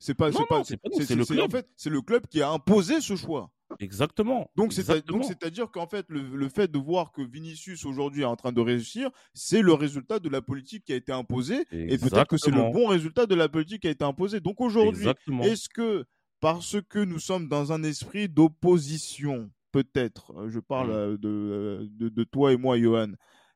C'est 0.03 0.15
pas, 0.15 0.33
c'est 0.33 0.47
pas, 0.49 0.63
c'est 0.65 1.15
le 1.15 1.25
club. 1.25 1.41
En 1.41 1.49
fait, 1.49 1.69
c'est 1.77 1.89
le 1.89 2.03
club 2.03 2.27
qui 2.27 2.43
a 2.43 2.51
imposé 2.51 3.01
ce 3.01 3.15
choix. 3.15 3.53
Exactement. 3.79 4.51
Donc 4.57 4.73
c'est-à-dire 4.73 5.71
qu'en 5.71 5.87
fait 5.87 6.05
le, 6.09 6.49
fait 6.49 6.69
de 6.69 6.79
voir 6.79 7.13
que 7.13 7.23
Vinicius 7.23 7.87
aujourd'hui 7.87 8.23
est 8.23 8.27
en 8.27 8.35
train 8.35 8.51
de 8.51 8.61
réussir, 8.61 9.11
c'est 9.33 9.63
le 9.63 9.73
résultat 9.73 10.19
de 10.19 10.29
la 10.29 10.43
politique 10.43 10.85
qui 10.85 10.93
a 10.93 10.97
été 10.97 11.13
imposée 11.13 11.65
et 11.71 11.99
peut-être 11.99 12.27
que 12.27 12.37
c'est 12.37 12.51
le 12.51 12.73
bon 12.73 12.89
résultat 12.89 13.27
de 13.27 13.37
la 13.37 13.49
politique 13.49 13.83
qui 13.83 13.89
a 13.89 13.93
été 13.93 14.05
imposée. 14.05 14.41
Donc 14.41 14.61
aujourd'hui, 14.61 15.07
est-ce 15.43 15.69
que 15.69 16.05
parce 16.41 16.77
que 16.89 16.99
nous 16.99 17.21
sommes 17.21 17.47
dans 17.47 17.73
un 17.73 17.85
esprit 17.85 18.29
d'opposition, 18.29 19.53
peut-être, 19.71 20.33
euh, 20.37 20.51
je 20.51 20.59
parle 20.59 20.89
mmh. 20.89 20.93
euh, 20.93 21.17
euh, 21.25 21.89
de, 21.89 22.09
de, 22.09 22.25
toi 22.25 22.53
et 22.53 22.57
moi, 22.57 22.77
Johan, 22.77 23.13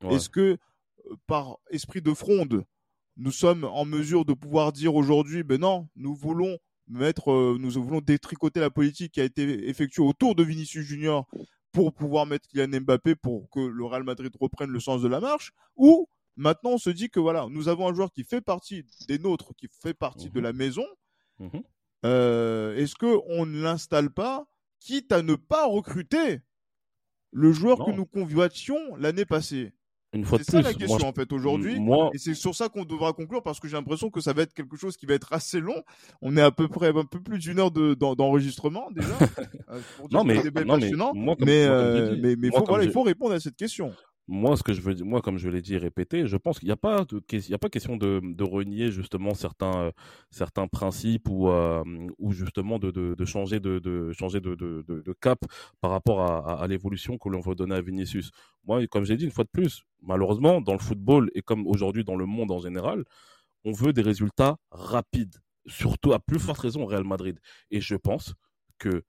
est-ce 0.09 0.31
que 0.31 0.57
par 1.27 1.59
esprit 1.71 2.01
de 2.01 2.15
fronde, 2.15 2.65
nous 3.17 3.33
sommes 3.33 3.65
en 3.65 3.85
mesure 3.85 4.25
de 4.25 4.35
pouvoir 4.35 4.73
dire 4.73 4.95
aujourd'hui, 4.95 5.43
ben 5.43 5.61
non, 5.61 5.89
nous 5.97 6.15
voulons 6.15 6.59
mettre, 6.89 7.33
euh, 7.33 7.57
nous 7.59 7.71
voulons 7.71 8.01
détricoter 8.01 8.61
la 8.61 8.71
politique 8.71 9.13
qui 9.13 9.21
a 9.21 9.25
été 9.25 9.69
effectuée 9.69 10.03
autour 10.03 10.35
de 10.35 10.43
Vinicius 10.43 10.85
Junior 10.85 11.27
pour 11.73 11.93
pouvoir 11.93 12.27
mettre 12.27 12.49
Kylian 12.49 12.81
Mbappé 12.81 13.17
pour 13.17 13.51
que 13.51 13.61
le 13.61 13.85
Real 13.85 14.05
Madrid 14.05 14.33
reprenne 14.41 14.71
le 14.71 14.81
sens 14.81 15.03
de 15.03 15.09
la 15.09 15.21
marche, 15.21 15.53
ou 15.77 16.09
maintenant 16.37 16.73
on 16.73 16.79
se 16.79 16.91
dit 16.91 17.11
que 17.11 17.21
voilà, 17.21 17.47
nous 17.51 17.69
avons 17.69 17.89
un 17.89 17.95
joueur 17.95 18.13
qui 18.13 18.25
fait 18.25 18.41
partie 18.41 18.85
des 19.09 19.19
nôtres, 19.19 19.55
qui 19.57 19.69
fait 19.83 19.95
partie 19.95 20.31
de 20.31 20.39
mhm. 20.39 20.45
la 20.45 20.53
maison. 20.53 20.87
Mhm. 21.39 21.63
Euh, 22.05 22.77
est-ce 22.77 22.95
que 22.95 23.19
on 23.29 23.47
ne 23.47 23.61
l'installe 23.61 24.11
pas, 24.11 24.47
quitte 24.79 25.13
à 25.13 25.23
ne 25.23 25.35
pas 25.35 25.67
recruter 25.67 26.41
le 27.33 27.53
joueur 27.53 27.85
que 27.85 27.91
nous 27.91 28.07
convoitions 28.07 28.97
l'année 28.97 29.25
passée? 29.25 29.73
C'est 30.25 30.51
ça 30.51 30.63
la 30.63 30.75
question 30.75 31.09
en 31.09 31.13
fait 31.13 31.33
aujourd'hui. 31.33 31.79
Et 32.15 32.19
c'est 32.19 32.35
sur 32.35 32.55
ça 32.55 32.69
qu'on 32.69 32.85
devra 32.85 33.13
conclure 33.13 33.43
parce 33.43 33.61
que 33.61 33.69
j'ai 33.69 33.77
l'impression 33.77 34.11
que 34.11 34.21
ça 34.21 34.33
va 34.33 34.43
être 34.43 34.55
quelque 34.55 34.77
chose 34.77 34.97
qui 34.97 35.07
va 35.07 35.15
être 35.15 35.33
assez 35.33 35.61
long. 35.61 35.83
On 36.23 36.37
est 36.37 36.43
à 36.43 36.51
peu 36.51 36.69
près 36.69 36.89
un 36.89 37.05
peu 37.05 37.21
plus 37.21 37.39
d'une 37.39 37.59
heure 37.59 37.71
d'enregistrement 37.71 38.89
déjà. 38.91 39.09
Euh, 39.69 39.81
non, 40.13 40.23
mais, 40.23 40.41
non, 40.65 40.77
mais, 41.41 41.65
euh, 41.67 42.17
mais, 42.21 42.37
mais, 42.37 42.51
voilà, 42.51 42.85
il 42.85 42.93
faut 42.93 43.03
répondre 43.03 43.35
à 43.35 43.41
cette 43.41 43.57
question 43.57 43.93
moi, 44.29 44.57
ce 44.57 44.63
que 44.65 44.73
je 44.73 44.81
veux, 44.81 44.95
moi, 45.05 45.23
comme 45.23 45.39
je 45.39 45.49
l'ai 45.49 45.63
dit 45.63 45.75
et 45.75 45.79
répété, 45.79 46.27
je 46.27 46.37
pense 46.37 46.59
qu'il 46.59 46.67
n'y 46.67 46.73
a 46.73 46.77
pas 46.77 47.05
il 47.33 47.55
a 47.55 47.59
pas 47.59 47.69
question 47.69 47.97
de, 47.97 48.43
renier 48.43 48.91
justement 48.91 49.35
certains, 49.35 49.77
euh, 49.77 49.91
certains 50.31 50.67
principes 50.67 51.29
ou, 51.29 51.49
euh, 51.49 51.85
ou 52.19 52.33
justement 52.33 52.79
de, 52.79 53.25
changer 53.25 53.61
de, 53.61 54.13
changer 54.13 54.41
de, 54.41 55.13
cap 55.21 55.39
par 55.81 55.93
rapport 55.93 56.21
à, 56.23 56.61
à, 56.61 56.67
l'évolution 56.67 57.19
que 57.19 57.29
l'on 57.29 57.41
veut 57.41 57.55
donner 57.55 57.77
à 57.77 57.81
Vinicius. 57.81 58.31
Moi, 58.65 58.87
comme 58.89 59.05
j'ai 59.05 59.17
dit 59.17 59.25
une 59.25 59.31
fois 59.31 59.45
de 59.45 59.51
plus, 59.51 59.85
malheureusement, 60.03 60.61
dans 60.61 60.73
le 60.73 60.81
football 60.81 61.31
et 61.35 61.43
comme 61.43 61.67
aujourd'hui 61.67 62.03
dans 62.05 62.17
le 62.17 62.27
monde 62.27 62.51
en 62.51 62.59
général, 62.59 63.05
on 63.65 63.73
veut 63.73 63.93
des 63.93 64.03
résultats 64.03 64.57
rapides, 64.71 65.37
surtout 65.67 66.13
à 66.13 66.19
plus 66.19 66.41
forte 66.41 66.61
raison 66.61 66.83
au 66.83 66.87
Real 66.87 67.05
Madrid. 67.05 67.39
Et 67.71 67.81
je 67.81 67.95
pense 67.95 68.35
que 68.79 69.05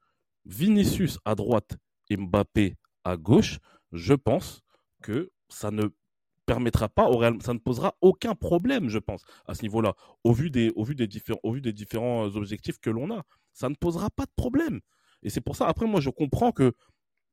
Vinicius 0.46 1.18
à 1.26 1.36
droite 1.36 1.78
et 2.10 2.18
Mbappé 2.18 2.76
à 3.04 3.18
gauche, 3.18 3.58
je 3.92 4.14
pense 4.14 4.62
que 5.02 5.32
ça 5.50 5.72
ne 5.72 5.90
permettra 6.46 6.88
pas 6.88 7.10
ça 7.42 7.54
ne 7.54 7.60
posera 7.60 7.96
aucun 8.02 8.34
problème, 8.34 8.90
je 8.90 9.00
pense, 9.00 9.24
à 9.46 9.54
ce 9.54 9.62
niveau-là, 9.64 9.94
au 10.24 10.34
vu 10.34 10.50
des, 10.50 10.72
au 10.76 10.84
vu 10.84 10.96
des 10.96 11.08
différents, 11.08 11.40
au 11.44 11.52
vu 11.52 11.62
des 11.62 11.74
différents 11.74 12.26
euh, 12.26 12.38
objectifs 12.38 12.80
que 12.80 12.90
l'on 12.90 13.12
a, 13.12 13.24
ça 13.54 13.70
ne 13.70 13.76
posera 13.76 14.10
pas 14.10 14.26
de 14.26 14.32
problème. 14.36 14.80
Et 15.24 15.30
c'est 15.30 15.42
pour 15.42 15.56
ça. 15.56 15.68
Après, 15.68 15.86
moi, 15.86 16.00
je 16.00 16.10
comprends 16.10 16.52
que, 16.52 16.74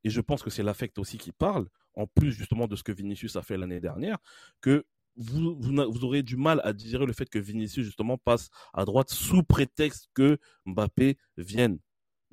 et 0.02 0.10
je 0.10 0.20
pense 0.20 0.42
que 0.42 0.50
c'est 0.50 0.64
l'affect 0.64 0.98
aussi 0.98 1.16
qui 1.16 1.32
parle, 1.32 1.68
en 1.94 2.06
plus 2.06 2.32
justement 2.32 2.66
de 2.66 2.74
ce 2.76 2.82
que 2.82 2.92
Vinicius 2.92 3.36
a 3.36 3.42
fait 3.42 3.56
l'année 3.56 3.80
dernière, 3.80 4.18
que 4.60 4.84
vous, 5.16 5.56
vous, 5.60 6.04
aurez 6.04 6.24
du 6.24 6.36
mal 6.36 6.60
à 6.64 6.72
digérer 6.72 7.06
le 7.06 7.12
fait 7.12 7.28
que 7.28 7.38
Vinicius 7.38 7.84
justement 7.84 8.18
passe 8.18 8.48
à 8.72 8.84
droite 8.84 9.10
sous 9.10 9.44
prétexte 9.44 10.08
que 10.12 10.38
Mbappé 10.66 11.16
vienne. 11.36 11.78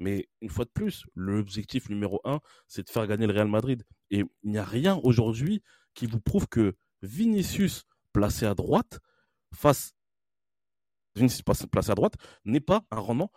Mais 0.01 0.27
une 0.41 0.49
fois 0.49 0.65
de 0.65 0.71
plus, 0.71 1.05
l'objectif 1.13 1.87
numéro 1.87 2.21
un, 2.23 2.39
c'est 2.67 2.87
de 2.87 2.89
faire 2.89 3.05
gagner 3.05 3.27
le 3.27 3.33
Real 3.33 3.47
Madrid. 3.47 3.83
Et 4.09 4.23
il 4.41 4.49
n'y 4.49 4.57
a 4.57 4.65
rien 4.65 4.99
aujourd'hui 5.03 5.61
qui 5.93 6.07
vous 6.07 6.19
prouve 6.19 6.47
que 6.47 6.75
Vinicius 7.03 7.83
placé 8.11 8.47
à 8.47 8.55
droite 8.55 8.99
face 9.53 9.93
Vinicius 11.15 11.43
placé 11.43 11.91
à 11.91 11.95
droite 11.95 12.15
n'est 12.45 12.61
pas 12.61 12.83
un 12.89 12.99
rendement 12.99 13.31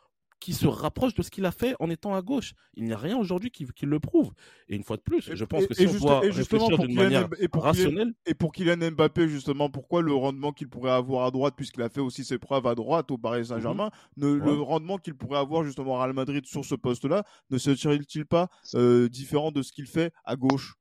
qui 0.44 0.52
se 0.52 0.66
rapproche 0.66 1.14
de 1.14 1.22
ce 1.22 1.30
qu'il 1.30 1.46
a 1.46 1.52
fait 1.52 1.74
en 1.80 1.88
étant 1.88 2.14
à 2.14 2.20
gauche. 2.20 2.52
Il 2.74 2.84
n'y 2.84 2.92
a 2.92 2.98
rien 2.98 3.16
aujourd'hui 3.16 3.50
qui, 3.50 3.66
le 3.86 3.98
prouve. 3.98 4.30
Et 4.68 4.76
une 4.76 4.82
fois 4.82 4.98
de 4.98 5.00
plus, 5.00 5.34
je 5.34 5.44
pense 5.46 5.66
que 5.66 5.72
si 5.72 5.86
on 5.86 5.94
doit 5.94 6.20
réfléchir 6.20 6.76
d'une 6.76 6.94
manière 6.94 7.28
et 7.38 7.48
pour 7.48 7.62
rationnelle... 7.64 8.12
et 8.26 8.34
pour 8.34 8.52
Kylian 8.52 8.90
Mbappé, 8.90 9.26
justement, 9.26 9.70
pourquoi 9.70 10.02
le 10.02 10.12
rendement 10.12 10.52
qu'il 10.52 10.68
pourrait 10.68 10.90
avoir 10.90 11.24
à 11.24 11.30
droite, 11.30 11.54
puisqu'il 11.56 11.80
a 11.80 11.88
fait 11.88 12.02
aussi 12.02 12.24
ses 12.24 12.36
preuves 12.36 12.66
à 12.66 12.74
droite 12.74 13.10
au 13.10 13.16
Paris 13.16 13.46
Saint-Germain, 13.46 13.90
mhm. 14.18 14.44
le 14.44 14.60
rendement 14.60 14.98
qu'il 14.98 15.14
pourrait 15.14 15.38
avoir 15.38 15.64
justement 15.64 15.94
au 15.94 15.98
Real 15.98 16.12
Madrid 16.12 16.44
sur 16.44 16.62
ce 16.62 16.74
poste-là, 16.74 17.24
ne 17.48 17.56
serait-il 17.56 18.26
pas 18.26 18.48
euh, 18.74 19.08
différent 19.08 19.50
de 19.50 19.62
ce 19.62 19.72
qu'il 19.72 19.86
fait 19.86 20.12
à 20.26 20.36
gauche? 20.36 20.74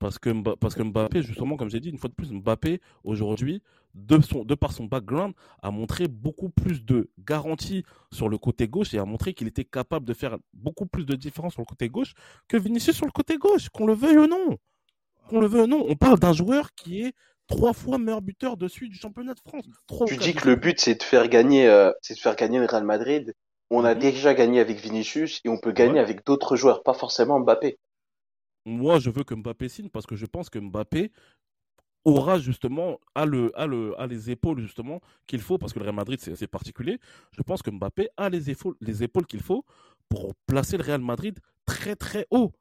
Parce 0.00 0.18
que, 0.18 0.30
parce 0.56 0.74
que 0.74 0.82
Mbappé, 0.82 1.22
justement, 1.22 1.56
comme 1.56 1.70
j'ai 1.70 1.78
dit, 1.78 1.90
une 1.90 1.98
fois 1.98 2.08
de 2.08 2.14
plus, 2.14 2.32
Mbappé, 2.32 2.80
aujourd'hui, 3.04 3.62
de, 3.94 4.20
son, 4.20 4.44
de 4.44 4.54
par 4.54 4.72
son 4.72 4.86
background, 4.86 5.34
a 5.62 5.70
montré 5.70 6.08
beaucoup 6.08 6.48
plus 6.48 6.84
de 6.84 7.10
garantie 7.18 7.84
sur 8.10 8.28
le 8.28 8.38
côté 8.38 8.66
gauche 8.66 8.94
et 8.94 8.98
a 8.98 9.04
montré 9.04 9.34
qu'il 9.34 9.46
était 9.46 9.64
capable 9.64 10.06
de 10.06 10.14
faire 10.14 10.38
beaucoup 10.54 10.86
plus 10.86 11.04
de 11.04 11.14
différence 11.14 11.52
sur 11.52 11.60
le 11.60 11.66
côté 11.66 11.90
gauche 11.90 12.14
que 12.48 12.56
Vinicius 12.56 12.96
sur 12.96 13.06
le 13.06 13.12
côté 13.12 13.36
gauche, 13.36 13.68
qu'on 13.68 13.86
le 13.86 13.92
veuille 13.92 14.16
ou 14.16 14.26
non. 14.26 14.56
Qu'on 15.28 15.40
le 15.40 15.46
veuille 15.46 15.64
ou 15.64 15.66
non. 15.66 15.84
On 15.86 15.96
parle 15.96 16.18
d'un 16.18 16.32
joueur 16.32 16.72
qui 16.74 17.02
est 17.02 17.12
trois 17.46 17.74
fois 17.74 17.98
meilleur 17.98 18.22
buteur 18.22 18.56
de 18.56 18.68
suite 18.68 18.90
du 18.90 18.98
championnat 18.98 19.34
de 19.34 19.40
France. 19.40 19.64
tu 20.06 20.16
dis 20.16 20.32
que 20.32 20.48
le 20.48 20.56
but, 20.56 20.80
c'est 20.80 20.94
de 20.94 21.02
faire 21.02 21.28
gagner, 21.28 21.68
euh, 21.68 21.92
c'est 22.00 22.14
de 22.14 22.20
faire 22.20 22.36
gagner 22.36 22.58
le 22.58 22.64
Real 22.64 22.84
Madrid. 22.84 23.34
On 23.68 23.84
a 23.84 23.94
mhm. 23.94 24.00
déjà 24.00 24.32
gagné 24.32 24.60
avec 24.60 24.78
Vinicius 24.78 25.42
et 25.44 25.50
on 25.50 25.58
peut 25.58 25.72
gagner 25.72 26.00
avec 26.00 26.24
d'autres 26.24 26.56
joueurs, 26.56 26.82
pas 26.82 26.94
forcément 26.94 27.38
Mbappé. 27.38 27.76
Moi, 28.64 28.98
je 28.98 29.10
veux 29.10 29.24
que 29.24 29.34
Mbappé 29.34 29.68
signe 29.68 29.88
parce 29.88 30.06
que 30.06 30.16
je 30.16 30.26
pense 30.26 30.50
que 30.50 30.58
Mbappé 30.58 31.12
aura 32.04 32.38
justement 32.38 32.98
a 33.14 33.26
le, 33.26 33.52
a 33.58 33.66
le 33.66 33.98
a 34.00 34.06
les 34.06 34.30
épaules 34.30 34.60
justement 34.60 35.00
qu'il 35.26 35.40
faut 35.40 35.58
parce 35.58 35.72
que 35.72 35.78
le 35.78 35.84
Real 35.84 35.94
Madrid 35.94 36.18
c'est 36.20 36.46
particulier. 36.46 36.98
Je 37.36 37.42
pense 37.42 37.62
que 37.62 37.70
Mbappé 37.70 38.08
a 38.16 38.30
les 38.30 38.50
épaules 38.50 38.74
les 38.80 39.02
épaules 39.02 39.26
qu'il 39.26 39.42
faut 39.42 39.64
pour 40.08 40.34
placer 40.46 40.76
le 40.78 40.84
Real 40.84 41.00
Madrid 41.02 41.38
très 41.66 41.96
très 41.96 42.26
haut. 42.30 42.52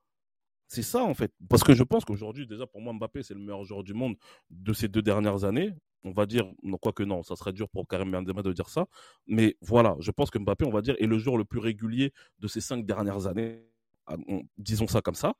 C'est 0.67 0.83
ça 0.83 1.03
en 1.03 1.13
fait. 1.15 1.33
Parce 1.49 1.63
que 1.63 1.73
je 1.73 1.83
pense 1.83 2.05
qu'aujourd'hui, 2.05 2.47
déjà 2.47 2.67
pour 2.67 2.81
moi, 2.81 2.93
Mbappé, 2.93 3.23
c'est 3.23 3.33
le 3.33 3.39
meilleur 3.39 3.63
joueur 3.63 3.83
du 3.83 3.93
monde 3.93 4.15
de 4.51 4.73
ces 4.73 4.87
deux 4.87 5.01
dernières 5.01 5.43
années. 5.45 5.73
On 6.03 6.11
va 6.11 6.25
dire, 6.27 6.45
quoi 6.81 6.93
que 6.93 7.03
non, 7.03 7.23
ça 7.23 7.35
serait 7.35 7.53
dur 7.53 7.67
pour 7.69 7.87
Karim 7.87 8.11
Benzema 8.11 8.41
de 8.43 8.53
dire 8.53 8.69
ça. 8.69 8.87
Mais 9.27 9.57
voilà, 9.61 9.95
je 9.99 10.11
pense 10.11 10.29
que 10.31 10.37
Mbappé, 10.39 10.65
on 10.65 10.71
va 10.71 10.81
dire, 10.81 10.95
est 10.99 11.07
le 11.07 11.17
joueur 11.17 11.37
le 11.37 11.45
plus 11.45 11.59
régulier 11.59 12.13
de 12.39 12.47
ces 12.47 12.61
cinq 12.61 12.85
dernières 12.85 13.27
années. 13.27 13.65
Ah, 14.09 14.15
disons 14.57 14.87
ça 14.87 15.01
comme 15.01 15.15
ça. 15.15 15.33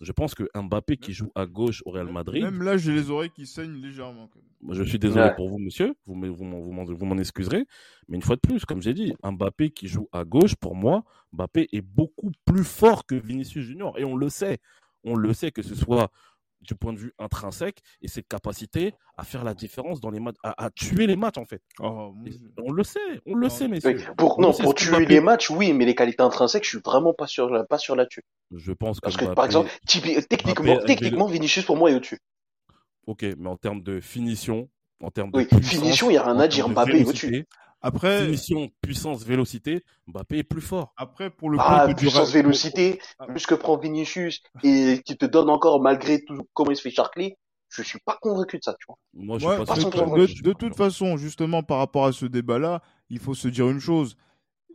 Je 0.00 0.12
pense 0.12 0.34
que 0.34 0.44
Mbappé 0.54 0.96
qui 0.96 1.12
joue 1.12 1.30
à 1.34 1.46
gauche 1.46 1.82
au 1.86 1.90
Real 1.92 2.10
Madrid. 2.10 2.42
Même 2.42 2.62
là, 2.62 2.76
j'ai 2.76 2.92
les 2.92 3.10
oreilles 3.10 3.30
qui 3.30 3.46
saignent 3.46 3.80
légèrement. 3.80 4.28
Je 4.70 4.82
suis 4.82 4.98
désolé 4.98 5.30
pour 5.36 5.48
vous, 5.48 5.58
monsieur. 5.58 5.94
Vous, 6.06 6.14
vous, 6.14 6.94
vous 6.94 7.06
m'en 7.06 7.18
excuserez. 7.18 7.64
Mais 8.08 8.16
une 8.16 8.22
fois 8.22 8.36
de 8.36 8.40
plus, 8.40 8.64
comme 8.64 8.82
j'ai 8.82 8.94
dit, 8.94 9.14
Mbappé 9.22 9.70
qui 9.70 9.86
joue 9.86 10.08
à 10.12 10.24
gauche, 10.24 10.56
pour 10.56 10.74
moi, 10.74 11.04
Mbappé 11.32 11.68
est 11.72 11.82
beaucoup 11.82 12.32
plus 12.44 12.64
fort 12.64 13.06
que 13.06 13.14
Vinicius 13.14 13.64
Junior. 13.64 13.98
Et 13.98 14.04
on 14.04 14.16
le 14.16 14.28
sait. 14.28 14.58
On 15.04 15.14
le 15.14 15.32
sait 15.32 15.52
que 15.52 15.62
ce 15.62 15.74
soit 15.74 16.10
du 16.64 16.74
point 16.74 16.92
de 16.92 16.98
vue 16.98 17.12
intrinsèque 17.18 17.78
et 18.02 18.08
cette 18.08 18.28
capacité 18.28 18.94
à 19.16 19.24
faire 19.24 19.44
la 19.44 19.54
différence 19.54 20.00
dans 20.00 20.10
les 20.10 20.20
matchs, 20.20 20.36
à, 20.42 20.70
tuer 20.70 21.06
les 21.06 21.16
matchs 21.16 21.38
en 21.38 21.44
fait. 21.44 21.62
Oh, 21.80 22.14
on 22.62 22.72
le 22.72 22.82
sait, 22.82 22.98
on 23.26 23.34
le 23.34 23.48
sait, 23.48 23.68
messieurs. 23.68 23.98
pour, 24.16 24.40
non, 24.40 24.52
pour 24.52 24.74
tuer 24.74 25.04
les 25.06 25.20
matchs, 25.20 25.50
oui, 25.50 25.72
mais 25.72 25.84
les 25.84 25.94
qualités 25.94 26.22
intrinsèques, 26.22 26.64
je 26.64 26.70
suis 26.70 26.80
vraiment 26.84 27.14
pas 27.14 27.26
sûr, 27.26 27.64
pas 27.68 27.78
sûr 27.78 27.96
là-dessus. 27.96 28.22
Je 28.54 28.72
pense 28.72 29.00
que 29.00 29.04
parce 29.04 29.16
que 29.16 29.26
par 29.26 29.44
exemple, 29.44 29.70
techniquement, 30.28 30.78
techniquement, 30.78 31.26
Vinicius 31.26 31.64
pour 31.64 31.76
moi 31.76 31.90
est 31.90 31.94
au-dessus. 31.94 32.18
Ok, 33.06 33.24
mais 33.38 33.48
en 33.48 33.56
termes 33.56 33.82
de 33.82 34.00
finition, 34.00 34.68
en 35.02 35.10
termes 35.10 35.30
de 35.30 35.38
oui, 35.38 35.62
finition, 35.62 36.10
il 36.10 36.14
y 36.14 36.16
a 36.16 36.22
rien 36.22 36.38
à 36.38 36.48
dire. 36.48 36.68
Mbappé 36.68 37.00
est 37.00 37.04
au-dessus. 37.04 37.46
Après, 37.84 38.24
finition, 38.24 38.70
puissance, 38.80 39.24
vélocité, 39.24 39.84
Mbappé 40.06 40.38
est 40.38 40.42
plus 40.42 40.62
fort. 40.62 40.94
Après, 40.96 41.28
pour 41.28 41.50
le 41.50 41.58
ah, 41.60 41.86
puissance, 41.94 42.32
vélocité, 42.32 42.98
ah. 43.18 43.26
plus 43.26 43.44
que 43.44 43.54
prend 43.54 43.76
Vinicius 43.76 44.42
et 44.62 45.02
qui 45.04 45.18
te 45.18 45.26
donne 45.26 45.50
encore 45.50 45.82
malgré 45.82 46.24
tout 46.24 46.48
comment 46.54 46.70
il 46.70 46.76
se 46.76 46.82
fait 46.82 46.90
charcler, 46.90 47.36
je 47.68 47.82
suis 47.82 47.98
pas 47.98 48.16
convaincu 48.22 48.56
de 48.56 48.62
ça, 48.62 48.74
tu 48.78 48.86
vois. 48.86 48.96
Moi, 49.12 49.38
je 49.38 49.46
suis 49.46 49.64
pas 49.66 49.74
de, 49.74 50.42
de, 50.42 50.52
toute 50.54 50.74
façon, 50.74 51.18
justement, 51.18 51.62
par 51.62 51.76
rapport 51.76 52.06
à 52.06 52.12
ce 52.12 52.24
débat-là, 52.24 52.80
il 53.10 53.18
faut 53.18 53.34
se 53.34 53.48
dire 53.48 53.68
une 53.68 53.80
chose. 53.80 54.16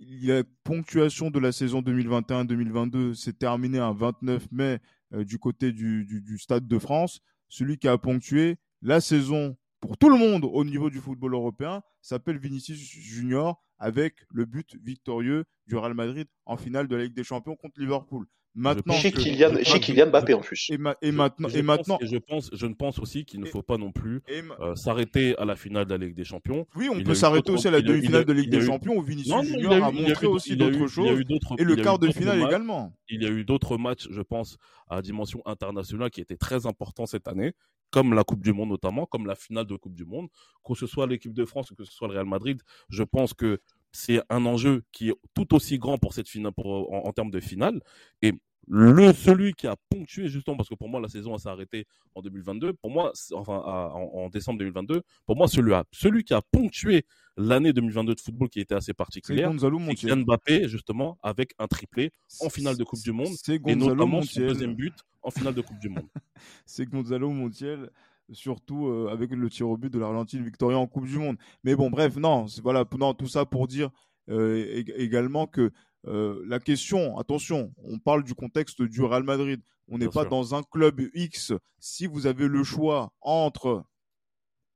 La 0.01 0.43
ponctuation 0.64 1.32
de 1.32 1.39
la 1.39 1.51
saison 1.51 1.82
2021-2022 1.82 3.16
s'est 3.16 3.34
terminée 3.34 3.80
un 3.80 3.91
29 3.91 4.51
mai 4.51 4.80
euh, 5.14 5.26
du 5.26 5.39
côté 5.39 5.72
du, 5.72 6.05
du, 6.05 6.22
du 6.22 6.38
Stade 6.38 6.68
de 6.68 6.78
France. 6.78 7.22
Celui 7.47 7.80
qui 7.80 7.88
a 7.88 7.97
ponctué 7.97 8.57
la 8.84 9.01
saison 9.01 9.57
pour 9.80 9.98
tout 9.98 10.10
le 10.10 10.18
monde 10.18 10.46
au 10.46 10.64
niveau 10.64 10.90
du 10.90 11.00
football 11.00 11.34
européen 11.34 11.82
s'appelle 12.02 12.38
Vinicius 12.38 12.80
Junior 12.80 13.62
avec 13.78 14.16
le 14.30 14.46
but 14.46 14.76
victorieux 14.82 15.46
du 15.68 15.76
Real 15.76 15.94
Madrid 15.94 16.28
en 16.46 16.58
finale 16.58 16.88
de 16.88 16.96
la 16.96 17.04
Ligue 17.04 17.14
des 17.14 17.24
Champions 17.24 17.56
contre 17.56 17.80
Liverpool. 17.80 18.28
Maintenant, 18.56 18.93
chez, 18.95 19.12
Kylian, 19.12 19.64
chez 19.64 19.80
Kylian 19.80 20.08
Mbappé 20.08 20.34
en 20.34 20.41
plus. 20.41 20.70
Et, 20.72 21.12
maintenant, 21.12 21.50
et 21.50 21.62
maintenant, 21.62 22.00
je 22.02 22.18
pense, 22.18 22.50
je 22.52 22.66
ne 22.66 22.74
pense 22.74 23.00
aussi 23.00 23.24
qu'il 23.24 23.39
ne 23.39 23.45
faut 23.45 23.62
pas 23.62 23.78
non 23.78 23.91
plus 23.91 24.22
euh, 24.60 24.76
s'arrêter 24.76 25.38
à 25.38 25.45
la 25.45 25.56
finale 25.56 25.86
de 25.86 25.91
la 25.91 26.06
Ligue 26.06 26.16
des 26.16 26.24
Champions. 26.24 26.66
Oui, 26.76 26.89
on 26.91 27.02
peut 27.02 27.14
s'arrêter 27.14 27.52
aussi 27.52 27.68
à 27.68 27.72
la 27.72 27.82
demi-finale 27.82 28.26
de 28.26 28.34
Ligue 28.34 28.50
des 28.50 28.62
Champions 28.62 28.97
où 28.97 29.02
Vinicius 29.02 29.43
Junior 29.43 29.84
a, 29.84 29.91
montré 29.91 30.28
aussi 30.28 30.58
d'autres 30.58 30.88
choses. 30.88 31.22
Et 31.58 31.64
le 31.64 31.76
quart 31.76 32.00
de 32.00 32.12
finale 32.12 32.41
également. 32.41 32.93
Il 33.10 33.24
y 33.24 33.26
a 33.26 33.30
eu 33.30 33.43
d'autres 33.43 33.78
matchs, 33.78 34.08
je 34.10 34.22
pense, 34.22 34.58
à 34.89 35.02
dimension 35.02 35.41
internationale 35.45 36.10
qui 36.10 36.22
étaient 36.22 36.38
très 36.38 36.66
importants 36.66 37.06
cette 37.06 37.28
année, 37.28 37.54
comme 37.91 38.14
la 38.14 38.24
Coupe 38.24 38.41
du 38.41 38.54
Monde 38.54 38.70
notamment, 38.70 39.06
comme 39.06 39.26
la 39.26 39.36
finale 39.36 39.66
de 39.66 39.76
Coupe 39.76 39.95
du 39.95 40.06
Monde. 40.06 40.28
Que 40.66 40.76
ce 40.76 40.86
soit 40.86 41.08
l'équipe 41.08 41.34
de 41.34 41.45
France 41.45 41.72
ou 41.72 41.76
que 41.76 41.84
ce 41.84 41.91
soit 41.91 42.08
le 42.08 42.14
Real 42.16 42.26
Madrid, 42.26 42.62
je 42.89 43.04
pense 43.04 43.34
que 43.34 43.60
c'est 43.92 44.22
un 44.30 44.46
enjeu 44.46 44.84
qui 44.92 45.10
est 45.10 45.16
tout 45.34 45.54
aussi 45.56 45.78
grand 45.78 45.98
pour 45.98 46.14
cette 46.14 46.30
finale, 46.30 46.54
pour, 46.54 46.92
en, 46.94 47.12
termes 47.12 47.32
de 47.32 47.40
finale. 47.40 47.82
Et 48.22 48.34
le 48.68 49.14
celui 49.14 49.54
qui 49.54 49.66
a 49.66 49.76
ponctué 49.90 50.28
justement 50.30 50.56
parce 50.56 50.70
que 50.70 50.76
pour 50.76 50.90
moi 50.90 51.02
la 51.02 51.08
saison 51.08 51.36
s'est 51.40 51.50
arrêtée 51.50 51.88
en 52.14 52.22
2022 52.22 52.74
pour 52.74 52.92
moi 52.92 53.12
enfin 53.34 53.56
en, 53.56 54.30
décembre 54.30 54.60
2022 54.60 55.02
pour 55.26 55.36
moi 55.36 55.48
celui 55.48 55.74
celui 55.92 56.24
qui 56.24 56.36
a 56.36 56.42
ponctué 56.52 57.04
l'année 57.36 57.74
2022 57.74 58.14
de 58.14 58.20
football 58.20 58.48
qui 58.48 58.60
était 58.60 58.76
assez 58.76 58.94
particulière 58.94 59.52
c'est 59.60 59.96
Kylian 59.96 60.18
Mbappé 60.18 60.68
justement 60.68 61.18
avec 61.24 61.54
un 61.58 61.66
triplé 61.66 62.12
en 62.42 62.50
finale 62.50 62.78
de 62.78 62.84
Coupe 62.84 63.02
du 63.02 63.12
Monde 63.12 63.34
et 63.66 63.76
notamment 63.76 64.22
son 64.22 64.42
deuxième 64.42 64.76
but 64.76 64.94
en 65.22 65.32
finale 65.32 65.54
de 65.54 65.62
Coupe 65.62 65.80
du 65.80 65.90
Monde. 65.90 66.08
C'est 66.66 66.86
Gonzalo 66.86 67.30
Montiel 67.30 67.90
surtout 68.32 68.88
euh, 68.88 69.10
avec 69.12 69.32
le 69.32 69.50
tir 69.50 69.70
au 69.70 69.78
but 69.78 69.92
de 69.92 70.00
l'Argentine 70.00 70.44
victorien 70.44 70.78
en 70.78 70.88
Coupe 70.88 71.06
du 71.06 71.18
Monde. 71.18 71.38
Mais 71.64 71.76
bon, 71.76 71.90
bref, 71.90 72.16
non, 72.18 72.46
voilà, 72.64 72.86
non, 72.98 73.14
tout 73.14 73.28
ça 73.28 73.46
pour 73.46 73.68
dire 73.68 73.90
euh, 74.30 74.84
également 74.96 75.48
que 75.48 75.72
euh, 76.08 76.42
la 76.46 76.60
question, 76.60 77.18
attention, 77.18 77.74
on 77.84 78.00
parle 78.00 78.24
du 78.24 78.34
contexte 78.34 78.82
du 78.82 79.02
Real 79.02 79.24
Madrid. 79.24 79.62
On 79.88 79.98
n'est 79.98 80.08
pas 80.08 80.26
dans 80.26 80.54
un 80.54 80.62
club 80.64 81.02
X. 81.16 81.54
Si 81.80 82.06
vous 82.06 82.28
avez 82.28 82.48
le 82.48 82.64
choix 82.64 83.12
entre 83.22 83.84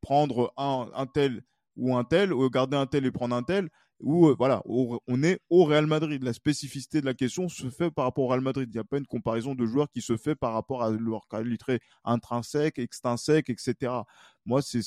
prendre 0.01 0.51
un, 0.57 0.89
un 0.95 1.05
tel 1.05 1.43
ou 1.75 1.95
un 1.95 2.03
tel, 2.03 2.33
ou 2.33 2.49
garder 2.49 2.77
un 2.77 2.85
tel 2.85 3.05
et 3.05 3.11
prendre 3.11 3.35
un 3.35 3.43
tel, 3.43 3.69
où 3.99 4.27
euh, 4.27 4.35
voilà, 4.37 4.61
on 4.65 5.23
est 5.23 5.39
au 5.49 5.63
Real 5.63 5.87
Madrid. 5.87 6.21
La 6.23 6.33
spécificité 6.33 7.01
de 7.01 7.05
la 7.05 7.13
question 7.13 7.47
se 7.47 7.69
fait 7.69 7.89
par 7.89 8.05
rapport 8.05 8.25
au 8.25 8.27
Real 8.27 8.41
Madrid. 8.41 8.69
Il 8.69 8.73
n'y 8.73 8.79
a 8.79 8.83
pas 8.83 8.97
une 8.97 9.07
comparaison 9.07 9.55
de 9.55 9.65
joueurs 9.65 9.89
qui 9.89 10.01
se 10.01 10.17
fait 10.17 10.35
par 10.35 10.53
rapport 10.53 10.83
à 10.83 10.91
leur 10.91 11.27
qualité 11.27 11.79
intrinsèque, 12.03 12.79
extrinsèque, 12.79 13.49
etc. 13.49 13.93
Moi, 14.45 14.61
c'est 14.61 14.81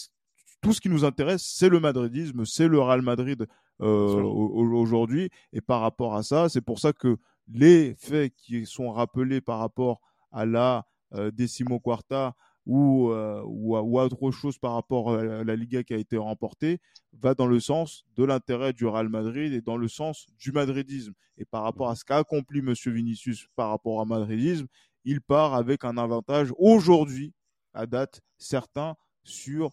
tout 0.61 0.72
ce 0.72 0.80
qui 0.80 0.89
nous 0.89 1.05
intéresse, 1.05 1.43
c'est 1.43 1.68
le 1.68 1.80
madridisme, 1.80 2.45
c'est 2.45 2.68
le 2.68 2.80
Real 2.80 3.03
Madrid 3.03 3.47
euh, 3.80 4.22
aujourd'hui. 4.22 5.30
Et 5.53 5.61
par 5.61 5.80
rapport 5.80 6.14
à 6.14 6.22
ça, 6.22 6.49
c'est 6.49 6.61
pour 6.61 6.78
ça 6.78 6.93
que 6.93 7.16
les 7.49 7.95
faits 7.95 8.34
qui 8.37 8.66
sont 8.66 8.91
rappelés 8.91 9.41
par 9.41 9.59
rapport 9.59 10.01
à 10.32 10.45
la 10.45 10.87
euh, 11.14 11.30
Decimo 11.30 11.78
Quarta 11.78 12.34
ou, 12.67 13.11
euh, 13.11 13.43
ou, 13.45 13.77
ou, 13.77 14.01
autre 14.01 14.31
chose 14.33 14.59
par 14.59 14.75
rapport 14.75 15.14
à 15.14 15.45
la 15.45 15.57
Liga 15.57 15.83
qui 15.85 15.95
a 15.95 15.97
été 15.97 16.17
remportée 16.17 16.81
va 17.12 17.35
dans 17.35 17.47
le 17.47 17.61
sens 17.61 18.05
de 18.17 18.25
l'intérêt 18.25 18.73
du 18.73 18.87
Real 18.87 19.09
Madrid 19.09 19.53
et 19.53 19.61
dans 19.61 19.77
le 19.77 19.89
sens 19.89 20.27
du 20.39 20.53
madridisme. 20.53 21.12
Et 21.39 21.45
par 21.45 21.62
rapport 21.62 21.89
à 21.89 21.95
ce 21.95 22.05
qu'a 22.05 22.19
accompli 22.19 22.62
Monsieur 22.62 22.91
Vinicius 22.91 23.47
par 23.55 23.71
rapport 23.71 23.95
au 23.95 24.05
madridisme, 24.05 24.67
il 25.05 25.21
part 25.21 25.55
avec 25.55 25.85
un 25.85 25.97
avantage 25.97 26.53
aujourd'hui, 26.59 27.33
à 27.73 27.87
date, 27.87 28.21
certain, 28.39 28.97
sur 29.23 29.71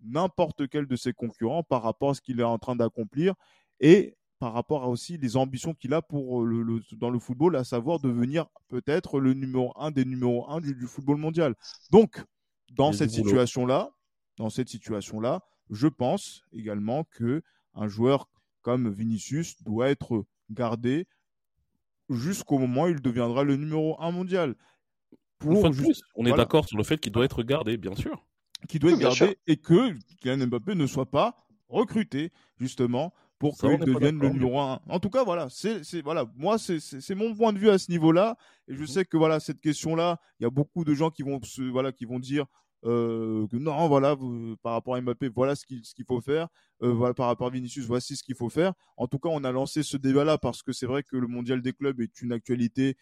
n'importe 0.00 0.68
quel 0.68 0.86
de 0.86 0.96
ses 0.96 1.12
concurrents 1.12 1.62
par 1.62 1.82
rapport 1.82 2.10
à 2.10 2.14
ce 2.14 2.20
qu'il 2.20 2.40
est 2.40 2.44
en 2.44 2.58
train 2.58 2.76
d'accomplir 2.76 3.34
et 3.80 4.16
par 4.40 4.54
rapport 4.54 4.82
à 4.82 4.88
aussi 4.88 5.18
les 5.18 5.36
ambitions 5.36 5.74
qu'il 5.74 5.92
a 5.92 6.00
pour 6.00 6.42
le, 6.42 6.82
dans 6.92 7.10
le 7.10 7.18
football, 7.18 7.56
à 7.56 7.62
savoir 7.62 8.00
devenir 8.00 8.46
peut-être 8.68 9.20
le 9.20 9.34
numéro 9.34 9.72
un 9.76 9.90
des 9.90 10.06
numéros 10.06 10.48
un 10.50 10.60
du, 10.60 10.74
football 10.86 11.18
mondial. 11.18 11.54
Donc, 11.90 12.24
dans 12.72 12.92
cette 12.92 13.10
situation-là, 13.10 13.90
dans 14.38 14.48
cette 14.48 14.70
situation-là, 14.70 15.42
je 15.68 15.86
pense 15.86 16.42
également 16.52 17.04
que 17.04 17.42
un 17.74 17.86
joueur 17.86 18.30
comme 18.62 18.90
Vinicius 18.90 19.62
doit 19.62 19.90
être 19.90 20.24
gardé 20.48 21.06
jusqu'au 22.08 22.58
moment 22.58 22.84
où 22.84 22.88
il 22.88 23.02
deviendra 23.02 23.44
le 23.44 23.56
numéro 23.56 24.00
un 24.00 24.10
mondial. 24.10 24.56
Pour 25.38 25.70
on 26.14 26.24
est 26.24 26.32
d'accord 26.32 26.66
sur 26.66 26.78
le 26.78 26.82
fait 26.82 26.98
qu'il 26.98 27.12
doit 27.12 27.26
être 27.26 27.42
gardé, 27.42 27.76
bien 27.76 27.94
sûr. 27.94 28.24
Qu'il 28.68 28.80
doit 28.80 28.92
être 28.92 28.98
gardé 28.98 29.38
et 29.46 29.58
que 29.58 29.92
Kylian 30.22 30.46
Mbappé 30.46 30.74
ne 30.74 30.86
soit 30.86 31.10
pas 31.10 31.46
recruté 31.68 32.32
justement 32.58 33.12
pour 33.40 33.56
qu'il 33.56 33.78
devienne 33.78 34.20
le 34.20 34.28
numéro 34.28 34.60
un. 34.60 34.80
En 34.86 35.00
tout 35.00 35.08
cas, 35.08 35.24
voilà, 35.24 35.48
c'est 35.50 36.02
voilà, 36.02 36.26
moi 36.36 36.58
c'est 36.58 37.14
mon 37.14 37.34
point 37.34 37.54
de 37.54 37.58
vue 37.58 37.70
à 37.70 37.78
ce 37.78 37.90
niveau-là, 37.90 38.36
et 38.68 38.74
je 38.74 38.82
mhm. 38.82 38.86
sais 38.86 39.04
que 39.06 39.16
voilà 39.16 39.40
cette 39.40 39.60
question-là, 39.60 40.20
il 40.38 40.44
y 40.44 40.46
a 40.46 40.50
beaucoup 40.50 40.84
de 40.84 40.92
gens 40.92 41.10
qui 41.10 41.22
vont 41.22 41.40
se, 41.42 41.62
voilà 41.62 41.90
qui 41.90 42.04
vont 42.04 42.18
dire 42.20 42.44
euh, 42.84 43.46
que 43.48 43.56
non, 43.56 43.88
voilà, 43.88 44.14
par 44.62 44.74
rapport 44.74 44.94
à 44.94 45.00
Mbappé, 45.00 45.28
voilà 45.28 45.56
ce 45.56 45.64
qu'il 45.64 46.04
faut 46.06 46.20
faire, 46.20 46.48
euh, 46.82 46.92
voilà 46.92 47.14
par 47.14 47.28
rapport 47.28 47.46
à 47.46 47.50
Vinicius, 47.50 47.86
voici 47.86 48.14
ce 48.14 48.22
qu'il 48.22 48.34
faut 48.34 48.50
faire. 48.50 48.74
En 48.98 49.06
tout 49.06 49.18
cas, 49.18 49.30
on 49.30 49.42
a 49.42 49.52
lancé 49.52 49.82
ce 49.82 49.96
débat-là 49.96 50.36
parce 50.36 50.62
que 50.62 50.72
c'est 50.72 50.86
vrai 50.86 51.02
que 51.02 51.16
le 51.16 51.26
mondial 51.26 51.62
des 51.62 51.72
clubs 51.72 51.98
est 52.02 52.20
une 52.20 52.32
actualité. 52.32 52.98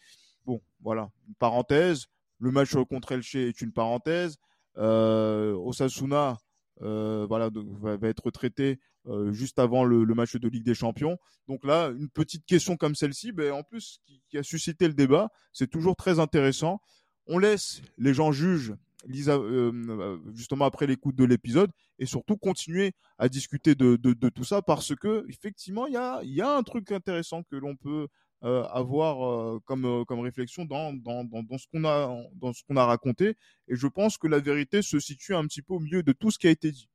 Bon, 0.47 0.63
voilà, 0.81 1.11
une 1.27 1.35
parenthèse. 1.35 2.07
Le 2.39 2.53
match 2.53 2.77
contre 2.89 3.11
Elche 3.11 3.35
est 3.35 3.61
une 3.61 3.73
parenthèse. 3.73 4.39
Euh, 4.77 5.55
Osasuna, 5.55 6.39
voilà, 6.81 7.51
va, 7.53 7.97
va, 7.97 8.07
être 8.07 8.31
traité 8.31 8.79
euh, 9.09 9.33
juste 9.33 9.59
avant 9.59 9.85
le, 9.85 10.05
match 10.15 10.37
de 10.37 10.49
Ligue 10.49 10.65
des 10.65 10.75
Champions. 10.75 11.17
Donc 11.47 11.65
là, 11.65 11.89
une 11.99 12.11
petite 12.11 12.45
question 12.45 12.77
comme 12.77 12.95
celle-ci, 12.95 13.33
ben, 13.33 13.53
en 13.53 13.63
plus, 13.63 14.01
qui, 14.29 14.37
a 14.37 14.43
suscité 14.43 14.87
le 14.87 14.93
débat, 14.93 15.31
c'est 15.53 15.71
toujours 15.71 15.97
très 15.97 16.19
intéressant. 16.19 16.81
On 17.27 17.39
laisse 17.39 17.81
les 17.97 18.13
gens 18.13 18.33
juger 18.33 18.75
Lisa, 19.07 19.37
euh, 19.37 20.19
justement 20.35 20.65
après 20.65 20.87
l'écoute 20.87 21.15
de 21.15 21.25
l'épisode 21.25 21.71
et 21.99 22.07
surtout 22.07 22.37
continuer 22.37 22.93
à 23.17 23.29
discuter 23.29 23.75
de, 23.75 23.97
tout 24.29 24.45
ça 24.45 24.61
parce 24.61 24.95
que 24.95 25.25
effectivement 25.29 25.87
il 25.87 25.93
y 25.93 25.97
a, 25.97 26.21
y 26.25 26.43
a 26.43 26.57
un 26.57 26.63
truc 26.65 26.91
intéressant 26.91 27.45
que 27.45 27.55
l'on 27.55 27.77
peut 27.77 28.09
euh, 28.43 28.65
avoir 28.65 29.61
comme, 29.63 30.05
comme 30.07 30.21
réflexion 30.21 30.65
dans, 30.65 30.93
dans, 30.93 31.23
dans, 31.23 31.59
ce 31.59 31.67
qu'on 31.73 31.85
a 31.85 32.13
dans 32.35 32.53
ce 32.53 32.63
qu'on 32.65 32.77
a 32.77 32.85
raconté 32.85 33.37
et 33.69 33.77
je 33.77 33.87
pense 33.87 34.19
que 34.19 34.27
la 34.27 34.41
vérité 34.41 34.83
se 34.83 34.99
situe 34.99 35.35
un 35.35 35.45
petit 35.45 35.63
peu 35.63 35.75
au 35.75 35.81
milieu 35.81 36.03
de 36.03 36.13
tout 36.13 36.33
ce 36.33 36.39
qui 36.39 36.49
a 36.49 36.51
été 36.51 36.73
dit. 36.73 36.89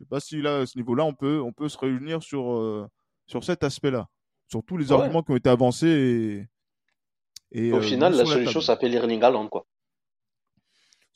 Je 0.00 0.04
sais 0.04 0.08
pas 0.08 0.20
si 0.20 0.40
là, 0.40 0.60
à 0.60 0.66
ce 0.66 0.78
niveau-là, 0.78 1.04
on 1.04 1.12
peut, 1.12 1.42
on 1.42 1.52
peut 1.52 1.68
se 1.68 1.76
réunir 1.76 2.22
sur, 2.22 2.52
euh, 2.52 2.88
sur 3.26 3.44
cet 3.44 3.62
aspect-là. 3.64 4.08
sur 4.48 4.64
tous 4.64 4.78
les 4.78 4.92
arguments 4.92 5.22
qui 5.22 5.32
ont 5.32 5.36
été 5.36 5.50
avancés. 5.50 6.48
Et, 7.52 7.72
Au 7.72 7.82
final, 7.82 8.14
la 8.14 8.24
solution 8.24 8.62
s'appelle 8.62 8.94
Erling 8.94 9.22
Haaland, 9.22 9.48
quoi. 9.48 9.66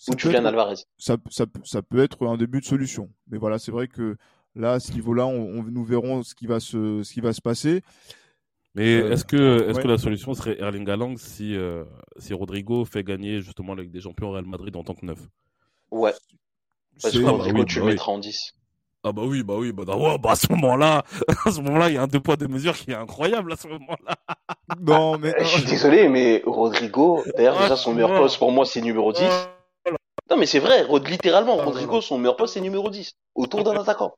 Ou 0.09 0.19
Julian 0.19 0.45
Alvarez. 0.45 0.85
Ça, 0.99 1.17
ça, 1.31 1.47
ça, 1.65 1.81
peut 1.81 2.01
être 2.01 2.27
un 2.27 2.37
début 2.37 2.61
de 2.61 2.67
solution. 2.67 3.09
Mais 3.29 3.39
voilà, 3.39 3.59
c'est 3.59 3.73
vrai 3.73 3.89
que 3.89 4.17
là, 4.55 4.73
à 4.73 4.81
ce 4.81 4.93
niveau-là, 4.93 5.27
on, 5.27 5.63
nous 5.63 5.85
verrons 5.85 6.23
ce 6.23 6.35
qui 6.35 6.47
va 6.47 6.61
se, 6.61 7.03
ce 7.03 7.11
qui 7.11 7.23
va 7.23 7.33
se 7.33 7.41
passer. 7.41 7.83
Mais 8.75 9.01
euh, 9.01 9.13
est-ce 9.13 9.25
que, 9.25 9.67
est-ce 9.71 9.81
que 9.81 9.89
la 9.89 9.97
solution 9.97 10.35
serait 10.35 10.61
Erling 10.61 10.87
Haaland 10.91 11.17
si, 11.17 11.57
euh, 11.57 11.85
si 12.19 12.35
Rodrigo 12.35 12.85
fait 12.85 13.03
gagner 13.03 13.41
justement 13.41 13.73
avec 13.73 13.91
des 13.91 14.03
champions 14.03 14.33
Real 14.33 14.45
Madrid 14.45 14.77
en 14.77 14.85
tant 14.85 14.95
que 14.95 15.07
neuf? 15.07 15.21
Ouais. 15.91 16.13
Parce 17.01 17.15
que 17.15 17.25
Rodrigo, 17.25 17.65
tu 17.65 17.79
le 17.79 17.87
bah 17.87 17.91
mettras 17.93 18.13
en 18.13 18.19
10. 18.19 18.55
Ah 19.07 19.13
bah 19.13 19.23
oui, 19.27 19.43
bah 19.43 19.55
oui, 19.59 19.71
bah, 19.71 19.85
bah 19.87 20.31
à 20.31 20.35
ce 20.35 20.51
moment-là, 20.51 21.05
à 21.45 21.51
ce 21.51 21.61
moment-là, 21.61 21.91
il 21.91 21.95
y 21.95 21.99
a 21.99 22.03
un 22.03 22.07
deux 22.07 22.21
poids 22.21 22.37
deux 22.37 22.49
mesures 22.49 22.75
qui 22.75 22.91
est 22.91 22.95
incroyable 22.95 23.53
à 23.53 23.57
ce 23.57 23.69
moment-là. 23.69 24.17
Non, 24.81 25.19
mais 25.19 25.35
je 25.39 25.45
suis 25.45 25.65
désolé, 25.65 26.09
mais 26.09 26.43
Rodrigo, 26.47 27.23
d'ailleurs 27.37 27.61
déjà 27.61 27.77
son 27.77 27.93
meilleur 27.93 28.19
poste 28.19 28.39
pour 28.39 28.51
moi 28.51 28.65
c'est 28.65 28.81
numéro 28.81 29.13
10. 29.13 29.23
Non 30.31 30.37
mais 30.39 30.47
c'est 30.47 30.59
vrai, 30.59 30.87
littéralement, 31.07 31.57
Rodrigo 31.57 32.01
son 32.01 32.19
meilleur 32.19 32.37
poste 32.37 32.55
c'est 32.55 32.61
numéro 32.61 32.89
10, 32.89 33.13
autour 33.35 33.63
d'un 33.63 33.79
attaquant. 33.79 34.15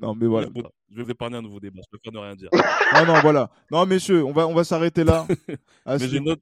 Non, 0.00 0.14
mais 0.14 0.26
voilà. 0.26 0.48
Je 0.90 0.96
vais 0.96 1.02
vous 1.02 1.10
épargner 1.10 1.38
un 1.38 1.42
nouveau 1.42 1.60
débat, 1.60 1.80
je 1.84 1.98
préfère 1.98 2.12
ne 2.20 2.24
rien 2.24 2.36
dire. 2.36 2.48
non, 2.94 3.06
non, 3.06 3.20
voilà. 3.20 3.50
Non, 3.70 3.84
messieurs, 3.86 4.24
on 4.24 4.32
va, 4.32 4.46
on 4.46 4.54
va 4.54 4.64
s'arrêter 4.64 5.02
là. 5.02 5.26
mais, 5.86 5.98
je 5.98 6.18
note, 6.18 6.40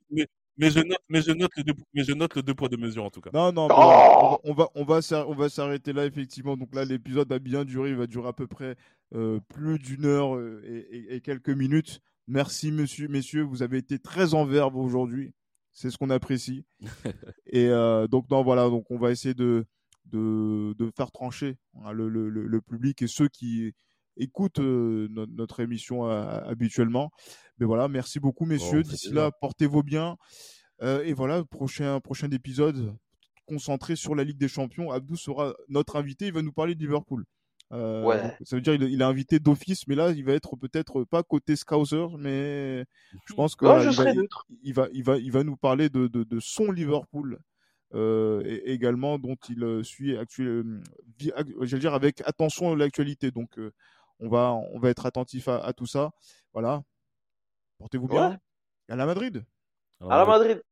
mais, 0.58 0.70
je 0.70 0.80
note, 0.80 0.98
mais, 1.08 1.22
je 1.22 1.32
note 1.32 1.50
le 1.56 1.64
deux, 1.64 1.74
mais 1.94 2.04
je 2.04 2.12
note 2.12 2.34
le 2.34 2.42
deux 2.42 2.54
poids, 2.54 2.68
deux 2.68 2.76
mesures 2.76 3.04
en 3.04 3.10
tout 3.10 3.20
cas. 3.20 3.30
Non, 3.32 3.52
non, 3.52 3.68
oh 3.70 4.38
on 4.44 4.54
va, 4.54 4.68
on 4.74 4.84
va, 4.84 5.00
on 5.26 5.34
va 5.34 5.48
s'arrêter 5.48 5.92
là, 5.92 6.06
effectivement. 6.06 6.56
Donc 6.56 6.74
là, 6.74 6.84
l'épisode 6.84 7.28
va 7.28 7.38
bien 7.38 7.64
durer, 7.64 7.90
il 7.90 7.96
va 7.96 8.06
durer 8.06 8.28
à 8.28 8.32
peu 8.32 8.46
près 8.46 8.76
euh, 9.14 9.40
plus 9.48 9.78
d'une 9.78 10.04
heure 10.04 10.36
euh, 10.36 10.62
et, 10.64 11.16
et, 11.16 11.20
quelques 11.20 11.50
minutes. 11.50 12.00
Merci, 12.28 12.72
monsieur, 12.72 13.08
messieurs, 13.08 13.42
vous 13.42 13.62
avez 13.62 13.78
été 13.78 13.98
très 13.98 14.34
en 14.34 14.44
verbe 14.44 14.76
aujourd'hui. 14.76 15.32
C'est 15.72 15.90
ce 15.90 15.98
qu'on 15.98 16.10
apprécie. 16.10 16.64
et 17.46 17.68
euh, 17.68 18.06
donc, 18.08 18.30
non, 18.30 18.42
voilà, 18.42 18.68
donc 18.68 18.90
on 18.90 18.98
va 18.98 19.10
essayer 19.10 19.34
de 19.34 19.66
de, 20.12 20.74
de 20.78 20.90
faire 20.96 21.10
trancher 21.10 21.56
hein, 21.82 21.92
le, 21.92 22.08
le, 22.08 22.28
le, 22.28 22.60
public 22.60 23.02
et 23.02 23.08
ceux 23.08 23.28
qui 23.28 23.72
écoutent 24.16 24.60
euh, 24.60 25.08
notre, 25.10 25.60
émission 25.60 26.08
euh, 26.08 26.40
habituellement. 26.44 27.10
Mais 27.58 27.66
voilà, 27.66 27.88
merci 27.88 28.20
beaucoup 28.20 28.44
messieurs. 28.44 28.82
D'ici 28.82 29.12
là, 29.12 29.30
portez-vous 29.40 29.82
bien. 29.82 30.16
Euh, 30.82 31.02
et 31.04 31.12
voilà, 31.14 31.42
prochain, 31.44 32.00
prochain 32.00 32.30
épisode 32.30 32.94
concentré 33.46 33.96
sur 33.96 34.14
la 34.14 34.24
Ligue 34.24 34.38
des 34.38 34.48
Champions. 34.48 34.90
Abdou 34.90 35.16
sera 35.16 35.54
notre 35.68 35.96
invité. 35.96 36.26
Il 36.26 36.32
va 36.32 36.42
nous 36.42 36.52
parler 36.52 36.74
de 36.74 36.80
Liverpool. 36.80 37.24
ouais. 37.70 38.36
Ça 38.44 38.56
veut 38.56 38.62
dire 38.62 38.74
qu'il 38.74 38.82
il 38.82 39.00
est 39.00 39.04
invité 39.04 39.38
d'office, 39.38 39.86
mais 39.86 39.94
là, 39.94 40.10
il 40.10 40.24
va 40.24 40.32
être 40.32 40.56
peut-être 40.56 41.04
pas 41.04 41.22
côté 41.22 41.56
Scouser, 41.56 42.06
mais 42.18 42.84
je 43.26 43.34
pense 43.34 43.54
que 43.54 43.64
il, 43.64 44.74
va, 44.74 44.88
il, 44.92 45.04
va, 45.04 45.18
il, 45.18 45.32
va, 45.32 45.44
nous 45.44 45.56
parler 45.56 45.88
de, 45.88 46.08
de, 46.08 46.24
de 46.24 46.40
son 46.40 46.70
Liverpool 46.70 47.38
euh, 47.94 48.42
et 48.44 48.72
également 48.72 49.18
dont 49.18 49.36
il 49.48 49.62
euh, 49.62 49.82
suit 49.84 50.18
actuel, 50.18 50.48
euh, 50.48 51.66
dire 51.66 51.94
avec 51.94 52.20
attention 52.26 52.74
l'actualité. 52.74 53.30
Donc 53.30 53.58
on 54.18 54.28
va 54.28 54.52
on 54.72 54.78
va 54.78 54.90
être 54.90 55.06
attentif 55.06 55.48
à, 55.48 55.72
tout 55.72 55.86
ça. 55.86 56.10
Voilà. 56.52 56.82
Portez-vous 57.78 58.08
bien. 58.08 58.38
À 58.88 58.96
la 58.96 59.06
Madrid. 59.06 59.44
À 60.00 60.16
la 60.16 60.24
Madrid. 60.26 60.62